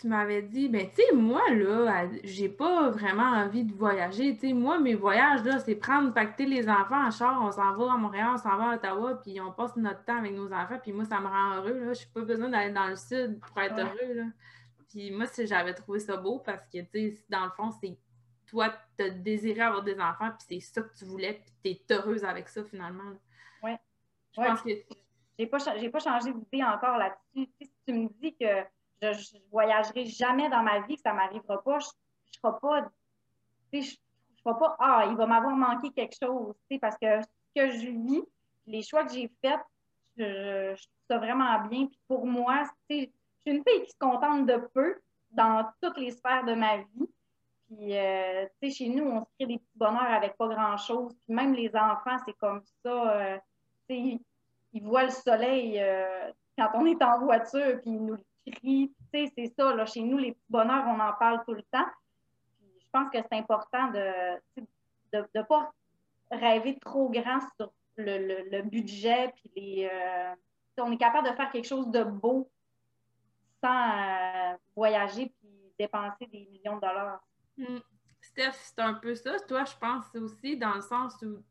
tu 0.00 0.08
m'avais 0.08 0.42
dit, 0.42 0.68
ben, 0.68 0.88
tu 0.88 0.96
sais, 0.96 1.14
moi, 1.14 1.48
là, 1.50 2.08
j'ai 2.24 2.48
pas 2.48 2.90
vraiment 2.90 3.22
envie 3.22 3.64
de 3.64 3.72
voyager. 3.72 4.34
Tu 4.34 4.48
sais, 4.48 4.52
moi, 4.52 4.80
mes 4.80 4.94
voyages, 4.94 5.44
là, 5.44 5.60
c'est 5.60 5.76
prendre, 5.76 6.12
pacter 6.12 6.44
les 6.44 6.68
enfants 6.68 7.06
en 7.06 7.10
char, 7.10 7.40
on 7.42 7.52
s'en 7.52 7.74
va 7.74 7.92
à 7.92 7.96
Montréal, 7.96 8.30
on 8.34 8.38
s'en 8.38 8.56
va 8.56 8.70
à 8.70 8.74
Ottawa, 8.74 9.20
puis 9.22 9.40
on 9.40 9.52
passe 9.52 9.76
notre 9.76 10.04
temps 10.04 10.16
avec 10.16 10.32
nos 10.32 10.52
enfants, 10.52 10.78
puis 10.82 10.92
moi, 10.92 11.04
ça 11.04 11.20
me 11.20 11.28
rend 11.28 11.54
heureux, 11.56 11.84
là. 11.84 11.92
J'ai 11.92 12.06
pas 12.12 12.22
besoin 12.22 12.48
d'aller 12.48 12.72
dans 12.72 12.88
le 12.88 12.96
sud 12.96 13.38
pour 13.40 13.60
être 13.60 13.78
heureux, 13.78 14.14
là. 14.14 14.24
Puis 14.88 15.10
moi, 15.10 15.26
j'avais 15.38 15.72
trouvé 15.72 16.00
ça 16.00 16.16
beau 16.16 16.40
parce 16.40 16.66
que, 16.66 16.78
tu 16.78 16.88
sais, 16.92 17.24
dans 17.28 17.44
le 17.44 17.50
fond, 17.50 17.70
c'est 17.70 17.96
toi, 18.46 18.74
tu 18.98 19.10
désiré 19.10 19.60
avoir 19.62 19.82
des 19.82 19.98
enfants, 19.98 20.30
puis 20.30 20.60
c'est 20.60 20.74
ça 20.74 20.82
que 20.82 20.94
tu 20.94 21.04
voulais, 21.04 21.42
puis 21.62 21.82
tu 21.86 21.92
es 21.92 21.96
heureuse 21.96 22.24
avec 22.24 22.48
ça 22.48 22.62
finalement. 22.64 23.12
Oui. 23.62 23.72
Je 24.32 24.40
pense 24.42 24.60
que. 24.62 24.70
J'ai 25.38 25.46
pas, 25.46 25.58
pas 25.58 25.98
changé 25.98 26.32
d'idée 26.32 26.62
encore 26.62 26.98
là-dessus. 26.98 27.50
Si 27.60 27.72
tu 27.86 27.94
me 27.94 28.08
dis 28.20 28.34
que 28.36 28.64
je, 29.00 29.36
ne 29.36 29.50
voyagerai 29.50 30.04
jamais 30.06 30.48
dans 30.48 30.62
ma 30.62 30.80
vie, 30.80 30.96
que 30.96 31.02
ça 31.02 31.12
m'arrivera 31.12 31.62
pas, 31.62 31.78
je 31.78 31.86
ne 31.86 32.50
serai 32.50 32.60
pas. 32.60 32.88
Je 33.72 33.78
ne 33.78 33.82
serai 33.82 34.58
pas 34.58 34.76
Ah, 34.78 35.06
il 35.08 35.16
va 35.16 35.26
m'avoir 35.26 35.56
manqué 35.56 35.90
quelque 35.90 36.16
chose. 36.20 36.54
Parce 36.80 36.96
que 36.98 37.20
ce 37.20 37.26
que 37.54 37.70
je 37.70 37.90
vis, 37.90 38.22
les 38.66 38.82
choix 38.82 39.04
que 39.04 39.12
j'ai 39.12 39.30
faits, 39.42 39.60
je, 40.16 40.74
je, 40.76 40.82
trouve 40.82 41.04
ça 41.08 41.18
vraiment 41.18 41.60
bien. 41.68 41.86
Puis 41.86 41.98
pour 42.06 42.26
moi, 42.26 42.64
je 42.90 42.96
suis 42.96 43.12
une 43.46 43.62
fille 43.66 43.82
qui 43.84 43.90
se 43.90 43.98
contente 43.98 44.46
de 44.46 44.56
peu 44.74 45.00
dans 45.30 45.66
toutes 45.82 45.98
les 45.98 46.10
sphères 46.10 46.44
de 46.44 46.54
ma 46.54 46.76
vie. 46.76 47.08
Puis, 47.66 47.96
euh, 47.96 48.46
chez 48.70 48.88
nous, 48.88 49.04
on 49.04 49.20
se 49.20 49.30
crée 49.38 49.46
des 49.46 49.58
petits 49.58 49.78
bonheurs 49.78 50.02
avec 50.02 50.36
pas 50.36 50.48
grand-chose. 50.48 51.14
Puis 51.24 51.34
même 51.34 51.54
les 51.54 51.74
enfants, 51.74 52.16
c'est 52.26 52.36
comme 52.36 52.62
ça. 52.84 53.16
Euh, 53.16 53.38
ils, 54.72 54.82
voient 54.82 55.04
le 55.04 55.10
soleil 55.10 55.78
euh, 55.80 56.30
quand 56.58 56.70
on 56.74 56.86
est 56.86 57.02
en 57.02 57.20
voiture, 57.20 57.80
puis 57.82 57.90
ils 57.90 58.04
nous 58.04 58.14
le 58.14 58.52
crient. 58.52 58.94
Tu 59.12 59.26
sais, 59.26 59.32
c'est 59.36 59.52
ça. 59.58 59.74
Là, 59.74 59.86
chez 59.86 60.02
nous, 60.02 60.18
les 60.18 60.36
bonheurs, 60.48 60.84
on 60.86 61.00
en 61.00 61.12
parle 61.14 61.42
tout 61.46 61.54
le 61.54 61.62
temps. 61.62 61.86
Puis, 62.58 62.68
je 62.80 62.88
pense 62.90 63.10
que 63.10 63.18
c'est 63.18 63.38
important 63.38 63.88
de 63.88 64.04
ne 64.56 65.22
de, 65.34 65.42
pas 65.42 65.72
rêver 66.30 66.78
trop 66.78 67.10
grand 67.10 67.40
sur 67.56 67.72
le, 67.96 68.48
le, 68.50 68.62
budget. 68.62 69.32
Puis 69.36 69.50
les, 69.56 69.90
on 70.78 70.92
est 70.92 70.98
capable 70.98 71.28
de 71.28 71.34
faire 71.34 71.50
quelque 71.50 71.68
chose 71.68 71.88
de 71.90 72.02
beau 72.02 72.50
sans 73.62 74.56
voyager 74.74 75.32
puis 75.40 75.72
dépenser 75.78 76.26
des 76.26 76.48
millions 76.50 76.76
de 76.76 76.80
dollars. 76.80 77.20
Mm. 77.56 77.78
Steph, 78.20 78.52
c'est 78.54 78.80
un 78.80 78.94
peu 78.94 79.14
ça. 79.14 79.38
Toi, 79.40 79.64
je 79.64 79.76
pense 79.76 80.14
aussi 80.14 80.56
dans 80.56 80.74
le 80.74 80.80
sens 80.80 81.14
où, 81.22 81.42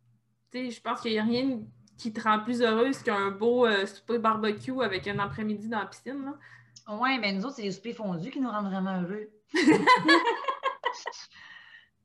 tu 0.52 0.70
sais, 0.70 0.72
je 0.72 0.82
pense 0.82 1.02
qu'il 1.02 1.12
n'y 1.12 1.20
a 1.20 1.24
rien 1.24 1.60
qui 2.02 2.12
te 2.12 2.20
rend 2.22 2.40
plus 2.40 2.64
heureuse 2.64 3.04
qu'un 3.04 3.30
beau 3.30 3.68
euh, 3.68 3.86
souper 3.86 4.18
barbecue 4.18 4.82
avec 4.82 5.08
un 5.08 5.20
après-midi 5.20 5.70
dans 5.70 5.82
la 5.82 5.86
piscine. 5.86 6.34
Oui, 6.90 7.20
mais 7.20 7.32
nous 7.32 7.46
autres, 7.46 7.58
c'est 7.58 7.62
les 7.62 7.72
soupers 7.72 7.94
fondus 7.94 8.32
qui 8.32 8.42
nous 8.42 8.50
rendent 8.50 8.72
vraiment 8.72 9.00
heureux. 9.02 9.30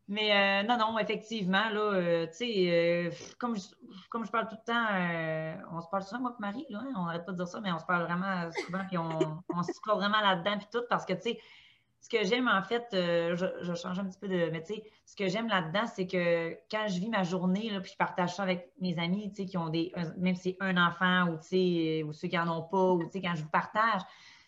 mais 0.07 0.37
euh, 0.37 0.69
non, 0.69 0.77
non, 0.77 0.99
effectivement, 0.99 1.71
là, 1.71 1.95
euh, 1.95 2.27
tu 2.27 2.35
sais, 2.35 3.11
comme, 3.39 3.57
je, 3.57 3.63
comme 4.11 4.27
je 4.27 4.31
parle 4.31 4.49
tout 4.49 4.57
le 4.61 4.67
temps, 4.67 4.87
on 5.73 5.81
se 5.81 5.89
parle 5.89 6.03
souvent, 6.03 6.21
moi 6.21 6.37
et 6.39 6.43
Marie, 6.43 6.67
là, 6.69 6.81
hein, 6.83 6.93
on 6.95 7.07
n'arrête 7.07 7.25
pas 7.25 7.33
de 7.33 7.39
dire 7.39 7.49
ça, 7.49 7.61
mais 7.63 7.73
on 7.73 7.79
se 7.79 7.87
parle 7.87 8.03
vraiment 8.03 8.51
souvent, 8.67 8.85
puis 8.87 8.99
on, 8.99 9.43
on 9.49 9.63
se 9.63 9.81
croit 9.81 9.95
vraiment 9.95 10.21
là-dedans, 10.21 10.59
puis 10.59 10.69
tout, 10.71 10.85
parce 10.91 11.07
que, 11.07 11.15
tu 11.15 11.23
sais, 11.23 11.41
ce 12.07 12.09
que 12.09 12.25
j'aime, 12.25 12.47
en 12.47 12.62
fait, 12.62 12.87
euh, 12.95 13.35
je, 13.35 13.75
change 13.75 13.99
un 13.99 14.05
petit 14.05 14.19
peu 14.19 14.29
de. 14.29 14.49
Mais 14.53 14.62
tu 14.62 14.75
sais, 14.75 14.85
ce 15.07 15.16
que 15.16 15.27
j'aime 15.27 15.49
là-dedans, 15.49 15.88
c'est 15.88 16.07
que 16.07 16.53
quand 16.71 16.87
je 16.87 17.01
vis 17.01 17.09
ma 17.09 17.25
journée, 17.25 17.69
là, 17.69 17.81
puis 17.81 17.90
je 17.90 17.97
partage 17.97 18.37
ça 18.37 18.45
avec 18.45 18.71
mes 18.81 18.97
amis, 18.97 19.29
tu 19.31 19.42
sais, 19.42 19.47
qui 19.47 19.59
ont 19.59 19.71
des. 19.71 19.92
Même 20.16 20.37
si 20.37 20.51
c'est 20.53 20.57
un 20.61 20.77
enfant 20.77 21.25
ou, 21.31 21.37
tu 21.38 21.49
sais, 21.49 22.03
ou 22.05 22.12
ceux 22.12 22.29
qui 22.29 22.37
n'en 22.37 22.59
ont 22.59 22.62
pas, 22.62 22.92
ou, 22.92 23.03
tu 23.03 23.11
sais, 23.11 23.21
quand 23.21 23.35
je 23.35 23.42
vous 23.42 23.49
partage, 23.49 24.03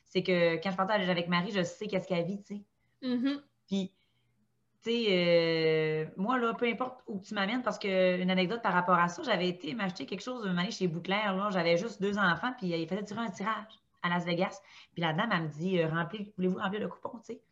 c'est 0.05 0.23
que 0.23 0.55
quand 0.63 0.71
je 0.71 0.77
partage 0.77 1.09
avec 1.09 1.27
Marie, 1.27 1.51
je 1.51 1.65
sais 1.65 1.89
qu'est-ce 1.89 2.07
qu'elle 2.07 2.27
vit, 2.27 2.41
tu 2.45 2.55
sais. 2.55 2.63
Mm-hmm. 3.03 3.41
Puis, 3.67 3.93
tu 4.85 4.91
sais, 4.91 5.07
euh, 5.09 6.07
moi, 6.17 6.39
là, 6.39 6.55
peu 6.55 6.67
importe 6.67 7.01
où 7.09 7.19
tu 7.19 7.35
m'amènes, 7.35 7.65
parce 7.65 7.81
qu'une 7.81 8.31
anecdote 8.31 8.63
par 8.63 8.73
rapport 8.73 9.01
à 9.01 9.09
ça, 9.09 9.25
j'avais 9.25 9.49
été 9.49 9.75
m'acheter 9.75 10.07
quelque 10.07 10.23
chose 10.23 10.45
de 10.45 10.49
année 10.49 10.71
chez 10.71 10.87
Bouclair, 10.87 11.35
là, 11.35 11.51
j'avais 11.51 11.77
juste 11.77 12.01
deux 12.01 12.19
enfants, 12.19 12.53
puis 12.57 12.69
il 12.69 12.87
fallait 12.87 13.03
tirer 13.03 13.23
un 13.23 13.31
tirage 13.31 13.81
à 14.03 14.09
Las 14.09 14.25
Vegas. 14.25 14.61
Puis 14.93 15.03
la 15.03 15.13
dame, 15.13 15.31
elle 15.33 15.43
me 15.43 15.49
dit, 15.49 15.81
euh, 15.81 15.89
voulez-vous 16.37 16.59
remplir 16.59 16.81
le 16.81 16.89
coupon, 16.89 17.19
tu 17.19 17.35
sais? 17.35 17.43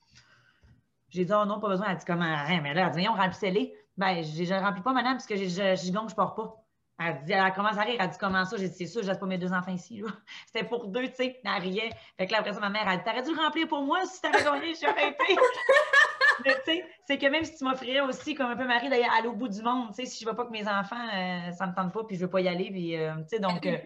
J'ai 1.10 1.24
dit, 1.24 1.32
oh 1.32 1.44
non, 1.44 1.60
pas 1.60 1.68
besoin. 1.68 1.86
Elle 1.90 1.96
dit, 1.96 2.04
comment, 2.04 2.44
rien, 2.44 2.60
mais 2.60 2.74
là, 2.74 2.86
elle 2.86 3.00
dit, 3.00 3.08
on 3.08 3.14
remplissez-les. 3.14 3.74
Ben, 3.96 4.22
je 4.22 4.54
ne 4.54 4.60
remplis 4.60 4.82
pas, 4.82 4.92
madame, 4.92 5.14
parce 5.14 5.26
que 5.26 5.36
je, 5.36 5.44
je, 5.44 5.92
gonne, 5.92 6.08
je 6.08 6.12
ne 6.12 6.16
pars 6.16 6.34
pas. 6.34 6.62
Elle 6.98 7.22
dit, 7.24 7.32
elle 7.32 7.52
commence 7.52 7.76
à 7.76 7.82
rire. 7.82 7.96
Elle 7.98 8.08
dit, 8.08 8.18
comment 8.18 8.44
ça? 8.44 8.56
J'ai 8.56 8.68
dit, 8.68 8.74
c'est 8.74 8.86
sûr, 8.86 9.02
je 9.02 9.08
laisse 9.08 9.18
pas 9.18 9.26
mes 9.26 9.38
deux 9.38 9.52
enfants 9.52 9.72
ici. 9.72 10.02
C'était 10.46 10.66
pour 10.66 10.88
deux, 10.88 11.08
tu 11.08 11.14
sais. 11.14 11.40
Elle 11.44 11.62
riait. 11.62 11.90
Fait 12.16 12.26
que 12.26 12.32
là, 12.32 12.40
après 12.40 12.52
ça, 12.52 12.60
ma 12.60 12.70
mère, 12.70 12.86
elle 12.88 12.98
dit, 12.98 13.04
t'aurais 13.04 13.22
dû 13.22 13.34
le 13.34 13.40
remplir 13.40 13.68
pour 13.68 13.82
moi 13.82 14.04
si 14.06 14.20
t'avais 14.20 14.42
gagné, 14.42 14.70
je 14.70 14.78
suis 14.78 14.86
arrêtée. 14.86 15.36
mais 16.44 16.54
tu 16.54 16.60
sais, 16.64 16.84
c'est 17.06 17.18
que 17.18 17.26
même 17.26 17.44
si 17.44 17.56
tu 17.56 17.64
m'offrirais 17.64 18.00
aussi, 18.00 18.34
comme 18.34 18.50
un 18.50 18.56
peu 18.56 18.66
Marie, 18.66 18.88
d'aller 18.88 19.06
aller 19.18 19.28
au 19.28 19.34
bout 19.34 19.48
du 19.48 19.62
monde, 19.62 19.88
tu 19.88 19.94
sais, 19.94 20.06
si 20.06 20.20
je 20.20 20.26
ne 20.26 20.30
veux 20.30 20.36
pas 20.36 20.44
que 20.46 20.52
mes 20.52 20.66
enfants, 20.66 20.96
euh, 20.96 21.50
ça 21.52 21.66
ne 21.66 21.70
me 21.70 21.76
tente 21.76 21.92
pas, 21.92 22.04
puis 22.04 22.16
je 22.16 22.22
ne 22.22 22.26
veux 22.26 22.30
pas 22.30 22.40
y 22.40 22.48
aller, 22.48 22.70
puis, 22.70 22.96
euh, 22.96 23.14
tu 23.22 23.28
sais, 23.28 23.38
donc. 23.38 23.64
Euh, 23.66 23.78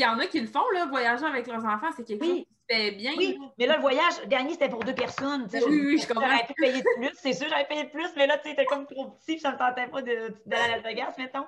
il 0.00 0.04
y 0.04 0.06
en 0.06 0.18
a 0.18 0.26
qui 0.26 0.40
le 0.40 0.46
font, 0.46 0.68
là, 0.72 0.86
voyager 0.86 1.26
avec 1.26 1.46
leurs 1.46 1.64
enfants, 1.64 1.90
c'est 1.94 2.04
quelque 2.04 2.24
chose 2.24 2.36
qui 2.36 2.48
se 2.68 2.74
fait 2.74 2.90
bien. 2.92 3.12
Oui, 3.18 3.38
mais 3.58 3.66
là, 3.66 3.76
le 3.76 3.82
voyage, 3.82 4.14
dernier, 4.28 4.52
c'était 4.52 4.70
pour 4.70 4.82
deux 4.82 4.94
personnes. 4.94 5.46
Oui, 5.52 5.60
oui, 5.68 5.98
je 5.98 6.08
comprends. 6.08 6.22
J'aurais 6.26 6.46
pu 6.46 6.54
payer 6.54 6.82
plus, 6.82 7.10
c'est 7.14 7.34
sûr, 7.34 7.46
j'aurais 7.50 7.68
payé 7.68 7.84
plus, 7.84 8.08
mais 8.16 8.26
là, 8.26 8.38
tu 8.38 8.48
sais, 8.48 8.56
t'es 8.56 8.64
comme 8.64 8.86
trop 8.86 9.10
petit, 9.10 9.32
puis 9.32 9.40
ça 9.40 9.50
ne 9.50 9.54
me 9.54 9.58
tentait 9.58 9.88
pas 9.88 10.00
d'aller 10.00 10.72
à 10.72 10.76
la 10.76 10.78
Vegas, 10.80 11.14
mettons. 11.18 11.44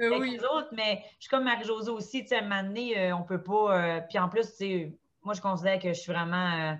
Euh, 0.00 0.16
avec 0.16 0.30
les 0.30 0.38
autres, 0.38 0.68
mais 0.72 1.02
je 1.18 1.24
suis 1.24 1.28
comme 1.28 1.44
Marie-Josée 1.44 1.90
aussi, 1.90 2.22
tu 2.22 2.28
sais, 2.28 2.36
à 2.36 2.38
un 2.38 2.42
moment 2.42 2.62
donné, 2.62 2.98
euh, 2.98 3.16
on 3.16 3.22
peut 3.22 3.42
pas. 3.42 3.76
Euh, 3.76 4.00
puis 4.08 4.18
en 4.18 4.30
plus, 4.30 4.48
tu 4.50 4.56
sais, 4.56 4.98
moi, 5.22 5.34
je 5.34 5.42
considère 5.42 5.78
que 5.78 5.88
je 5.88 6.00
suis 6.00 6.10
vraiment. 6.10 6.78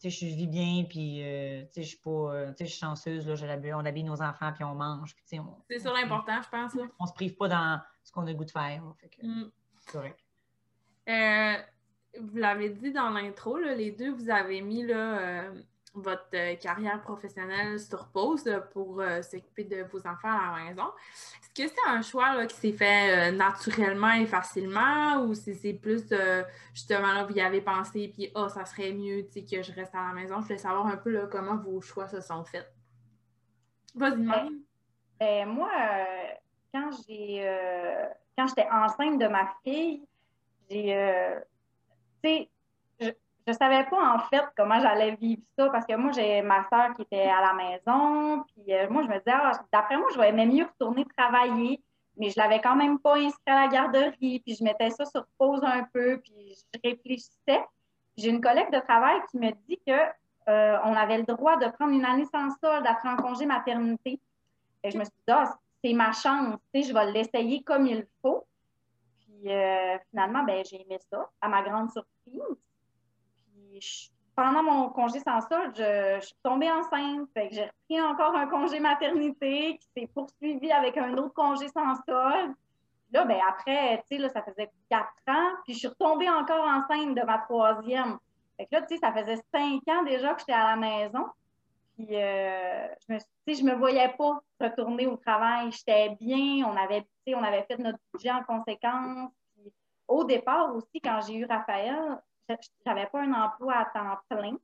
tu 0.00 0.10
sais, 0.10 0.26
je 0.28 0.34
vis 0.34 0.48
bien, 0.48 0.84
puis, 0.88 1.20
tu 1.20 1.72
sais, 1.72 1.82
je 1.82 1.88
suis 1.88 1.98
pas, 1.98 2.46
tu 2.48 2.56
sais, 2.56 2.64
je 2.64 2.70
suis 2.70 2.80
chanceuse, 2.80 3.28
là, 3.28 3.76
on 3.76 3.84
habille 3.84 4.02
nos 4.02 4.20
enfants, 4.22 4.52
puis 4.52 4.64
on 4.64 4.74
mange, 4.74 5.14
puis, 5.14 5.24
tu 5.24 5.36
sais, 5.36 5.42
C'est 5.70 5.78
ça 5.78 5.92
l'important, 5.92 6.42
je 6.42 6.48
pense, 6.48 6.74
là. 6.74 6.82
On 6.98 7.06
se 7.06 7.12
prive 7.12 7.36
pas 7.36 7.46
dans 7.46 7.80
ce 8.02 8.10
qu'on 8.10 8.26
a 8.26 8.30
le 8.30 8.34
goût 8.34 8.44
de 8.44 8.50
faire, 8.50 8.82
fait 9.00 9.08
que, 9.08 9.24
mm. 9.24 9.52
c'est 9.78 9.92
correct. 9.92 10.27
Euh, 11.08 11.54
vous 12.20 12.36
l'avez 12.36 12.70
dit 12.70 12.92
dans 12.92 13.10
l'intro, 13.10 13.56
les 13.56 13.92
deux, 13.92 14.12
vous 14.12 14.28
avez 14.28 14.60
mis 14.60 14.84
euh, 14.90 15.50
votre 15.94 16.28
euh, 16.34 16.54
carrière 16.56 17.00
professionnelle 17.00 17.80
sur 17.80 18.08
pause 18.08 18.50
pour 18.72 19.02
s'occuper 19.22 19.64
de 19.64 19.84
vos 19.84 20.00
enfants 20.06 20.28
à 20.28 20.58
la 20.58 20.64
maison. 20.64 20.86
Est-ce 21.40 21.62
que 21.62 21.68
c'est 21.68 21.90
un 21.90 22.02
choix 22.02 22.46
qui 22.46 22.56
s'est 22.56 22.72
fait 22.72 23.32
naturellement 23.32 24.12
et 24.12 24.26
facilement 24.26 25.22
ou 25.22 25.34
si 25.34 25.54
c'est 25.54 25.74
plus 25.74 26.04
justement 26.74 27.12
là, 27.12 27.24
vous 27.24 27.34
y 27.34 27.40
avez 27.40 27.60
pensé 27.60 28.10
puis 28.12 28.30
oh, 28.34 28.48
ça 28.48 28.64
serait 28.64 28.92
mieux 28.92 29.22
que 29.22 29.62
je 29.62 29.72
reste 29.72 29.94
à 29.94 30.08
la 30.08 30.12
maison? 30.12 30.40
Je 30.40 30.46
voulais 30.46 30.58
savoir 30.58 30.86
un 30.86 30.96
peu 30.96 31.26
comment 31.30 31.56
vos 31.56 31.80
choix 31.80 32.08
se 32.08 32.20
sont 32.20 32.44
faits. 32.44 32.70
Vas-y, 33.94 34.26
ben, 34.26 34.50
ben, 35.18 35.48
moi, 35.48 35.70
quand 36.72 36.90
j'ai 37.06 37.48
quand 38.36 38.46
j'étais 38.46 38.68
enceinte 38.70 39.18
de 39.18 39.26
ma 39.26 39.48
fille, 39.64 40.07
euh, 40.70 41.40
tu 42.22 42.30
sais, 42.30 42.50
je, 43.00 43.10
je 43.46 43.52
savais 43.52 43.84
pas 43.84 44.14
en 44.14 44.18
fait 44.28 44.44
comment 44.56 44.78
j'allais 44.80 45.14
vivre 45.16 45.42
ça 45.56 45.68
parce 45.70 45.86
que 45.86 45.94
moi, 45.96 46.12
j'ai 46.12 46.42
ma 46.42 46.68
soeur 46.68 46.94
qui 46.94 47.02
était 47.02 47.28
à 47.28 47.40
la 47.40 47.54
maison. 47.54 48.44
Puis 48.44 48.74
euh, 48.74 48.88
moi, 48.90 49.02
je 49.02 49.08
me 49.08 49.18
disais, 49.18 49.32
ah, 49.32 49.52
d'après 49.72 49.96
moi, 49.96 50.08
je 50.12 50.18
vais 50.18 50.32
même 50.32 50.52
mieux 50.52 50.64
retourner 50.64 51.04
travailler. 51.16 51.82
Mais 52.16 52.30
je 52.30 52.38
l'avais 52.38 52.60
quand 52.60 52.74
même 52.74 52.98
pas 52.98 53.16
inscrit 53.16 53.42
à 53.46 53.66
la 53.66 53.68
garderie. 53.68 54.40
Puis 54.40 54.56
je 54.58 54.64
mettais 54.64 54.90
ça 54.90 55.04
sur 55.06 55.24
pause 55.38 55.62
un 55.62 55.84
peu. 55.92 56.20
Puis 56.20 56.54
je 56.74 56.80
réfléchissais. 56.84 57.64
J'ai 58.16 58.30
une 58.30 58.40
collègue 58.40 58.72
de 58.72 58.80
travail 58.80 59.20
qui 59.30 59.38
me 59.38 59.50
dit 59.68 59.78
que 59.86 59.92
euh, 60.48 60.78
on 60.84 60.94
avait 60.94 61.18
le 61.18 61.24
droit 61.24 61.56
de 61.56 61.66
prendre 61.68 61.92
une 61.92 62.04
année 62.04 62.26
sans 62.32 62.50
solde 62.62 62.86
après 62.86 63.08
un 63.08 63.16
congé 63.16 63.46
maternité. 63.46 64.20
Et 64.82 64.90
je 64.90 64.98
me 64.98 65.04
suis 65.04 65.12
dit, 65.26 65.32
ah, 65.32 65.54
c'est 65.84 65.92
ma 65.92 66.12
chance, 66.12 66.58
je 66.74 66.92
vais 66.92 67.12
l'essayer 67.12 67.62
comme 67.62 67.86
il 67.86 68.06
faut. 68.22 68.44
Puis 69.40 69.52
euh, 69.52 69.98
finalement, 70.10 70.42
ben, 70.44 70.64
j'ai 70.64 70.80
aimé 70.80 70.98
ça, 71.10 71.28
à 71.40 71.48
ma 71.48 71.62
grande 71.62 71.90
surprise. 71.90 72.56
Puis 73.52 74.12
pendant 74.34 74.62
mon 74.62 74.88
congé 74.90 75.20
sans 75.20 75.40
solde, 75.40 75.74
je, 75.76 76.24
suis 76.24 76.36
tombée 76.42 76.70
enceinte. 76.70 77.28
Fait 77.34 77.48
que 77.48 77.54
j'ai 77.54 77.64
repris 77.64 78.00
encore 78.00 78.34
un 78.34 78.46
congé 78.46 78.80
maternité 78.80 79.78
qui 79.78 79.88
s'est 79.96 80.10
poursuivi 80.12 80.70
avec 80.70 80.96
un 80.96 81.16
autre 81.16 81.34
congé 81.34 81.68
sans 81.68 81.94
solde. 82.06 82.54
Là, 83.10 83.24
ben 83.24 83.38
après, 83.48 83.98
tu 84.08 84.16
sais, 84.16 84.18
là, 84.18 84.28
ça 84.28 84.42
faisait 84.42 84.70
quatre 84.90 85.08
ans, 85.28 85.50
puis 85.64 85.72
je 85.72 85.78
suis 85.78 85.88
retombée 85.88 86.28
encore 86.28 86.64
enceinte 86.68 87.14
de 87.14 87.22
ma 87.22 87.38
troisième. 87.38 88.18
Fait 88.58 88.66
que 88.66 88.74
là, 88.74 88.82
tu 88.82 88.94
sais, 88.94 89.00
ça 89.00 89.12
faisait 89.12 89.40
cinq 89.52 89.80
ans 89.88 90.02
déjà 90.02 90.34
que 90.34 90.40
j'étais 90.40 90.52
à 90.52 90.74
la 90.74 90.76
maison. 90.76 91.24
Puis, 91.98 92.14
euh, 92.14 92.86
je 93.08 93.14
me, 93.14 93.18
je 93.48 93.64
me 93.64 93.74
voyais 93.74 94.08
pas 94.10 94.40
retourner 94.60 95.08
au 95.08 95.16
travail. 95.16 95.72
J'étais 95.72 96.10
bien. 96.20 96.64
On 96.64 96.76
avait, 96.76 97.04
on 97.26 97.42
avait 97.42 97.64
fait 97.64 97.78
notre 97.78 97.98
budget 98.14 98.30
en 98.30 98.44
conséquence. 98.44 99.32
Puis, 99.56 99.72
au 100.06 100.22
départ 100.22 100.74
aussi, 100.76 101.00
quand 101.02 101.20
j'ai 101.26 101.34
eu 101.34 101.44
Raphaël, 101.44 102.22
j'avais 102.86 103.06
pas 103.06 103.22
un 103.22 103.32
emploi 103.32 103.74
à 103.74 103.84
temps 103.86 104.16
plein. 104.28 104.56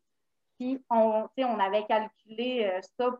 Puis, 0.60 0.80
on, 0.88 1.28
on 1.36 1.58
avait 1.58 1.84
calculé 1.86 2.66
euh, 2.66 2.80
ça 2.96 3.18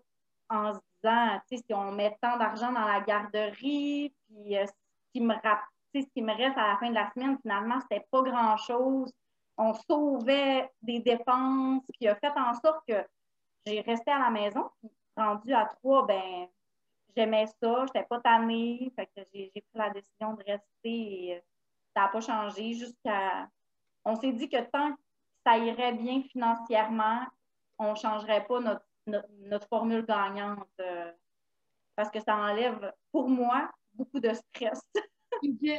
en 0.49 0.75
se 0.75 0.79
disant, 1.03 1.41
si 1.49 1.75
on 1.75 1.91
met 1.91 2.17
tant 2.23 2.37
d'argent 2.37 2.71
dans 2.71 2.87
la 2.87 3.01
garderie, 3.01 4.15
puis 4.29 4.57
euh, 4.57 4.65
ce, 4.65 4.73
qui 5.13 5.21
me, 5.21 5.35
reste 5.35 6.57
à 6.57 6.69
la 6.69 6.77
fin 6.79 6.91
de 6.91 6.95
la 6.95 7.11
semaine, 7.11 7.37
finalement, 7.43 7.81
c'était 7.81 8.07
pas 8.13 8.23
grand-chose 8.23 9.13
on 9.57 9.73
sauvait 9.73 10.69
des 10.83 11.01
dépenses, 11.01 11.83
puis 11.93 12.09
a 12.09 12.17
fait 12.17 12.33
en 12.37 12.55
sorte 12.55 12.83
que 12.89 13.05
j'ai 13.67 13.81
resté 13.81 14.11
à 14.11 14.19
la 14.19 14.31
maison. 14.31 14.71
Rendu 15.17 15.53
à 15.53 15.67
trois, 15.67 16.07
ben 16.07 16.49
j'aimais 17.17 17.47
ça, 17.47 17.57
je 17.61 17.83
n'étais 17.85 18.05
pas 18.05 18.21
tannée, 18.21 18.93
fait 18.97 19.07
que 19.07 19.23
j'ai 19.33 19.51
pris 19.53 19.65
la 19.75 19.91
décision 19.91 20.35
de 20.35 20.43
rester 20.45 21.29
et 21.29 21.37
euh, 21.37 21.41
ça 21.95 22.03
n'a 22.03 22.09
pas 22.09 22.21
changé 22.21 22.75
jusqu'à. 22.75 23.49
On 24.05 24.17
s'est 24.17 24.33
dit 24.33 24.49
que 24.49 24.61
tant 24.71 24.93
que 24.93 25.01
ça 25.47 25.57
irait 25.57 25.93
bien 25.93 26.23
financièrement, 26.23 27.21
on 27.79 27.93
ne 27.93 27.97
changerait 27.97 28.45
pas 28.47 28.61
notre, 28.61 29.69
formule 29.69 30.05
gagnante 30.05 30.69
euh, 30.81 31.13
parce 31.95 32.11
que 32.11 32.21
ça 32.21 32.37
enlève, 32.37 32.93
pour 33.13 33.29
moi, 33.29 33.71
beaucoup 33.93 34.19
de 34.19 34.33
stress. 34.33 34.81
OK. 35.43 35.71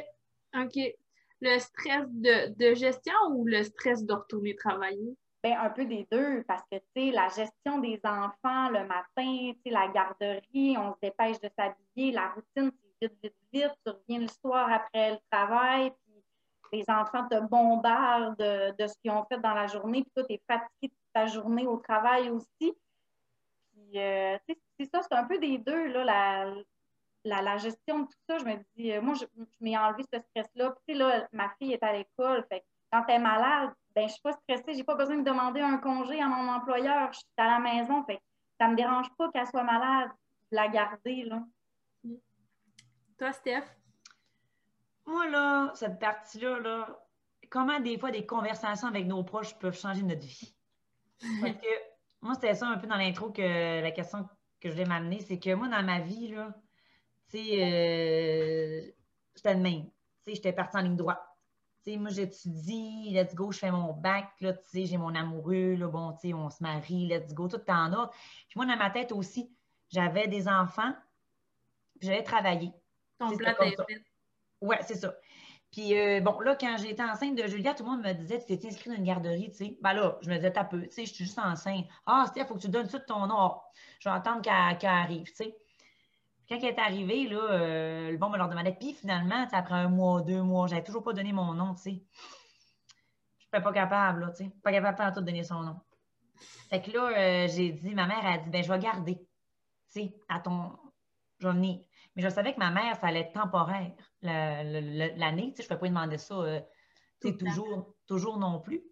OK 0.57 0.95
le 1.41 1.59
stress 1.59 2.05
de, 2.09 2.73
gestion 2.73 3.13
ou 3.31 3.45
le 3.45 3.63
stress 3.63 4.03
de 4.03 4.13
retourner 4.13 4.55
travailler? 4.55 5.15
Bien, 5.45 5.61
un 5.61 5.69
peu 5.69 5.85
des 5.85 6.07
deux, 6.11 6.43
parce 6.47 6.63
que, 6.71 6.77
la 7.13 7.27
gestion 7.27 7.77
des 7.77 8.01
enfants 8.03 8.69
le 8.69 8.83
matin, 8.87 9.51
la 9.67 9.87
garderie, 9.89 10.75
on 10.75 10.91
se 10.93 10.97
dépêche 11.03 11.39
de 11.39 11.51
s'habiller, 11.55 12.11
la 12.13 12.29
routine, 12.29 12.71
c'est 12.99 13.11
vite, 13.11 13.19
vite, 13.21 13.35
vite, 13.53 13.71
tu 13.85 13.91
reviens 13.91 14.21
le 14.21 14.27
soir 14.27 14.73
après 14.73 15.11
le 15.11 15.17
travail, 15.29 15.91
puis 16.63 16.79
les 16.79 16.85
enfants 16.89 17.27
te 17.27 17.39
bombardent 17.41 18.39
de, 18.39 18.87
ce 18.87 18.95
qu'ils 19.03 19.11
ont 19.11 19.23
fait 19.25 19.37
dans 19.37 19.53
la 19.53 19.67
journée, 19.67 20.01
puis 20.01 20.11
toi, 20.15 20.23
tu 20.23 20.33
es 20.33 20.41
fatigué 20.47 20.87
de 20.87 20.93
ta 21.13 21.27
journée 21.27 21.67
au 21.67 21.77
travail 21.77 22.31
aussi. 22.31 22.73
Puis, 23.71 23.99
euh, 23.99 24.39
c'est 24.79 24.89
ça, 24.91 25.03
c'est 25.03 25.13
un 25.13 25.25
peu 25.25 25.37
des 25.37 25.59
deux, 25.59 25.89
là, 25.89 26.55
la, 27.23 27.41
la, 27.43 27.57
gestion 27.57 27.99
de 27.99 28.05
tout 28.05 28.19
ça, 28.27 28.39
je 28.39 28.45
me 28.45 28.55
dis, 28.75 28.93
euh, 28.93 28.99
moi, 28.99 29.13
je, 29.13 29.25
m'ai 29.59 29.77
enlevé 29.77 30.05
ce 30.11 30.19
stress-là. 30.19 30.75
Puis 30.87 30.97
là, 30.97 31.27
ma 31.33 31.49
fille 31.59 31.73
est 31.73 31.83
à 31.83 31.93
l'école. 31.93 32.43
Fait 32.49 32.65
quand 32.95 33.05
elle 33.09 33.15
est 33.15 33.19
malade, 33.19 33.71
ben, 33.93 34.01
je 34.01 34.05
ne 34.05 34.09
suis 34.09 34.21
pas 34.21 34.33
stressée. 34.33 34.73
Je 34.73 34.77
n'ai 34.77 34.83
pas 34.83 34.95
besoin 34.95 35.17
de 35.17 35.23
demander 35.23 35.61
un 35.61 35.77
congé 35.77 36.21
à 36.21 36.27
mon 36.27 36.49
employeur. 36.49 37.11
Je 37.11 37.19
suis 37.19 37.27
à 37.37 37.47
la 37.47 37.59
maison. 37.59 38.03
Fait 38.05 38.19
ça 38.59 38.67
ne 38.67 38.71
me 38.71 38.77
dérange 38.77 39.07
pas 39.17 39.29
qu'elle 39.31 39.47
soit 39.47 39.63
malade, 39.63 40.09
de 40.51 40.55
la 40.55 40.67
garder. 40.69 41.23
Là. 41.23 41.43
Toi, 43.17 43.33
Steph? 43.33 43.65
Moi, 45.05 45.27
là, 45.27 45.71
cette 45.75 45.99
partie-là, 45.99 46.59
là, 46.59 46.99
comment 47.49 47.79
des 47.79 47.99
fois 47.99 48.11
des 48.11 48.25
conversations 48.25 48.87
avec 48.87 49.05
nos 49.05 49.23
proches 49.23 49.57
peuvent 49.59 49.77
changer 49.77 50.03
notre 50.03 50.25
vie? 50.25 50.55
Parce 51.41 51.53
que 51.53 51.67
moi, 52.21 52.33
c'était 52.35 52.55
ça 52.55 52.67
un 52.67 52.77
peu 52.77 52.87
dans 52.87 52.95
l'intro 52.95 53.31
que 53.31 53.81
la 53.81 53.91
question 53.91 54.27
que 54.61 54.69
je 54.69 54.73
voulais 54.73 54.85
m'amener, 54.85 55.19
c'est 55.19 55.37
que 55.37 55.53
moi, 55.53 55.67
dans 55.67 55.83
ma 55.83 55.99
vie, 55.99 56.29
là, 56.29 56.55
tu 57.29 57.37
sais, 57.37 57.61
euh, 57.61 58.91
j'étais 59.35 59.55
de 59.55 59.61
même. 59.61 59.83
Tu 59.83 59.91
sais, 60.27 60.35
j'étais 60.35 60.53
partie 60.53 60.77
en 60.77 60.81
ligne 60.81 60.95
droite. 60.95 61.21
Sais, 61.85 61.97
moi, 61.97 62.09
j'étudie, 62.09 63.11
let's 63.11 63.35
go, 63.35 63.51
je 63.51 63.59
fais 63.59 63.69
mon 63.69 63.93
bac, 63.93 64.29
là, 64.41 64.53
tu 64.53 64.59
sais, 64.65 64.85
j'ai 64.87 64.97
mon 64.97 65.13
amoureux, 65.13 65.75
là, 65.75 65.87
bon, 65.87 66.13
tu 66.13 66.29
sais, 66.29 66.33
on 66.33 66.49
se 66.49 66.63
marie, 66.63 67.07
let's 67.07 67.31
go, 67.35 67.47
tout 67.47 67.61
en 67.67 67.93
ordre. 67.93 68.11
Puis 68.47 68.55
moi, 68.55 68.65
dans 68.65 68.75
ma 68.75 68.89
tête 68.89 69.11
aussi, 69.11 69.55
j'avais 69.91 70.27
des 70.27 70.47
enfants, 70.47 70.93
puis 71.99 72.07
j'allais 72.07 72.23
travailler. 72.23 72.71
Ton 73.19 73.37
plan 73.37 73.53
fait. 73.59 73.77
Ouais, 74.61 74.79
c'est 74.81 74.95
ça. 74.95 75.13
Puis 75.71 75.95
euh, 75.95 76.21
bon, 76.21 76.39
là, 76.39 76.55
quand 76.59 76.75
j'étais 76.77 77.03
enceinte 77.03 77.35
de 77.37 77.45
Julia, 77.45 77.75
tout 77.75 77.83
le 77.83 77.89
monde 77.91 78.01
me 78.01 78.13
disait 78.13 78.39
Tu 78.39 78.57
t'es 78.57 78.67
inscrite 78.67 78.87
dans 78.87 78.97
une 78.97 79.03
garderie, 79.03 79.51
tu 79.51 79.57
sais. 79.57 79.77
Ben 79.81 79.93
là, 79.93 80.17
je 80.21 80.29
me 80.29 80.35
disais, 80.37 80.51
t'as 80.51 80.63
peu, 80.63 80.81
tu 80.81 80.91
sais, 80.91 81.05
je 81.05 81.13
suis 81.13 81.25
juste 81.25 81.37
enceinte. 81.37 81.85
Ah, 82.07 82.25
Steph, 82.27 82.41
il 82.41 82.47
faut 82.47 82.55
que 82.55 82.61
tu 82.61 82.69
donnes 82.69 82.87
tout 82.87 82.99
ton 82.99 83.27
nom. 83.27 83.37
Ah, 83.37 83.61
je 83.99 84.09
vais 84.09 84.15
attendre 84.15 84.41
qu'elle 84.41 84.89
arrive, 84.89 85.27
tu 85.27 85.35
sais. 85.35 85.55
Quand 86.47 86.57
elle 86.57 86.65
est 86.65 86.79
arrivée, 86.79 87.27
là, 87.27 87.39
euh, 87.39 88.11
le 88.11 88.17
bon 88.17 88.29
me 88.29 88.37
leur 88.37 88.49
demandait. 88.49 88.75
Puis 88.79 88.93
finalement, 88.93 89.47
après 89.51 89.75
un 89.75 89.89
mois, 89.89 90.21
deux 90.21 90.43
mois, 90.43 90.67
j'avais 90.67 90.83
toujours 90.83 91.03
pas 91.03 91.13
donné 91.13 91.33
mon 91.33 91.53
nom, 91.53 91.73
tu 91.73 91.81
sais. 91.81 92.03
Je 93.37 93.43
suis 93.43 93.49
pas 93.49 93.73
capable, 93.73 94.21
là, 94.21 94.29
tu 94.29 94.43
sais. 94.43 94.51
Pas 94.63 94.71
capable 94.71 95.13
de 95.13 95.19
tout 95.19 95.25
donner 95.25 95.43
son 95.43 95.61
nom. 95.61 95.79
Fait 96.69 96.81
que 96.81 96.91
là, 96.91 97.09
euh, 97.09 97.47
j'ai 97.47 97.71
dit, 97.71 97.95
ma 97.95 98.05
mère 98.05 98.25
a 98.25 98.37
dit, 98.37 98.49
ben 98.49 98.63
je 98.63 98.71
vais 98.71 98.79
garder, 98.79 99.15
tu 99.15 100.01
sais, 100.01 100.15
à 100.29 100.39
ton. 100.39 100.77
Je 101.39 101.47
vais 101.47 101.53
venir. 101.53 101.79
Mais 102.15 102.21
je 102.21 102.29
savais 102.29 102.53
que 102.53 102.59
ma 102.59 102.71
mère, 102.71 102.95
ça 102.97 103.07
allait 103.07 103.21
être 103.21 103.33
temporaire 103.33 103.91
l'année, 104.21 105.53
tu 105.55 105.61
sais, 105.61 105.67
je 105.67 105.73
ne 105.73 105.77
pouvais 105.77 105.79
pas 105.79 105.85
lui 105.85 105.89
demander 105.89 106.17
ça, 106.17 106.35
euh, 106.35 106.59
tu 107.21 107.29
sais, 107.29 107.37
toujours, 107.37 107.95
toujours 108.07 108.37
non 108.37 108.59
plus. 108.59 108.83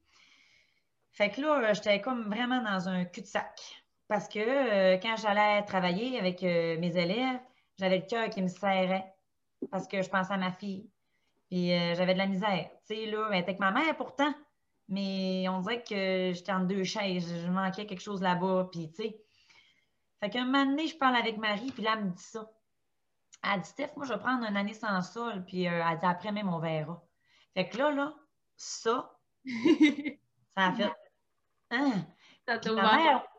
Fait 1.12 1.30
que 1.30 1.42
là, 1.42 1.74
j'étais 1.74 2.02
comme 2.02 2.24
vraiment 2.30 2.62
dans 2.62 2.90
un 2.90 3.06
cul-de-sac. 3.06 3.83
Parce 4.08 4.28
que 4.28 4.40
euh, 4.40 4.98
quand 5.02 5.16
j'allais 5.18 5.64
travailler 5.64 6.20
avec 6.20 6.44
euh, 6.44 6.78
mes 6.80 6.96
élèves, 6.98 7.40
j'avais 7.80 8.00
le 8.00 8.06
cœur 8.06 8.30
qui 8.30 8.42
me 8.42 8.48
serrait 8.48 9.14
parce 9.72 9.88
que 9.88 10.02
je 10.02 10.10
pensais 10.10 10.34
à 10.34 10.38
ma 10.38 10.52
fille. 10.52 10.90
Puis 11.50 11.72
euh, 11.72 11.96
j'avais 11.96 12.14
de 12.14 12.20
la 12.20 12.28
misère. 12.28 12.70
Tu 12.88 12.96
sais, 12.96 13.06
là, 13.06 13.30
elle 13.32 13.40
était 13.40 13.50
avec 13.50 13.60
ma 13.60 13.72
mère 13.72 13.96
pourtant, 13.96 14.34
mais 14.90 15.48
on 15.50 15.62
dirait 15.62 15.84
que 15.84 16.32
j'étais 16.34 16.52
en 16.52 16.62
deux 16.62 16.84
chaises. 16.84 17.34
Je 17.46 17.50
manquais 17.50 17.86
quelque 17.86 18.02
chose 18.02 18.22
là-bas. 18.22 18.70
Puis, 18.72 18.92
tu 18.92 19.04
sais. 19.04 19.20
Fait 20.20 20.30
qu'un 20.30 20.46
moment 20.46 20.66
donné, 20.66 20.88
je 20.88 20.98
parle 20.98 21.16
avec 21.16 21.38
Marie, 21.38 21.72
puis 21.72 21.84
là, 21.84 21.96
elle 21.98 22.06
me 22.06 22.12
dit 22.12 22.24
ça. 22.24 22.50
Elle 23.44 23.62
dit, 23.62 23.70
Steph, 23.70 23.92
moi, 23.98 24.06
je 24.06 24.14
vais 24.14 24.20
prendre 24.20 24.46
une 24.46 24.56
année 24.56 24.74
sans 24.74 25.02
sol, 25.02 25.44
puis 25.46 25.64
elle 25.64 26.00
dit, 26.00 26.06
après 26.06 26.32
même, 26.32 26.48
on 26.48 26.60
verra. 26.60 27.04
Fait 27.54 27.68
que 27.68 27.78
là, 27.78 27.92
là, 27.92 28.16
ça, 28.56 29.18
ça 30.56 30.68
a 30.68 30.72
fait. 30.74 30.94
Hein? 31.72 32.06
Ça 32.48 32.58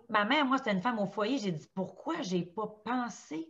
ma 0.09 0.25
mère, 0.25 0.45
moi, 0.45 0.59
c'était 0.59 0.73
une 0.73 0.81
femme 0.81 0.99
au 0.99 1.07
foyer. 1.07 1.39
J'ai 1.39 1.53
dit, 1.53 1.67
pourquoi 1.75 2.23
je 2.23 2.37
n'ai 2.37 2.45
pas 2.45 2.67
pensé? 2.85 3.49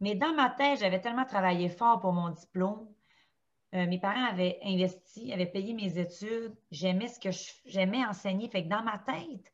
Mais 0.00 0.14
dans 0.14 0.32
ma 0.34 0.50
tête, 0.50 0.80
j'avais 0.80 1.00
tellement 1.00 1.24
travaillé 1.24 1.68
fort 1.68 2.00
pour 2.00 2.12
mon 2.12 2.30
diplôme. 2.30 2.88
Euh, 3.74 3.86
mes 3.86 3.98
parents 3.98 4.26
avaient 4.26 4.58
investi, 4.62 5.32
avaient 5.32 5.46
payé 5.46 5.72
mes 5.74 5.98
études. 5.98 6.54
J'aimais 6.70 7.08
ce 7.08 7.18
que 7.18 7.30
j'aimais 7.64 8.04
enseigner. 8.04 8.48
Fait 8.48 8.64
que 8.64 8.68
dans 8.68 8.82
ma 8.82 8.98
tête, 8.98 9.52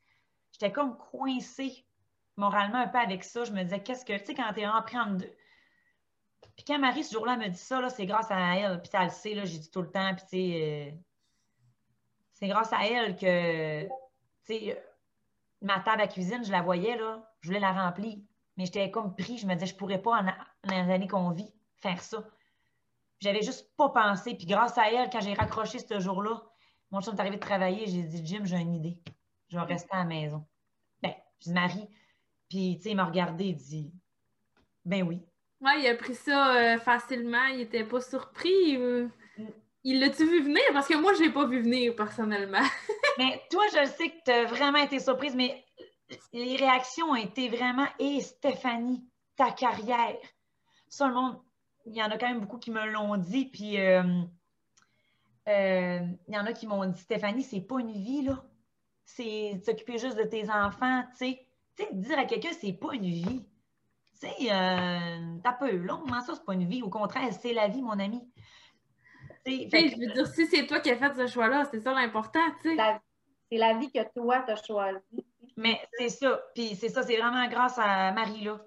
j'étais 0.51 0.71
comme 0.71 0.97
coincée 0.97 1.85
moralement 2.35 2.79
un 2.79 2.87
peu 2.87 2.97
avec 2.97 3.23
ça. 3.23 3.43
Je 3.45 3.51
me 3.51 3.63
disais, 3.63 3.81
qu'est-ce 3.81 4.03
que, 4.03 4.17
tu 4.17 4.25
sais, 4.25 4.33
quand 4.33 4.51
tu 4.53 4.61
es 4.61 4.67
rentré 4.67 4.97
en 4.97 5.13
deux. 5.13 5.35
Puis 6.55 6.65
quand 6.65 6.79
Marie, 6.79 7.03
ce 7.03 7.13
jour-là, 7.13 7.37
me 7.37 7.47
dit 7.47 7.57
ça, 7.57 7.87
c'est 7.89 8.05
grâce 8.05 8.31
à 8.31 8.55
elle. 8.55 8.81
Puis 8.81 8.91
elle 8.93 9.03
le 9.05 9.09
sait, 9.09 9.33
là, 9.33 9.45
j'ai 9.45 9.59
dit 9.59 9.71
tout 9.71 9.81
le 9.81 9.91
temps. 9.91 10.13
Puis, 10.15 10.25
tu 10.29 10.61
euh, 10.61 10.91
c'est 12.33 12.47
grâce 12.47 12.73
à 12.73 12.85
elle 12.85 13.15
que, 13.15 13.83
tu 13.83 13.89
sais, 14.45 14.83
ma 15.61 15.79
table 15.79 16.01
à 16.01 16.07
cuisine, 16.07 16.43
je 16.43 16.51
la 16.51 16.61
voyais, 16.61 16.97
là, 16.97 17.23
je 17.41 17.47
voulais 17.47 17.59
la 17.59 17.71
remplir. 17.71 18.17
Mais 18.57 18.65
j'étais 18.65 18.91
comme 18.91 19.15
pris, 19.15 19.37
je 19.37 19.47
me 19.47 19.53
disais, 19.53 19.67
je 19.67 19.75
pourrais 19.75 20.01
pas, 20.01 20.19
en, 20.19 20.23
dans 20.23 20.85
les 20.85 20.91
années 20.91 21.07
qu'on 21.07 21.31
vit, 21.31 21.53
faire 21.77 22.01
ça. 22.01 22.25
J'avais 23.19 23.41
juste 23.41 23.75
pas 23.75 23.89
pensé. 23.89 24.35
Puis 24.35 24.45
grâce 24.45 24.77
à 24.77 24.91
elle, 24.91 25.09
quand 25.09 25.21
j'ai 25.21 25.33
raccroché 25.33 25.79
ce 25.79 25.99
jour-là, 25.99 26.41
mon 26.91 27.01
chum 27.01 27.15
est 27.15 27.19
arrivé 27.19 27.35
de 27.35 27.41
travailler, 27.41 27.87
j'ai 27.87 28.03
dit, 28.03 28.25
Jim, 28.25 28.41
j'ai 28.43 28.57
une 28.57 28.73
idée. 28.73 28.99
Je 29.49 29.57
vais 29.57 29.63
rester 29.63 29.89
à 29.91 29.99
la 29.99 30.05
maison. 30.05 30.45
Ben, 31.01 31.13
je 31.45 31.51
Marie. 31.51 31.87
Puis, 32.49 32.77
tu 32.77 32.83
sais, 32.83 32.91
il 32.91 32.95
m'a 32.95 33.05
regardé, 33.05 33.45
il 33.45 33.55
dit, 33.55 33.93
ben 34.85 35.03
oui. 35.03 35.21
Ouais, 35.61 35.81
il 35.81 35.87
a 35.87 35.95
pris 35.95 36.15
ça 36.15 36.55
euh, 36.55 36.79
facilement. 36.79 37.45
Il 37.47 37.61
était 37.61 37.83
pas 37.83 38.01
surpris. 38.01 38.77
Il 39.83 39.99
l'a-tu 39.99 40.25
vu 40.25 40.43
venir? 40.43 40.61
Parce 40.73 40.87
que 40.87 40.95
moi, 40.95 41.13
je 41.13 41.21
l'ai 41.21 41.31
pas 41.31 41.45
vu 41.45 41.61
venir 41.61 41.95
personnellement. 41.95 42.65
mais 43.17 43.41
toi, 43.49 43.63
je 43.71 43.85
sais 43.85 44.09
que 44.09 44.23
tu 44.25 44.31
as 44.31 44.45
vraiment 44.45 44.79
été 44.79 44.99
surprise, 44.99 45.35
mais 45.35 45.63
les 46.33 46.55
réactions 46.57 47.07
ont 47.07 47.15
été 47.15 47.49
vraiment 47.49 47.87
Et 47.99 48.21
Stéphanie, 48.21 49.05
ta 49.35 49.51
carrière. 49.51 50.17
Ça, 50.87 51.07
le 51.07 51.13
monde, 51.13 51.39
il 51.85 51.95
y 51.95 52.03
en 52.03 52.09
a 52.09 52.17
quand 52.17 52.27
même 52.27 52.41
beaucoup 52.41 52.57
qui 52.57 52.71
me 52.71 52.85
l'ont 52.87 53.17
dit. 53.17 53.45
Puis 53.45 53.79
euh, 53.79 54.03
euh, 55.47 55.99
il 56.27 56.33
y 56.33 56.37
en 56.37 56.45
a 56.45 56.53
qui 56.53 56.67
m'ont 56.67 56.85
dit 56.85 56.99
Stéphanie, 56.99 57.43
c'est 57.43 57.61
pas 57.61 57.79
une 57.79 57.91
vie, 57.91 58.23
là. 58.23 58.43
C'est 59.05 59.59
s'occuper 59.65 59.97
juste 59.97 60.17
de 60.17 60.23
tes 60.23 60.49
enfants, 60.49 61.03
tu 61.11 61.17
sais. 61.17 61.47
Tu 61.75 61.83
sais, 61.83 61.93
dire 61.93 62.19
à 62.19 62.25
quelqu'un, 62.25 62.51
c'est 62.51 62.73
pas 62.73 62.93
une 62.93 63.05
vie. 63.05 63.45
Tu 64.19 64.27
sais, 64.27 64.51
euh, 64.51 65.37
t'as 65.41 65.53
peu 65.53 65.71
hein, 65.89 66.21
ça, 66.21 66.35
c'est 66.35 66.45
pas 66.45 66.53
une 66.53 66.67
vie. 66.67 66.83
Au 66.83 66.89
contraire, 66.89 67.31
c'est 67.31 67.53
la 67.53 67.69
vie, 67.69 67.81
mon 67.81 67.97
ami. 67.97 68.21
Fait 69.69 69.89
Je 69.89 69.99
veux 69.99 70.13
dire, 70.13 70.27
si 70.27 70.47
c'est 70.47 70.65
toi 70.67 70.79
qui 70.79 70.91
as 70.91 70.97
fait 70.97 71.13
ce 71.15 71.27
choix-là, 71.27 71.65
c'est 71.71 71.79
ça 71.79 71.93
l'important, 71.93 72.39
tu 72.61 72.75
sais. 72.75 72.99
C'est 73.51 73.57
la 73.57 73.73
vie 73.77 73.91
que 73.91 73.99
toi, 74.13 74.43
tu 74.45 74.51
as 74.51 74.63
choisie. 74.63 75.25
Mais 75.57 75.79
c'est 75.97 76.09
ça. 76.09 76.41
Puis 76.53 76.75
c'est 76.75 76.89
ça, 76.89 77.03
c'est 77.03 77.17
vraiment 77.17 77.47
grâce 77.47 77.77
à 77.77 78.11
Marie, 78.11 78.43
là, 78.43 78.61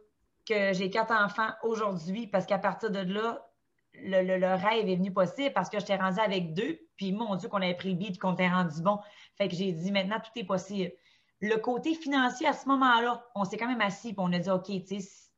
que 0.47 0.72
j'ai 0.72 0.91
quatre 0.91 1.12
enfants 1.12 1.51
aujourd'hui, 1.62 2.26
parce 2.26 2.47
qu'à 2.47 2.59
partir 2.59 2.91
de 2.91 2.99
là, 2.99 3.47
le, 3.95 4.55
rêve 4.57 4.89
est 4.89 4.97
venu 4.97 5.12
possible 5.12 5.53
parce 5.53 5.68
que 5.68 5.78
je 5.78 5.87
t'ai 5.87 5.97
rendu 5.97 6.18
avec 6.20 6.55
deux, 6.55 6.78
puis 6.97 7.12
mon 7.12 7.37
Dieu, 7.37 7.49
qu'on 7.49 7.59
avait 7.59 7.74
pris 7.74 7.91
le 7.91 7.97
beat, 7.97 8.18
qu'on 8.18 8.35
t'ait 8.35 8.49
rendu 8.49 8.83
bon. 8.83 8.99
Fait 9.37 9.49
que 9.49 9.55
j'ai 9.55 9.72
dit 9.72 9.93
maintenant, 9.93 10.18
tout 10.18 10.39
est 10.39 10.45
possible. 10.45 10.93
Le 11.41 11.57
côté 11.57 11.95
financier, 11.95 12.47
à 12.47 12.53
ce 12.53 12.68
moment-là, 12.68 13.24
on 13.35 13.45
s'est 13.45 13.57
quand 13.57 13.68
même 13.68 13.80
assis, 13.80 14.12
puis 14.12 14.22
on 14.24 14.33
a 14.33 14.39
dit, 14.39 14.51
OK, 14.51 14.66
tu 14.66 15.01
sais, 15.01 15.30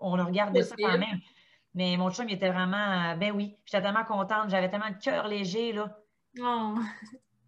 on 0.00 0.16
le 0.16 0.22
regarde 0.22 0.60
ça 0.62 0.76
quand 0.76 0.98
même. 0.98 1.20
Mais 1.74 1.96
mon 1.96 2.10
chum, 2.10 2.28
il 2.28 2.34
était 2.34 2.50
vraiment, 2.50 3.16
ben 3.16 3.32
oui, 3.32 3.56
j'étais 3.64 3.82
tellement 3.82 4.04
contente, 4.04 4.50
j'avais 4.50 4.70
tellement 4.70 4.88
le 4.88 5.00
cœur 5.00 5.28
léger, 5.28 5.72
là. 5.72 5.96
Oh. 6.40 6.74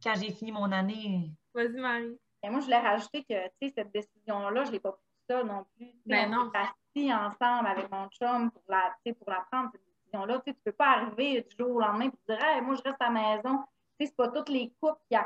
Quand 0.02 0.14
j'ai 0.14 0.32
fini 0.32 0.52
mon 0.52 0.70
année. 0.72 1.32
Vas-y, 1.54 1.80
Marie. 1.80 2.18
Et 2.42 2.48
moi, 2.48 2.60
je 2.60 2.64
voulais 2.64 2.80
rajouter 2.80 3.24
que, 3.24 3.48
tu 3.48 3.68
sais, 3.68 3.74
cette 3.76 3.92
décision-là, 3.92 4.64
je 4.64 4.68
ne 4.68 4.72
l'ai 4.72 4.80
pas 4.80 4.92
pris 4.92 5.10
ça 5.28 5.44
non 5.44 5.64
plus. 5.76 5.92
Ben 6.06 6.30
non. 6.30 6.50
assis 6.54 7.12
ensemble 7.12 7.66
avec 7.66 7.90
mon 7.90 8.08
chum 8.08 8.50
pour 8.50 8.62
la, 8.68 8.94
pour 9.14 9.30
la 9.30 9.46
prendre, 9.50 9.70
cette 9.72 9.84
décision-là. 9.84 10.40
Tu 10.44 10.50
ne 10.50 10.56
peux 10.64 10.72
pas 10.72 10.96
arriver 10.96 11.46
du 11.48 11.56
jour 11.56 11.76
au 11.76 11.80
lendemain 11.80 12.06
et 12.06 12.32
dire, 12.32 12.42
hey, 12.42 12.60
moi, 12.62 12.76
je 12.76 12.82
reste 12.82 13.00
à 13.00 13.10
la 13.10 13.10
maison. 13.10 13.58
Tu 13.98 14.06
sais, 14.06 14.12
c'est 14.12 14.16
pas 14.16 14.28
toutes 14.28 14.48
les 14.48 14.72
couples 14.80 15.00
qui, 15.10 15.16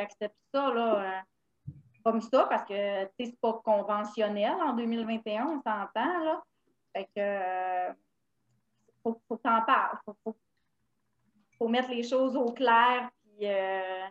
acceptent 0.00 0.36
ça, 0.52 0.72
là. 0.72 1.00
Euh, 1.00 1.20
comme 2.04 2.20
ça, 2.20 2.44
parce 2.44 2.64
que, 2.64 3.04
tu 3.04 3.10
sais, 3.18 3.30
c'est 3.30 3.40
pas 3.40 3.54
conventionnel 3.64 4.54
en 4.62 4.74
2021, 4.74 5.46
on 5.46 5.56
s'entend, 5.56 6.24
là. 6.24 6.44
Fait 6.94 7.04
que, 7.06 7.10
euh, 7.16 7.92
faut, 9.06 9.22
faut 9.28 9.36
que 9.36 9.42
t'en 9.42 9.62
parles. 9.62 9.98
Faut, 10.04 10.36
faut, 11.58 11.68
mettre 11.68 11.90
les 11.90 12.02
choses 12.02 12.36
au 12.36 12.52
clair, 12.52 13.10
puis... 13.22 13.46
Euh, 13.46 14.06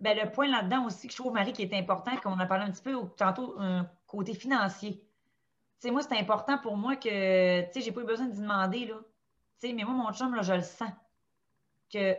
ben, 0.00 0.18
le 0.18 0.30
point 0.30 0.48
là-dedans 0.48 0.86
aussi 0.86 1.06
que 1.06 1.12
je 1.12 1.18
trouve, 1.18 1.32
Marie, 1.32 1.52
qui 1.52 1.62
est 1.62 1.74
important, 1.74 2.16
qu'on 2.16 2.38
a 2.38 2.46
parlé 2.46 2.64
un 2.64 2.70
petit 2.70 2.82
peu 2.82 2.94
tantôt, 3.16 3.54
un 3.58 3.88
côté 4.06 4.34
financier. 4.34 5.02
Moi, 5.84 6.02
c'est 6.02 6.18
important 6.18 6.58
pour 6.58 6.76
moi 6.76 6.96
que, 6.96 7.62
tu 7.66 7.72
sais, 7.72 7.80
j'ai 7.80 7.92
pas 7.92 8.00
eu 8.00 8.06
besoin 8.06 8.26
de 8.26 8.36
demander, 8.36 8.86
là. 8.86 8.96
Mais 9.62 9.84
moi, 9.84 9.94
mon 9.94 10.12
chum, 10.12 10.34
là, 10.34 10.42
je 10.42 10.52
le 10.52 10.62
sens 10.62 10.90
que 11.90 12.16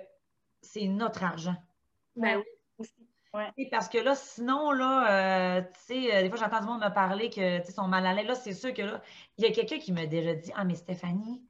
c'est 0.61 0.87
notre 0.87 1.23
argent. 1.23 1.55
Ben 2.15 2.37
oui, 2.37 2.43
Parce 3.71 3.89
que 3.89 3.97
là, 3.97 4.15
sinon, 4.15 4.71
là, 4.71 5.59
euh, 5.59 5.61
tu 5.61 5.79
sais, 5.79 6.15
euh, 6.15 6.21
des 6.21 6.29
fois, 6.29 6.37
j'entends 6.37 6.61
du 6.61 6.67
monde 6.67 6.81
me 6.81 6.93
parler 6.93 7.29
que, 7.29 7.59
tu 7.59 7.65
sais, 7.65 7.71
sont 7.71 7.87
mal 7.87 8.05
à 8.05 8.13
l'aise. 8.13 8.27
Là, 8.27 8.35
c'est 8.35 8.53
sûr 8.53 8.73
que 8.73 8.81
là, 8.81 9.01
il 9.37 9.45
y 9.45 9.47
a 9.47 9.51
quelqu'un 9.51 9.79
qui 9.79 9.91
m'a 9.91 10.05
déjà 10.05 10.33
dit 10.33 10.51
Ah, 10.55 10.63
mais 10.63 10.75
Stéphanie, 10.75 11.43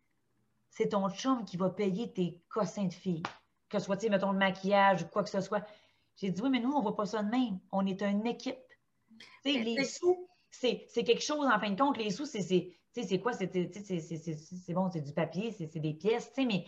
c'est 0.70 0.90
ton 0.90 1.10
chum 1.10 1.46
qui 1.46 1.58
va 1.58 1.70
payer 1.70 2.12
tes 2.12 2.42
cossins 2.50 2.86
de 2.86 2.94
filles. 2.94 3.24
Que 3.70 3.80
ce 3.80 3.86
soit, 3.86 3.98
tu 3.98 4.06
sais, 4.06 4.10
mettons, 4.10 4.32
le 4.32 4.38
maquillage 4.38 5.04
ou 5.04 5.08
quoi 5.08 5.24
que 5.24 5.30
ce 5.30 5.42
soit. 5.42 5.66
J'ai 6.18 6.30
dit, 6.30 6.42
oui, 6.42 6.50
mais 6.50 6.60
nous, 6.60 6.72
on 6.72 6.78
ne 6.78 6.84
voit 6.84 6.96
pas 6.96 7.06
ça 7.06 7.24
de 7.24 7.30
même. 7.30 7.60
On 7.72 7.86
est 7.86 8.02
une 8.02 8.26
équipe. 8.26 8.58
les 9.44 9.84
sous, 9.86 10.28
c'est 10.50 10.88
quelque 10.94 11.22
chose, 11.24 11.46
en 11.46 11.60
fin 11.60 11.70
de 11.70 11.80
compte, 11.80 11.98
les 11.98 12.10
sous, 12.10 12.26
c'est 12.26 13.20
quoi? 13.20 13.34
C'est 13.34 14.74
bon, 14.74 14.90
c'est 14.90 15.02
du 15.02 15.14
papier, 15.14 15.52
c'est 15.52 15.80
des 15.80 15.94
pièces, 15.94 16.32
mais 16.38 16.66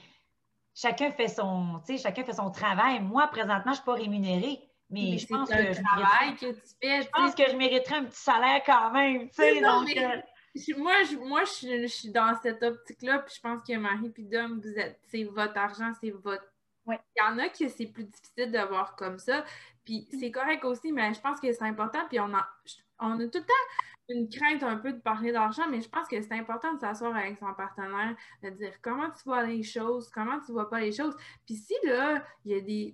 chacun 0.73 1.11
fait 1.11 1.29
son, 1.29 1.81
chacun 2.01 2.23
fait 2.23 2.33
son 2.33 2.51
travail. 2.51 3.01
Moi, 3.01 3.27
présentement, 3.27 3.63
je 3.65 3.69
ne 3.69 3.75
suis 3.75 3.85
pas 3.85 3.93
rémunérée, 3.93 4.59
mais, 4.89 5.17
je 5.17 5.27
pense 5.27 5.49
que 5.49 5.73
je 5.73 5.81
travail 5.81 6.35
que 6.35 6.51
tu 6.53 6.61
fais. 6.81 7.01
Je 7.01 7.09
pense 7.09 7.35
que 7.35 7.43
je 7.49 7.55
mériterais 7.55 7.97
un 7.97 8.05
petit 8.05 8.21
salaire 8.21 8.61
quand 8.65 8.91
même. 8.91 9.27
donc, 9.27 9.97
euh, 9.97 10.21
moi, 10.77 11.03
je, 11.03 11.17
moi 11.17 11.41
je, 11.43 11.87
suis 11.87 12.09
dans 12.11 12.33
cette 12.41 12.63
optique-là, 12.63 13.19
puis 13.19 13.35
je 13.35 13.41
pense 13.41 13.61
que 13.63 13.75
Marie 13.77 14.13
et 14.17 14.23
Dom, 14.23 14.59
vous 14.59 14.79
êtes, 14.79 14.99
c'est 15.09 15.23
votre 15.23 15.57
argent, 15.57 15.91
c'est 16.01 16.11
votre 16.11 16.45
il 16.89 17.21
y 17.21 17.21
en 17.21 17.37
a 17.37 17.49
que 17.49 17.67
c'est 17.67 17.87
plus 17.87 18.05
difficile 18.05 18.51
de 18.51 18.59
voir 18.67 18.95
comme 18.95 19.19
ça. 19.19 19.43
Puis 19.83 20.07
c'est 20.19 20.31
correct 20.31 20.63
aussi, 20.63 20.91
mais 20.91 21.13
je 21.13 21.19
pense 21.19 21.39
que 21.39 21.51
c'est 21.51 21.63
important. 21.63 21.99
Puis 22.09 22.19
on 22.19 22.33
a, 22.33 22.47
on 22.99 23.19
a 23.19 23.27
tout 23.27 23.39
le 23.39 23.45
temps 23.45 23.53
une 24.09 24.29
crainte 24.29 24.63
un 24.63 24.77
peu 24.77 24.93
de 24.93 24.99
parler 24.99 25.33
d'argent, 25.33 25.63
mais 25.69 25.81
je 25.81 25.89
pense 25.89 26.07
que 26.07 26.21
c'est 26.21 26.33
important 26.33 26.73
de 26.73 26.79
s'asseoir 26.79 27.13
avec 27.13 27.37
son 27.37 27.53
partenaire, 27.53 28.15
de 28.41 28.49
dire 28.51 28.73
comment 28.81 29.09
tu 29.09 29.23
vois 29.25 29.43
les 29.43 29.63
choses, 29.63 30.09
comment 30.09 30.39
tu 30.39 30.53
vois 30.53 30.69
pas 30.69 30.79
les 30.79 30.93
choses. 30.93 31.13
Puis 31.45 31.55
si 31.55 31.73
là, 31.83 32.23
il 32.45 32.53
y 32.53 32.55
a 32.55 32.61
des, 32.61 32.91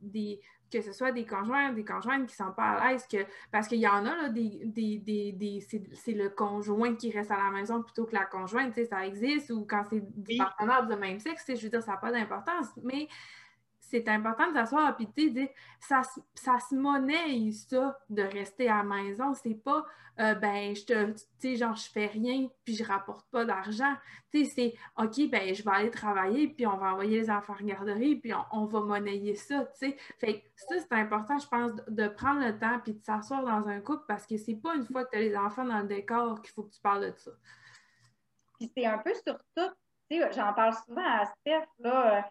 des 0.00 0.40
que 0.70 0.80
ce 0.80 0.92
soit 0.92 1.12
des 1.12 1.24
conjoints, 1.24 1.72
des 1.72 1.84
conjointes 1.84 2.26
qui 2.26 2.34
sont 2.34 2.52
pas 2.52 2.72
à 2.72 2.92
l'aise, 2.92 3.06
que, 3.06 3.18
parce 3.50 3.68
qu'il 3.68 3.78
y 3.78 3.88
en 3.88 4.04
a, 4.04 4.22
là, 4.22 4.28
des, 4.28 4.60
des, 4.64 5.66
c'est 5.94 6.12
le 6.12 6.28
conjoint 6.30 6.94
qui 6.94 7.10
reste 7.10 7.30
à 7.30 7.36
la 7.36 7.50
maison 7.50 7.82
plutôt 7.82 8.04
que 8.04 8.14
la 8.14 8.24
conjointe, 8.24 8.74
ça 8.84 9.06
existe, 9.06 9.50
ou 9.50 9.64
quand 9.64 9.84
c'est 9.88 10.02
des 10.02 10.36
partenaires 10.36 10.86
de 10.86 10.94
même 10.94 11.18
sexe, 11.18 11.44
je 11.48 11.62
veux 11.62 11.70
dire, 11.70 11.82
ça 11.82 11.92
n'a 11.92 11.98
pas 11.98 12.12
d'importance, 12.12 12.68
mais 12.82 13.08
c'est 13.90 14.08
important 14.08 14.48
de 14.50 14.54
s'asseoir 14.54 14.96
et 15.00 15.04
de 15.04 15.28
dire 15.30 15.48
ça, 15.80 16.02
ça 16.34 16.58
se 16.58 16.74
monnaie 16.74 17.50
ça 17.52 17.98
de 18.10 18.22
rester 18.22 18.68
à 18.68 18.78
la 18.78 18.82
maison. 18.82 19.34
C'est 19.34 19.54
pas 19.54 19.84
euh, 20.20 20.34
ben 20.34 20.74
je 20.74 20.84
te 20.84 21.12
tu 21.12 21.24
sais 21.38 21.56
genre 21.56 21.76
je 21.76 21.88
fais 21.88 22.06
rien 22.06 22.48
puis 22.64 22.74
je 22.74 22.84
rapporte 22.84 23.28
pas 23.30 23.44
d'argent. 23.44 23.94
Tu 24.32 24.44
sais 24.44 24.50
c'est 24.50 24.74
OK 25.02 25.30
ben 25.30 25.54
je 25.54 25.62
vais 25.62 25.70
aller 25.70 25.90
travailler 25.90 26.48
puis 26.48 26.66
on 26.66 26.76
va 26.76 26.92
envoyer 26.92 27.20
les 27.20 27.30
enfants 27.30 27.54
à 27.58 27.62
garderie 27.62 28.16
puis 28.16 28.32
on, 28.52 28.66
va 28.66 28.80
monnayer 28.80 29.34
ça, 29.36 29.64
tu 29.78 29.90
sais. 29.90 29.96
Fait 30.18 30.44
ça 30.56 30.74
c'est 30.80 30.92
important 30.92 31.38
je 31.38 31.46
pense 31.46 31.72
de, 31.88 32.08
prendre 32.08 32.44
le 32.44 32.58
temps 32.58 32.80
puis 32.80 32.94
de 32.94 33.04
s'asseoir 33.04 33.42
dans 33.42 33.68
un 33.68 33.80
couple 33.80 34.04
parce 34.08 34.26
que 34.26 34.36
c'est 34.36 34.56
pas 34.56 34.74
une 34.74 34.84
fois 34.84 35.04
que 35.04 35.10
tu 35.10 35.16
as 35.18 35.20
les 35.20 35.36
enfants 35.36 35.64
dans 35.64 35.80
le 35.80 35.86
décor 35.86 36.42
qu'il 36.42 36.52
faut 36.52 36.64
que 36.64 36.74
tu 36.74 36.80
parles 36.80 37.12
de 37.12 37.16
ça. 37.16 37.30
Puis 38.58 38.72
c'est 38.76 38.86
un 38.86 38.98
peu 38.98 39.14
sur 39.14 39.38
tout, 39.56 39.70
tu 40.10 40.18
sais 40.18 40.32
j'en 40.32 40.52
parle 40.52 40.74
souvent 40.84 41.06
à 41.06 41.26
Steph 41.26 41.66
là 41.78 42.28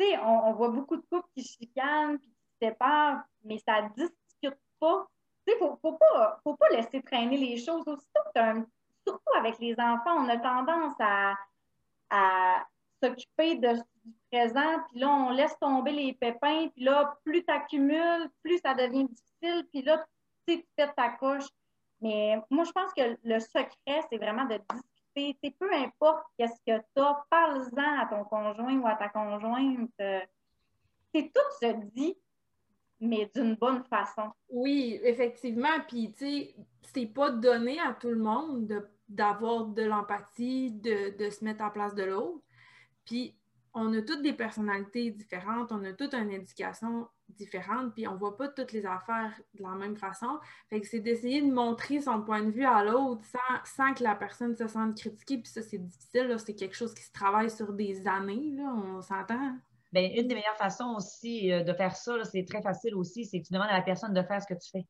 euh, 0.00 0.04
sais, 0.04 0.18
on, 0.18 0.52
voit 0.52 0.68
beaucoup 0.68 0.96
de 0.96 1.04
couples 1.10 1.28
qui 1.34 1.44
chicanent, 1.44 2.18
puis 2.18 2.28
qui 2.28 2.36
se 2.60 2.68
séparent, 2.68 3.22
mais 3.44 3.58
ça 3.58 3.82
ne 3.82 3.88
discute 3.88 4.58
pas. 4.78 5.06
Tu 5.46 5.52
sais, 5.52 5.58
il 5.60 5.64
ne 5.64 5.76
faut, 5.76 6.56
pas, 6.56 6.68
laisser 6.70 7.02
traîner 7.02 7.36
les 7.36 7.56
choses. 7.56 7.86
Aussitôt 7.86 8.20
surtout 9.06 9.36
avec 9.38 9.58
les 9.60 9.74
enfants, 9.78 10.16
on 10.16 10.28
a 10.28 10.36
tendance 10.38 10.94
à, 10.98 11.34
s'occuper 13.02 13.56
du 13.56 13.68
présent, 14.30 14.78
puis 14.88 15.00
là, 15.00 15.08
on 15.10 15.30
laisse 15.30 15.58
tomber 15.58 15.92
les 15.92 16.14
pépins, 16.14 16.68
puis 16.68 16.84
là, 16.84 17.14
plus 17.24 17.44
tu 17.44 17.52
accumules, 17.52 18.30
plus 18.42 18.58
ça 18.58 18.74
devient 18.74 19.04
difficile, 19.04 19.66
puis 19.70 19.82
là, 19.82 20.04
tu 20.46 20.64
fais 20.76 20.92
ta 20.94 21.10
couche. 21.10 21.46
Mais 22.00 22.40
moi, 22.50 22.64
je 22.64 22.72
pense 22.72 22.92
que 22.94 23.18
le 23.22 23.38
secret, 23.40 24.02
c'est 24.10 24.16
vraiment 24.16 24.44
de 24.44 24.56
discuter 24.56 24.95
peu 25.58 25.72
importe 25.72 26.26
qu'est-ce 26.38 26.60
que 26.66 26.78
tu 26.94 27.02
as, 27.02 27.24
parle-en 27.30 28.00
à 28.00 28.06
ton 28.06 28.24
conjoint 28.24 28.78
ou 28.78 28.86
à 28.86 28.94
ta 28.94 29.08
conjointe. 29.08 29.90
C'est 29.98 31.32
tout 31.32 31.50
se 31.60 31.72
dit, 31.94 32.16
mais 33.00 33.30
d'une 33.34 33.54
bonne 33.54 33.84
façon. 33.84 34.30
Oui, 34.48 35.00
effectivement. 35.02 35.80
Puis, 35.88 36.12
tu 36.12 36.18
sais, 36.18 36.56
c'est 36.82 37.06
pas 37.06 37.30
donné 37.30 37.78
à 37.80 37.94
tout 37.94 38.10
le 38.10 38.18
monde 38.18 38.86
d'avoir 39.08 39.66
de, 39.66 39.82
l'empathie, 39.82 40.72
de, 40.72 41.16
de, 41.16 41.30
se 41.30 41.44
mettre 41.44 41.64
en 41.64 41.70
place 41.70 41.94
de 41.94 42.04
l'autre. 42.04 42.42
Puis, 43.04 43.36
on 43.72 43.92
a 43.94 44.02
toutes 44.02 44.22
des 44.22 44.32
personnalités 44.32 45.10
différentes, 45.10 45.70
on 45.70 45.84
a 45.84 45.92
toute 45.92 46.14
une 46.14 46.30
éducation 46.30 47.08
différente, 47.28 47.92
puis 47.94 48.06
on 48.06 48.16
voit 48.16 48.36
pas 48.36 48.48
toutes 48.48 48.72
les 48.72 48.86
affaires 48.86 49.32
de 49.54 49.62
la 49.62 49.74
même 49.74 49.96
façon. 49.96 50.38
Fait 50.68 50.80
que 50.80 50.86
c'est 50.86 51.00
d'essayer 51.00 51.42
de 51.42 51.52
montrer 51.52 52.00
son 52.00 52.22
point 52.22 52.42
de 52.42 52.50
vue 52.50 52.64
à 52.64 52.84
l'autre 52.84 53.22
sans, 53.64 53.94
que 53.94 54.02
la 54.02 54.14
personne 54.14 54.56
se 54.56 54.66
sente 54.68 54.96
critiquée, 54.96 55.38
puis 55.38 55.50
ça, 55.50 55.62
c'est 55.62 55.78
difficile, 55.78 56.36
c'est 56.38 56.54
quelque 56.54 56.76
chose 56.76 56.94
qui 56.94 57.02
se 57.02 57.12
travaille 57.12 57.50
sur 57.50 57.72
des 57.72 58.06
années, 58.06 58.52
là, 58.52 58.72
on 58.74 59.02
s'entend. 59.02 59.56
Bien, 59.92 60.10
une 60.14 60.28
des 60.28 60.34
meilleures 60.34 60.56
façons 60.56 60.94
aussi 60.96 61.52
euh, 61.52 61.62
de 61.62 61.72
faire 61.72 61.96
ça, 61.96 62.24
c'est 62.24 62.44
très 62.44 62.62
facile 62.62 62.94
aussi, 62.94 63.24
c'est 63.24 63.40
que 63.40 63.46
tu 63.46 63.52
demandes 63.52 63.68
à 63.70 63.76
la 63.76 63.82
personne 63.82 64.12
de 64.12 64.22
faire 64.22 64.42
ce 64.42 64.46
que 64.46 64.54
tu 64.54 64.70
fais. 64.70 64.86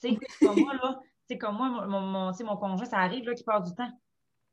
Tu 0.00 0.10
sais, 0.10 0.18
comme 0.40 0.60
moi, 0.60 0.74
là, 0.74 1.00
comme 1.38 1.56
moi, 1.56 1.86
mon, 1.86 2.00
mon, 2.00 2.32
mon 2.32 2.56
conjoint, 2.56 2.86
ça 2.86 2.98
arrive 2.98 3.24
là, 3.26 3.34
qu'il 3.34 3.44
part 3.44 3.62
du 3.62 3.74
temps 3.74 3.90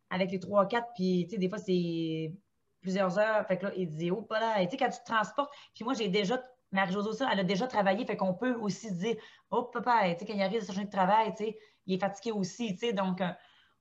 avec 0.09 0.31
les 0.31 0.39
trois, 0.39 0.65
quatre, 0.67 0.89
puis 0.95 1.25
tu 1.25 1.31
sais, 1.31 1.37
des 1.37 1.49
fois, 1.49 1.57
c'est 1.57 2.33
plusieurs 2.81 3.17
heures. 3.17 3.47
Fait 3.47 3.57
que 3.57 3.67
là, 3.67 3.71
il 3.75 3.87
dit, 3.87 4.11
oh, 4.11 4.27
là, 4.29 4.63
tu 4.65 4.71
sais, 4.71 4.77
quand 4.77 4.89
tu 4.89 4.99
te 4.99 5.05
transportes, 5.05 5.51
puis 5.73 5.83
moi, 5.83 5.93
j'ai 5.93 6.09
déjà, 6.09 6.43
Marie-Josée 6.71 7.25
elle 7.31 7.39
a 7.39 7.43
déjà 7.43 7.67
travaillé, 7.67 8.05
fait 8.05 8.17
qu'on 8.17 8.33
peut 8.33 8.55
aussi 8.55 8.89
se 8.89 8.93
dire, 8.93 9.15
oh, 9.49 9.63
papa, 9.63 10.13
tu 10.13 10.19
sais, 10.19 10.25
quand 10.25 10.33
il 10.33 10.41
arrive 10.41 10.61
sa 10.61 10.73
journée 10.73 10.87
de 10.87 10.91
travail, 10.91 11.33
tu 11.35 11.43
sais, 11.43 11.57
il 11.85 11.95
est 11.95 11.99
fatigué 11.99 12.31
aussi, 12.31 12.73
tu 12.73 12.79
sais, 12.79 12.93
donc, 12.93 13.21
euh, 13.21 13.29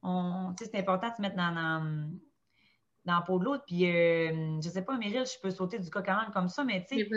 on, 0.03 0.55
c'est 0.59 0.75
important 0.77 1.11
de 1.11 1.15
se 1.15 1.23
mettre 1.23 1.37
dans, 1.37 1.55
dans 3.05 3.15
la 3.15 3.21
peau 3.23 3.39
de 3.39 3.45
l'autre. 3.45 3.65
Puis, 3.67 3.87
euh, 3.87 4.61
je 4.63 4.69
sais 4.69 4.85
pas, 4.85 4.97
Meryl, 4.97 5.25
je 5.27 5.39
peux 5.41 5.51
sauter 5.51 5.79
du 5.79 5.91
coq 5.91 6.09
à 6.09 6.27
comme 6.33 6.49
ça, 6.49 6.65
mais 6.65 6.85
tu 6.89 6.97
sais, 6.97 7.09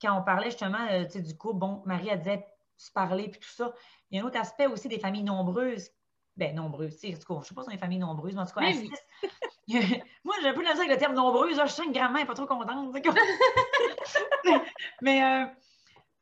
quand 0.00 0.18
on 0.18 0.22
parlait 0.22 0.50
justement 0.50 0.86
euh, 0.90 1.04
du 1.04 1.36
couple, 1.36 1.58
bon, 1.58 1.82
Marie, 1.86 2.08
elle 2.08 2.18
disait 2.18 2.46
se 2.76 2.90
parler, 2.90 3.28
puis 3.28 3.40
tout 3.40 3.48
ça. 3.48 3.72
Il 4.10 4.16
y 4.16 4.20
a 4.20 4.22
un 4.22 4.26
autre 4.26 4.38
aspect 4.38 4.66
aussi 4.66 4.88
des 4.88 4.98
familles 4.98 5.24
nombreuses. 5.24 5.90
Ben, 6.36 6.54
nombreuses, 6.54 6.94
tu 6.94 7.00
sais, 7.00 7.06
je 7.08 7.16
ne 7.16 7.42
sais 7.42 7.54
pas 7.54 7.62
si 7.62 7.68
on 7.68 7.72
est 7.72 7.76
famille 7.76 7.98
nombreuse, 7.98 8.34
mais 8.34 8.40
en 8.40 8.46
tout 8.46 8.54
cas, 8.54 8.70
Moi, 10.24 10.34
j'ai 10.42 10.48
un 10.48 10.54
peu 10.54 10.62
de 10.62 10.68
avec 10.68 10.88
le 10.88 10.96
terme 10.96 11.14
nombreuse. 11.14 11.60
je 11.60 11.66
sens 11.66 11.86
que 11.86 11.92
grand-mère 11.92 12.22
n'est 12.22 12.26
pas 12.26 12.34
trop 12.34 12.46
contente. 12.46 12.94
mais, 15.02 15.22
euh, 15.22 15.46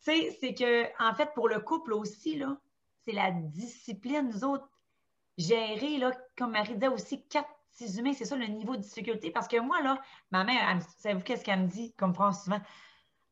tu 0.05 0.13
sais, 0.13 0.37
c'est 0.41 0.55
que, 0.55 0.85
en 1.03 1.15
fait, 1.15 1.33
pour 1.35 1.49
le 1.49 1.61
couple 1.61 1.93
aussi, 1.95 2.37
là, 2.37 2.57
c'est 3.05 3.13
la 3.13 3.31
discipline. 3.31 4.31
Nous 4.33 4.45
autres, 4.45 4.69
gérer, 5.37 5.99
là, 5.99 6.13
comme 6.37 6.53
Marie 6.53 6.75
disait 6.75 6.89
aussi, 6.89 7.27
quatre 7.29 7.49
six 7.73 7.99
humains, 7.99 8.13
c'est 8.13 8.25
ça 8.25 8.37
le 8.37 8.47
niveau 8.47 8.77
de 8.77 8.83
difficulté. 8.83 9.31
Parce 9.31 9.49
que 9.49 9.59
moi, 9.59 9.81
là, 9.83 10.01
ma 10.31 10.45
mère, 10.45 10.81
savez-vous 10.99 11.23
qu'est-ce 11.23 11.45
qu'elle 11.45 11.61
me 11.61 11.69
dit, 11.69 11.95
comme 11.95 12.15
France 12.15 12.45
souvent? 12.45 12.61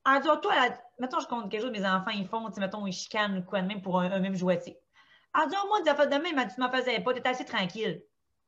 Elle 0.07 0.23
dit, 0.23 0.29
oh, 0.31 0.37
toi, 0.37 0.55
mettons, 1.01 1.21
je 1.21 1.27
compte 1.27 1.51
quelque 1.51 1.62
chose, 1.62 1.73
mes 1.73 1.85
enfants, 1.85 2.12
ils 2.14 2.29
font, 2.29 2.49
mettons, 2.59 2.87
ils 2.87 2.93
chicanent 2.93 3.39
ou 3.39 3.43
quoi 3.43 3.61
de 3.61 3.67
même 3.67 3.83
pour 3.83 4.01
un, 4.01 4.21
même 4.21 4.37
jouet. 4.37 4.62
Elle 4.64 5.49
dit, 5.49 5.57
oh, 5.62 5.67
moi, 5.67 5.83
des 5.83 5.91
affaires 5.91 6.09
de 6.09 6.17
même, 6.17 6.49
tu 6.49 6.61
m'en 6.61 6.71
faisais 6.71 7.01
pas, 7.01 7.12
tu 7.12 7.19
étais 7.19 7.29
assez 7.29 7.45
tranquille. 7.45 8.03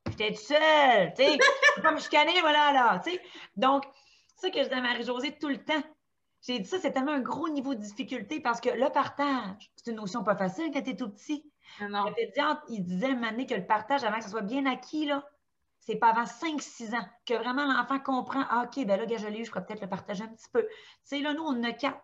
J'étais 0.07 0.33
seule, 0.35 1.13
tu 1.13 1.23
sais. 1.23 1.37
comme 1.81 1.99
chicaner, 1.99 2.39
voilà, 2.41 2.71
là, 2.71 3.01
tu 3.03 3.11
sais. 3.11 3.21
Donc, 3.55 3.83
c'est 4.35 4.47
ça 4.47 4.49
que 4.51 4.63
je 4.63 4.69
dis 4.69 4.75
à 4.75 4.81
Marie-Josée 4.81 5.37
tout 5.37 5.49
le 5.49 5.63
temps. 5.63 5.83
J'ai 6.41 6.59
dit 6.59 6.67
ça, 6.67 6.79
c'est 6.79 6.91
tellement 6.91 7.11
un 7.11 7.19
gros 7.19 7.49
niveau 7.49 7.75
de 7.75 7.81
difficulté 7.81 8.39
parce 8.39 8.61
que 8.61 8.69
le 8.69 8.89
partage, 8.89 9.71
c'est 9.75 9.91
une 9.91 9.97
notion 9.97 10.23
pas 10.23 10.37
facile 10.37 10.71
quand 10.73 10.81
tu 10.81 10.91
es 10.91 10.95
tout 10.95 11.09
petit. 11.09 11.51
Ah 11.81 11.89
non. 11.89 12.05
Il 12.69 12.83
disait 12.83 13.07
un 13.07 13.45
que 13.45 13.53
le 13.53 13.65
partage, 13.65 14.03
avant 14.03 14.17
que 14.17 14.23
ça 14.23 14.29
soit 14.29 14.41
bien 14.41 14.65
acquis, 14.65 15.05
là, 15.05 15.27
c'est 15.79 15.95
pas 15.95 16.09
avant 16.09 16.23
5-6 16.23 16.95
ans 16.95 17.05
que 17.25 17.33
vraiment 17.33 17.65
l'enfant 17.65 17.99
comprend 17.99 18.43
ah, 18.49 18.65
OK, 18.65 18.85
ben 18.85 18.99
là, 18.99 19.05
gars, 19.05 19.17
je 19.17 19.27
l'ai 19.27 19.39
eu, 19.39 19.45
je 19.45 19.51
pourrais 19.51 19.65
peut-être 19.65 19.81
le 19.81 19.89
partager 19.89 20.23
un 20.23 20.27
petit 20.27 20.49
peu. 20.51 20.63
Tu 20.63 20.69
sais, 21.03 21.19
là, 21.19 21.33
nous, 21.33 21.43
on 21.43 21.63
a 21.63 21.71
quatre. 21.71 22.01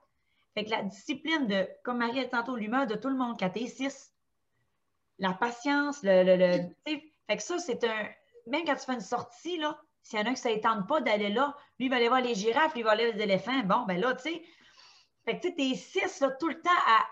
Fait 0.53 0.65
que 0.65 0.71
la 0.71 0.83
discipline 0.83 1.47
de, 1.47 1.67
comme 1.83 1.97
Marie 1.97 2.19
a 2.19 2.23
dit 2.23 2.29
tantôt, 2.29 2.55
l'humeur 2.55 2.87
de 2.87 2.95
tout 2.95 3.09
le 3.09 3.15
monde, 3.15 3.35
quand 3.37 3.49
t'es 3.49 3.67
six, 3.67 4.13
la 5.19 5.33
patience, 5.33 6.01
le. 6.03 6.23
le, 6.23 6.69
fait 7.27 7.37
que 7.37 7.43
ça, 7.43 7.59
c'est 7.59 7.83
un. 7.83 8.09
Même 8.47 8.65
quand 8.65 8.75
tu 8.75 8.85
fais 8.85 8.93
une 8.93 9.01
sortie, 9.01 9.57
là, 9.57 9.79
s'il 10.01 10.19
y 10.19 10.21
en 10.21 10.25
a 10.25 10.33
qui 10.35 10.47
ne 10.47 10.53
s'étendent 10.53 10.87
pas 10.87 11.01
d'aller 11.01 11.29
là, 11.29 11.55
lui, 11.79 11.87
il 11.87 11.89
va 11.89 11.95
aller 11.95 12.09
voir 12.09 12.21
les 12.21 12.35
girafes, 12.35 12.73
lui, 12.73 12.81
il 12.81 12.83
va 12.83 12.91
aller 12.91 13.05
voir 13.05 13.17
les 13.17 13.23
éléphants. 13.23 13.63
Bon, 13.63 13.85
ben 13.87 13.99
là, 13.99 14.13
tu 14.13 14.29
sais. 14.29 14.43
Fait 15.25 15.39
que 15.39 15.41
tu 15.41 15.47
sais, 15.49 15.55
t'es 15.55 15.75
six, 15.75 16.19
là, 16.19 16.31
tout 16.31 16.47
le 16.47 16.61
temps 16.61 16.69
à. 16.87 17.05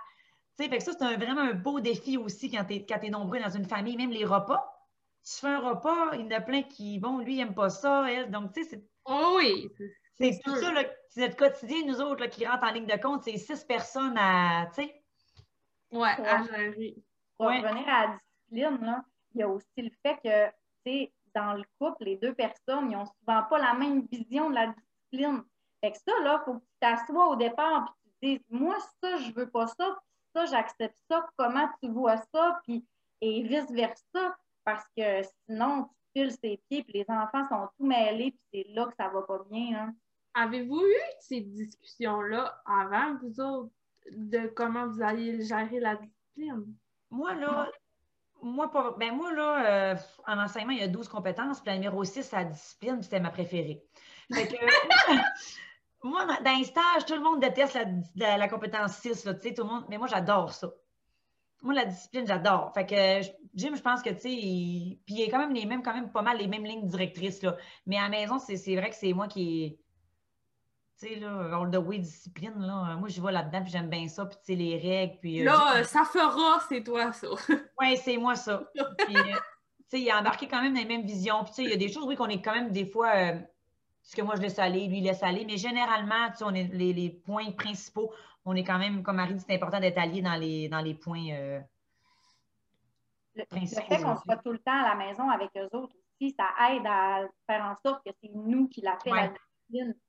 Tu 0.57 0.63
sais, 0.63 0.69
fait 0.69 0.77
que 0.77 0.83
ça, 0.83 0.91
c'est 0.93 1.15
vraiment 1.15 1.41
un 1.41 1.53
beau 1.53 1.79
défi 1.79 2.17
aussi 2.17 2.51
quand 2.51 2.65
tu 2.65 2.75
es, 2.75 3.09
nombreux 3.09 3.39
dans 3.39 3.49
une 3.49 3.65
famille, 3.65 3.97
même 3.97 4.11
les 4.11 4.25
repas 4.25 4.73
tu 5.23 5.39
fais 5.39 5.47
un 5.47 5.59
repas, 5.59 6.15
il 6.15 6.21
y 6.21 6.23
en 6.25 6.31
a 6.31 6.41
plein 6.41 6.63
qui, 6.63 6.99
bon, 6.99 7.19
lui, 7.19 7.35
il 7.35 7.37
n'aime 7.37 7.55
pas 7.55 7.69
ça, 7.69 8.11
elle. 8.11 8.29
Donc, 8.29 8.53
tu 8.53 8.63
sais, 8.63 8.69
c'est. 8.69 8.83
Oh 9.05 9.35
oui! 9.37 9.69
C'est 10.15 10.39
tout 10.43 10.55
ça, 10.55 10.71
c'est 11.09 11.21
notre 11.21 11.35
quotidien, 11.35 11.85
nous 11.85 11.99
autres, 12.01 12.27
qui 12.27 12.45
rentrent 12.45 12.65
en 12.65 12.71
ligne 12.71 12.85
de 12.85 13.01
compte, 13.01 13.23
c'est 13.23 13.37
six 13.37 13.63
personnes 13.63 14.17
à, 14.17 14.67
tu 14.67 14.83
sais. 14.83 15.03
Ouais, 15.91 16.09
à 16.09 16.43
gérer. 16.43 16.95
Pour 17.37 17.47
revenir 17.47 17.87
à 17.87 18.07
la 18.07 18.17
discipline, 18.17 18.85
là, 18.85 19.03
il 19.33 19.39
y 19.39 19.43
a 19.43 19.49
aussi 19.49 19.65
le 19.77 19.91
fait 20.05 20.17
que, 20.23 20.47
tu 20.85 20.91
sais, 20.91 21.13
dans 21.35 21.53
le 21.53 21.63
couple, 21.79 22.05
les 22.05 22.17
deux 22.17 22.33
personnes, 22.33 22.91
ils 22.91 22.97
n'ont 22.97 23.05
souvent 23.05 23.43
pas 23.43 23.57
la 23.57 23.73
même 23.73 24.05
vision 24.11 24.49
de 24.49 24.55
la 24.55 24.67
discipline. 24.67 25.43
Fait 25.81 25.91
que 25.91 25.97
ça, 25.97 26.11
là, 26.23 26.41
il 26.41 26.45
faut 26.45 26.59
que 26.59 26.63
tu 26.63 26.79
t'assoies 26.79 27.27
au 27.27 27.35
départ 27.35 27.95
et 28.05 28.09
tu 28.09 28.13
te 28.13 28.25
dises, 28.25 28.45
moi, 28.49 28.77
ça, 29.01 29.17
je 29.17 29.33
veux 29.33 29.49
pas 29.49 29.67
ça, 29.67 29.99
ça, 30.35 30.45
j'accepte 30.45 30.97
ça, 31.09 31.27
comment 31.37 31.67
tu 31.81 31.89
vois 31.89 32.17
ça, 32.17 32.61
puis 32.63 32.85
et 33.23 33.41
vice-versa 33.43 34.37
parce 34.65 34.85
que 34.97 35.21
sinon, 35.45 35.85
tu 35.85 36.21
files 36.21 36.31
ses 36.31 36.61
pieds, 36.69 36.83
puis 36.83 36.93
les 36.93 37.05
enfants 37.07 37.47
sont 37.47 37.69
tout 37.77 37.85
mêlés, 37.85 38.31
puis 38.31 38.41
c'est 38.65 38.73
là 38.73 38.85
que 38.85 38.95
ça 38.97 39.09
va 39.09 39.21
pas 39.21 39.39
bien. 39.49 39.79
Hein. 39.79 39.95
Avez-vous 40.33 40.81
eu 40.81 41.01
ces 41.21 41.41
discussions-là 41.41 42.61
avant, 42.65 43.17
vous 43.21 43.39
autres, 43.39 43.71
de 44.11 44.47
comment 44.47 44.87
vous 44.87 45.01
alliez 45.01 45.41
gérer 45.41 45.79
la 45.79 45.95
discipline? 45.95 46.75
Moi, 47.09 47.33
là, 47.35 47.71
moi, 48.43 48.95
ben 48.99 49.15
moi, 49.15 49.33
là, 49.33 49.65
euh, 49.65 49.95
en 50.27 50.37
enseignement, 50.37 50.73
il 50.73 50.79
y 50.79 50.83
a 50.83 50.87
12 50.87 51.07
compétences, 51.07 51.61
puis 51.61 51.71
la 51.71 51.77
numéro 51.77 52.03
6, 52.03 52.23
c'est 52.23 52.35
la 52.35 52.45
discipline, 52.45 53.01
c'était 53.01 53.19
ma 53.19 53.31
préférée. 53.31 53.83
Fait 54.33 54.47
que, 54.47 54.55
moi, 56.03 56.25
dans 56.25 56.57
les 56.57 56.65
stages, 56.65 57.05
tout 57.07 57.15
le 57.15 57.21
monde 57.21 57.39
déteste 57.39 57.79
la, 58.15 58.47
compétence 58.47 58.97
6, 58.97 59.25
là, 59.25 59.33
tout 59.33 59.49
le 59.57 59.63
monde, 59.63 59.85
mais 59.89 59.97
moi, 59.97 60.07
j'adore 60.07 60.51
ça 60.51 60.69
moi, 61.63 61.73
la 61.73 61.85
discipline, 61.85 62.27
j'adore. 62.27 62.73
Fait 62.73 62.85
que 62.85 63.21
Jim, 63.55 63.71
je 63.73 63.81
pense 63.81 64.01
que, 64.01 64.09
tu 64.09 64.19
sais, 64.19 64.29
puis 64.29 64.99
il 65.07 65.19
y 65.19 65.23
a 65.23 65.29
quand 65.29 65.39
même 65.39 65.53
les 65.53 65.65
mêmes, 65.65 65.81
quand 65.81 65.93
même 65.93 66.11
pas 66.11 66.21
mal 66.21 66.37
les 66.37 66.47
mêmes 66.47 66.65
lignes 66.65 66.87
directrices, 66.87 67.41
là. 67.41 67.55
Mais 67.85 67.97
à 67.97 68.03
la 68.03 68.09
maison, 68.09 68.37
c'est 68.37 68.75
vrai 68.75 68.89
que 68.89 68.95
c'est 68.95 69.13
moi 69.13 69.27
qui 69.27 69.79
tu 70.99 71.07
sais, 71.07 71.15
là, 71.15 71.57
all 71.57 71.71
the 71.71 71.77
way 71.77 71.99
discipline, 71.99 72.59
là. 72.59 72.95
Moi, 72.97 73.09
je 73.09 73.19
vois 73.19 73.31
là-dedans, 73.31 73.61
puis 73.61 73.71
j'aime 73.71 73.89
bien 73.89 74.07
ça, 74.07 74.25
puis 74.25 74.37
tu 74.37 74.45
sais, 74.45 74.55
les 74.55 74.77
règles, 74.77 75.17
puis... 75.19 75.41
Euh, 75.41 75.45
là, 75.45 75.83
ça 75.83 76.03
fera, 76.03 76.59
c'est 76.69 76.83
toi, 76.83 77.11
ça. 77.11 77.27
oui, 77.79 77.97
c'est 77.97 78.17
moi, 78.17 78.35
ça. 78.35 78.63
Puis, 78.73 79.15
euh, 79.15 79.23
tu 79.23 79.39
sais, 79.87 80.01
il 80.01 80.09
a 80.09 80.19
embarqué 80.19 80.47
quand 80.47 80.61
même 80.61 80.73
dans 80.73 80.79
les 80.79 80.87
mêmes 80.87 81.05
visions. 81.05 81.43
Puis, 81.43 81.53
tu 81.53 81.55
sais, 81.55 81.63
il 81.63 81.69
y 81.69 81.73
a 81.73 81.77
des 81.77 81.91
choses, 81.91 82.05
oui, 82.05 82.15
qu'on 82.15 82.27
est 82.27 82.41
quand 82.41 82.53
même, 82.53 82.71
des 82.71 82.85
fois, 82.85 83.15
euh, 83.15 83.39
ce 84.01 84.15
que 84.15 84.21
moi, 84.21 84.35
je 84.35 84.41
laisse 84.41 84.59
aller, 84.59 84.87
lui, 84.87 84.99
il 84.99 85.03
laisse 85.03 85.23
aller. 85.23 85.45
Mais 85.45 85.57
généralement, 85.57 86.29
tu 86.31 86.37
sais, 86.37 86.43
on 86.45 86.53
est 86.53 86.73
les, 86.73 86.93
les 86.93 87.09
points 87.09 87.51
principaux, 87.51 88.13
on 88.45 88.55
est 88.55 88.63
quand 88.63 88.77
même, 88.77 89.03
comme 89.03 89.15
Marie 89.15 89.35
dit, 89.35 89.43
c'est 89.47 89.55
important 89.55 89.79
d'être 89.79 89.97
allié 89.97 90.21
dans 90.21 90.35
les, 90.35 90.67
dans 90.69 90.81
les 90.81 90.93
points 90.93 91.29
euh, 91.31 91.59
le, 93.35 93.45
fait 93.45 94.01
qu'on 94.01 94.15
soit 94.17 94.37
tout 94.37 94.51
le 94.51 94.59
temps 94.59 94.79
à 94.79 94.89
la 94.89 94.95
maison 94.95 95.29
avec 95.29 95.49
eux 95.57 95.69
autres 95.75 95.95
aussi, 95.95 96.35
ça 96.37 96.49
aide 96.71 96.85
à 96.85 97.21
faire 97.47 97.65
en 97.65 97.75
sorte 97.83 98.03
que 98.05 98.11
c'est 98.21 98.31
nous 98.33 98.67
qui 98.67 98.81
l'a 98.81 98.97
fait 99.03 99.33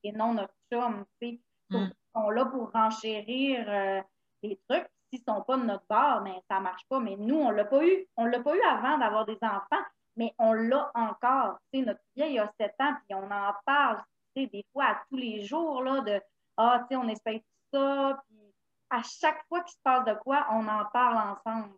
et 0.03 0.13
non 0.13 0.35
notre 0.35 0.55
chum. 0.73 1.05
Mm. 1.21 1.29
Ils 1.71 1.93
sont 2.15 2.31
là 2.31 2.45
pour 2.47 2.71
renchérir 2.73 3.65
euh, 3.69 4.03
les 4.43 4.61
trucs. 4.69 4.89
S'ils 5.11 5.23
ne 5.27 5.35
sont 5.35 5.43
pas 5.43 5.57
de 5.57 5.65
notre 5.65 5.87
bord, 5.89 6.23
mais 6.23 6.43
ça 6.49 6.59
ne 6.59 6.65
marche 6.65 6.87
pas. 6.89 7.01
Mais 7.01 7.17
nous, 7.17 7.37
on 7.37 7.51
ne 7.51 7.57
l'a 7.57 7.65
pas 7.65 7.85
eu. 7.85 8.07
On 8.17 8.25
l'a 8.25 8.41
pas 8.41 8.57
eu 8.57 8.63
avant 8.63 8.99
d'avoir 8.99 9.27
des 9.27 9.39
enfants, 9.43 9.85
mais 10.17 10.35
on 10.39 10.53
l'a 10.53 10.91
encore. 10.95 11.59
notre 11.73 12.01
vieille 12.17 12.39
a 12.39 12.53
7 12.59 12.75
ans, 12.81 12.95
puis 13.07 13.15
on 13.15 13.31
en 13.31 13.53
parle 13.65 14.03
des 14.37 14.67
fois 14.73 14.85
à 14.85 15.03
tous 15.09 15.17
les 15.17 15.45
jours 15.45 15.83
là, 15.83 16.01
de 16.01 16.21
Ah, 16.57 16.87
on 16.91 17.09
espère 17.09 17.41
ça. 17.73 18.23
Puis 18.27 18.55
à 18.91 19.03
chaque 19.03 19.45
fois 19.49 19.63
qu'il 19.63 19.75
se 19.75 19.83
passe 19.83 20.05
de 20.05 20.15
quoi, 20.15 20.47
on 20.51 20.67
en 20.69 20.85
parle 20.87 21.37
ensemble. 21.37 21.75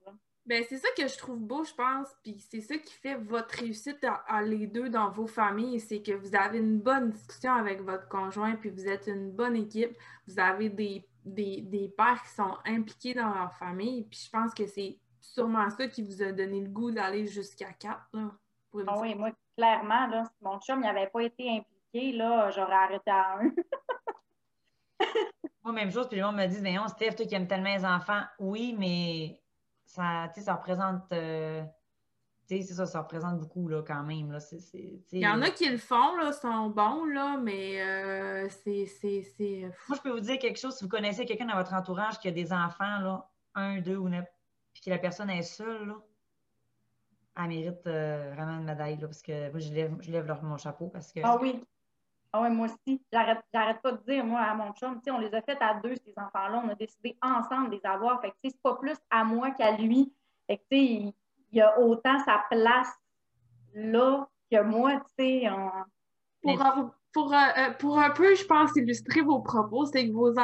Ben, 0.47 0.65
c'est 0.69 0.79
ça 0.79 0.89
que 0.97 1.09
je 1.09 1.19
trouve 1.19 1.41
beau, 1.41 1.65
je 1.65 1.75
pense, 1.75 2.07
puis 2.23 2.39
c'est 2.39 2.61
ça 2.61 2.79
qui 2.79 2.93
fait 2.93 3.17
votre 3.17 3.59
réussite 3.59 4.07
à, 4.29 4.43
les 4.43 4.69
deux 4.69 4.89
dans 4.89 5.11
vos 5.11 5.27
familles, 5.27 5.81
c'est 5.81 6.01
que 6.01 6.13
vous 6.13 6.37
avez 6.37 6.59
une 6.59 6.79
bonne 6.79 7.11
discussion 7.11 7.53
avec 7.53 7.81
votre 7.81 8.09
conjoint, 8.09 8.55
puis 8.55 8.71
vous 8.71 8.87
êtes 8.87 9.09
une 9.09 9.33
bonne 9.33 9.57
équipe, 9.57 9.99
vous 10.29 10.39
avez 10.39 10.69
des, 10.69 11.05
des, 11.25 11.93
pères 11.97 12.23
qui 12.23 12.29
sont 12.29 12.57
impliqués 12.65 13.15
dans 13.15 13.35
leur 13.35 13.53
famille, 13.55 14.05
puis 14.05 14.21
je 14.25 14.31
pense 14.31 14.55
que 14.55 14.69
c'est 14.69 15.01
sûrement 15.21 15.69
ça 15.69 15.89
qui 15.89 16.05
vous 16.05 16.23
a 16.23 16.31
donné 16.31 16.61
le 16.61 16.69
goût 16.69 16.93
d'aller 16.93 17.27
jusqu'à 17.27 17.73
quatre, 17.73 18.07
là. 18.13 18.31
Ah 18.87 19.01
oui, 19.01 19.17
moi, 19.17 19.33
clairement, 19.57 20.07
là, 20.07 20.25
si 20.27 20.45
mon 20.45 20.61
chum 20.61 20.81
n'avait 20.81 21.09
pas 21.09 21.23
été 21.23 21.51
impliqué, 21.51 22.13
là, 22.13 22.51
j'aurais 22.51 22.75
arrêté 22.75 23.11
à 23.11 23.39
un. 23.41 23.51
Moi, 25.65 25.73
même 25.73 25.91
chose, 25.91 26.07
puis 26.07 26.17
les 26.17 26.23
gens 26.23 26.33
me 26.33 26.47
disent, 26.47 26.63
mais 26.63 26.75
non, 26.75 26.87
Steph, 26.87 27.15
toi 27.17 27.27
qui 27.27 27.35
aimes 27.35 27.49
tellement 27.49 27.75
les 27.75 27.85
enfants, 27.85 28.23
oui, 28.39 28.77
mais 28.79 29.41
ça, 29.87 30.31
ça 30.37 30.55
représente. 30.55 31.13
Euh, 31.13 31.63
tu 32.49 32.63
sais, 32.63 32.75
ça, 32.75 32.87
ça 32.87 33.01
représente 33.01 33.41
beaucoup, 33.41 33.67
là, 33.69 33.83
quand 33.83 34.03
même. 34.05 34.31
Là. 34.31 34.39
Il 35.13 35.19
y 35.19 35.27
en 35.27 35.43
a 35.43 35.51
qui 35.51 35.69
le 35.69 35.79
font, 35.79 36.17
là, 36.17 36.33
sont 36.33 36.71
bons, 36.71 37.05
là, 37.07 37.39
mais 37.39 37.81
euh, 37.81 38.49
c'est. 38.49 38.87
Euh, 39.05 39.69
Moi, 39.89 39.97
je 39.97 40.03
peux 40.03 40.11
vous 40.11 40.21
dire 40.21 40.39
quelque 40.39 40.59
chose. 40.59 40.77
Si 40.77 40.85
vous 40.85 40.91
connaissez 40.91 41.25
quelqu'un 41.25 41.47
dans 41.47 41.57
votre 41.57 41.75
entourage 41.75 42.19
qui 42.21 42.29
a 42.29 42.33
des 42.33 42.53
enfants, 42.53 43.01
là, 43.01 43.31
un, 43.55 43.81
deux 43.81 43.97
ou 43.97 44.09
neuf, 44.09 44.27
puis 44.73 44.83
que 44.83 44.91
la 44.91 44.99
personne 44.99 45.31
est 45.31 45.43
seule, 45.43 45.89
là, 45.89 45.95
elle 47.39 47.49
mérite 47.49 47.83
vraiment 47.83 48.59
une 48.59 48.65
médaille, 48.65 48.99
là, 48.99 49.09
parce 49.09 49.23
que 49.23 49.51
moi, 49.51 49.59
je 49.59 49.73
lève, 49.73 49.97
je 50.01 50.11
lève 50.11 50.27
leur, 50.27 50.43
mon 50.43 50.57
chapeau 50.57 50.89
parce 50.89 51.13
que. 51.13 51.21
Ah 51.25 51.39
oui. 51.41 51.61
Ah 52.37 52.43
oui, 52.43 52.51
moi 52.51 52.67
aussi. 52.67 53.01
J'arrête, 53.11 53.41
j'arrête 53.53 53.81
pas 53.81 53.93
de 53.93 54.03
dire, 54.07 54.23
moi, 54.23 54.41
à 54.41 54.55
mon 54.55 54.71
chum, 54.75 55.01
on 55.09 55.19
les 55.19 55.35
a 55.35 55.41
fait 55.41 55.57
à 55.59 55.81
deux, 55.83 55.95
ces 56.05 56.13
enfants-là. 56.19 56.63
On 56.63 56.69
a 56.69 56.75
décidé 56.75 57.17
ensemble 57.23 57.71
de 57.71 57.77
les 57.77 57.87
avoir. 57.87 58.21
Fait 58.21 58.31
que, 58.31 58.37
c'est 58.45 58.61
pas 58.61 58.75
plus 58.75 58.97
à 59.09 59.25
moi 59.25 59.53
qu'à 59.53 59.75
lui. 59.75 60.13
Fait 60.47 60.59
que, 60.59 60.65
il, 60.73 61.15
y 61.53 61.63
a 61.63 61.81
autant 61.81 62.19
sa 62.27 62.45
place 62.51 62.93
là 63.73 64.29
que 64.51 64.63
moi, 64.63 65.01
tu 65.17 65.25
sais. 65.25 65.49
Pour, 66.43 67.33
euh, 67.33 67.37
euh, 67.57 67.71
pour, 67.79 67.99
un 67.99 68.11
peu, 68.11 68.35
je 68.35 68.45
pense, 68.45 68.77
illustrer 68.77 69.23
vos 69.23 69.41
propos, 69.41 69.87
c'est 69.87 70.07
que 70.07 70.13
vos, 70.13 70.35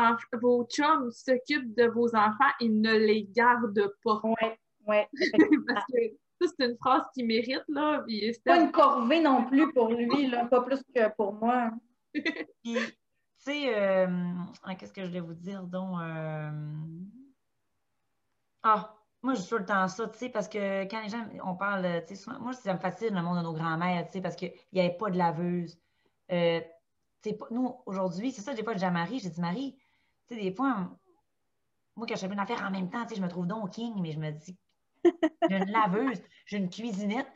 vos 0.41 0.65
chums 0.65 1.11
s'occupent 1.11 1.77
de 1.77 1.89
vos 1.89 2.09
enfants 2.17 2.53
et 2.61 2.71
ne 2.71 2.97
les 2.97 3.25
gardent 3.25 3.93
pas. 4.03 4.19
Oui, 4.25 4.49
oui. 4.87 4.97
Parce 5.69 5.85
que 5.93 6.17
c'est 6.47 6.67
une 6.67 6.77
phrase 6.77 7.05
qui 7.15 7.25
mérite, 7.25 7.65
là. 7.69 8.05
pas 8.45 8.61
une 8.61 8.73
corvée 8.73 9.21
non 9.21 9.45
plus 9.49 9.73
pour 9.73 9.89
lui, 9.89 10.29
là, 10.29 10.47
pas 10.47 10.63
plus 10.63 10.83
que 10.95 11.15
pour 11.17 11.35
moi. 11.35 11.71
tu 12.15 12.77
sais, 13.39 13.75
euh, 13.75 14.07
ah, 14.63 14.75
qu'est-ce 14.75 14.93
que 14.93 15.03
je 15.03 15.09
voulais 15.09 15.21
vous 15.21 15.35
dire, 15.35 15.63
donc? 15.65 15.99
Euh, 16.01 16.51
ah, 18.63 18.95
moi, 19.23 19.35
je 19.35 19.41
dis 19.41 19.49
tout 19.49 19.59
le 19.59 19.65
temps 19.65 19.89
ça, 19.89 20.09
tu 20.09 20.19
sais, 20.19 20.29
parce 20.29 20.49
que 20.49 20.85
quand 20.85 21.03
les 21.03 21.09
gens, 21.09 21.25
on 21.45 21.55
parle, 21.55 22.05
tu 22.07 22.17
sais, 22.17 22.31
moi, 22.41 22.53
ça 22.53 22.75
me 22.75 22.79
fascine 22.79 23.15
le 23.15 23.23
monde 23.23 23.39
de 23.39 23.43
nos 23.43 23.53
grands-mères, 23.53 24.07
tu 24.07 24.13
sais, 24.13 24.21
parce 24.21 24.37
qu'il 24.37 24.53
n'y 24.73 24.81
avait 24.81 24.97
pas 24.97 25.11
de 25.11 25.19
laveuse. 25.19 25.79
Euh, 26.31 26.61
nous, 27.51 27.77
aujourd'hui, 27.87 28.33
c'est 28.33 28.43
ça, 28.43 28.55
des 28.55 28.65
fois, 28.65 28.73
je 28.73 28.79
dis 28.79 28.85
à 28.85 28.91
Marie, 28.91 29.21
j'ai 29.21 29.31
dit, 29.31 29.41
Marie, 29.41 29.77
tu 30.29 30.35
sais, 30.35 30.41
des 30.41 30.55
fois, 30.55 30.91
moi, 31.97 32.07
quand 32.07 32.17
je 32.17 32.27
fais 32.27 32.33
une 32.33 32.39
affaire 32.39 32.65
en 32.67 32.71
même 32.71 32.91
temps, 32.91 33.03
tu 33.03 33.11
sais, 33.11 33.17
je 33.17 33.23
me 33.23 33.29
trouve 33.29 33.47
donc 33.47 33.71
king, 33.71 33.95
mais 34.01 34.13
je 34.13 34.19
me 34.19 34.31
dis, 34.31 34.57
j'ai 35.49 35.57
une 35.57 35.71
laveuse, 35.71 36.21
j'ai 36.47 36.59
une 36.59 36.71
cuisinette, 36.71 37.29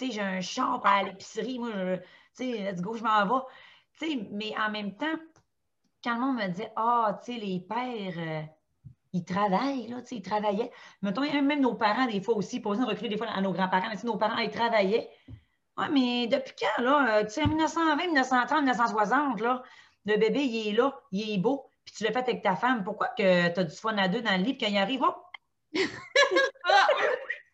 j'ai 0.00 0.20
un 0.20 0.40
champ 0.40 0.80
à 0.80 1.02
l'épicerie, 1.02 1.58
moi, 1.58 1.70
sais, 2.34 2.70
let's 2.70 2.80
go, 2.80 2.94
je 2.94 3.02
m'en 3.02 3.26
vais. 3.26 4.28
Mais 4.30 4.54
en 4.58 4.70
même 4.70 4.96
temps, 4.96 5.16
quand 6.02 6.14
le 6.14 6.20
monde 6.20 6.36
me 6.36 6.48
dit, 6.48 6.64
ah, 6.76 7.18
tu 7.24 7.32
sais, 7.32 7.38
les 7.38 7.60
pères, 7.60 8.18
euh, 8.18 8.42
ils 9.12 9.24
travaillent, 9.24 9.88
là, 9.88 9.98
ils 10.10 10.22
travaillaient. 10.22 10.72
Mettons, 11.02 11.22
même 11.22 11.60
nos 11.60 11.74
parents, 11.74 12.06
des 12.06 12.20
fois 12.20 12.34
aussi, 12.36 12.60
poser 12.60 12.82
un 12.82 12.86
recul 12.86 13.08
des 13.08 13.16
fois 13.16 13.28
à 13.28 13.40
nos 13.40 13.52
grands-parents, 13.52 13.88
mais 13.88 13.98
nos 14.04 14.16
parents, 14.18 14.38
ils 14.38 14.50
travaillaient. 14.50 15.10
Oui, 15.78 15.86
mais 15.92 16.26
depuis 16.28 16.54
quand, 16.58 16.82
là, 16.82 17.18
euh, 17.20 17.24
tu 17.24 17.30
sais, 17.30 17.46
1920, 17.46 18.06
1930, 18.06 18.58
1960, 18.60 19.40
là, 19.40 19.62
le 20.06 20.16
bébé, 20.18 20.44
il 20.44 20.68
est 20.68 20.72
là, 20.72 21.00
il 21.12 21.34
est 21.34 21.38
beau, 21.38 21.70
puis 21.84 21.94
tu 21.96 22.04
l'as 22.04 22.12
fait 22.12 22.18
avec 22.18 22.42
ta 22.42 22.56
femme, 22.56 22.84
pourquoi 22.84 23.08
que 23.08 23.52
tu 23.52 23.60
as 23.60 23.64
du 23.64 23.74
fun 23.74 23.96
à 23.96 24.08
deux 24.08 24.22
dans 24.22 24.36
le 24.36 24.44
lit, 24.44 24.54
puis 24.54 24.66
quand 24.66 24.72
il 24.72 24.78
arrive, 24.78 25.02
hop! 25.02 25.23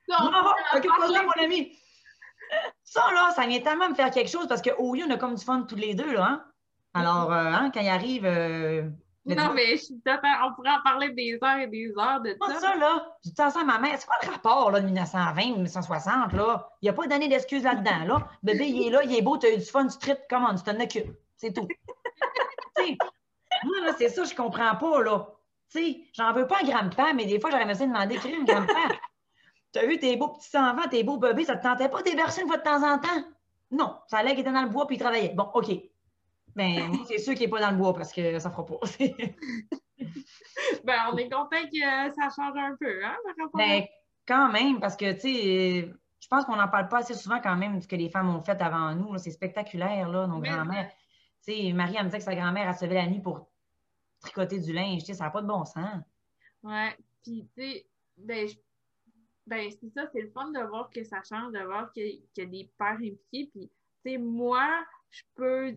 Non, 0.08 0.30
non, 0.30 0.52
ça, 0.72 1.22
mon 1.22 1.44
ami! 1.44 1.76
Ça, 2.82 3.06
là, 3.14 3.32
ça 3.34 3.46
vient 3.46 3.60
tellement 3.60 3.88
me 3.88 3.94
faire 3.94 4.10
quelque 4.10 4.30
chose 4.30 4.48
parce 4.48 4.62
qu'au 4.62 4.94
lieu, 4.94 5.04
on 5.06 5.10
a 5.10 5.16
comme 5.16 5.34
du 5.34 5.44
fun 5.44 5.62
tous 5.62 5.76
les 5.76 5.94
deux, 5.94 6.12
là, 6.12 6.24
hein? 6.24 6.44
Alors, 6.92 7.32
euh, 7.32 7.44
hein, 7.44 7.70
quand 7.72 7.80
il 7.80 7.88
arrive, 7.88 8.26
euh, 8.26 8.90
non, 9.26 9.52
mais 9.54 9.76
je 9.76 9.84
suis 9.84 9.94
on 9.94 10.54
pourrait 10.54 10.70
en 10.70 10.82
parler 10.82 11.10
des 11.10 11.38
heures 11.42 11.58
et 11.58 11.66
des 11.66 11.92
heures 11.98 12.20
de 12.20 12.36
ça. 12.40 12.58
ça, 12.58 12.76
là, 12.76 13.06
je 13.24 13.30
dis 13.30 13.34
ça 13.36 13.48
à 13.48 13.64
ma 13.64 13.78
mère, 13.78 13.96
c'est 13.98 14.06
quoi 14.06 14.16
le 14.22 14.30
rapport 14.30 14.70
là, 14.70 14.80
de 14.80 14.86
1920 14.86 15.42
ou 15.42 15.54
1960? 15.56 16.32
Là? 16.32 16.68
Il 16.80 16.86
n'y 16.86 16.88
a 16.88 16.92
pas 16.92 17.06
d'année 17.06 17.28
d'excuses 17.28 17.64
là-dedans. 17.64 18.04
Là. 18.06 18.28
Bébé, 18.42 18.66
il 18.66 18.86
est 18.86 18.90
là, 18.90 19.02
il 19.04 19.14
est 19.14 19.22
beau, 19.22 19.36
tu 19.36 19.46
as 19.46 19.54
eu 19.54 19.58
du 19.58 19.64
fun, 19.64 19.86
tu 19.86 19.98
tripes, 19.98 20.20
comment, 20.28 20.54
tu 20.54 20.62
t'en 20.62 20.80
occupes. 20.80 21.12
C'est 21.36 21.52
tout. 21.52 21.68
moi, 22.78 23.80
là, 23.84 23.92
c'est 23.98 24.08
ça, 24.08 24.24
je 24.24 24.34
comprends 24.34 24.74
pas, 24.76 25.02
là. 25.02 25.28
Tu 25.70 25.78
sais, 25.78 26.00
j'en 26.14 26.32
veux 26.32 26.46
pas 26.46 26.58
un 26.62 26.66
grand-père, 26.66 27.14
mais 27.14 27.26
des 27.26 27.38
fois, 27.38 27.50
j'aurais 27.50 27.62
aimé 27.62 27.74
ça 27.74 27.86
demander, 27.86 28.16
un 28.16 28.44
grand-père, 28.44 29.00
tu 29.72 29.78
as 29.78 29.86
vu 29.86 29.98
tes 29.98 30.16
beaux 30.16 30.28
petits 30.28 30.56
enfants, 30.56 30.88
tes 30.88 31.04
beaux 31.04 31.18
bébés, 31.18 31.44
ça 31.44 31.56
te 31.56 31.62
tentait 31.62 31.88
pas 31.88 32.02
de 32.02 32.16
bercer 32.16 32.42
une 32.42 32.48
fois 32.48 32.58
de 32.58 32.62
temps 32.62 32.82
en 32.82 32.98
temps? 32.98 33.24
Non, 33.70 33.96
ça 34.08 34.18
allait 34.18 34.32
qu'il 34.32 34.40
était 34.40 34.52
dans 34.52 34.62
le 34.62 34.68
bois 34.68 34.86
puis 34.86 34.96
il 34.96 34.98
travaillait. 34.98 35.32
Bon, 35.34 35.48
OK. 35.54 35.70
Ben, 36.56 36.92
c'est 37.06 37.18
sûr 37.18 37.34
qu'il 37.34 37.42
n'est 37.42 37.50
pas 37.50 37.60
dans 37.60 37.70
le 37.70 37.76
bois 37.76 37.94
parce 37.94 38.12
que 38.12 38.38
ça 38.40 38.48
ne 38.48 38.52
fera 38.52 38.66
pas. 38.66 38.78
ben, 40.84 40.98
on 41.12 41.16
est 41.16 41.30
content 41.30 41.62
que 41.72 42.12
ça 42.14 42.28
change 42.34 42.56
un 42.56 42.74
peu, 42.78 43.04
hein, 43.04 43.16
ben, 43.54 43.84
quand 44.26 44.50
même, 44.50 44.80
parce 44.80 44.96
que, 44.96 45.12
tu 45.12 45.20
sais, 45.20 45.92
je 46.20 46.28
pense 46.28 46.44
qu'on 46.44 46.56
n'en 46.56 46.68
parle 46.68 46.88
pas 46.88 46.98
assez 46.98 47.14
souvent 47.14 47.40
quand 47.40 47.56
même 47.56 47.76
de 47.76 47.82
ce 47.82 47.88
que 47.88 47.96
les 47.96 48.10
femmes 48.10 48.34
ont 48.34 48.42
fait 48.42 48.60
avant 48.60 48.94
nous. 48.94 49.16
C'est 49.18 49.30
spectaculaire, 49.30 50.08
là, 50.08 50.26
nos 50.26 50.40
grand-mères. 50.40 50.90
Tu 51.44 51.52
sais, 51.52 51.72
Marie, 51.72 51.94
elle 51.96 52.04
me 52.04 52.08
disait 52.08 52.18
que 52.18 52.24
sa 52.24 52.34
grand-mère, 52.34 52.68
a 52.68 52.74
se 52.74 52.84
levait 52.84 52.96
la 52.96 53.06
nuit 53.06 53.20
pour 53.20 53.49
tricoter 54.20 54.58
du 54.58 54.72
linge. 54.72 55.02
Ça 55.02 55.24
n'a 55.24 55.30
pas 55.30 55.42
de 55.42 55.46
bon 55.46 55.64
sens. 55.64 56.02
Ouais. 56.62 56.96
Puis, 57.22 57.48
tu 57.54 57.62
sais, 57.62 57.86
ben, 58.16 58.48
ben 59.46 59.70
c'est 59.70 59.90
ça, 59.90 60.06
c'est 60.12 60.22
le 60.22 60.30
fun 60.30 60.50
de 60.50 60.60
voir 60.60 60.90
que 60.90 61.02
ça 61.04 61.22
change, 61.22 61.52
de 61.52 61.64
voir 61.64 61.92
qu'il 61.92 62.22
y, 62.36 62.40
a 62.40 62.46
des 62.46 62.70
pères 62.78 62.92
impliqués. 62.94 63.50
Puis, 63.52 63.70
tu 64.04 64.10
sais, 64.10 64.18
moi, 64.18 64.84
je 65.10 65.22
peux 65.34 65.76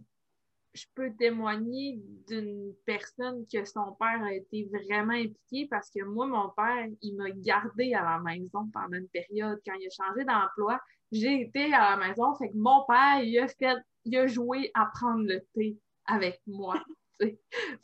je 0.74 0.86
peux 0.96 1.14
témoigner 1.14 2.02
d'une 2.28 2.74
personne 2.86 3.46
que 3.52 3.64
son 3.64 3.94
père 3.94 4.24
a 4.24 4.34
été 4.34 4.68
vraiment 4.74 5.14
impliqué 5.14 5.68
parce 5.70 5.90
que 5.92 6.04
moi, 6.04 6.26
mon 6.26 6.50
père, 6.50 6.88
il 7.02 7.16
m'a 7.16 7.30
gardé 7.30 7.94
à 7.94 8.04
la 8.04 8.20
maison 8.20 8.68
pendant 8.74 8.98
une 8.98 9.08
période. 9.10 9.60
Quand 9.66 9.76
il 9.76 9.88
a 9.88 9.90
changé 9.92 10.26
d'emploi, 10.26 10.80
j'ai 11.12 11.42
été 11.42 11.72
à 11.74 11.96
la 11.96 12.08
maison. 12.08 12.34
Fait 12.36 12.50
que 12.50 12.58
mon 12.58 12.84
père, 12.88 13.22
il 13.22 13.38
a 13.38 13.48
fait, 13.48 13.78
il 14.06 14.18
a 14.18 14.26
joué 14.26 14.72
à 14.74 14.88
prendre 14.88 15.24
le 15.26 15.42
thé 15.54 15.78
avec 16.06 16.42
moi. 16.48 16.84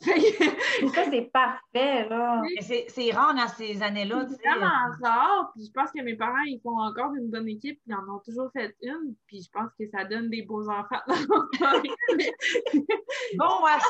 ça, 0.00 1.04
c'est 1.10 1.30
parfait, 1.32 2.08
là. 2.08 2.42
C'est 2.60 3.10
rare 3.12 3.34
dans 3.34 3.48
ces 3.48 3.82
années-là. 3.82 4.26
C'est 4.28 4.48
vraiment 4.48 4.90
rare. 5.02 5.50
Puis 5.54 5.66
je 5.66 5.72
pense 5.72 5.90
que 5.92 6.02
mes 6.02 6.16
parents, 6.16 6.42
ils 6.46 6.60
font 6.62 6.78
encore 6.78 7.14
une 7.14 7.30
bonne 7.30 7.48
équipe. 7.48 7.80
Ils 7.86 7.94
en 7.94 8.14
ont 8.14 8.20
toujours 8.24 8.50
fait 8.52 8.74
une. 8.82 9.14
Puis 9.26 9.42
je 9.42 9.50
pense 9.50 9.70
que 9.78 9.88
ça 9.90 10.04
donne 10.04 10.30
des 10.30 10.42
beaux 10.42 10.68
enfants. 10.68 11.02
bon, 11.08 11.24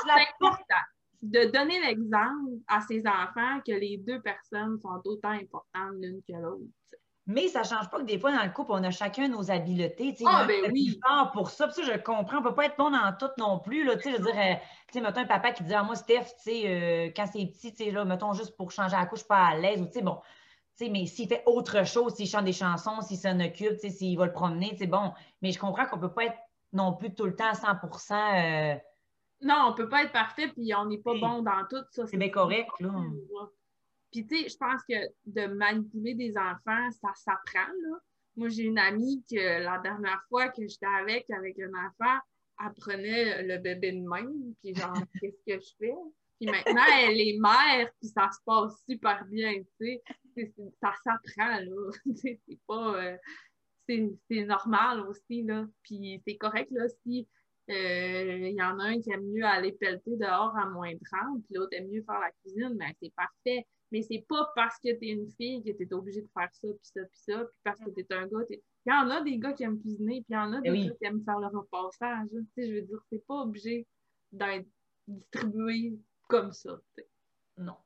c'est 0.04 0.10
important 0.10 0.84
de 1.22 1.50
donner 1.50 1.80
l'exemple 1.80 2.58
à 2.66 2.80
ses 2.80 3.02
enfants 3.06 3.60
que 3.66 3.72
les 3.72 3.98
deux 3.98 4.20
personnes 4.22 4.78
sont 4.80 5.00
autant 5.04 5.30
importantes 5.30 5.94
l'une 6.00 6.22
que 6.26 6.32
l'autre. 6.32 6.64
Mais 7.30 7.46
ça 7.46 7.60
ne 7.60 7.64
change 7.64 7.88
pas 7.90 7.98
que 7.98 8.06
des 8.06 8.18
fois, 8.18 8.32
dans 8.36 8.42
le 8.42 8.50
couple, 8.50 8.72
on 8.72 8.82
a 8.82 8.90
chacun 8.90 9.28
nos 9.28 9.52
habiletés. 9.52 10.16
Ah, 10.26 10.46
ben 10.48 10.68
oui. 10.72 10.98
pour 11.32 11.50
ça. 11.50 11.70
ça, 11.70 11.82
je 11.82 11.96
comprends. 11.98 12.38
On 12.38 12.40
ne 12.40 12.48
peut 12.48 12.54
pas 12.54 12.64
être 12.64 12.76
bon 12.76 12.90
dans 12.90 13.16
tout 13.16 13.30
non 13.38 13.60
plus. 13.60 13.84
Là, 13.84 13.94
je 14.04 14.10
veux 14.10 14.18
dire, 14.18 14.36
euh, 14.36 14.54
tu 14.88 14.94
sais, 14.94 15.00
mettons 15.00 15.20
un 15.20 15.26
papa 15.26 15.52
qui 15.52 15.62
dit 15.62 15.72
à 15.72 15.80
ah, 15.80 15.82
moi, 15.84 15.94
Steph, 15.94 16.24
tu 16.24 16.50
sais, 16.50 16.62
euh, 16.66 17.10
quand 17.14 17.26
c'est 17.26 17.46
petit, 17.46 17.72
tu 17.72 17.84
sais, 17.84 17.92
là, 17.92 18.04
mettons 18.04 18.32
juste 18.32 18.56
pour 18.56 18.72
changer 18.72 18.96
la 18.96 19.06
couche, 19.06 19.20
je 19.20 19.24
suis 19.24 19.28
pas 19.28 19.46
à 19.46 19.56
l'aise. 19.56 19.80
Ou, 19.80 19.86
tu 19.86 19.92
sais, 19.92 20.02
bon, 20.02 20.16
tu 20.76 20.86
sais, 20.86 20.90
mais 20.90 21.06
s'il 21.06 21.28
fait 21.28 21.44
autre 21.46 21.86
chose, 21.86 22.14
s'il 22.16 22.26
chante 22.26 22.46
des 22.46 22.52
chansons, 22.52 23.00
s'il 23.00 23.16
s'en 23.16 23.38
occupe, 23.38 23.74
tu 23.74 23.78
sais, 23.78 23.90
s'il 23.90 24.18
va 24.18 24.26
le 24.26 24.32
promener, 24.32 24.74
c'est 24.76 24.88
bon. 24.88 25.12
Mais 25.40 25.52
je 25.52 25.60
comprends 25.60 25.86
qu'on 25.86 25.98
ne 25.98 26.02
peut 26.02 26.12
pas 26.12 26.24
être 26.24 26.38
non 26.72 26.94
plus 26.94 27.14
tout 27.14 27.26
le 27.26 27.36
temps 27.36 27.50
à 27.50 27.54
100 27.54 27.68
euh, 27.68 28.74
Non, 29.42 29.66
on 29.66 29.70
ne 29.70 29.76
peut 29.76 29.88
pas 29.88 30.02
être 30.02 30.12
parfait, 30.12 30.48
puis 30.48 30.74
on 30.76 30.86
n'est 30.86 30.98
pas 30.98 31.14
bon 31.14 31.42
dans 31.42 31.64
tout 31.70 31.84
ça. 31.92 32.08
C'est 32.08 32.16
bien 32.16 32.30
correct, 32.30 32.70
là. 32.80 32.90
Puis, 34.10 34.26
tu 34.26 34.42
sais, 34.42 34.48
je 34.48 34.56
pense 34.56 34.82
que 34.88 34.94
de 35.26 35.46
manipuler 35.46 36.14
des 36.14 36.36
enfants, 36.36 36.90
ça 36.92 37.12
s'apprend, 37.14 37.72
là. 37.82 37.98
Moi, 38.36 38.48
j'ai 38.48 38.64
une 38.64 38.78
amie 38.78 39.24
que 39.30 39.62
la 39.62 39.78
dernière 39.78 40.22
fois 40.28 40.48
que 40.48 40.66
j'étais 40.66 40.86
avec, 40.86 41.28
avec 41.30 41.58
un 41.60 41.70
enfant, 41.70 42.20
elle 42.60 42.72
prenait 42.74 43.42
le 43.42 43.58
bébé 43.58 43.92
de 43.92 44.08
même, 44.08 44.54
puis 44.62 44.74
genre, 44.74 44.92
qu'est-ce 45.20 45.42
que 45.46 45.60
je 45.60 45.70
fais? 45.78 45.94
Puis 46.40 46.50
maintenant, 46.50 46.84
elle 47.02 47.20
est 47.20 47.38
mère, 47.38 47.90
puis 48.00 48.08
ça 48.08 48.30
se 48.32 48.38
passe 48.44 48.82
super 48.88 49.24
bien, 49.26 49.62
tu 49.80 50.00
sais. 50.36 50.54
Ça 50.80 50.92
s'apprend, 51.04 51.60
là. 51.60 51.90
c'est 52.16 52.40
pas... 52.66 53.02
Euh, 53.02 53.16
c'est 53.88 54.44
normal 54.44 55.00
aussi, 55.00 55.42
là. 55.42 55.66
Puis 55.82 56.22
c'est 56.24 56.36
correct, 56.36 56.70
là, 56.70 56.86
si 57.02 57.26
il 57.70 57.76
euh, 57.76 58.48
y 58.48 58.62
en 58.62 58.78
a 58.80 58.84
un 58.84 59.00
qui 59.00 59.12
aime 59.12 59.26
mieux 59.30 59.44
aller 59.44 59.72
pelleter 59.72 60.16
dehors 60.16 60.56
à 60.56 60.66
moins 60.66 60.92
30, 61.12 61.44
puis 61.44 61.54
l'autre 61.54 61.72
aime 61.72 61.88
mieux 61.88 62.02
faire 62.02 62.18
la 62.18 62.30
cuisine, 62.42 62.74
mais 62.76 62.88
ben, 62.88 62.94
c'est 63.00 63.14
parfait. 63.14 63.66
Mais 63.92 64.02
c'est 64.02 64.24
pas 64.28 64.50
parce 64.54 64.76
que 64.78 64.96
tu 64.96 65.06
es 65.06 65.10
une 65.10 65.30
fille 65.30 65.62
que 65.64 65.70
tu 65.72 65.82
es 65.82 65.92
obligé 65.92 66.22
de 66.22 66.28
faire 66.28 66.48
ça, 66.52 66.68
puis 66.68 66.78
ça, 66.82 67.00
puis 67.02 67.18
ça, 67.18 67.44
puis 67.44 67.58
parce 67.64 67.80
que 67.80 67.90
tu 67.90 68.00
es 68.00 68.12
un 68.12 68.26
gars. 68.26 68.44
Il 68.48 68.60
y 68.86 68.92
en 68.92 69.10
a 69.10 69.20
des 69.22 69.38
gars 69.38 69.52
qui 69.52 69.64
aiment 69.64 69.80
cuisiner, 69.80 70.22
puis 70.22 70.26
il 70.30 70.34
y 70.34 70.36
en 70.36 70.52
a 70.52 70.60
des 70.60 70.70
gars 70.70 70.94
qui 70.94 71.04
aiment 71.04 71.24
faire 71.24 71.38
le 71.38 71.46
repassage. 71.48 72.28
Tu 72.30 72.46
sais, 72.54 72.68
je 72.68 72.74
veux 72.74 72.82
dire, 72.82 72.98
c'est 73.10 73.26
pas 73.26 73.42
obligé 73.42 73.86
d'être 74.32 74.68
distribué 75.08 75.98
comme 76.28 76.52
ça. 76.52 76.80
Non. 77.56 77.76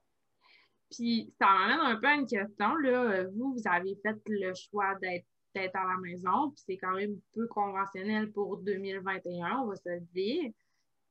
Puis 0.90 1.32
ça 1.38 1.46
m'amène 1.46 1.80
un 1.80 1.96
peu 1.96 2.06
à 2.06 2.14
une 2.14 2.26
question. 2.26 2.76
Là. 2.76 3.24
Vous, 3.28 3.54
vous 3.54 3.62
avez 3.64 3.96
fait 3.96 4.16
le 4.26 4.52
choix 4.54 4.94
d'être 5.00 5.26
à 5.56 5.86
la 5.86 5.96
maison, 6.02 6.50
puis 6.50 6.62
c'est 6.66 6.76
quand 6.76 6.94
même 6.94 7.18
peu 7.32 7.46
conventionnel 7.46 8.30
pour 8.32 8.58
2021, 8.58 9.60
on 9.60 9.66
va 9.68 9.76
se 9.76 9.88
le 9.88 10.00
dire. 10.12 10.52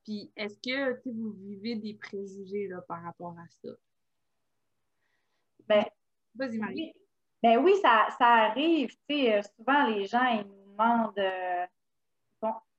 Puis 0.04 0.32
est-ce 0.36 0.58
que 0.58 1.02
vous 1.10 1.32
vivez 1.32 1.76
des 1.76 1.96
préjugés 1.96 2.68
là, 2.68 2.82
par 2.88 3.02
rapport 3.02 3.36
à 3.40 3.48
ça? 3.50 3.70
Ben, 5.68 5.86
Vas-y, 6.36 6.58
Marie. 6.58 6.94
Ben 7.42 7.58
oui, 7.58 7.76
ça, 7.82 8.08
ça 8.18 8.28
arrive. 8.28 8.90
Tu 8.90 9.16
sais, 9.16 9.34
euh, 9.34 9.42
souvent, 9.58 9.86
les 9.88 10.06
gens, 10.06 10.26
ils 10.26 10.46
nous 10.46 10.72
demandent 10.72 11.20
euh, 11.20 11.66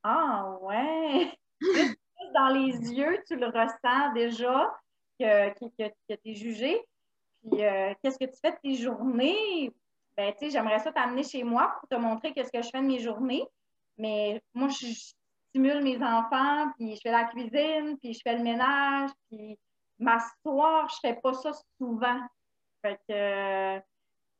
Ah, 0.02 0.56
ouais. 0.60 1.32
dans 2.34 2.48
les 2.48 2.72
yeux, 2.92 3.22
tu 3.26 3.36
le 3.36 3.46
ressens 3.46 4.12
déjà 4.14 4.74
que, 5.18 5.50
que, 5.50 5.66
que 5.78 6.14
tu 6.14 6.30
es 6.30 6.34
jugé. 6.34 6.80
Puis, 7.42 7.62
euh, 7.62 7.94
qu'est-ce 8.02 8.18
que 8.18 8.24
tu 8.24 8.38
fais 8.40 8.52
de 8.52 8.58
tes 8.62 8.74
journées? 8.74 9.70
Ben, 10.16 10.32
tu 10.32 10.46
sais, 10.46 10.50
j'aimerais 10.50 10.78
ça 10.78 10.92
t'amener 10.92 11.24
chez 11.24 11.42
moi 11.42 11.76
pour 11.78 11.88
te 11.88 11.96
montrer 11.96 12.32
qu'est-ce 12.32 12.52
que 12.52 12.62
je 12.62 12.70
fais 12.70 12.80
de 12.80 12.86
mes 12.86 13.00
journées. 13.00 13.44
Mais 13.98 14.42
moi, 14.54 14.68
je 14.68 14.86
stimule 15.50 15.82
mes 15.82 16.02
enfants, 16.02 16.70
puis 16.76 16.96
je 16.96 17.00
fais 17.02 17.10
la 17.10 17.24
cuisine, 17.24 17.98
puis 17.98 18.14
je 18.14 18.20
fais 18.22 18.36
le 18.36 18.42
ménage, 18.42 19.10
puis 19.30 19.58
m'asseoir, 19.98 20.88
je 20.88 20.96
fais 21.00 21.14
pas 21.20 21.34
ça 21.34 21.52
souvent. 21.78 22.20
Fait 22.84 23.00
que, 23.08 23.82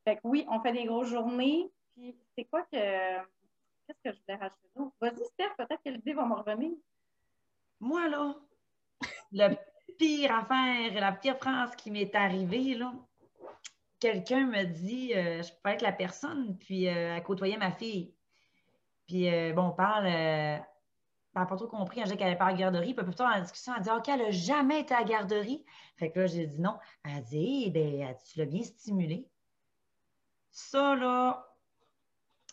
fait 0.04 0.16
que 0.16 0.20
oui, 0.24 0.44
on 0.50 0.60
fait 0.60 0.72
des 0.72 0.84
grosses 0.84 1.08
journées. 1.08 1.72
Puis 1.94 2.14
c'est 2.36 2.44
quoi 2.44 2.62
que. 2.64 3.18
Qu'est-ce 3.86 4.00
que 4.04 4.16
je 4.16 4.20
voulais 4.20 4.38
rajouter 4.38 4.94
Vas-y, 5.00 5.24
Steph, 5.32 5.54
peut-être 5.56 5.82
que 5.82 5.90
l'idée 5.90 6.12
va 6.12 6.26
me 6.26 6.34
revenir. 6.34 6.72
Moi, 7.80 8.08
là, 8.08 8.34
la 9.32 9.50
pire 9.98 10.34
affaire, 10.34 11.00
la 11.00 11.12
pire 11.12 11.38
phrase 11.38 11.74
qui 11.76 11.90
m'est 11.90 12.14
arrivée, 12.14 12.74
là, 12.74 12.92
quelqu'un 13.98 14.46
me 14.46 14.64
dit 14.64 15.14
euh, 15.14 15.42
je 15.42 15.50
peux 15.62 15.70
être 15.70 15.82
la 15.82 15.92
personne, 15.92 16.58
puis 16.58 16.88
euh, 16.88 17.16
elle 17.16 17.22
côtoyait 17.22 17.56
ma 17.56 17.72
fille. 17.72 18.14
Puis, 19.06 19.32
euh, 19.32 19.52
bon, 19.54 19.68
on 19.68 19.72
parle, 19.72 20.06
elle 20.06 20.64
n'a 21.40 21.46
pas 21.46 21.56
trop 21.56 21.66
compris, 21.66 22.00
elle 22.00 22.08
dit 22.08 22.16
qu'elle 22.16 22.26
n'allait 22.26 22.38
pas 22.38 22.46
à 22.46 22.52
la 22.52 22.58
garderie. 22.58 22.94
Puis, 22.94 23.04
plus 23.04 23.14
tard, 23.14 23.30
la 23.30 23.40
discussion, 23.40 23.72
elle 23.76 23.82
dit 23.82 23.90
OK, 23.90 24.08
elle 24.08 24.20
n'a 24.20 24.30
jamais 24.30 24.80
été 24.80 24.94
à 24.94 25.00
la 25.00 25.04
garderie. 25.04 25.64
Fait 25.96 26.10
que 26.10 26.20
là, 26.20 26.26
j'ai 26.26 26.46
dit 26.46 26.60
non. 26.60 26.78
Elle 27.04 27.22
dit, 27.24 27.64
eh 27.66 27.70
ben, 27.70 28.14
tu 28.24 28.38
l'as 28.38 28.46
bien 28.46 28.62
stimulé. 28.62 29.28
ça, 30.50 30.94
là, 30.94 31.54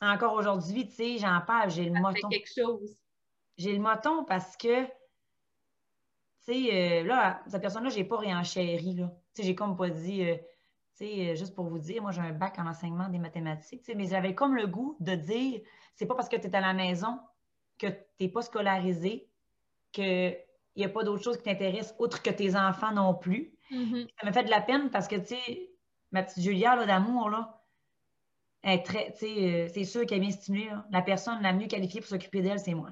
encore 0.01 0.34
aujourd'hui, 0.34 0.88
tu 0.88 0.95
sais, 0.95 1.17
j'en 1.19 1.41
parle, 1.41 1.69
j'ai 1.69 1.86
le 1.86 1.99
moton. 1.99 2.27
quelque 2.29 2.49
chose. 2.51 2.97
J'ai 3.57 3.73
le 3.73 3.79
moton 3.79 4.25
parce 4.25 4.57
que, 4.57 4.86
tu 4.86 4.91
sais, 6.39 7.01
euh, 7.01 7.03
là, 7.03 7.43
cette 7.47 7.61
personne-là, 7.61 7.89
j'ai 7.89 8.03
pas 8.03 8.17
réenchéri, 8.17 8.95
là. 8.95 9.11
Tu 9.36 9.41
sais, 9.41 9.47
j'ai 9.47 9.55
comme 9.55 9.77
pas 9.77 9.89
dit, 9.89 10.23
euh, 10.23 10.36
tu 10.97 11.05
sais, 11.05 11.29
euh, 11.29 11.36
juste 11.36 11.53
pour 11.53 11.65
vous 11.65 11.77
dire, 11.77 12.01
moi, 12.01 12.11
j'ai 12.11 12.21
un 12.21 12.32
bac 12.32 12.57
en 12.57 12.65
enseignement 12.65 13.09
des 13.09 13.19
mathématiques, 13.19 13.82
tu 13.82 13.91
sais, 13.91 13.95
mais 13.95 14.07
j'avais 14.07 14.34
comme 14.34 14.55
le 14.55 14.65
goût 14.65 14.97
de 14.99 15.13
dire, 15.13 15.61
c'est 15.95 16.07
pas 16.07 16.15
parce 16.15 16.29
que 16.29 16.36
tu 16.36 16.47
es 16.47 16.55
à 16.55 16.61
la 16.61 16.73
maison 16.73 17.19
que 17.82 17.88
tu 17.88 17.97
n'es 18.19 18.29
pas 18.29 18.43
scolarisé, 18.43 19.27
qu'il 19.91 20.38
n'y 20.75 20.86
a 20.86 20.89
pas 20.89 21.03
d'autre 21.03 21.23
chose 21.23 21.38
qui 21.38 21.43
t'intéresse 21.43 21.95
autre 21.97 22.21
que 22.21 22.29
tes 22.29 22.55
enfants 22.55 22.91
non 22.91 23.15
plus. 23.15 23.53
Mm-hmm. 23.71 24.07
Ça 24.19 24.27
me 24.27 24.32
fait 24.32 24.43
de 24.43 24.49
la 24.49 24.61
peine 24.61 24.89
parce 24.91 25.07
que, 25.07 25.15
tu 25.15 25.36
sais, 25.36 25.71
ma 26.11 26.23
petite 26.23 26.43
Julia, 26.43 26.75
là, 26.75 26.86
d'amour, 26.86 27.29
là, 27.29 27.63
très, 28.84 29.13
euh, 29.23 29.67
c'est 29.73 29.84
sûr 29.84 30.05
qu'elle 30.05 30.19
est 30.19 30.21
bien 30.21 30.32
stimulée. 30.32 30.69
La 30.91 31.01
personne 31.01 31.41
la 31.41 31.53
mieux 31.53 31.67
qualifiée 31.67 32.01
pour 32.01 32.09
s'occuper 32.09 32.41
d'elle, 32.41 32.59
c'est 32.59 32.75
moi. 32.75 32.91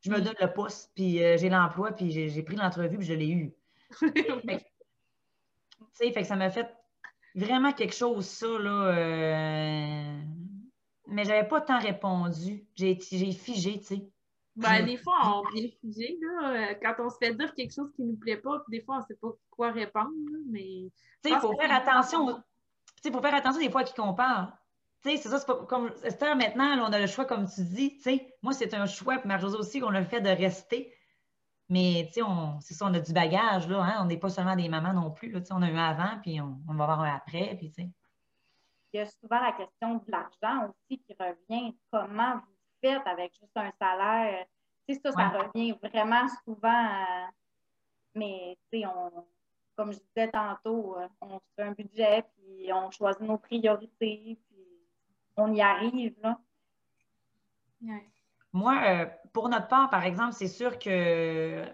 Je 0.00 0.10
me 0.10 0.18
mm. 0.18 0.22
donne 0.22 0.36
le 0.40 0.52
pouce, 0.52 0.90
puis 0.94 1.22
euh, 1.22 1.36
j'ai 1.38 1.48
l'emploi, 1.48 1.92
puis 1.92 2.10
j'ai 2.10 2.42
pris 2.42 2.56
l'entrevue, 2.56 2.98
puis 2.98 3.06
je 3.06 3.14
l'ai 3.14 3.28
eu. 3.28 3.54
fait, 4.00 4.66
fait 5.94 6.12
que 6.12 6.24
ça 6.24 6.36
m'a 6.36 6.50
fait 6.50 6.68
vraiment 7.34 7.72
quelque 7.72 7.94
chose, 7.94 8.26
ça, 8.26 8.46
là. 8.46 8.94
Euh... 8.96 10.18
Mais 11.08 11.24
j'avais 11.24 11.48
pas 11.48 11.60
tant 11.60 11.78
répondu. 11.78 12.66
J'ai 12.74 12.96
figé, 12.96 13.78
tu 13.80 13.84
sais. 13.84 14.08
Ben, 14.56 14.84
des 14.84 14.96
fois, 14.96 15.14
on 15.24 15.56
est 15.56 15.78
figé, 15.80 16.18
là, 16.20 16.50
euh, 16.50 16.74
quand 16.82 16.94
on 17.04 17.10
se 17.10 17.16
fait 17.18 17.32
dire 17.32 17.54
quelque 17.54 17.72
chose 17.72 17.92
qui 17.94 18.02
nous 18.02 18.16
plaît 18.16 18.38
pas, 18.38 18.58
puis 18.66 18.78
des 18.78 18.84
fois, 18.84 18.98
on 18.98 19.06
sait 19.06 19.14
pas 19.14 19.28
quoi 19.50 19.70
répondre, 19.70 20.10
mais... 20.50 20.90
Tu 21.22 21.30
sais, 21.30 21.36
il 21.36 21.40
faut 21.40 21.56
faire 21.56 21.72
attention 21.72 22.42
il 23.04 23.12
faut 23.12 23.20
faire 23.20 23.34
attention 23.34 23.60
des 23.60 23.70
fois 23.70 23.82
à 23.82 23.84
qui 23.84 23.94
qu'on 23.94 24.14
parle. 24.14 24.48
c'est 25.02 25.16
ça, 25.18 25.38
c'est 25.38 25.46
pas 25.46 25.64
comme 25.66 25.90
Esther, 26.04 26.36
maintenant, 26.36 26.88
on 26.88 26.92
a 26.92 26.98
le 26.98 27.06
choix, 27.06 27.24
comme 27.24 27.48
tu 27.48 27.62
dis. 27.62 28.00
moi, 28.42 28.52
c'est 28.52 28.74
un 28.74 28.86
choix, 28.86 29.18
puis 29.18 29.28
Marjorie 29.28 29.56
aussi, 29.58 29.80
qu'on 29.80 29.94
a 29.94 30.04
fait 30.04 30.20
de 30.20 30.30
rester. 30.30 30.92
Mais 31.70 32.10
c'est 32.12 32.74
ça, 32.74 32.86
on 32.86 32.94
a 32.94 33.00
du 33.00 33.12
bagage, 33.12 33.68
là, 33.68 33.82
hein? 33.82 33.98
on 34.00 34.06
n'est 34.06 34.16
pas 34.16 34.30
seulement 34.30 34.56
des 34.56 34.68
mamans 34.68 34.94
non 34.94 35.10
plus. 35.10 35.30
Là, 35.30 35.40
on 35.50 35.62
a 35.62 35.70
eu 35.70 35.76
un 35.76 35.90
avant, 35.90 36.18
puis 36.22 36.40
on, 36.40 36.58
va 36.66 36.84
avoir 36.84 37.00
un 37.00 37.14
après. 37.14 37.56
Puis, 37.58 37.72
Il 38.92 38.98
y 38.98 39.00
a 39.00 39.06
souvent 39.06 39.40
la 39.40 39.52
question 39.52 39.96
de 39.96 40.10
l'argent 40.10 40.68
aussi 40.68 40.98
qui 41.00 41.14
revient. 41.18 41.76
Comment 41.90 42.36
vous 42.36 42.56
faites 42.82 43.06
avec 43.06 43.32
juste 43.34 43.56
un 43.56 43.70
salaire? 43.78 44.46
ça, 44.88 45.12
ça 45.12 45.28
revient 45.28 45.72
vraiment 45.82 46.26
souvent. 46.44 47.04
Mais 48.14 48.56
on, 48.74 49.26
comme 49.76 49.92
je 49.92 49.98
disais 49.98 50.30
tantôt, 50.30 50.96
euh, 50.98 51.06
on 51.20 51.40
fait 51.54 51.62
un 51.62 51.72
budget, 51.72 52.24
puis 52.34 52.72
on 52.72 52.90
choisit 52.90 53.20
nos 53.20 53.38
priorités, 53.38 54.38
puis 54.48 54.66
on 55.36 55.52
y 55.52 55.60
arrive. 55.60 56.14
Là. 56.22 56.38
Moi, 58.52 58.74
euh, 58.86 59.06
pour 59.32 59.48
notre 59.48 59.68
part, 59.68 59.90
par 59.90 60.04
exemple, 60.04 60.32
c'est 60.32 60.48
sûr 60.48 60.78
que 60.78 61.64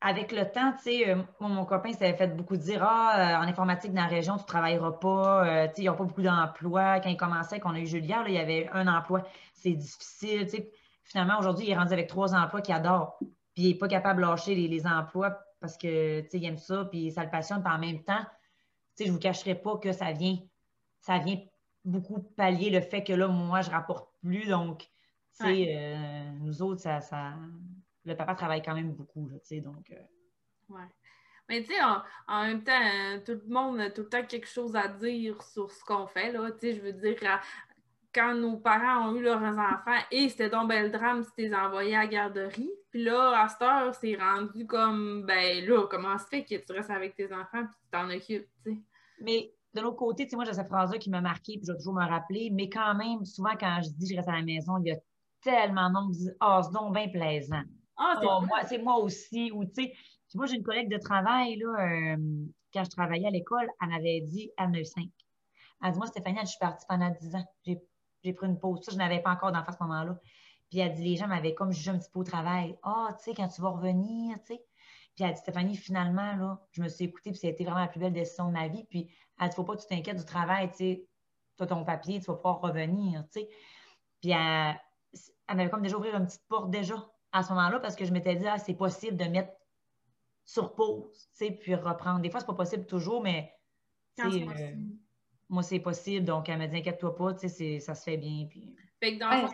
avec 0.00 0.30
le 0.32 0.50
temps, 0.50 0.72
tu 0.72 0.84
sais, 0.84 1.10
euh, 1.10 1.22
mon 1.40 1.64
copain 1.64 1.92
s'avait 1.92 2.16
fait 2.16 2.36
beaucoup 2.36 2.56
dire 2.56 2.82
Ah, 2.82 3.40
en 3.42 3.48
informatique 3.48 3.92
dans 3.92 4.02
la 4.02 4.08
région, 4.08 4.36
tu 4.36 4.42
ne 4.42 4.46
travailleras 4.46 4.92
pas, 4.92 5.68
tu 5.68 5.74
sais, 5.76 5.82
ils 5.82 5.86
n'ont 5.86 5.96
pas 5.96 6.04
beaucoup 6.04 6.22
d'emplois. 6.22 7.00
Quand 7.00 7.08
il 7.08 7.16
commençait, 7.16 7.60
qu'on 7.60 7.74
a 7.74 7.78
eu 7.78 7.86
Julia, 7.86 8.24
il 8.26 8.34
y 8.34 8.38
avait 8.38 8.68
un 8.72 8.86
emploi. 8.88 9.26
C'est 9.54 9.72
difficile. 9.72 10.44
Tu 10.44 10.56
sais. 10.56 10.70
Finalement, 11.04 11.38
aujourd'hui, 11.38 11.66
il 11.66 11.70
est 11.70 11.76
rendu 11.76 11.92
avec 11.92 12.08
trois 12.08 12.34
emplois 12.34 12.60
qu'il 12.60 12.74
adore. 12.74 13.16
Puis 13.54 13.64
il 13.64 13.68
n'est 13.68 13.78
pas 13.78 13.88
capable 13.88 14.20
de 14.20 14.26
lâcher 14.26 14.54
les, 14.54 14.68
les 14.68 14.86
emplois 14.86 15.38
parce 15.60 15.76
que, 15.76 16.20
tu 16.20 16.28
sais, 16.30 16.38
il 16.38 16.44
aime 16.44 16.58
ça, 16.58 16.84
puis 16.84 17.10
ça 17.10 17.24
le 17.24 17.30
passionne, 17.30 17.62
puis 17.62 17.72
en 17.72 17.78
même 17.78 18.02
temps, 18.04 18.24
tu 18.96 19.02
sais, 19.02 19.06
je 19.06 19.12
vous 19.12 19.18
cacherai 19.18 19.54
pas 19.54 19.76
que 19.78 19.92
ça 19.92 20.12
vient, 20.12 20.38
ça 21.00 21.18
vient 21.18 21.40
beaucoup 21.84 22.20
pallier 22.20 22.70
le 22.70 22.80
fait 22.80 23.02
que 23.02 23.12
là, 23.12 23.28
moi, 23.28 23.62
je 23.62 23.70
rapporte 23.70 24.08
plus, 24.20 24.48
donc, 24.48 24.80
tu 25.38 25.44
sais, 25.44 25.76
euh, 25.76 26.30
nous 26.40 26.62
autres, 26.62 26.80
ça, 26.80 27.00
ça, 27.00 27.34
le 28.06 28.16
papa 28.16 28.34
travaille 28.34 28.62
quand 28.62 28.74
même 28.74 28.92
beaucoup, 28.92 29.28
tu 29.32 29.38
sais, 29.42 29.60
donc... 29.60 29.90
Euh. 29.90 30.02
Ouais. 30.68 30.88
Mais 31.48 31.62
tu 31.62 31.72
sais, 31.72 31.80
en, 32.26 32.42
même 32.42 32.64
temps, 32.64 32.72
euh, 32.72 33.20
tout 33.24 33.40
le 33.46 33.52
monde 33.52 33.80
a 33.80 33.90
tout 33.90 34.02
le 34.02 34.08
temps 34.08 34.24
quelque 34.24 34.48
chose 34.48 34.74
à 34.74 34.88
dire 34.88 35.40
sur 35.42 35.70
ce 35.70 35.84
qu'on 35.84 36.06
fait, 36.06 36.32
là. 36.32 36.50
Tu 36.52 36.58
sais, 36.58 36.74
je 36.74 36.80
veux 36.80 36.92
dire, 36.92 37.16
quand 38.12 38.34
nos 38.34 38.56
parents 38.56 39.08
ont 39.08 39.14
eu 39.14 39.22
leurs 39.22 39.42
enfants, 39.42 40.00
et 40.10 40.28
c'était 40.28 40.50
donc 40.50 40.68
bel 40.68 40.90
drame 40.90 41.22
si 41.22 41.30
tu 41.36 41.42
les 41.42 41.54
envoyés 41.54 41.94
à 41.94 42.00
la 42.00 42.06
garderie. 42.08 42.70
Puis 42.90 43.04
là, 43.04 43.42
à 43.42 43.48
cette 43.48 43.62
heure, 43.62 43.94
c'est 43.94 44.16
rendu 44.16 44.66
comme, 44.66 45.24
ben 45.24 45.64
là, 45.64 45.86
comment 45.88 46.18
se 46.18 46.24
fait 46.26 46.44
que 46.44 46.56
tu 46.56 46.72
restes 46.72 46.90
avec 46.90 47.14
tes 47.14 47.32
enfants 47.32 47.64
puis 47.64 47.76
tu 47.82 47.90
t'en 47.90 48.10
occupes, 48.10 48.48
tu 48.64 48.72
sais? 48.72 48.78
Mais 49.20 49.52
de 49.74 49.80
l'autre 49.82 49.96
côté, 49.96 50.24
tu 50.24 50.30
sais, 50.30 50.36
moi, 50.36 50.44
j'ai 50.44 50.54
cette 50.54 50.68
phrase-là 50.68 50.98
qui 50.98 51.10
m'a 51.10 51.20
marqué, 51.20 51.58
puis 51.58 51.66
je 51.66 51.72
vais 51.72 51.78
toujours 51.78 51.94
me 51.94 52.06
rappeler, 52.06 52.50
mais 52.50 52.68
quand 52.68 52.94
même, 52.94 53.24
souvent, 53.24 53.54
quand 53.58 53.80
je 53.84 53.90
dis 53.90 54.10
je 54.10 54.16
reste 54.16 54.28
à 54.28 54.32
la 54.32 54.42
maison, 54.42 54.78
il 54.78 54.88
y 54.88 54.92
a 54.92 54.96
tellement 55.42 55.88
de 55.88 55.94
monde 55.94 56.12
qui 56.12 56.18
dit 56.18 56.30
Ah, 56.40 56.60
c'est 56.64 56.72
donc 56.72 56.94
bien 56.94 57.08
plaisant. 57.08 57.62
Ah, 57.96 58.18
c'est 58.20 58.26
oh, 58.26 58.40
moi, 58.46 58.64
c'est 58.64 58.78
moi 58.78 58.98
aussi. 58.98 59.50
Ou, 59.52 59.64
tu 59.64 59.74
sais, 59.74 59.92
moi, 60.34 60.46
j'ai 60.46 60.56
une 60.56 60.62
collègue 60.62 60.90
de 60.90 60.98
travail, 60.98 61.56
là, 61.56 61.68
euh, 61.80 62.16
quand 62.72 62.84
je 62.84 62.90
travaillais 62.90 63.26
à 63.26 63.30
l'école, 63.30 63.68
elle 63.80 63.88
m'avait 63.88 64.20
dit 64.20 64.50
à 64.56 64.68
9-5. 64.68 65.08
Elle 65.82 65.92
dit 65.92 65.98
Moi, 65.98 66.06
Stéphanie, 66.06 66.38
je 66.42 66.46
suis 66.46 66.58
partie 66.58 66.84
pendant 66.88 67.10
10 67.10 67.34
ans. 67.34 67.44
J'ai 67.64 68.32
pris 68.32 68.46
une 68.46 68.58
pause. 68.58 68.82
Ça, 68.82 68.92
je 68.92 68.96
n'avais 68.96 69.20
pas 69.20 69.30
encore 69.30 69.52
d'enfant 69.52 69.70
à 69.70 69.72
ce 69.72 69.82
moment-là. 69.82 70.18
Puis 70.70 70.80
elle 70.80 70.92
dit, 70.94 71.04
les 71.04 71.16
gens 71.16 71.28
m'avaient 71.28 71.54
comme 71.54 71.72
jugé 71.72 71.90
un 71.90 71.98
petit 71.98 72.10
peu 72.10 72.20
au 72.20 72.24
travail. 72.24 72.76
Ah, 72.82 73.14
tu 73.18 73.24
sais, 73.24 73.34
quand 73.34 73.48
tu 73.48 73.60
vas 73.62 73.70
revenir, 73.70 74.36
tu 74.40 74.54
sais. 74.54 74.64
Puis 75.14 75.24
elle 75.24 75.32
dit, 75.32 75.40
Stéphanie, 75.40 75.76
finalement, 75.76 76.34
là, 76.36 76.60
je 76.72 76.82
me 76.82 76.88
suis 76.88 77.04
écoutée, 77.04 77.30
puis 77.30 77.38
ça 77.38 77.46
a 77.46 77.50
été 77.50 77.64
vraiment 77.64 77.80
la 77.80 77.88
plus 77.88 78.00
belle 78.00 78.12
décision 78.12 78.48
de 78.48 78.52
ma 78.52 78.68
vie. 78.68 78.84
Puis 78.90 79.08
elle 79.40 79.48
dit, 79.48 79.54
faut 79.54 79.64
pas 79.64 79.76
que 79.76 79.82
tu 79.82 79.86
t'inquiètes 79.86 80.18
du 80.18 80.24
travail, 80.24 80.70
tu 80.70 80.76
sais. 80.76 81.08
Tu 81.56 81.62
as 81.62 81.66
ton 81.66 81.84
papier, 81.84 82.20
tu 82.20 82.26
vas 82.26 82.34
pouvoir 82.34 82.60
revenir, 82.60 83.22
tu 83.32 83.40
sais. 83.40 83.48
Puis 84.20 84.30
elle, 84.32 84.76
elle 85.48 85.56
m'avait 85.56 85.70
comme 85.70 85.82
déjà 85.82 85.96
ouvert 85.96 86.16
une 86.16 86.26
petite 86.26 86.46
porte 86.48 86.70
déjà 86.70 86.96
à 87.36 87.42
ce 87.42 87.50
moment-là 87.50 87.80
parce 87.80 87.96
que 87.96 88.04
je 88.04 88.12
m'étais 88.12 88.34
dit, 88.34 88.46
ah, 88.46 88.58
c'est 88.58 88.74
possible 88.74 89.16
de 89.16 89.24
mettre 89.24 89.52
sur 90.44 90.74
pause, 90.74 91.28
tu 91.36 91.46
sais, 91.46 91.50
puis 91.50 91.74
reprendre. 91.74 92.20
Des 92.20 92.30
fois, 92.30 92.40
c'est 92.40 92.46
pas 92.46 92.54
possible 92.54 92.86
toujours, 92.86 93.22
mais 93.22 93.52
moi, 95.48 95.62
c'est 95.62 95.80
possible. 95.80 96.24
Donc, 96.24 96.48
elle 96.48 96.58
m'a 96.58 96.66
dit, 96.66 96.78
inquiète-toi 96.78 97.14
pas, 97.14 97.34
tu 97.34 97.48
sais, 97.48 97.80
ça 97.80 97.94
se 97.94 98.04
fait 98.04 98.16
bien. 98.16 98.46
Puis... 98.48 98.74
Fait 99.00 99.16
que 99.16 99.20
dans 99.20 99.48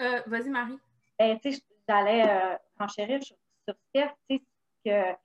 euh, 0.00 0.22
Vas-y, 0.26 0.48
Marie. 0.50 0.78
Ben, 1.18 1.38
tu 1.38 1.52
sais, 1.52 1.62
j'allais 1.88 2.28
euh, 2.28 2.56
enchérir 2.80 3.22
sur, 3.22 3.36
sur 3.66 3.76
tu 3.94 4.00
sais, 4.30 4.42
que 4.84 5.16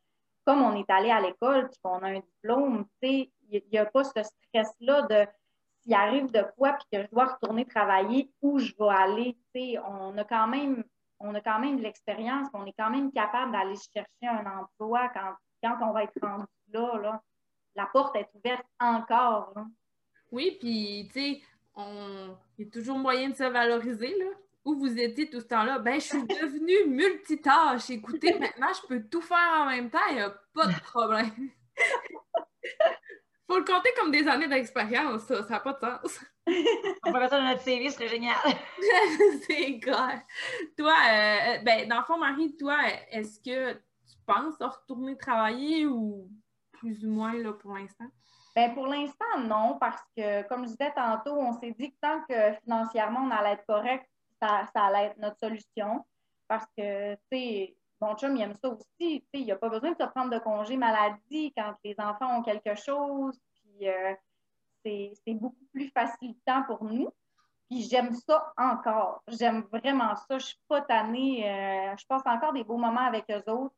comme 0.46 0.62
on 0.62 0.76
est 0.76 0.90
allé 0.90 1.10
à 1.10 1.22
l'école 1.22 1.70
puis 1.70 1.80
qu'on 1.82 2.00
a 2.00 2.10
un 2.10 2.20
diplôme, 2.20 2.86
tu 3.02 3.08
sais, 3.08 3.32
il 3.50 3.64
n'y 3.72 3.78
a 3.78 3.86
pas 3.86 4.04
ce 4.04 4.22
stress-là 4.22 5.04
de 5.04 5.28
s'il 5.82 5.94
arrive 5.94 6.32
de 6.32 6.44
quoi 6.56 6.74
puis 6.74 6.86
que 6.92 7.04
je 7.04 7.10
dois 7.10 7.26
retourner 7.34 7.66
travailler, 7.66 8.32
où 8.42 8.60
je 8.60 8.74
vais 8.78 8.90
aller, 8.90 9.38
tu 9.54 9.60
sais, 9.60 9.80
on 9.80 10.18
a 10.18 10.24
quand 10.24 10.48
même 10.48 10.84
on 11.20 11.36
a 11.36 11.42
quand 11.42 11.60
même 11.60 11.78
de 11.78 11.84
l'expérience, 11.84 12.48
on 12.54 12.66
est 12.66 12.74
quand 12.78 12.90
même 12.90 13.12
capable 13.12 13.52
d'aller 13.52 13.76
chercher 13.76 14.28
un 14.28 14.46
emploi 14.46 15.10
quand, 15.10 15.34
quand 15.64 15.78
on 15.88 15.94
va 15.94 16.04
être 16.04 16.20
rendu 16.22 16.46
là. 16.74 17.22
La 17.76 17.86
porte 17.86 18.16
est 18.16 18.30
ouverte 18.34 18.66
encore. 18.80 19.54
Oui, 20.32 20.58
puis, 20.60 21.10
tu 21.14 21.20
sais, 21.20 21.42
il 21.78 22.66
y 22.66 22.68
a 22.68 22.72
toujours 22.72 22.98
moyen 22.98 23.30
de 23.30 23.36
se 23.36 23.44
valoriser, 23.44 24.18
là. 24.18 24.26
Où 24.66 24.76
vous 24.76 25.00
étiez 25.00 25.30
tout 25.30 25.40
ce 25.40 25.46
temps-là? 25.48 25.80
Ben, 25.80 25.96
je 25.96 26.08
suis 26.08 26.24
devenue 26.24 26.94
multitâche. 26.94 27.90
Écoutez, 27.90 28.38
maintenant, 28.38 28.68
je 28.74 28.88
peux 28.88 29.04
tout 29.04 29.22
faire 29.22 29.62
en 29.62 29.66
même 29.68 29.90
temps, 29.90 30.00
il 30.10 30.16
n'y 30.16 30.22
a 30.22 30.30
pas 30.54 30.68
de 30.68 30.80
problème. 30.82 31.50
Faut 33.48 33.58
le 33.58 33.64
compter 33.64 33.90
comme 33.98 34.12
des 34.12 34.28
années 34.28 34.48
d'expérience, 34.48 35.24
ça, 35.24 35.44
ça 35.44 35.54
n'a 35.54 35.60
pas 35.62 35.74
de 35.74 35.80
sens. 35.80 36.20
On 37.06 37.12
peut 37.12 37.20
mettre 37.20 37.32
ça 37.32 37.40
dans 37.40 37.48
notre 37.48 37.62
CV, 37.62 37.90
ce 37.90 37.96
serait 37.96 38.08
génial. 38.08 38.36
C'est 39.48 39.80
clair. 39.80 40.22
Toi, 40.78 40.94
euh, 40.94 41.58
ben, 41.64 41.88
dans 41.88 42.00
le 42.00 42.04
fond, 42.04 42.18
Marie, 42.18 42.56
toi, 42.58 42.78
est-ce 43.12 43.40
que 43.40 43.74
tu 43.74 44.18
penses 44.26 44.56
retourner 44.60 45.18
travailler 45.18 45.86
ou 45.86 46.30
plus 46.72 47.06
ou 47.06 47.10
moins 47.10 47.34
là 47.34 47.54
pour 47.54 47.76
l'instant? 47.76 48.08
Bien, 48.56 48.70
pour 48.72 48.88
l'instant, 48.88 49.40
non, 49.40 49.78
parce 49.80 50.02
que, 50.18 50.48
comme 50.48 50.66
je 50.66 50.72
disais 50.72 50.92
tantôt, 50.96 51.34
on 51.34 51.54
s'est 51.54 51.76
dit 51.78 51.92
que 51.92 51.98
tant 52.02 52.22
que 52.28 52.54
financièrement 52.64 53.22
on 53.22 53.32
allait 53.32 53.54
être 53.54 53.66
correct, 53.66 54.10
ça, 54.42 54.66
allait 54.76 55.08
être 55.08 55.18
notre 55.18 55.38
solution. 55.38 56.06
Parce 56.48 56.66
que, 56.78 57.14
tu 57.14 57.20
sais, 57.32 57.76
mon 58.02 58.16
chum, 58.16 58.36
il 58.36 58.42
aime 58.42 58.56
ça 58.56 58.70
aussi. 58.70 58.86
Tu 59.00 59.18
sais, 59.18 59.28
il 59.34 59.46
n'y 59.46 59.52
a 59.52 59.56
pas 59.56 59.70
besoin 59.70 59.92
de 59.92 59.98
se 59.98 60.08
prendre 60.08 60.32
de 60.32 60.40
congé 60.40 60.78
maladie 60.78 61.54
quand 61.56 61.76
les 61.84 61.96
enfants 62.00 62.40
ont 62.40 62.44
quelque 62.44 62.76
chose. 62.76 63.40
Puis, 63.54 63.88
euh, 63.88 64.14
c'est 64.84 65.34
beaucoup 65.34 65.66
plus 65.74 65.90
facilitant 65.90 66.64
pour 66.64 66.84
nous. 66.84 67.10
Puis, 67.70 67.84
j'aime 67.84 68.14
ça 68.14 68.52
encore. 68.58 69.22
J'aime 69.28 69.62
vraiment 69.72 70.16
ça. 70.16 70.40
Je 70.40 70.46
suis 70.46 70.60
pas 70.68 70.82
tannée. 70.82 71.48
Euh, 71.48 71.96
je 71.98 72.06
passe 72.08 72.24
encore 72.26 72.54
des 72.54 72.64
beaux 72.64 72.78
moments 72.78 73.06
avec 73.06 73.26
eux 73.30 73.52
autres 73.52 73.76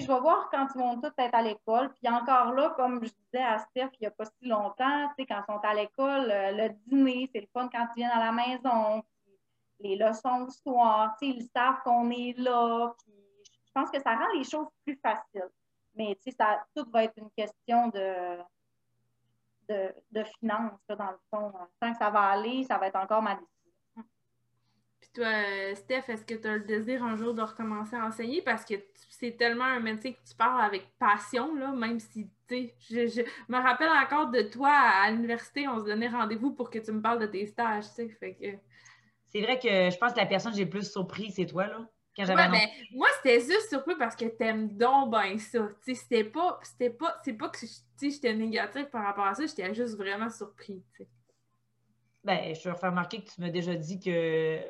je 0.00 0.06
vais 0.06 0.20
voir 0.20 0.48
quand 0.50 0.66
ils 0.74 0.78
vont 0.78 1.00
tous 1.00 1.12
être 1.18 1.34
à 1.34 1.42
l'école. 1.42 1.92
Puis 1.94 2.10
encore 2.10 2.52
là, 2.52 2.70
comme 2.76 3.04
je 3.04 3.10
disais 3.10 3.44
à 3.44 3.58
Steph 3.58 3.90
il 3.94 4.02
n'y 4.02 4.06
a 4.06 4.10
pas 4.10 4.24
si 4.24 4.48
longtemps, 4.48 5.08
quand 5.18 5.24
ils 5.28 5.44
sont 5.46 5.60
à 5.62 5.74
l'école, 5.74 6.30
euh, 6.30 6.52
le 6.52 6.68
dîner, 6.86 7.28
c'est 7.32 7.40
le 7.40 7.48
fun 7.52 7.68
quand 7.68 7.86
ils 7.94 8.00
viennent 8.00 8.10
à 8.10 8.24
la 8.24 8.32
maison. 8.32 9.02
les 9.80 9.96
leçons 9.96 10.44
le 10.44 10.50
soir, 10.50 11.16
ils 11.20 11.48
savent 11.54 11.82
qu'on 11.84 12.10
est 12.10 12.38
là. 12.38 12.94
je 13.06 13.72
pense 13.74 13.90
que 13.90 14.00
ça 14.00 14.14
rend 14.14 14.28
les 14.34 14.44
choses 14.44 14.68
plus 14.84 14.98
faciles. 15.02 15.50
Mais 15.94 16.16
ça, 16.38 16.64
tout 16.74 16.86
va 16.90 17.04
être 17.04 17.18
une 17.18 17.30
question 17.36 17.88
de, 17.88 18.38
de, 20.10 20.24
finances, 20.38 20.80
dans 20.88 21.10
le 21.10 21.18
fond. 21.30 21.52
Tant 21.80 21.92
que 21.92 21.98
ça 21.98 22.10
va 22.10 22.20
aller, 22.20 22.64
ça 22.64 22.78
va 22.78 22.88
être 22.88 22.96
encore 22.96 23.22
ma 23.22 23.34
décision. 23.34 24.04
Puis 25.00 25.10
toi, 25.14 25.26
euh, 25.26 25.74
Steph, 25.74 26.04
est-ce 26.08 26.24
que 26.24 26.34
tu 26.34 26.46
as 26.46 26.56
le 26.56 26.64
désir 26.64 27.02
un 27.02 27.16
jour 27.16 27.34
de 27.34 27.42
recommencer 27.42 27.96
à 27.96 28.06
enseigner? 28.06 28.40
Parce 28.42 28.64
que 28.64 28.74
c'est 29.10 29.36
tellement 29.36 29.64
un 29.64 29.80
métier 29.80 30.14
que 30.14 30.20
tu 30.28 30.34
parles 30.34 30.62
avec 30.62 30.88
passion, 30.98 31.54
là, 31.54 31.72
même 31.72 31.98
si, 31.98 32.30
tu 32.48 32.70
sais, 32.80 33.06
je, 33.08 33.22
me 33.48 33.60
rappelle 33.60 33.90
encore 33.90 34.30
de 34.30 34.42
toi 34.42 34.70
à, 34.70 35.10
l'université, 35.10 35.66
on 35.68 35.80
se 35.80 35.84
donnait 35.84 36.08
rendez-vous 36.08 36.52
pour 36.52 36.70
que 36.70 36.78
tu 36.78 36.92
me 36.92 37.02
parles 37.02 37.18
de 37.18 37.26
tes 37.26 37.46
stages, 37.46 37.88
tu 37.88 37.94
sais, 37.94 38.08
fait 38.08 38.34
que... 38.34 38.46
C'est 39.26 39.40
vrai 39.40 39.58
que 39.58 39.90
je 39.90 39.96
pense 39.96 40.12
que 40.12 40.18
la 40.18 40.26
personne 40.26 40.52
que 40.52 40.58
j'ai 40.58 40.64
le 40.64 40.70
plus 40.70 40.90
surpris, 40.90 41.30
c'est 41.30 41.46
toi, 41.46 41.66
là. 41.66 41.88
Quand 42.14 42.26
ouais, 42.26 42.34
ben, 42.34 42.68
moi, 42.92 43.08
c'était 43.16 43.40
juste 43.40 43.70
surpris 43.70 43.96
parce 43.96 44.14
que 44.14 44.26
t'aimes 44.26 44.68
donc 44.76 45.10
bien 45.10 45.38
ça. 45.38 45.68
C'était 45.80 46.24
pas, 46.24 46.60
c'était 46.62 46.90
pas, 46.90 47.18
c'est 47.24 47.32
pas 47.32 47.48
que 47.48 47.58
j'étais 48.00 48.34
négative 48.34 48.90
par 48.90 49.04
rapport 49.04 49.24
à 49.24 49.34
ça, 49.34 49.46
j'étais 49.46 49.72
juste 49.74 49.96
vraiment 49.96 50.28
surpris. 50.28 50.82
T'sais. 50.92 51.08
Ben, 52.22 52.54
je 52.54 52.60
te 52.60 52.68
refais 52.68 52.86
remarquer 52.86 53.24
que 53.24 53.30
tu 53.30 53.40
m'as 53.40 53.50
déjà 53.50 53.74
dit 53.74 53.98
que. 53.98 54.60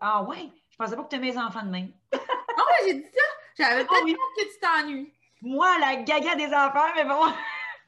Ah 0.00 0.22
ouais, 0.24 0.48
je 0.70 0.76
pensais 0.76 0.96
pas 0.96 1.02
que 1.02 1.08
tu 1.08 1.16
aimais 1.16 1.30
les 1.30 1.38
enfants 1.38 1.64
de 1.64 1.70
même. 1.70 1.92
ah 2.12 2.16
ouais, 2.16 2.86
j'ai 2.86 2.94
dit 2.94 3.04
ça! 3.12 3.22
J'avais 3.56 3.82
ah 3.82 3.84
peut-être 3.84 4.16
que 4.36 4.52
tu 4.52 4.60
t'ennuies. 4.60 5.12
Moi, 5.42 5.68
la 5.78 5.96
gaga 5.96 6.36
des 6.36 6.52
enfants, 6.54 6.92
mais 6.94 7.04
bon. 7.04 7.32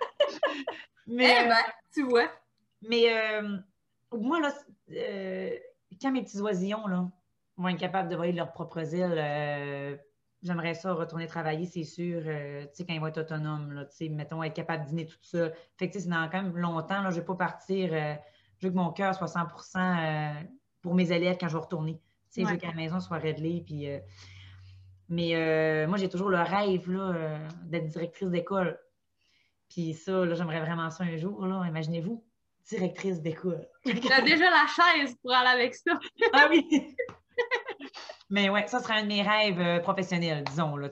mais, 1.07 1.37
eh 1.45 1.49
ben, 1.49 1.65
tu 1.95 2.03
vois. 2.03 2.29
Mais 2.83 3.13
euh, 3.13 3.57
moi, 4.13 4.41
là, 4.41 4.53
euh, 4.91 5.57
quand 6.01 6.11
mes 6.11 6.23
petits 6.23 6.41
oisillons, 6.41 6.87
là, 6.87 7.09
vont 7.57 7.69
être 7.69 7.79
capables 7.79 8.09
de 8.09 8.17
voler 8.17 8.33
leurs 8.33 8.53
propres 8.53 8.83
euh, 8.95 9.97
j'aimerais 10.43 10.75
ça 10.75 10.93
retourner 10.93 11.27
travailler, 11.27 11.67
c'est 11.67 11.85
sûr, 11.85 12.23
euh, 12.27 12.63
tu 12.65 12.69
sais, 12.75 12.87
quand 12.87 12.95
ils 12.95 13.01
vont 13.01 13.07
être 13.07 13.21
autonomes, 13.21 13.73
là, 13.73 13.85
tu 13.87 13.97
sais, 13.97 14.09
mettons, 14.09 14.43
être 14.43 14.55
capable 14.55 14.85
de 14.85 14.89
dîner 14.91 15.07
tout 15.07 15.17
seul. 15.23 15.55
Fait 15.77 15.89
que, 15.89 15.99
c'est 15.99 16.09
dans 16.09 16.29
quand 16.29 16.43
même 16.43 16.57
longtemps, 16.57 17.03
là, 17.03 17.11
je 17.11 17.17
ne 17.17 17.21
vais 17.21 17.27
pas 17.27 17.35
partir, 17.35 17.91
euh, 17.93 18.15
je 18.59 18.67
veux 18.67 18.73
que 18.73 18.79
mon 18.79 18.93
cœur 18.93 19.15
soit 19.15 19.29
100% 19.29 20.47
pour 20.83 20.95
mes 20.95 21.11
élèves 21.11 21.37
quand 21.39 21.49
je 21.49 21.55
vais 21.55 21.63
retourner. 21.63 22.01
Tu 22.33 22.43
sais, 22.43 22.47
je 22.47 22.53
veux 22.53 22.59
que 22.59 22.67
la 22.67 22.75
maison 22.75 23.01
soit 23.01 23.19
réglée, 23.19 23.63
puis... 23.65 23.89
mais 25.09 25.87
moi, 25.87 25.97
j'ai 25.97 26.09
toujours 26.09 26.29
le 26.29 26.41
rêve, 26.41 26.91
là, 26.91 27.39
d'être 27.65 27.87
directrice 27.87 28.29
d'école. 28.29 28.79
Puis 29.69 29.95
ça, 29.95 30.25
là, 30.25 30.35
j'aimerais 30.35 30.61
vraiment 30.61 30.91
ça 30.91 31.05
un 31.05 31.17
jour, 31.17 31.45
là, 31.47 31.65
imaginez-vous 31.67 32.23
directrice 32.69 33.21
d'école. 33.21 33.67
Tu 33.85 34.13
as 34.13 34.23
déjà 34.23 34.51
la 34.51 34.67
chaise 34.67 35.17
pour 35.23 35.33
aller 35.33 35.63
avec 35.63 35.75
ça. 35.75 35.99
ah 36.33 36.49
oui! 36.51 36.97
Mais 38.29 38.51
ouais, 38.51 38.67
ça 38.67 38.81
serait 38.81 38.95
un 38.95 39.03
de 39.03 39.09
mes 39.09 39.23
rêves 39.23 39.61
euh, 39.61 39.79
professionnels, 39.81 40.43
disons. 40.45 40.77
Là, 40.77 40.89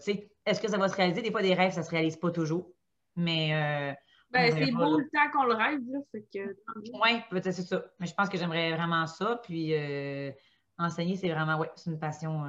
Est-ce 0.47 0.61
que 0.61 0.69
ça 0.69 0.79
va 0.79 0.89
se 0.89 0.95
réaliser? 0.95 1.21
Des 1.23 1.33
fois, 1.33 1.43
des 1.43 1.55
rêves, 1.55 1.73
ça 1.73 1.81
ne 1.81 1.85
se 1.85 1.91
réalise 1.91 2.17
pas 2.17 2.31
toujours. 2.31 2.71
Mais. 3.17 3.53
Euh, 3.55 3.93
ben, 4.31 4.53
c'est 4.53 4.71
beau 4.73 4.99
le 4.99 5.09
temps 5.11 5.31
qu'on 5.33 5.45
le 5.45 5.55
rêve. 5.55 5.81
Là, 5.89 6.01
que... 6.13 6.57
Oui, 6.75 7.21
peut-être 7.31 7.53
c'est 7.53 7.63
ça. 7.63 7.85
Mais 8.01 8.07
je 8.07 8.15
pense 8.15 8.29
que 8.29 8.37
j'aimerais 8.37 8.75
vraiment 8.75 9.07
ça. 9.07 9.41
Puis 9.45 9.73
euh, 9.75 10.33
enseigner, 10.79 11.17
c'est 11.17 11.31
vraiment, 11.31 11.57
ouais, 11.59 11.71
c'est 11.77 11.91
une 11.91 12.01
passion. 12.01 12.45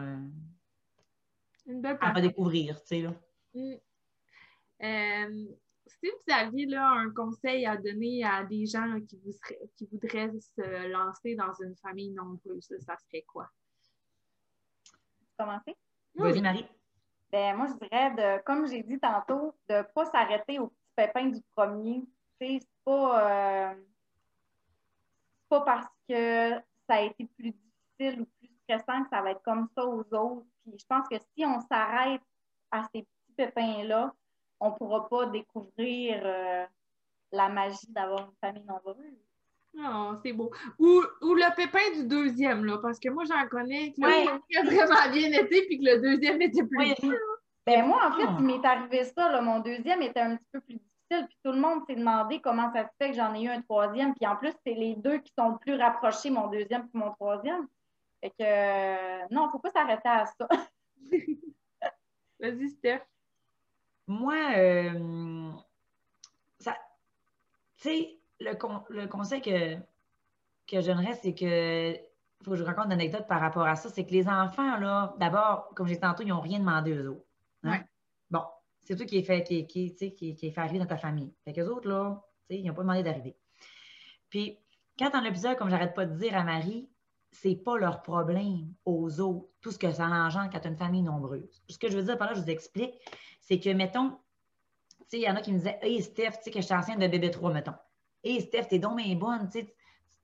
une 1.68 1.82
belle 1.82 2.00
passion. 2.00 2.16
À 2.16 2.22
découvrir, 2.22 2.82
tu 2.82 2.88
sais. 2.88 3.02
Là. 3.02 3.14
Mm. 3.54 3.76
si 5.86 6.08
vous 6.08 6.34
aviez 6.34 6.66
là, 6.66 6.90
un 6.90 7.12
conseil 7.12 7.68
à 7.68 7.78
donner 7.78 8.24
à 8.24 8.44
des 8.44 8.66
gens 8.66 9.00
qui, 9.08 9.20
vous 9.24 9.34
qui 9.76 9.86
voudraient 9.86 10.32
se 10.40 10.88
lancer 10.88 11.36
dans 11.36 11.54
une 11.62 11.76
famille 11.76 12.10
nombreuse, 12.12 12.74
ça 12.80 12.98
serait 12.98 13.26
quoi? 13.28 13.48
Commencer? 15.38 15.76
Vas-y, 16.16 16.42
Marie. 16.42 16.68
Ben, 17.32 17.56
moi, 17.58 17.68
je 17.68 17.74
dirais, 17.86 18.12
de, 18.12 18.44
comme 18.44 18.68
j'ai 18.68 18.84
dit 18.84 19.00
tantôt, 19.00 19.54
de 19.70 19.76
ne 19.76 19.82
pas 19.82 20.06
s'arrêter 20.06 20.60
au 20.60 20.68
petit 20.68 20.92
pépin 20.96 21.26
du 21.26 21.42
premier. 21.56 22.04
C'est 22.40 22.60
pas, 22.84 23.72
euh, 23.72 23.76
pas 25.50 25.62
parce 25.62 25.88
que 26.08 26.52
ça 26.88 26.96
a 26.96 27.02
été 27.02 27.26
plus 27.38 27.52
difficile 27.52 28.22
ou 28.22 28.26
plus 28.40 28.50
stressant 28.64 29.04
que 29.04 29.10
ça 29.10 29.22
va 29.22 29.32
être 29.32 29.42
comme 29.44 29.68
ça 29.76 29.86
aux 29.86 30.06
autres. 30.14 30.46
Puis 30.64 30.80
je 30.80 30.86
pense 30.86 31.08
que 31.08 31.16
si 31.18 31.46
on 31.46 31.60
s'arrête 31.62 32.22
à 32.72 32.84
ces 32.94 33.02
petits 33.02 33.34
pépins-là, 33.36 34.14
on 34.60 34.70
ne 34.70 34.76
pourra 34.76 35.08
pas 35.10 35.26
découvrir 35.28 36.22
euh, 36.24 36.66
la 37.32 37.50
magie 37.50 37.92
d'avoir 37.92 38.28
une 38.28 38.36
famille 38.42 38.64
nombreuse. 38.64 39.25
Oh, 39.78 40.14
c'est 40.24 40.34
beau. 40.34 40.52
Ou, 40.80 41.02
le 41.22 41.56
pépin 41.56 41.92
du 41.96 42.08
deuxième, 42.08 42.66
là, 42.66 42.78
parce 42.78 43.00
que 43.00 43.10
moi, 43.10 43.24
j'en 43.26 43.48
connais 43.48 43.92
qui 43.92 44.04
a 44.04 44.64
vraiment 44.64 45.12
bien 45.12 45.32
été, 45.32 45.66
puis 45.66 45.80
que 45.80 45.86
le 45.86 46.02
deuxième 46.02 46.42
était 46.42 46.64
plus 46.64 47.18
Ben, 47.66 47.86
moi, 47.86 48.08
en 48.08 48.12
fait, 48.14 48.28
il 48.40 48.46
m'est 48.46 48.66
arrivé 48.66 49.04
ça. 49.04 49.32
Là, 49.32 49.42
mon 49.42 49.60
deuxième 49.60 50.02
était 50.02 50.22
un 50.22 50.38
petit 50.38 50.48
peu 50.52 50.62
plus 50.62 50.76
difficile, 50.76 51.28
puis 51.28 51.38
tout 51.44 51.52
le 51.52 51.60
monde 51.60 51.82
s'est 51.88 51.96
demandé 51.96 52.40
comment 52.40 52.72
ça 52.74 52.84
se 52.84 52.90
fait 52.98 53.12
que 53.12 53.18
j'en 53.18 53.34
ai 53.34 53.44
eu 53.44 53.50
un 53.50 53.62
troisième. 53.62 54.14
Puis 54.16 54.26
en 54.26 54.38
plus, 54.38 54.54
c'est 54.66 54.74
les 54.74 54.96
deux 54.96 55.18
qui 55.18 55.34
sont 55.38 55.50
le 55.50 55.58
plus 55.58 55.76
rapprochés, 55.76 56.30
mon 56.30 56.48
deuxième 56.48 56.84
et 56.94 56.98
mon 56.98 57.12
troisième. 57.14 57.68
Fait 58.22 58.30
que, 58.30 58.36
euh, 58.42 59.26
non, 59.32 59.44
il 59.44 59.48
ne 59.48 59.52
faut 59.52 59.60
pas 59.60 59.72
s'arrêter 59.72 60.08
à 60.08 60.26
ça. 60.26 60.48
Vas-y, 62.40 62.70
Steph. 62.70 63.02
Moi, 64.08 64.36
euh, 64.56 65.52
ça, 66.60 66.78
tu 67.78 67.90
sais, 67.90 68.20
le, 68.40 69.08
conseil 69.08 69.42
que, 69.42 69.76
que 70.68 70.82
je 70.82 70.88
donnerais, 70.88 71.16
c'est 71.22 71.34
que 71.34 71.94
il 71.94 72.44
faut 72.44 72.52
que 72.52 72.58
je 72.58 72.64
vous 72.64 72.68
raconte 72.68 72.88
une 72.88 72.94
anecdote 72.94 73.28
par 73.28 73.40
rapport 73.40 73.66
à 73.66 73.76
ça. 73.76 73.90
C'est 73.90 74.06
que 74.06 74.12
les 74.12 74.28
enfants, 74.28 74.78
là, 74.78 75.16
d'abord, 75.20 75.70
comme 75.76 75.88
j'ai 75.88 75.96
dit 75.96 76.02
tantôt, 76.02 76.24
ils 76.24 76.30
n'ont 76.30 76.42
rien 76.42 76.60
demandé 76.60 76.94
aux 76.94 77.12
autres. 77.12 77.26
Hein? 77.64 77.84
Bon, 78.30 78.44
c'est 78.82 78.96
toi 78.96 79.06
qui 79.06 79.18
est 79.18 79.24
fait, 79.24 79.44
qui, 79.44 79.66
qui, 79.66 79.96
qui, 79.96 80.14
qui 80.14 80.48
est 80.48 80.52
fait 80.52 80.62
arriver 80.62 80.80
dans 80.80 80.86
ta 80.86 80.98
famille. 80.98 81.34
Fait 81.44 81.54
qu'eux 81.54 81.68
autres, 81.68 81.88
là, 81.88 82.22
ils 82.50 82.64
n'ont 82.66 82.74
pas 82.74 82.82
demandé 82.82 83.04
d'arriver. 83.04 83.36
Puis, 84.30 84.60
quand 85.00 85.10
dans 85.10 85.22
l'épisode, 85.22 85.58
comme 85.58 85.70
j'arrête 85.70 85.96
pas 85.96 86.06
de 86.06 86.16
dire 86.18 86.38
à 86.38 86.44
Marie, 86.44 86.90
c'est 87.32 87.56
pas 87.56 87.78
leur 87.78 88.02
problème 88.02 88.74
aux 88.86 89.20
autres, 89.20 89.48
tout 89.62 89.72
ce 89.72 89.78
que 89.78 89.92
ça 89.92 90.06
engendre 90.06 90.50
quand 90.52 90.60
tu 90.60 90.68
as 90.68 90.72
une 90.72 90.78
famille 90.78 91.02
nombreuse. 91.02 91.64
Ce 91.70 91.78
que 91.78 91.90
je 91.90 91.98
veux 91.98 92.04
dire 92.04 92.18
par 92.18 92.28
là, 92.28 92.34
je 92.34 92.42
vous 92.42 92.50
explique, 92.50 92.94
c'est 93.42 93.60
que, 93.60 93.70
mettons, 93.70 94.18
il 95.12 95.20
y 95.20 95.30
en 95.30 95.36
a 95.36 95.42
qui 95.42 95.52
me 95.52 95.58
disaient 95.58 95.80
Hey 95.82 96.02
Steph, 96.02 96.32
tu 96.32 96.44
sais 96.44 96.52
que 96.52 96.62
je 96.62 96.66
suis 96.66 96.74
enceinte 96.74 97.00
de 97.00 97.08
bébé 97.08 97.32
3, 97.32 97.54
mettons. 97.54 97.74
Hé, 98.26 98.42
Steph, 98.42 98.66
t'es 98.66 98.80
donc 98.80 98.98
bien 98.98 99.16
bonne, 99.16 99.48
tu 99.50 99.60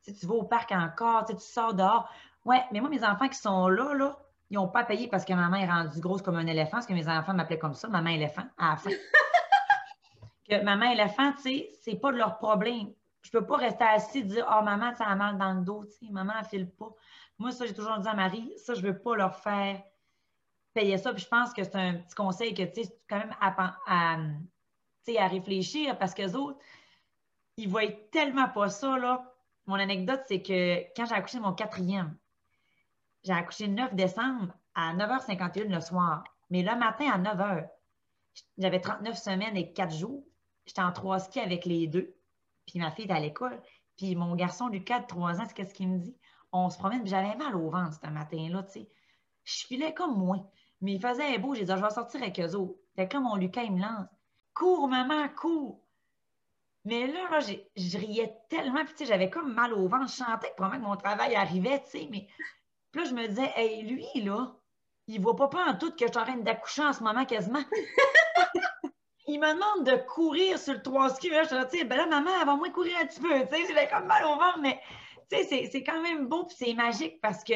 sais, 0.02 0.14
tu 0.14 0.26
vas 0.26 0.34
au 0.34 0.44
parc 0.44 0.72
encore, 0.72 1.26
tu 1.26 1.36
sors 1.38 1.76
dehors. 1.76 2.10
Ouais, 2.44 2.64
mais 2.72 2.82
moi, 2.82 2.90
mes 2.90 3.04
enfants 3.04 3.30
qui 3.30 3.38
sont 3.38 3.68
là, 3.68 3.94
là, 3.94 4.18
ils 4.50 4.56
n'ont 4.56 4.68
pas 4.68 4.84
payé 4.84 5.08
parce 5.08 5.24
que 5.24 5.34
maman 5.34 5.58
est 5.58 5.70
rendue 5.70 6.00
grosse 6.00 6.24
comme 6.24 6.36
un 6.36 6.48
éléphant, 6.48 6.72
parce 6.72 6.88
que 6.88 6.94
mes 6.94 7.08
enfants 7.08 7.36
m'appelaient 7.36 7.60
comme 7.60 7.76
ça, 7.76 7.88
maman 7.88 8.10
éléphant, 8.10 8.44
à 8.58 8.72
la 8.72 8.76
fin. 8.76 8.90
que 10.50 10.64
maman 10.64 10.92
éléphant, 10.92 11.32
tu 11.34 11.44
sais, 11.44 11.70
c'est 11.82 11.96
pas 11.96 12.12
de 12.12 12.18
leur 12.18 12.40
problème. 12.40 12.92
Je 13.22 13.30
peux 13.30 13.46
pas 13.46 13.58
rester 13.58 13.84
assis 13.84 14.18
et 14.18 14.24
dire, 14.24 14.48
oh, 14.52 14.64
maman, 14.64 14.96
ça 14.96 15.06
a 15.06 15.16
mal 15.16 15.38
dans 15.38 15.54
le 15.54 15.62
dos, 15.62 15.86
tu 15.86 16.08
sais, 16.08 16.12
maman, 16.12 16.34
elle 16.40 16.46
file 16.46 16.70
pas. 16.72 16.90
Moi, 17.38 17.52
ça, 17.52 17.68
j'ai 17.68 17.74
toujours 17.76 18.00
dit 18.00 18.08
à 18.08 18.16
Marie, 18.16 18.52
ça, 18.58 18.74
je 18.74 18.82
veux 18.82 18.98
pas 18.98 19.16
leur 19.16 19.36
faire 19.36 19.82
payer 20.74 20.98
ça. 20.98 21.14
Puis 21.14 21.24
je 21.24 21.28
pense 21.30 21.54
que 21.54 21.64
c'est 21.64 21.76
un 21.76 21.94
petit 21.94 22.16
conseil 22.16 22.54
que, 22.56 22.64
tu 22.64 22.84
sais, 22.84 23.00
quand 23.08 23.20
même 23.20 23.36
à, 23.40 23.76
à, 23.88 24.18
à 25.18 25.28
réfléchir 25.28 25.98
parce 25.98 26.14
que 26.14 26.36
autres, 26.36 26.60
il 27.62 27.70
voit 27.70 27.88
tellement 28.12 28.50
pas 28.50 28.70
ça, 28.70 28.98
là. 28.98 29.34
Mon 29.68 29.76
anecdote, 29.76 30.22
c'est 30.28 30.42
que 30.42 30.80
quand 30.96 31.06
j'ai 31.06 31.16
accouché 31.16 31.40
mon 31.40 31.54
quatrième, 31.54 32.18
j'ai 33.24 33.34
accouché 33.34 33.68
le 33.68 33.74
9 33.74 33.96
décembre 33.96 34.54
à 34.74 34.94
9h51 34.96 35.68
le 35.68 35.82
soir. 35.82 36.24
Mais 36.50 36.64
le 36.64 36.76
matin 36.76 37.06
à 37.12 37.20
9h, 37.20 37.70
j'avais 38.58 38.82
39 38.82 39.18
semaines 39.18 39.56
et 39.56 39.72
4 39.72 39.94
jours. 39.94 40.24
J'étais 40.66 40.82
en 40.82 40.92
trois 40.92 41.20
skis 41.20 41.40
avec 41.40 41.66
les 41.66 41.88
deux. 41.88 42.16
Puis 42.66 42.80
ma 42.80 42.92
fille 42.92 43.06
est 43.06 43.12
à 43.12 43.20
l'école. 43.20 43.62
Puis 43.98 44.16
mon 44.16 44.36
garçon, 44.36 44.68
Lucas, 44.68 45.02
de 45.02 45.08
3 45.08 45.40
ans, 45.40 45.44
c'est 45.48 45.54
qu'est-ce 45.54 45.74
qu'il 45.74 45.90
me 45.90 46.00
dit? 46.00 46.18
On 46.52 46.70
se 46.70 46.78
promène, 46.78 47.06
j'avais 47.06 47.36
mal 47.36 47.56
au 47.56 47.70
ventre 47.70 47.98
ce 48.04 48.10
matin-là, 48.10 48.64
tu 48.64 48.72
sais. 48.72 48.90
Je 49.44 49.66
filais 49.68 49.94
comme 49.94 50.18
moi. 50.18 50.52
Mais 50.82 50.94
il 50.94 51.02
faisait 51.02 51.38
beau, 51.38 51.54
j'ai 51.54 51.66
dit, 51.66 51.72
je 51.72 51.82
vais 51.82 51.90
sortir 51.90 52.22
avec 52.22 52.40
eux 52.40 52.56
autres. 52.56 52.80
Fait 52.96 53.08
que 53.08 53.18
mon 53.18 53.36
Lucas, 53.36 53.64
il 53.64 53.74
me 53.74 53.82
lance. 53.82 54.08
Cours, 54.54 54.88
maman, 54.88 55.30
cours. 55.30 55.81
Mais 56.86 57.08
là, 57.08 57.40
je 57.40 57.98
riais 57.98 58.34
tellement, 58.50 58.84
puis 58.86 59.06
j'avais 59.06 59.30
comme 59.30 59.54
mal 59.54 59.74
au 59.74 59.88
ventre. 59.88 60.12
Je 60.12 60.24
chantais 60.24 60.52
pour 60.58 60.70
que 60.70 60.78
mon 60.78 60.96
travail 60.96 61.36
arrivait, 61.36 61.84
tu 61.84 61.92
sais, 61.92 62.08
mais 62.10 62.28
puis 62.92 63.02
là, 63.02 63.10
je 63.10 63.16
me 63.16 63.28
disais, 63.28 63.52
hey, 63.56 63.84
lui, 63.84 64.06
là, 64.24 64.54
il 65.08 65.22
voit 65.22 65.36
pas 65.36 65.48
pas 65.48 65.66
en 65.66 65.78
tout 65.78 65.92
que 65.92 66.06
je 66.06 66.12
suis 66.12 66.18
en 66.18 66.24
train 66.24 66.38
d'accoucher 66.38 66.84
en 66.84 66.94
ce 66.94 67.04
moment 67.04 67.26
quasiment. 67.26 67.64
il 69.28 69.40
me 69.40 69.54
demande 69.54 69.86
de 69.86 69.96
courir 70.08 70.60
sur 70.60 70.74
le 70.74 70.82
3 70.82 71.10
ski. 71.12 71.30
Là, 71.30 71.44
je 71.44 71.56
me 71.56 71.70
dis, 71.70 71.84
ben 71.86 71.98
là, 71.98 72.06
maman, 72.06 72.32
elle 72.40 72.46
va 72.46 72.56
moins 72.56 72.70
courir 72.70 72.98
un 73.02 73.06
petit 73.06 73.22
peu. 73.22 73.30
Tu 73.48 73.56
sais, 73.56 73.68
j'avais 73.68 73.88
comme 73.88 74.06
mal 74.06 74.26
au 74.26 74.36
ventre, 74.36 74.60
mais 74.62 74.80
tu 75.30 75.38
sais, 75.44 75.70
c'est 75.72 75.84
quand 75.84 76.02
même 76.02 76.28
beau, 76.28 76.46
puis 76.46 76.58
c'est 76.60 76.74
magique 76.74 77.22
parce 77.22 77.44
que, 77.44 77.54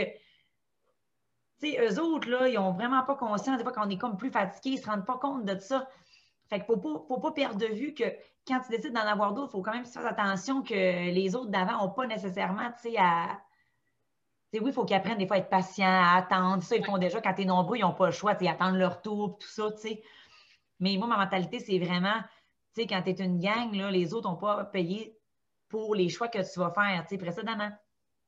tu 1.59 1.71
sais, 1.71 1.85
eux 1.85 1.99
autres, 1.99 2.29
là, 2.29 2.47
ils 2.47 2.57
ont 2.57 2.71
vraiment 2.71 3.03
pas 3.03 3.15
conscience, 3.15 3.57
des 3.57 3.63
fois, 3.63 3.73
quand 3.73 3.85
on 3.85 3.89
est 3.89 3.97
comme 3.97 4.17
plus 4.17 4.31
fatigué, 4.31 4.75
ils 4.75 4.81
se 4.81 4.85
rendent 4.89 5.05
pas 5.05 5.17
compte 5.17 5.43
de 5.43 5.59
ça. 5.59 5.89
Fait 6.47 6.59
qu'il 6.59 6.75
ne 6.75 6.81
faut 6.81 7.19
pas, 7.19 7.31
perdre 7.31 7.57
de 7.57 7.65
vue 7.65 7.93
que 7.93 8.03
quand 8.47 8.59
tu 8.59 8.69
décides 8.69 8.93
d'en 8.93 9.01
avoir 9.01 9.33
d'autres, 9.33 9.49
il 9.49 9.51
faut 9.53 9.61
quand 9.63 9.73
même 9.73 9.85
faire 9.85 10.05
attention 10.05 10.61
que 10.61 10.73
les 10.73 11.35
autres 11.35 11.49
d'avant 11.49 11.83
n'ont 11.83 11.91
pas 11.91 12.05
nécessairement, 12.05 12.71
tu 12.81 12.91
sais, 12.91 12.97
à. 12.97 13.39
oui, 14.53 14.61
il 14.65 14.73
faut 14.73 14.85
qu'ils 14.85 14.95
apprennent 14.95 15.17
des 15.17 15.25
fois 15.25 15.37
à 15.37 15.39
être 15.39 15.49
patients, 15.49 15.85
à 15.87 16.17
attendre. 16.17 16.61
Ça, 16.61 16.75
ils 16.75 16.85
font 16.85 16.99
déjà 16.99 17.19
quand 17.19 17.33
tu 17.33 17.41
es 17.41 17.45
nombreux, 17.45 17.77
ils 17.77 17.81
n'ont 17.81 17.93
pas 17.93 18.05
le 18.07 18.11
choix, 18.11 18.35
tu 18.35 18.47
attendre 18.47 18.77
leur 18.77 19.01
tour, 19.01 19.39
tout 19.39 19.47
ça, 19.47 19.71
tu 19.71 19.79
sais. 19.79 20.03
Mais 20.79 20.97
moi, 20.97 21.07
ma 21.07 21.17
mentalité, 21.17 21.59
c'est 21.59 21.79
vraiment, 21.79 22.19
Tu 22.75 22.81
sais, 22.81 22.87
quand 22.87 23.01
tu 23.01 23.09
es 23.09 23.23
une 23.23 23.39
gang, 23.39 23.73
là, 23.73 23.89
les 23.89 24.13
autres 24.13 24.29
n'ont 24.29 24.35
pas 24.35 24.65
payé 24.65 25.17
pour 25.67 25.95
les 25.95 26.09
choix 26.09 26.27
que 26.27 26.39
tu 26.39 26.59
vas 26.59 26.71
faire, 26.71 27.03
tu 27.07 27.15
sais, 27.15 27.17
précédemment. 27.17 27.71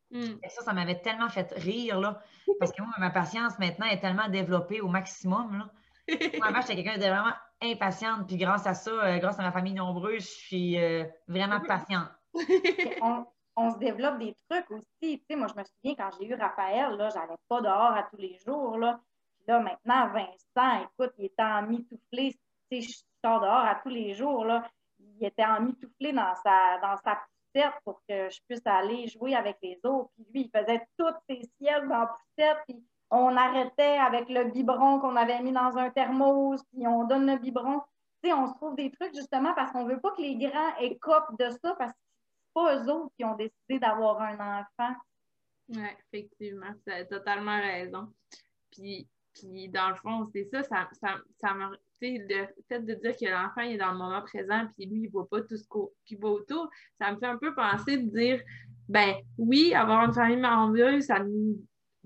Mm. 0.09 0.37
Et 0.43 0.49
ça, 0.49 0.63
ça 0.63 0.73
m'avait 0.73 0.99
tellement 1.01 1.29
fait 1.29 1.53
rire, 1.55 1.99
là, 1.99 2.19
parce 2.59 2.71
que 2.71 2.81
moi, 2.81 2.93
ma 2.97 3.11
patience 3.11 3.59
maintenant 3.59 3.85
est 3.85 3.99
tellement 3.99 4.27
développée 4.27 4.81
au 4.81 4.87
maximum. 4.87 5.59
Là. 5.59 5.69
Moi, 6.37 6.47
avant, 6.47 6.61
j'étais 6.61 6.75
quelqu'un 6.75 6.97
de 6.97 7.01
vraiment 7.01 7.33
impatiente, 7.61 8.27
puis 8.27 8.37
grâce 8.37 8.67
à 8.67 8.73
ça, 8.73 8.91
euh, 8.91 9.17
grâce 9.17 9.39
à 9.39 9.43
ma 9.43 9.51
famille 9.51 9.73
nombreuse, 9.73 10.23
je 10.23 10.27
suis 10.27 10.77
euh, 10.79 11.03
vraiment 11.27 11.59
patiente. 11.59 12.09
on, 13.01 13.25
on 13.57 13.71
se 13.71 13.79
développe 13.79 14.19
des 14.19 14.35
trucs 14.47 14.69
aussi. 14.71 15.19
Tu 15.19 15.23
sais, 15.27 15.35
moi, 15.35 15.47
je 15.47 15.59
me 15.59 15.63
souviens 15.63 15.95
quand 15.95 16.09
j'ai 16.19 16.27
eu 16.27 16.35
Raphaël, 16.35 16.95
là, 16.95 17.09
j'allais 17.09 17.37
pas 17.49 17.59
dehors 17.59 17.93
à 17.93 18.03
tous 18.03 18.17
les 18.17 18.37
jours. 18.45 18.77
Là, 18.77 18.99
Puis 19.35 19.45
là 19.47 19.59
maintenant, 19.59 20.13
Vincent, 20.13 20.83
écoute, 20.83 21.13
il 21.17 21.25
était 21.25 21.43
en 21.43 21.63
mitouflé. 21.63 22.37
Tu 22.69 22.81
sais, 22.81 22.87
je 22.87 22.97
sors 23.25 23.41
dehors 23.41 23.65
à 23.65 23.75
tous 23.81 23.89
les 23.89 24.13
jours. 24.13 24.45
Là. 24.45 24.63
Il 24.99 25.25
était 25.25 25.45
en 25.45 25.61
mitouflé 25.61 26.13
dans 26.13 26.35
sa, 26.35 26.77
dans 26.81 26.97
sa 26.97 27.15
poussette 27.15 27.73
pour 27.83 27.99
que 28.07 28.29
je 28.29 28.39
puisse 28.47 28.65
aller 28.65 29.07
jouer 29.07 29.35
avec 29.35 29.57
les 29.63 29.79
autres. 29.83 30.11
Puis 30.15 30.25
lui, 30.31 30.41
il 30.53 30.59
faisait 30.59 30.85
toutes 30.95 31.17
ses 31.27 31.41
sièges 31.57 31.87
dans 31.87 32.01
la 32.01 32.07
poussette. 32.07 32.57
Puis 32.67 32.85
on 33.09 33.35
arrêtait 33.37 33.97
avec 33.97 34.29
le 34.29 34.51
biberon 34.51 34.99
qu'on 34.99 35.15
avait 35.15 35.41
mis 35.41 35.51
dans 35.51 35.77
un 35.77 35.89
thermos. 35.89 36.61
Puis 36.73 36.87
on 36.87 37.05
donne 37.05 37.25
le 37.25 37.37
biberon. 37.37 37.81
Tu 38.21 38.29
sais, 38.29 38.33
on 38.33 38.47
se 38.47 38.53
trouve 38.55 38.75
des 38.75 38.91
trucs 38.91 39.15
justement 39.15 39.53
parce 39.53 39.71
qu'on 39.71 39.85
veut 39.85 39.99
pas 39.99 40.11
que 40.11 40.21
les 40.21 40.35
grands 40.37 40.75
écopent 40.79 41.37
de 41.39 41.49
ça 41.49 41.75
parce 41.77 41.91
que 41.91 41.97
pas 42.53 42.75
eux 42.75 42.89
autres 42.89 43.13
qui 43.15 43.23
ont 43.23 43.35
décidé 43.35 43.79
d'avoir 43.79 44.21
un 44.21 44.61
enfant. 44.61 44.95
Oui, 45.69 45.83
effectivement, 46.13 46.73
tu 46.85 46.91
as 46.91 47.05
totalement 47.05 47.59
raison. 47.59 48.11
Puis, 48.71 49.07
puis 49.33 49.69
dans 49.69 49.89
le 49.89 49.95
fond, 49.95 50.25
c'est 50.33 50.45
ça, 50.45 50.63
ça, 50.63 50.87
ça, 50.93 51.15
ça 51.39 51.53
me. 51.53 51.77
Le 51.99 52.47
fait 52.69 52.79
de 52.79 52.93
dire 52.93 53.15
que 53.15 53.25
l'enfant 53.25 53.61
est 53.61 53.77
dans 53.77 53.91
le 53.91 53.97
moment 53.97 54.21
présent, 54.21 54.67
puis 54.75 54.85
lui, 54.85 54.99
il 54.99 55.05
ne 55.07 55.11
voit 55.11 55.27
pas 55.27 55.41
tout 55.41 55.57
ce 55.57 55.63
qui 56.05 56.15
va 56.15 56.27
autour, 56.27 56.69
ça 57.01 57.11
me 57.11 57.17
fait 57.17 57.25
un 57.25 57.39
peu 57.39 57.55
penser 57.55 57.97
de 57.97 58.11
dire 58.11 58.39
ben 58.87 59.15
oui, 59.39 59.73
avoir 59.73 60.05
une 60.05 60.13
famille 60.13 60.37
merveilleuse, 60.37 61.05
ça 61.05 61.17
nous 61.23 61.57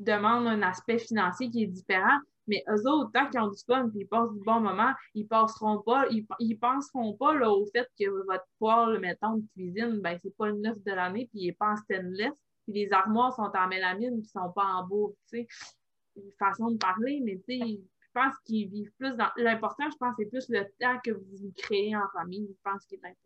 demande 0.04 0.48
un 0.48 0.62
aspect 0.62 1.00
financier 1.00 1.50
qui 1.50 1.64
est 1.64 1.68
différent, 1.68 2.20
mais 2.48 2.64
eux 2.70 2.88
autres, 2.90 3.12
tant 3.14 3.30
qu'ils 3.30 3.40
ont 3.40 3.50
du 3.50 3.64
fun 3.66 3.88
et 3.88 4.00
ils 4.00 4.08
passent 4.08 4.34
du 4.34 4.44
bon 4.44 4.60
moment, 4.60 4.92
ils 5.14 5.28
passeront 5.28 5.82
pas, 5.82 6.06
ils, 6.10 6.26
ils 6.40 6.58
penseront 6.58 7.14
pas 7.14 7.34
là, 7.36 7.52
au 7.52 7.66
fait 7.68 7.88
que 8.00 8.10
votre 8.26 8.46
poêle, 8.60 9.00
mettons, 9.00 9.38
de 9.38 9.48
cuisine, 9.54 10.02
ben, 10.02 10.18
c'est 10.22 10.36
pas 10.36 10.48
le 10.48 10.58
neuf 10.58 10.82
de 10.84 10.92
l'année, 10.92 11.28
puis 11.32 11.44
il 11.44 11.48
est 11.50 11.58
pas 11.58 11.72
en 11.72 11.78
stainless, 11.78 12.34
puis 12.64 12.74
les 12.74 12.92
armoires 12.92 13.34
sont 13.34 13.52
en 13.56 13.68
mélamine, 13.68 14.20
puis 14.22 14.30
sont 14.30 14.52
pas 14.52 14.66
en 14.66 14.88
bois, 14.88 15.12
tu 15.30 15.40
sais. 15.40 15.48
Une 16.18 16.32
façon 16.38 16.72
de 16.72 16.78
parler, 16.78 17.22
mais 17.24 17.38
tu 17.48 17.58
sais, 17.58 17.80
je 18.14 18.20
pense 18.20 18.36
qu'ils 18.44 18.70
vivent 18.70 18.92
plus 18.98 19.16
dans. 19.16 19.30
L'important, 19.38 19.90
je 19.90 19.96
pense, 19.98 20.14
c'est 20.18 20.26
plus 20.26 20.50
le 20.50 20.66
temps 20.80 21.00
que 21.04 21.12
vous 21.12 21.54
créez 21.56 21.96
en 21.96 22.08
famille, 22.14 22.50
je 22.50 22.62
pense 22.70 22.86
qu'il 22.86 22.98
est 22.98 23.08
important. 23.08 23.18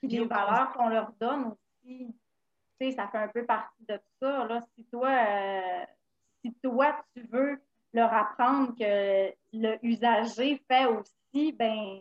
Puis 0.00 0.08
les 0.08 0.24
valeurs 0.24 0.72
qu'on 0.72 0.88
leur 0.88 1.12
donne 1.20 1.52
aussi, 1.52 2.14
tu 2.80 2.86
sais, 2.86 2.92
ça 2.92 3.08
fait 3.08 3.18
un 3.18 3.28
peu 3.28 3.44
partie 3.44 3.84
de 3.86 3.96
tout 3.96 4.02
ça. 4.20 4.46
Là. 4.46 4.66
Si 4.74 4.84
toi, 4.86 5.10
euh, 5.10 5.84
si 6.44 6.54
toi, 6.62 6.94
tu 7.16 7.26
veux 7.32 7.58
leur 7.92 8.12
apprendre 8.12 8.74
que 8.76 9.32
le 9.52 9.78
usager 9.82 10.62
fait 10.68 10.86
aussi, 10.86 11.52
ben 11.52 12.00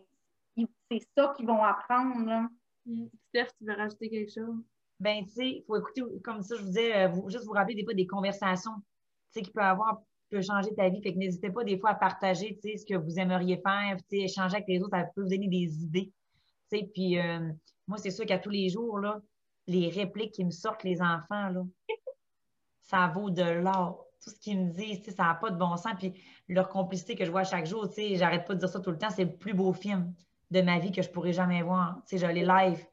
c'est 0.91 1.07
ça 1.17 1.33
qu'ils 1.35 1.47
vont 1.47 1.63
apprendre. 1.63 2.25
Là. 2.25 2.49
Mm. 2.85 3.07
Steph, 3.29 3.47
tu 3.57 3.65
veux 3.65 3.73
rajouter 3.73 4.09
quelque 4.09 4.31
chose? 4.31 4.55
Ben, 4.99 5.25
tu 5.25 5.31
sais, 5.31 5.49
il 5.49 5.63
faut 5.65 5.77
écouter, 5.77 6.01
comme 6.23 6.41
ça, 6.41 6.55
je 6.55 6.61
vous 6.61 6.67
disais, 6.67 7.07
vous, 7.07 7.29
juste 7.29 7.45
vous 7.45 7.53
rappeler 7.53 7.75
des 7.75 7.83
fois 7.83 7.93
des 7.93 8.07
conversations, 8.07 8.75
tu 8.75 8.83
sais, 9.31 9.41
qu'il 9.41 9.53
peut 9.53 9.61
avoir, 9.61 10.01
peut 10.29 10.41
changer 10.41 10.73
ta 10.75 10.89
vie. 10.89 11.01
Fait 11.01 11.13
que 11.13 11.17
n'hésitez 11.17 11.49
pas 11.49 11.63
des 11.63 11.77
fois 11.77 11.91
à 11.91 11.95
partager, 11.95 12.57
tu 12.61 12.69
sais, 12.69 12.77
ce 12.77 12.85
que 12.85 12.95
vous 12.95 13.19
aimeriez 13.19 13.57
faire, 13.57 13.97
tu 14.09 14.17
sais, 14.17 14.23
échanger 14.23 14.55
avec 14.55 14.67
les 14.67 14.81
autres, 14.81 14.95
ça 14.97 15.05
peut 15.15 15.23
vous 15.23 15.29
donner 15.29 15.47
des 15.47 15.83
idées. 15.83 16.11
Tu 16.71 16.79
sais, 16.79 16.89
puis 16.93 17.19
euh, 17.19 17.51
moi, 17.87 17.97
c'est 17.97 18.11
sûr 18.11 18.25
qu'à 18.25 18.39
tous 18.39 18.49
les 18.49 18.69
jours, 18.69 18.99
là, 18.99 19.19
les 19.67 19.89
répliques 19.89 20.33
qui 20.33 20.45
me 20.45 20.51
sortent 20.51 20.83
les 20.83 21.01
enfants, 21.01 21.49
là, 21.49 21.63
ça 22.81 23.07
vaut 23.07 23.29
de 23.29 23.43
l'or 23.43 24.05
tout 24.23 24.29
ce 24.29 24.39
qu'ils 24.39 24.59
me 24.59 24.71
disent, 24.71 25.03
ça 25.15 25.23
n'a 25.23 25.35
pas 25.35 25.49
de 25.49 25.57
bon 25.57 25.75
sens. 25.77 25.93
Puis 25.97 26.13
leur 26.47 26.69
complicité 26.69 27.15
que 27.15 27.25
je 27.25 27.31
vois 27.31 27.43
chaque 27.43 27.65
jour, 27.65 27.87
j'arrête 28.13 28.45
pas 28.45 28.53
de 28.53 28.59
dire 28.59 28.69
ça 28.69 28.79
tout 28.79 28.91
le 28.91 28.97
temps, 28.97 29.09
c'est 29.09 29.25
le 29.25 29.35
plus 29.35 29.53
beau 29.53 29.73
film 29.73 30.13
de 30.51 30.61
ma 30.61 30.79
vie 30.79 30.91
que 30.91 31.01
je 31.01 31.09
pourrais 31.09 31.33
jamais 31.33 31.61
voir. 31.61 31.99
Je 32.11 32.25
l'ai 32.25 32.45
live 32.45 32.85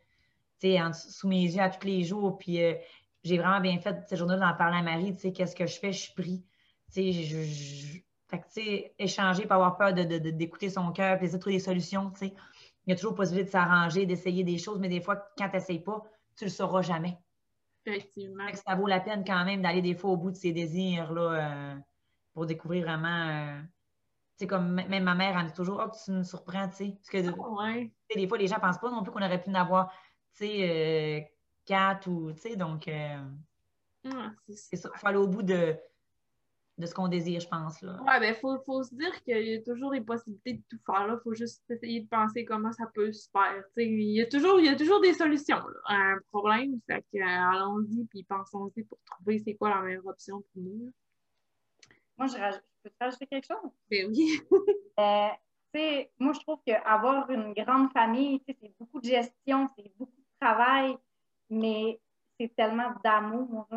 en, 0.81 0.93
sous 0.93 1.29
mes 1.29 1.43
yeux 1.43 1.63
à 1.63 1.71
tous 1.71 1.87
les 1.87 2.05
jours. 2.05 2.39
Puis 2.39 2.63
euh, 2.63 2.75
j'ai 3.23 3.39
vraiment 3.39 3.61
bien 3.61 3.79
fait 3.79 3.97
cette 4.09 4.19
journée 4.19 4.37
d'en 4.37 4.55
parler 4.55 4.79
à 4.79 4.83
Marie. 4.83 5.17
Qu'est-ce 5.17 5.55
que 5.55 5.67
je 5.67 5.79
fais? 5.79 5.93
Je 5.93 6.13
pris. 6.15 6.45
Je, 6.95 7.13
je, 7.13 7.99
fait 8.31 8.95
échanger, 8.99 9.47
pas 9.47 9.57
avoir 9.57 9.77
peur 9.77 9.93
d'écouter 9.93 10.71
son 10.71 10.93
cœur, 10.93 11.19
puis 11.19 11.31
de 11.31 11.37
trouver 11.37 11.57
des 11.57 11.63
solutions. 11.63 12.13
Il 12.21 12.33
y 12.87 12.93
a 12.93 12.97
toujours 12.97 13.15
possibilité 13.15 13.47
de 13.47 13.51
s'arranger, 13.51 14.07
d'essayer 14.07 14.45
des 14.45 14.59
choses, 14.59 14.79
mais 14.79 14.89
des 14.89 15.01
fois, 15.01 15.17
quand 15.37 15.49
tu 15.49 15.57
n'essayes 15.57 15.81
pas, 15.81 16.03
tu 16.37 16.45
ne 16.45 16.49
le 16.49 16.55
sauras 16.55 16.83
jamais. 16.83 17.19
Effectivement. 17.87 18.47
Ça 18.55 18.75
vaut 18.75 18.87
la 18.87 19.01
peine 19.01 19.25
quand 19.25 19.45
même 19.45 19.63
d'aller 19.63 19.83
des 19.83 19.95
fois 19.95 20.11
au 20.11 20.17
bout 20.17 20.31
de 20.31 20.37
ses 20.37 20.53
désirs 20.53 21.13
là, 21.13 21.75
euh, 21.75 21.75
pour 22.35 22.47
découvrir 22.47 22.85
vraiment. 22.85 23.29
Euh, 23.29 23.61
tu 23.63 24.45
sais, 24.45 24.47
comme 24.47 24.75
même 24.75 25.05
ma 25.05 25.15
mère, 25.15 25.39
elle 25.39 25.47
dit 25.47 25.53
toujours 25.53 25.83
Oh, 25.85 25.91
tu 26.05 26.13
me 26.13 26.23
surprends, 26.23 26.69
tu 26.69 26.77
sais. 26.77 26.93
Parce 26.97 27.11
que 27.11 28.15
des 28.15 28.29
fois, 28.29 28.39
les 28.39 28.47
gens 28.47 28.57
ne 28.57 28.61
pensent 28.61 28.79
pas 28.79 28.91
non 28.91 29.03
plus 29.03 29.13
qu'on 29.13 29.23
aurait 29.23 29.41
pu 29.41 29.51
en 29.51 29.55
avoir, 29.55 29.91
tu 30.35 30.47
sais, 30.47 30.69
euh, 30.69 31.21
quatre 31.65 32.09
ou, 32.09 32.33
tu 32.33 32.41
sais, 32.41 32.57
donc. 32.57 32.89
Ah, 32.89 34.33
c'est 34.49 34.77
ça. 34.77 34.91
Il 34.95 34.99
faut 34.99 35.07
aller 35.07 35.19
au 35.19 35.29
bout 35.29 35.43
de, 35.43 35.79
de 36.81 36.87
ce 36.87 36.95
qu'on 36.95 37.09
désire, 37.09 37.41
je 37.41 37.49
pense. 37.49 37.81
Là. 37.83 38.01
Ouais, 38.03 38.19
ben, 38.19 38.35
faut, 38.35 38.59
faut 38.65 38.83
se 38.83 38.95
dire 38.95 39.23
qu'il 39.23 39.47
y 39.47 39.55
a 39.55 39.63
toujours 39.63 39.93
des 39.93 40.01
possibilités 40.01 40.55
de 40.55 40.63
tout 40.69 40.79
faire. 40.85 41.07
Il 41.09 41.21
faut 41.23 41.35
juste 41.35 41.63
essayer 41.71 42.01
de 42.01 42.09
penser 42.09 42.45
comment 42.45 42.73
ça 42.73 42.87
peut 42.95 43.13
se 43.13 43.29
faire. 43.31 43.63
il, 43.77 44.17
y 44.17 44.23
a 44.23 44.27
toujours, 44.27 44.59
il 44.59 44.67
y 44.67 44.69
a 44.69 44.77
toujours 44.77 45.01
des 45.01 45.13
solutions. 45.13 45.61
Un 45.87 46.17
problème, 46.33 46.81
c'est 46.89 47.05
que 47.13 47.23
allons-y 47.23 48.05
puis 48.07 48.25
pensons-y 48.25 48.83
pour 48.85 48.99
trouver 49.05 49.39
c'est 49.39 49.55
quoi 49.55 49.71
la 49.71 49.83
meilleure 49.83 50.07
option 50.07 50.43
pour 50.53 50.63
nous. 50.63 50.93
Moi, 52.17 52.27
je, 52.27 52.59
peux 52.83 52.91
te 52.91 52.97
rajouter 53.01 53.27
quelque 53.27 53.47
chose? 53.47 53.71
Ben 53.91 54.07
oui. 54.09 54.41
euh, 54.99 55.29
moi, 56.19 56.33
je 56.33 56.41
trouve 56.41 56.61
qu'avoir 56.67 57.31
une 57.31 57.53
grande 57.55 57.93
famille, 57.93 58.43
c'est 58.47 58.57
beaucoup 58.79 59.01
de 59.01 59.07
gestion, 59.07 59.69
c'est 59.77 59.93
beaucoup 59.97 60.17
de 60.17 60.41
travail, 60.41 60.97
mais 61.49 62.01
c'est 62.39 62.55
tellement 62.57 62.93
d'amour. 63.05 63.69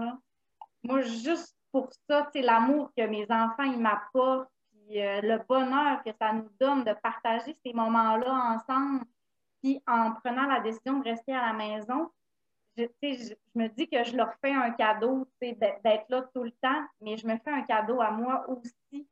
Moi, 0.83 1.01
juste 1.01 1.52
pour 1.73 1.89
ça, 2.07 2.29
c'est 2.31 2.43
l'amour 2.43 2.91
que 2.95 3.01
mes 3.07 3.25
enfants 3.31 3.63
ils 3.63 3.79
m'apportent, 3.79 4.47
puis 4.71 5.01
euh, 5.01 5.21
le 5.21 5.39
bonheur 5.49 6.03
que 6.03 6.11
ça 6.21 6.31
nous 6.31 6.49
donne 6.59 6.83
de 6.83 6.93
partager 6.93 7.57
ces 7.65 7.73
moments-là 7.73 8.55
ensemble, 8.55 9.03
puis 9.61 9.81
en 9.87 10.11
prenant 10.11 10.45
la 10.45 10.59
décision 10.59 10.99
de 10.99 11.09
rester 11.09 11.33
à 11.33 11.47
la 11.47 11.53
maison, 11.53 12.11
je, 12.77 12.83
je, 13.01 13.33
me 13.55 13.67
dis 13.69 13.87
que 13.87 14.03
je 14.03 14.15
leur 14.15 14.33
fais 14.35 14.51
un 14.51 14.69
cadeau 14.71 15.27
d'être 15.41 16.05
là 16.09 16.21
tout 16.33 16.43
le 16.43 16.51
temps, 16.51 16.85
mais 17.01 17.17
je 17.17 17.25
me 17.25 17.37
fais 17.37 17.51
un 17.51 17.63
cadeau 17.63 18.01
à 18.01 18.11
moi 18.11 18.45
aussi 18.47 19.07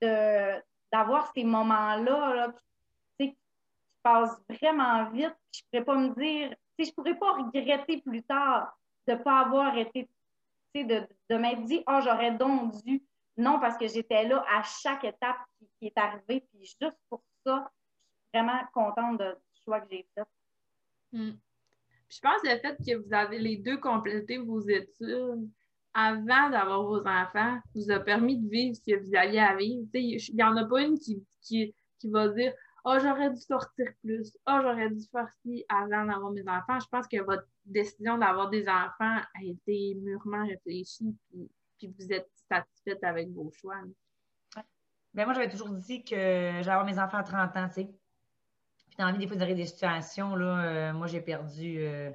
d'avoir 0.00 1.30
ces 1.34 1.44
moments-là 1.44 2.34
là, 2.34 2.52
qui, 3.18 3.36
passent 4.02 4.40
vraiment 4.48 5.10
vite. 5.10 5.36
Je 5.52 5.60
ne 5.74 5.82
pourrais 5.82 5.84
pas 5.84 5.96
me 5.96 6.14
dire, 6.14 6.56
je 6.78 6.84
ne 6.84 6.90
pourrais 6.92 7.14
pas 7.14 7.32
regretter 7.32 8.00
plus 8.00 8.22
tard 8.22 8.74
de 9.06 9.12
ne 9.12 9.18
pas 9.18 9.40
avoir 9.40 9.76
été 9.76 10.08
de, 10.74 11.06
de 11.28 11.36
m'être 11.36 11.64
dit, 11.64 11.82
oh, 11.88 11.98
j'aurais 12.02 12.32
donc 12.32 12.82
dû. 12.84 13.02
Non, 13.36 13.58
parce 13.60 13.78
que 13.78 13.88
j'étais 13.88 14.26
là 14.28 14.44
à 14.48 14.62
chaque 14.62 15.04
étape 15.04 15.38
qui, 15.78 15.86
est 15.86 15.98
arrivée. 15.98 16.46
Puis 16.50 16.60
juste 16.60 16.84
pour 17.08 17.22
ça, 17.44 17.70
je 17.70 18.38
suis 18.38 18.44
vraiment 18.44 18.60
contente 18.72 19.18
du 19.18 19.62
choix 19.64 19.80
que 19.80 19.88
j'ai 19.90 20.06
fait. 20.14 20.24
Hmm. 21.12 21.32
Je 22.08 22.18
pense 22.20 22.42
que 22.42 22.48
le 22.48 22.58
fait 22.58 22.76
que 22.76 22.96
vous 22.96 23.14
avez 23.14 23.38
les 23.38 23.56
deux 23.56 23.78
complété 23.78 24.38
vos 24.38 24.60
études 24.60 25.48
avant 25.94 26.50
d'avoir 26.50 26.82
vos 26.82 27.06
enfants 27.06 27.58
vous 27.74 27.90
a 27.90 27.98
permis 28.00 28.36
de 28.36 28.48
vivre 28.48 28.76
ce 28.76 28.80
que 28.80 29.00
vous 29.00 29.14
alliez 29.14 29.38
à 29.38 29.56
vivre. 29.56 29.86
Il 29.94 30.34
n'y 30.34 30.42
en 30.42 30.56
a 30.56 30.64
pas 30.64 30.82
une 30.82 30.98
qui, 30.98 31.24
qui, 31.40 31.74
qui 31.98 32.10
va 32.10 32.28
dire 32.28 32.52
oh, 32.84 32.96
j'aurais 33.00 33.30
dû 33.30 33.40
sortir 33.40 33.86
plus. 34.02 34.36
oh, 34.46 34.58
j'aurais 34.62 34.90
dû 34.90 35.04
faire 35.10 35.28
avant 35.68 36.04
d'avoir 36.06 36.30
mes 36.30 36.46
enfants. 36.48 36.78
Je 36.80 36.88
pense 36.90 37.06
que 37.06 37.20
votre 37.22 37.46
décision 37.72 38.18
d'avoir 38.18 38.50
des 38.50 38.68
enfants 38.68 39.18
a 39.34 39.42
été 39.42 39.94
mûrement 39.96 40.46
réfléchie, 40.46 41.14
puis, 41.28 41.50
puis 41.78 41.94
vous 41.98 42.12
êtes 42.12 42.30
satisfaite 42.48 43.02
avec 43.02 43.30
vos 43.30 43.50
choix. 43.50 43.76
Ben 45.12 45.24
moi, 45.24 45.34
j'avais 45.34 45.48
toujours 45.48 45.70
dit 45.70 46.04
que 46.04 46.14
j'allais 46.14 46.68
avoir 46.68 46.84
mes 46.84 46.98
enfants 46.98 47.18
à 47.18 47.24
30 47.24 47.56
ans, 47.56 47.68
tu 47.68 47.74
sais. 47.74 47.84
Puis 47.84 48.96
dans 48.96 49.06
la 49.06 49.12
vie, 49.12 49.18
des 49.18 49.26
fois, 49.26 49.36
vous 49.36 49.54
des 49.54 49.66
situations, 49.66 50.36
là, 50.36 50.64
euh, 50.64 50.92
moi, 50.92 51.06
j'ai 51.06 51.20
perdu 51.20 51.78
euh, 51.78 52.12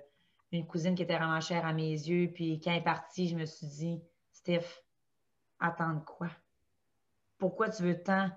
une 0.51 0.65
cousine 0.65 0.95
qui 0.95 1.03
était 1.03 1.17
vraiment 1.17 1.41
chère 1.41 1.65
à 1.65 1.73
mes 1.73 1.91
yeux, 1.91 2.31
puis 2.33 2.59
quand 2.59 2.71
elle 2.71 2.77
est 2.77 2.83
partie, 2.83 3.27
je 3.27 3.35
me 3.35 3.45
suis 3.45 3.67
dit, 3.67 4.01
Steph, 4.31 4.81
attendre 5.59 6.05
quoi? 6.05 6.29
Pourquoi 7.37 7.69
tu 7.69 7.83
veux 7.83 8.01
tant? 8.01 8.29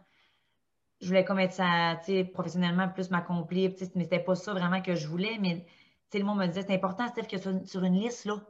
je 1.01 1.07
voulais 1.07 1.25
comme 1.25 1.39
être 1.39 1.53
ça, 1.53 2.01
professionnellement 2.33 2.89
plus 2.89 3.11
m'accomplir, 3.11 3.73
mais 3.95 4.05
c'était 4.05 4.19
pas 4.19 4.35
ça 4.35 4.53
vraiment 4.53 4.83
que 4.83 4.95
je 4.95 5.07
voulais, 5.07 5.39
mais 5.41 5.65
le 6.15 6.25
monde 6.25 6.39
me 6.39 6.47
disait, 6.47 6.63
c'est 6.63 6.75
important, 6.75 7.07
Steph, 7.09 7.25
que 7.25 7.39
sur, 7.39 7.53
sur 7.67 7.85
une 7.85 8.01
liste, 8.01 8.25
là, 8.25 8.41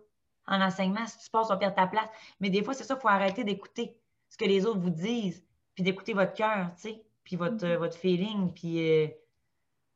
en 0.47 0.61
enseignement, 0.61 1.07
si 1.07 1.19
tu 1.19 1.31
passes, 1.31 1.49
tu 1.49 1.53
vas 1.53 1.59
perdre 1.59 1.77
ta 1.77 1.87
place. 1.87 2.09
Mais 2.41 2.51
des 2.51 2.63
fois, 2.63 2.75
c'est 2.75 2.85
ça, 2.85 2.95
il 2.97 3.01
faut 3.01 3.09
arrêter 3.09 3.45
d'écouter 3.45 3.97
ce 4.29 4.37
que 4.37 4.45
les 4.45 4.67
autres 4.67 4.81
vous 4.81 4.91
disent, 4.91 5.45
puis 5.75 5.83
d'écouter 5.83 6.15
votre 6.15 6.35
cœur, 6.35 6.71
puis 7.25 7.37
votre, 7.37 7.57
mm-hmm. 7.57 7.77
votre 7.77 7.97
feeling, 7.97 8.53
puis 8.53 8.81
euh, 8.81 9.09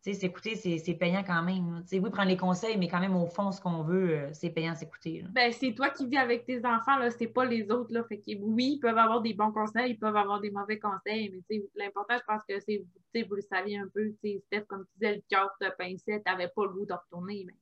s'écouter, 0.03 0.57
c'est 0.57 0.95
payant 0.95 1.23
quand 1.24 1.43
même. 1.43 1.85
Oui, 1.93 2.11
prendre 2.11 2.29
les 2.29 2.37
conseils, 2.37 2.77
mais 2.77 2.89
quand 2.89 2.99
même, 2.99 3.15
au 3.15 3.27
fond, 3.27 3.53
ce 3.53 3.61
qu'on 3.61 3.83
veut, 3.83 4.11
euh, 4.11 4.31
c'est 4.33 4.51
payant 4.51 4.74
s'écouter. 4.74 5.24
Ben, 5.31 5.53
c'est 5.53 5.73
toi 5.74 5.91
qui 5.91 6.07
vis 6.07 6.16
avec 6.16 6.45
tes 6.45 6.59
enfants, 6.66 6.97
là, 6.99 7.11
c'est 7.11 7.29
pas 7.29 7.45
les 7.45 7.70
autres. 7.70 7.93
Là. 7.93 8.03
Fait 8.05 8.19
que, 8.19 8.33
oui, 8.41 8.74
ils 8.74 8.81
peuvent 8.81 8.99
avoir 8.99 9.23
des 9.23 9.33
bons 9.33 9.53
conseils, 9.53 9.93
ils 9.93 9.99
peuvent 9.99 10.16
avoir 10.16 10.41
des 10.41 10.51
mauvais 10.51 10.81
conseils, 10.81 11.31
mais 11.31 11.62
l'important, 11.77 12.16
je 12.19 12.24
pense 12.27 12.43
que 12.49 12.59
c'est, 12.59 12.85
vous 13.23 13.35
le 13.37 13.43
saviez 13.43 13.79
un 13.79 13.89
peu, 13.95 14.12
Steph, 14.12 14.65
comme 14.66 14.85
tu 14.87 14.93
disais, 14.99 15.15
le 15.16 15.23
cœur 15.29 15.51
te 15.61 15.70
pinçait, 15.77 16.20
tu 16.20 16.31
n'avais 16.31 16.49
pas 16.49 16.65
le 16.65 16.70
goût 16.70 16.87
de 16.87 16.95
retourner, 16.95 17.45
mais 17.47 17.55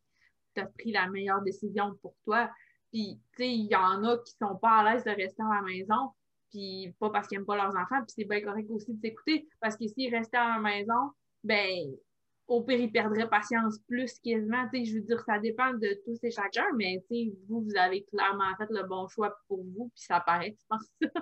tu 0.55 0.63
as 0.63 0.67
pris 0.67 0.93
la 0.93 1.09
meilleure 1.09 1.43
décision 1.43 1.95
pour 2.01 2.15
toi. 2.25 2.51
Puis, 2.91 3.21
tu 3.37 3.43
sais, 3.43 3.53
il 3.53 3.67
y 3.67 3.77
en 3.77 4.03
a 4.05 4.17
qui 4.19 4.33
sont 4.41 4.57
pas 4.57 4.79
à 4.79 4.93
l'aise 4.93 5.05
de 5.05 5.11
rester 5.11 5.43
à 5.43 5.57
la 5.57 5.63
maison, 5.63 6.11
puis 6.51 6.95
pas 6.99 7.11
parce 7.11 7.29
qu'ils 7.29 7.37
n'aiment 7.37 7.47
pas 7.47 7.57
leurs 7.57 7.77
enfants, 7.77 8.03
puis 8.03 8.15
c'est 8.17 8.25
bien 8.25 8.41
correct 8.41 8.69
aussi 8.71 8.95
de 8.95 9.01
s'écouter, 9.01 9.47
parce 9.61 9.77
que 9.77 9.87
s'ils 9.87 10.15
restaient 10.15 10.39
à 10.39 10.57
la 10.57 10.59
maison, 10.59 11.13
ben 11.45 11.95
au 12.51 12.61
pire, 12.63 12.81
ils 12.81 12.91
perdraient 12.91 13.29
patience 13.29 13.79
plus 13.87 14.19
quasiment. 14.19 14.69
je 14.73 14.95
veux 14.95 15.03
dire, 15.03 15.23
ça 15.25 15.39
dépend 15.39 15.73
de 15.73 16.03
tous 16.05 16.19
et 16.25 16.33
chacun, 16.33 16.65
mais 16.77 17.01
vous, 17.09 17.63
vous 17.63 17.77
avez 17.77 18.03
clairement 18.03 18.53
fait 18.59 18.67
le 18.71 18.83
bon 18.83 19.07
choix 19.07 19.39
pour 19.47 19.63
vous, 19.63 19.89
puis 19.95 20.03
ça 20.03 20.19
paraît, 20.21 20.57
je 20.59 20.65
pense. 20.69 20.93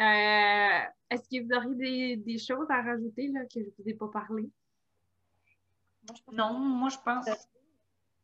euh, 0.00 0.82
Est-ce 1.10 1.28
que 1.28 1.42
vous 1.42 1.52
auriez 1.52 1.74
des, 1.74 2.16
des, 2.16 2.38
choses 2.38 2.70
à 2.70 2.80
rajouter 2.80 3.26
là, 3.28 3.40
que 3.52 3.60
je 3.60 3.66
ne 3.66 3.72
vous 3.76 3.88
ai 3.88 3.94
pas 3.94 4.08
parlé? 4.08 4.48
Non, 6.32 6.60
moi, 6.60 6.90
je 6.90 6.98
pense. 7.04 7.26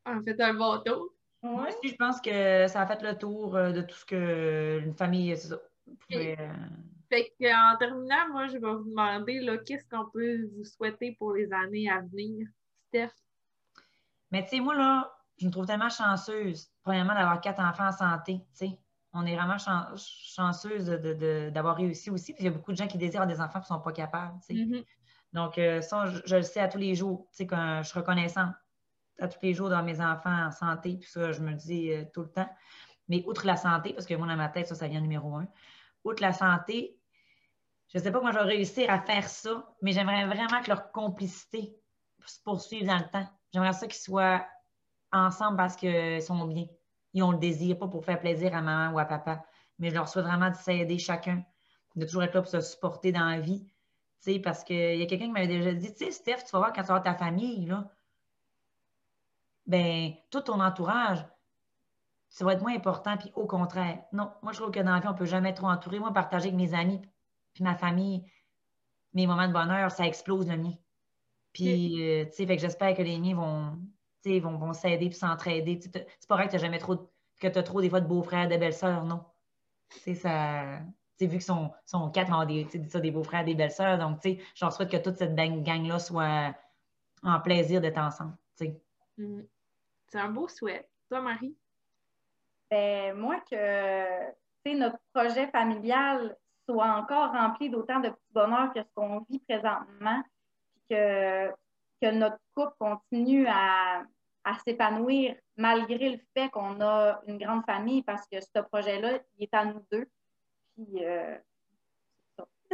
En 0.05 0.23
fait, 0.23 0.41
un 0.41 0.55
bon 0.55 0.81
tour. 0.85 1.13
Moi 1.43 1.67
aussi, 1.69 1.89
je 1.89 1.97
pense 1.97 2.21
que 2.21 2.69
ça 2.69 2.83
a 2.83 2.87
fait 2.87 3.03
le 3.03 3.19
tour 3.19 3.57
euh, 3.57 3.73
de 3.73 3.83
tout 3.83 3.97
ce 3.97 4.05
que 4.05 4.81
une 4.85 4.95
famille 4.95 5.35
pouvait. 6.09 6.39
Euh, 6.39 6.53
fait 7.09 7.33
en 7.41 7.77
terminant, 7.79 8.29
moi, 8.31 8.47
je 8.49 8.59
vais 8.59 8.73
vous 8.73 8.89
demander 8.89 9.41
qu'est-ce 9.67 9.85
qu'on 9.89 10.09
peut 10.11 10.47
vous 10.57 10.65
souhaiter 10.65 11.17
pour 11.19 11.35
les 11.35 11.53
années 11.53 11.91
à 11.91 12.01
venir, 12.01 12.47
Steph? 12.89 13.13
Mais 14.31 14.43
tu 14.43 14.51
sais, 14.51 14.61
moi, 14.61 14.75
là, 14.75 15.13
je 15.39 15.47
me 15.47 15.51
trouve 15.51 15.67
tellement 15.67 15.89
chanceuse, 15.89 16.71
premièrement, 16.83 17.15
d'avoir 17.15 17.41
quatre 17.41 17.61
enfants 17.61 17.89
en 17.89 17.93
santé. 17.93 18.41
Tu 18.59 18.67
sais, 18.67 18.79
on 19.13 19.25
est 19.27 19.37
vraiment 19.37 19.57
chanceuse 19.59 20.87
d'avoir 21.53 21.77
réussi 21.77 22.11
aussi. 22.11 22.33
Puis 22.33 22.45
il 22.45 22.47
y 22.47 22.49
a 22.49 22.53
beaucoup 22.53 22.73
de 22.73 22.77
gens 22.77 22.87
qui 22.87 22.99
désirent 22.99 23.27
des 23.27 23.41
enfants 23.41 23.59
et 23.59 23.63
ne 23.63 23.67
sont 23.67 23.81
pas 23.81 23.93
capables. 23.93 24.39
Tu 24.47 24.55
sais. 24.57 24.63
Mm-hmm. 24.63 24.85
Donc, 25.33 25.59
euh, 25.59 25.81
ça, 25.81 26.07
je, 26.07 26.37
le 26.37 26.43
sais 26.43 26.61
à 26.61 26.69
tous 26.69 26.79
les 26.79 26.95
jours. 26.95 27.27
Tu 27.31 27.39
sais, 27.39 27.47
quand 27.47 27.83
je 27.83 27.89
suis 27.89 27.99
reconnaissante 27.99 28.55
à 29.19 29.29
tous 29.29 29.39
les 29.43 29.55
jours 29.55 29.71
dans 29.71 29.83
mes 29.83 30.01
enfants 30.01 30.47
en 30.47 30.51
santé. 30.51 30.97
Puis 31.01 31.09
ça, 31.11 31.33
je 31.33 31.41
me 31.41 31.51
le 31.51 31.57
dis 31.57 31.91
euh, 31.93 32.05
tout 32.13 32.23
le 32.23 32.31
temps. 32.31 32.49
Mais 33.09 33.23
outre 33.27 33.47
la 33.47 33.57
santé, 33.57 33.93
parce 33.93 34.07
que 34.07 34.15
moi, 34.15 34.27
dans 34.27 34.37
ma 34.37 34.49
tête, 34.49 34.67
ça, 34.67 34.75
ça 34.75 34.89
vient 34.89 35.01
numéro 35.01 35.37
un 35.37 35.47
outre 36.07 36.23
la 36.23 36.33
santé, 36.33 36.99
je 37.89 37.99
ne 37.99 38.03
sais 38.03 38.11
pas 38.11 38.19
comment 38.19 38.33
je 38.33 38.39
vais 38.39 38.45
réussir 38.45 38.91
à 38.91 39.01
faire 39.01 39.29
ça, 39.29 39.75
mais 39.83 39.93
j'aimerais 39.93 40.27
vraiment 40.27 40.61
que 40.63 40.69
leur 40.69 40.91
complicité 40.93 41.77
se 42.27 42.41
poursuive 42.43 42.87
dans 42.87 42.99
le 42.99 43.09
temps. 43.11 43.29
J'aimerais 43.53 43.73
ça 43.73 43.87
qu'ils 43.87 44.01
soient 44.01 44.45
ensemble 45.13 45.57
parce 45.57 45.77
qu'ils 45.77 46.23
sont 46.23 46.47
bien. 46.47 46.67
Ils 47.13 47.23
ont 47.23 47.31
le 47.31 47.39
désir, 47.39 47.79
pas 47.79 47.89
pour 47.89 48.05
faire 48.05 48.21
plaisir 48.21 48.55
à 48.55 48.61
maman 48.61 48.95
ou 48.95 48.99
à 48.99 49.05
papa, 49.05 49.45
mais 49.79 49.91
je 49.91 49.95
leur 49.95 50.09
souhaite 50.09 50.27
vraiment 50.27 50.51
de 50.51 50.57
s'aider 50.57 50.99
chacun, 50.99 51.43
de 51.95 52.05
toujours 52.05 52.25
être 52.25 52.35
là 52.35 52.43
pour 52.43 52.51
se 52.51 52.61
supporter 52.61 53.13
dans 53.13 53.25
la 53.25 53.41
vie. 53.41 53.67
parce 54.43 54.65
qu'il 54.65 54.99
y 54.99 55.03
a 55.03 55.07
quelqu'un 55.07 55.27
qui 55.27 55.33
m'avait 55.33 55.47
déjà 55.47 55.73
dit, 55.73 55.95
tu 55.95 56.05
sais, 56.05 56.11
Steph, 56.11 56.45
tu 56.45 56.51
vas 56.53 56.59
voir 56.59 56.73
quand 56.73 56.83
tu 56.83 56.89
vas 56.89 57.01
ta 57.01 57.15
famille, 57.15 57.67
là, 57.67 57.91
ben, 59.67 60.13
tout 60.31 60.43
ton 60.43 60.61
entourage, 60.61 61.25
ça 62.37 62.45
va 62.45 62.53
être 62.53 62.61
moins 62.61 62.75
important, 62.75 63.17
puis 63.17 63.33
au 63.35 63.47
contraire. 63.47 63.99
Non, 64.13 64.31
moi, 64.43 64.53
je 64.53 64.61
trouve 64.61 64.71
que 64.71 64.81
dans 64.81 64.93
la 64.93 65.01
vie, 65.01 65.09
on 65.09 65.15
ne 65.15 65.17
peut 65.17 65.25
jamais 65.25 65.55
trop 65.55 65.69
entourer. 65.69 65.99
Moi, 65.99 66.13
partager 66.13 66.49
avec 66.49 66.61
mes 66.61 66.75
amis, 66.75 67.01
puis 67.55 67.65
ma 67.65 67.75
famille, 67.75 68.31
mes 69.15 69.27
moments 69.27 69.49
de 69.49 69.55
bonheur, 69.55 69.91
ça 69.91 70.07
explose 70.07 70.47
le 70.47 70.59
mien. 70.59 70.75
Puis, 71.55 72.03
euh, 72.03 72.27
tu 72.27 72.33
sais, 72.33 72.47
fait 72.47 72.57
que 72.57 72.61
j'espère 72.61 72.95
que 72.95 73.01
les 73.01 73.19
miens 73.19 73.37
vont, 73.37 73.79
vont, 74.43 74.59
vont 74.59 74.75
s'aider 74.75 75.09
puis 75.09 75.17
s'entraider. 75.17 75.81
C'est 75.81 76.29
pas 76.29 76.35
vrai 76.35 76.47
que 76.47 76.53
tu 76.53 76.59
jamais 76.59 76.79
trop, 76.79 77.11
que 77.41 77.49
tu 77.49 77.59
as 77.59 77.63
trop 77.63 77.81
des 77.81 77.89
fois 77.89 78.03
de 78.03 78.07
beaux-frères, 78.07 78.51
de 78.51 78.59
belles-sœurs, 78.59 79.07
non. 79.07 79.25
Tu 79.89 80.01
sais, 80.01 80.15
ça. 80.15 80.81
vu 81.19 81.29
qu'ils 81.29 81.41
sont, 81.41 81.73
sont 81.87 82.11
quatre, 82.11 82.31
on 82.35 82.45
des, 82.45 82.65
des 82.67 83.11
beaux-frères, 83.11 83.47
des 83.47 83.55
belles-sœurs. 83.55 83.97
Donc, 83.97 84.21
tu 84.21 84.33
sais, 84.33 84.39
j'en 84.55 84.71
souhaite 84.71 84.91
que 84.91 84.99
toute 84.99 85.17
cette 85.17 85.35
gang-là 85.35 85.99
soit 85.99 86.55
en 87.23 87.41
plaisir 87.41 87.81
d'être 87.81 87.97
ensemble. 87.97 88.37
Mm. 89.17 89.41
C'est 90.09 90.19
un 90.19 90.29
beau 90.29 90.49
souhait. 90.49 90.87
Toi, 91.09 91.23
Marie? 91.23 91.57
Ben, 92.71 93.15
moi, 93.15 93.41
que 93.51 94.35
notre 94.75 94.99
projet 95.13 95.49
familial 95.49 96.37
soit 96.69 96.93
encore 96.97 97.31
rempli 97.33 97.71
d'autant 97.71 98.01
de 98.01 98.09
petits 98.09 98.33
bonheurs 98.33 98.73
que 98.73 98.83
ce 98.83 98.89
qu'on 98.95 99.21
vit 99.31 99.39
présentement, 99.41 100.23
puis 100.75 100.97
que, 100.97 101.53
notre 102.13 102.39
couple 102.55 102.75
continue 102.79 103.47
à, 103.49 104.05
s'épanouir 104.65 105.35
malgré 105.57 106.11
le 106.11 106.21
fait 106.33 106.49
qu'on 106.51 106.81
a 106.81 107.21
une 107.27 107.39
grande 107.39 107.65
famille, 107.65 108.03
parce 108.03 108.29
que 108.29 108.41
ce 108.41 108.61
projet-là, 108.61 109.19
il 109.37 109.45
est 109.45 109.55
à 109.55 109.65
nous 109.65 109.85
deux. 109.91 110.09
Puis, 110.75 111.05
euh, 111.05 111.37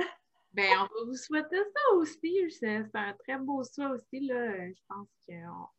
ben, 0.53 0.69
on 0.77 0.83
va 0.83 1.05
vous 1.07 1.17
souhaiter 1.17 1.57
ça 1.57 1.95
aussi. 1.95 2.51
C'est 2.51 2.85
un 2.93 3.15
très 3.15 3.39
beau 3.39 3.65
souhait 3.65 3.87
aussi. 3.87 4.21
Là. 4.21 4.69
Je 4.69 4.83
pense 4.87 5.09
qu'on 5.27 5.71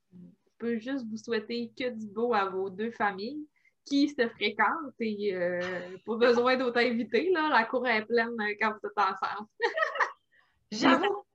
peut 0.57 0.79
juste 0.79 1.05
vous 1.07 1.17
souhaiter 1.17 1.71
que 1.77 1.89
du 1.89 2.07
beau 2.07 2.33
à 2.33 2.49
vos 2.49 2.71
deux 2.71 2.91
familles 2.91 3.47
qui 3.85 4.09
se 4.09 4.27
fréquentent 4.29 4.93
et 4.99 5.35
euh, 5.35 5.59
pas 6.05 6.15
besoin 6.15 6.57
d'autres 6.57 6.79
invités. 6.79 7.31
Là. 7.31 7.49
La 7.49 7.65
cour 7.65 7.87
est 7.87 8.05
pleine 8.05 8.35
quand 8.61 8.71
vous 8.71 8.87
êtes 8.87 8.97
ensemble. 8.97 9.47
J'avoue. 10.71 11.25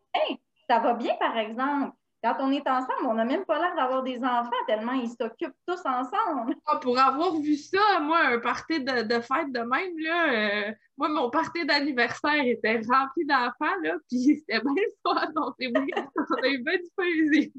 ça 0.68 0.80
va 0.80 0.94
bien, 0.94 1.14
par 1.18 1.36
exemple. 1.36 1.92
Quand 2.22 2.36
on 2.40 2.50
est 2.50 2.66
ensemble, 2.68 3.06
on 3.06 3.14
n'a 3.14 3.24
même 3.24 3.44
pas 3.44 3.60
l'air 3.60 3.76
d'avoir 3.76 4.02
des 4.02 4.18
enfants 4.18 4.50
tellement 4.66 4.92
ils 4.92 5.08
s'occupent 5.08 5.54
tous 5.68 5.80
ensemble. 5.84 6.56
Ah, 6.66 6.78
pour 6.82 6.98
avoir 6.98 7.36
vu 7.36 7.54
ça, 7.54 8.00
moi, 8.00 8.18
un 8.18 8.40
party 8.40 8.82
de, 8.82 9.02
de 9.02 9.20
fête 9.20 9.52
de 9.52 9.60
même, 9.60 9.96
là, 9.98 10.32
euh, 10.32 10.72
moi, 10.96 11.08
mon 11.08 11.30
party 11.30 11.64
d'anniversaire 11.64 12.44
était 12.44 12.80
rempli 12.90 13.24
d'enfants, 13.24 13.76
là, 13.82 13.94
puis 14.08 14.36
c'était 14.40 14.60
bien 14.60 14.72
le 14.74 14.92
fun. 15.04 15.32
On, 15.36 15.52
on 15.52 16.42
a 16.42 16.48
eu 16.48 16.58
bien 16.58 16.76
du 16.76 16.90
plaisir. 16.96 17.50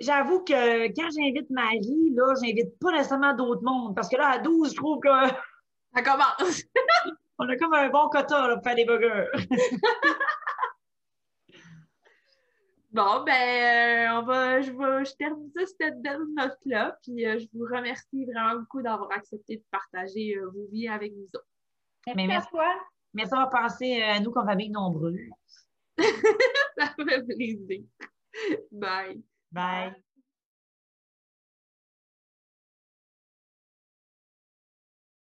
J'avoue 0.00 0.40
que 0.40 0.86
quand 0.88 1.08
j'invite 1.16 1.48
Marie, 1.50 2.10
là, 2.14 2.34
j'invite 2.40 2.78
pas 2.78 2.92
nécessairement 2.92 3.34
d'autres 3.34 3.62
mondes. 3.62 3.94
Parce 3.94 4.08
que 4.08 4.16
là, 4.16 4.28
à 4.28 4.38
12, 4.38 4.70
je 4.70 4.76
trouve 4.76 5.00
que. 5.00 5.08
Ça 5.94 6.02
commence. 6.02 6.62
On 7.38 7.48
a 7.48 7.56
comme 7.56 7.74
un 7.74 7.88
bon 7.88 8.08
quota 8.08 8.54
pour 8.54 8.62
faire 8.62 8.76
des 8.76 8.84
burgers. 8.84 9.26
bon, 12.92 13.24
ben, 13.24 13.32
euh, 13.32 14.06
on 14.12 14.22
va, 14.22 14.60
je, 14.60 14.70
vais, 14.70 15.04
je 15.04 15.12
termine 15.16 15.50
ça 15.56 15.66
cette 15.66 16.00
belle 16.02 16.22
note-là. 16.36 16.96
Puis 17.02 17.26
euh, 17.26 17.40
je 17.40 17.48
vous 17.52 17.64
remercie 17.64 18.24
vraiment 18.26 18.60
beaucoup 18.60 18.80
d'avoir 18.80 19.10
accepté 19.10 19.56
de 19.56 19.64
partager 19.72 20.36
euh, 20.36 20.50
vos 20.50 20.68
vies 20.70 20.86
avec 20.88 21.12
nous 21.16 21.26
autres. 21.34 21.48
Merci, 22.06 22.28
merci 22.28 22.46
à 22.46 22.50
toi. 22.50 22.68
Merci 23.14 23.30
d'avoir 23.30 23.50
pensé 23.50 24.02
à 24.02 24.20
nous 24.20 24.30
comme 24.30 24.46
famille 24.46 24.70
nombreuse. 24.70 25.18
ça 25.98 26.94
fait 26.96 27.24
plaisir. 27.24 27.82
Bye. 28.72 29.16
Bye. 29.52 29.92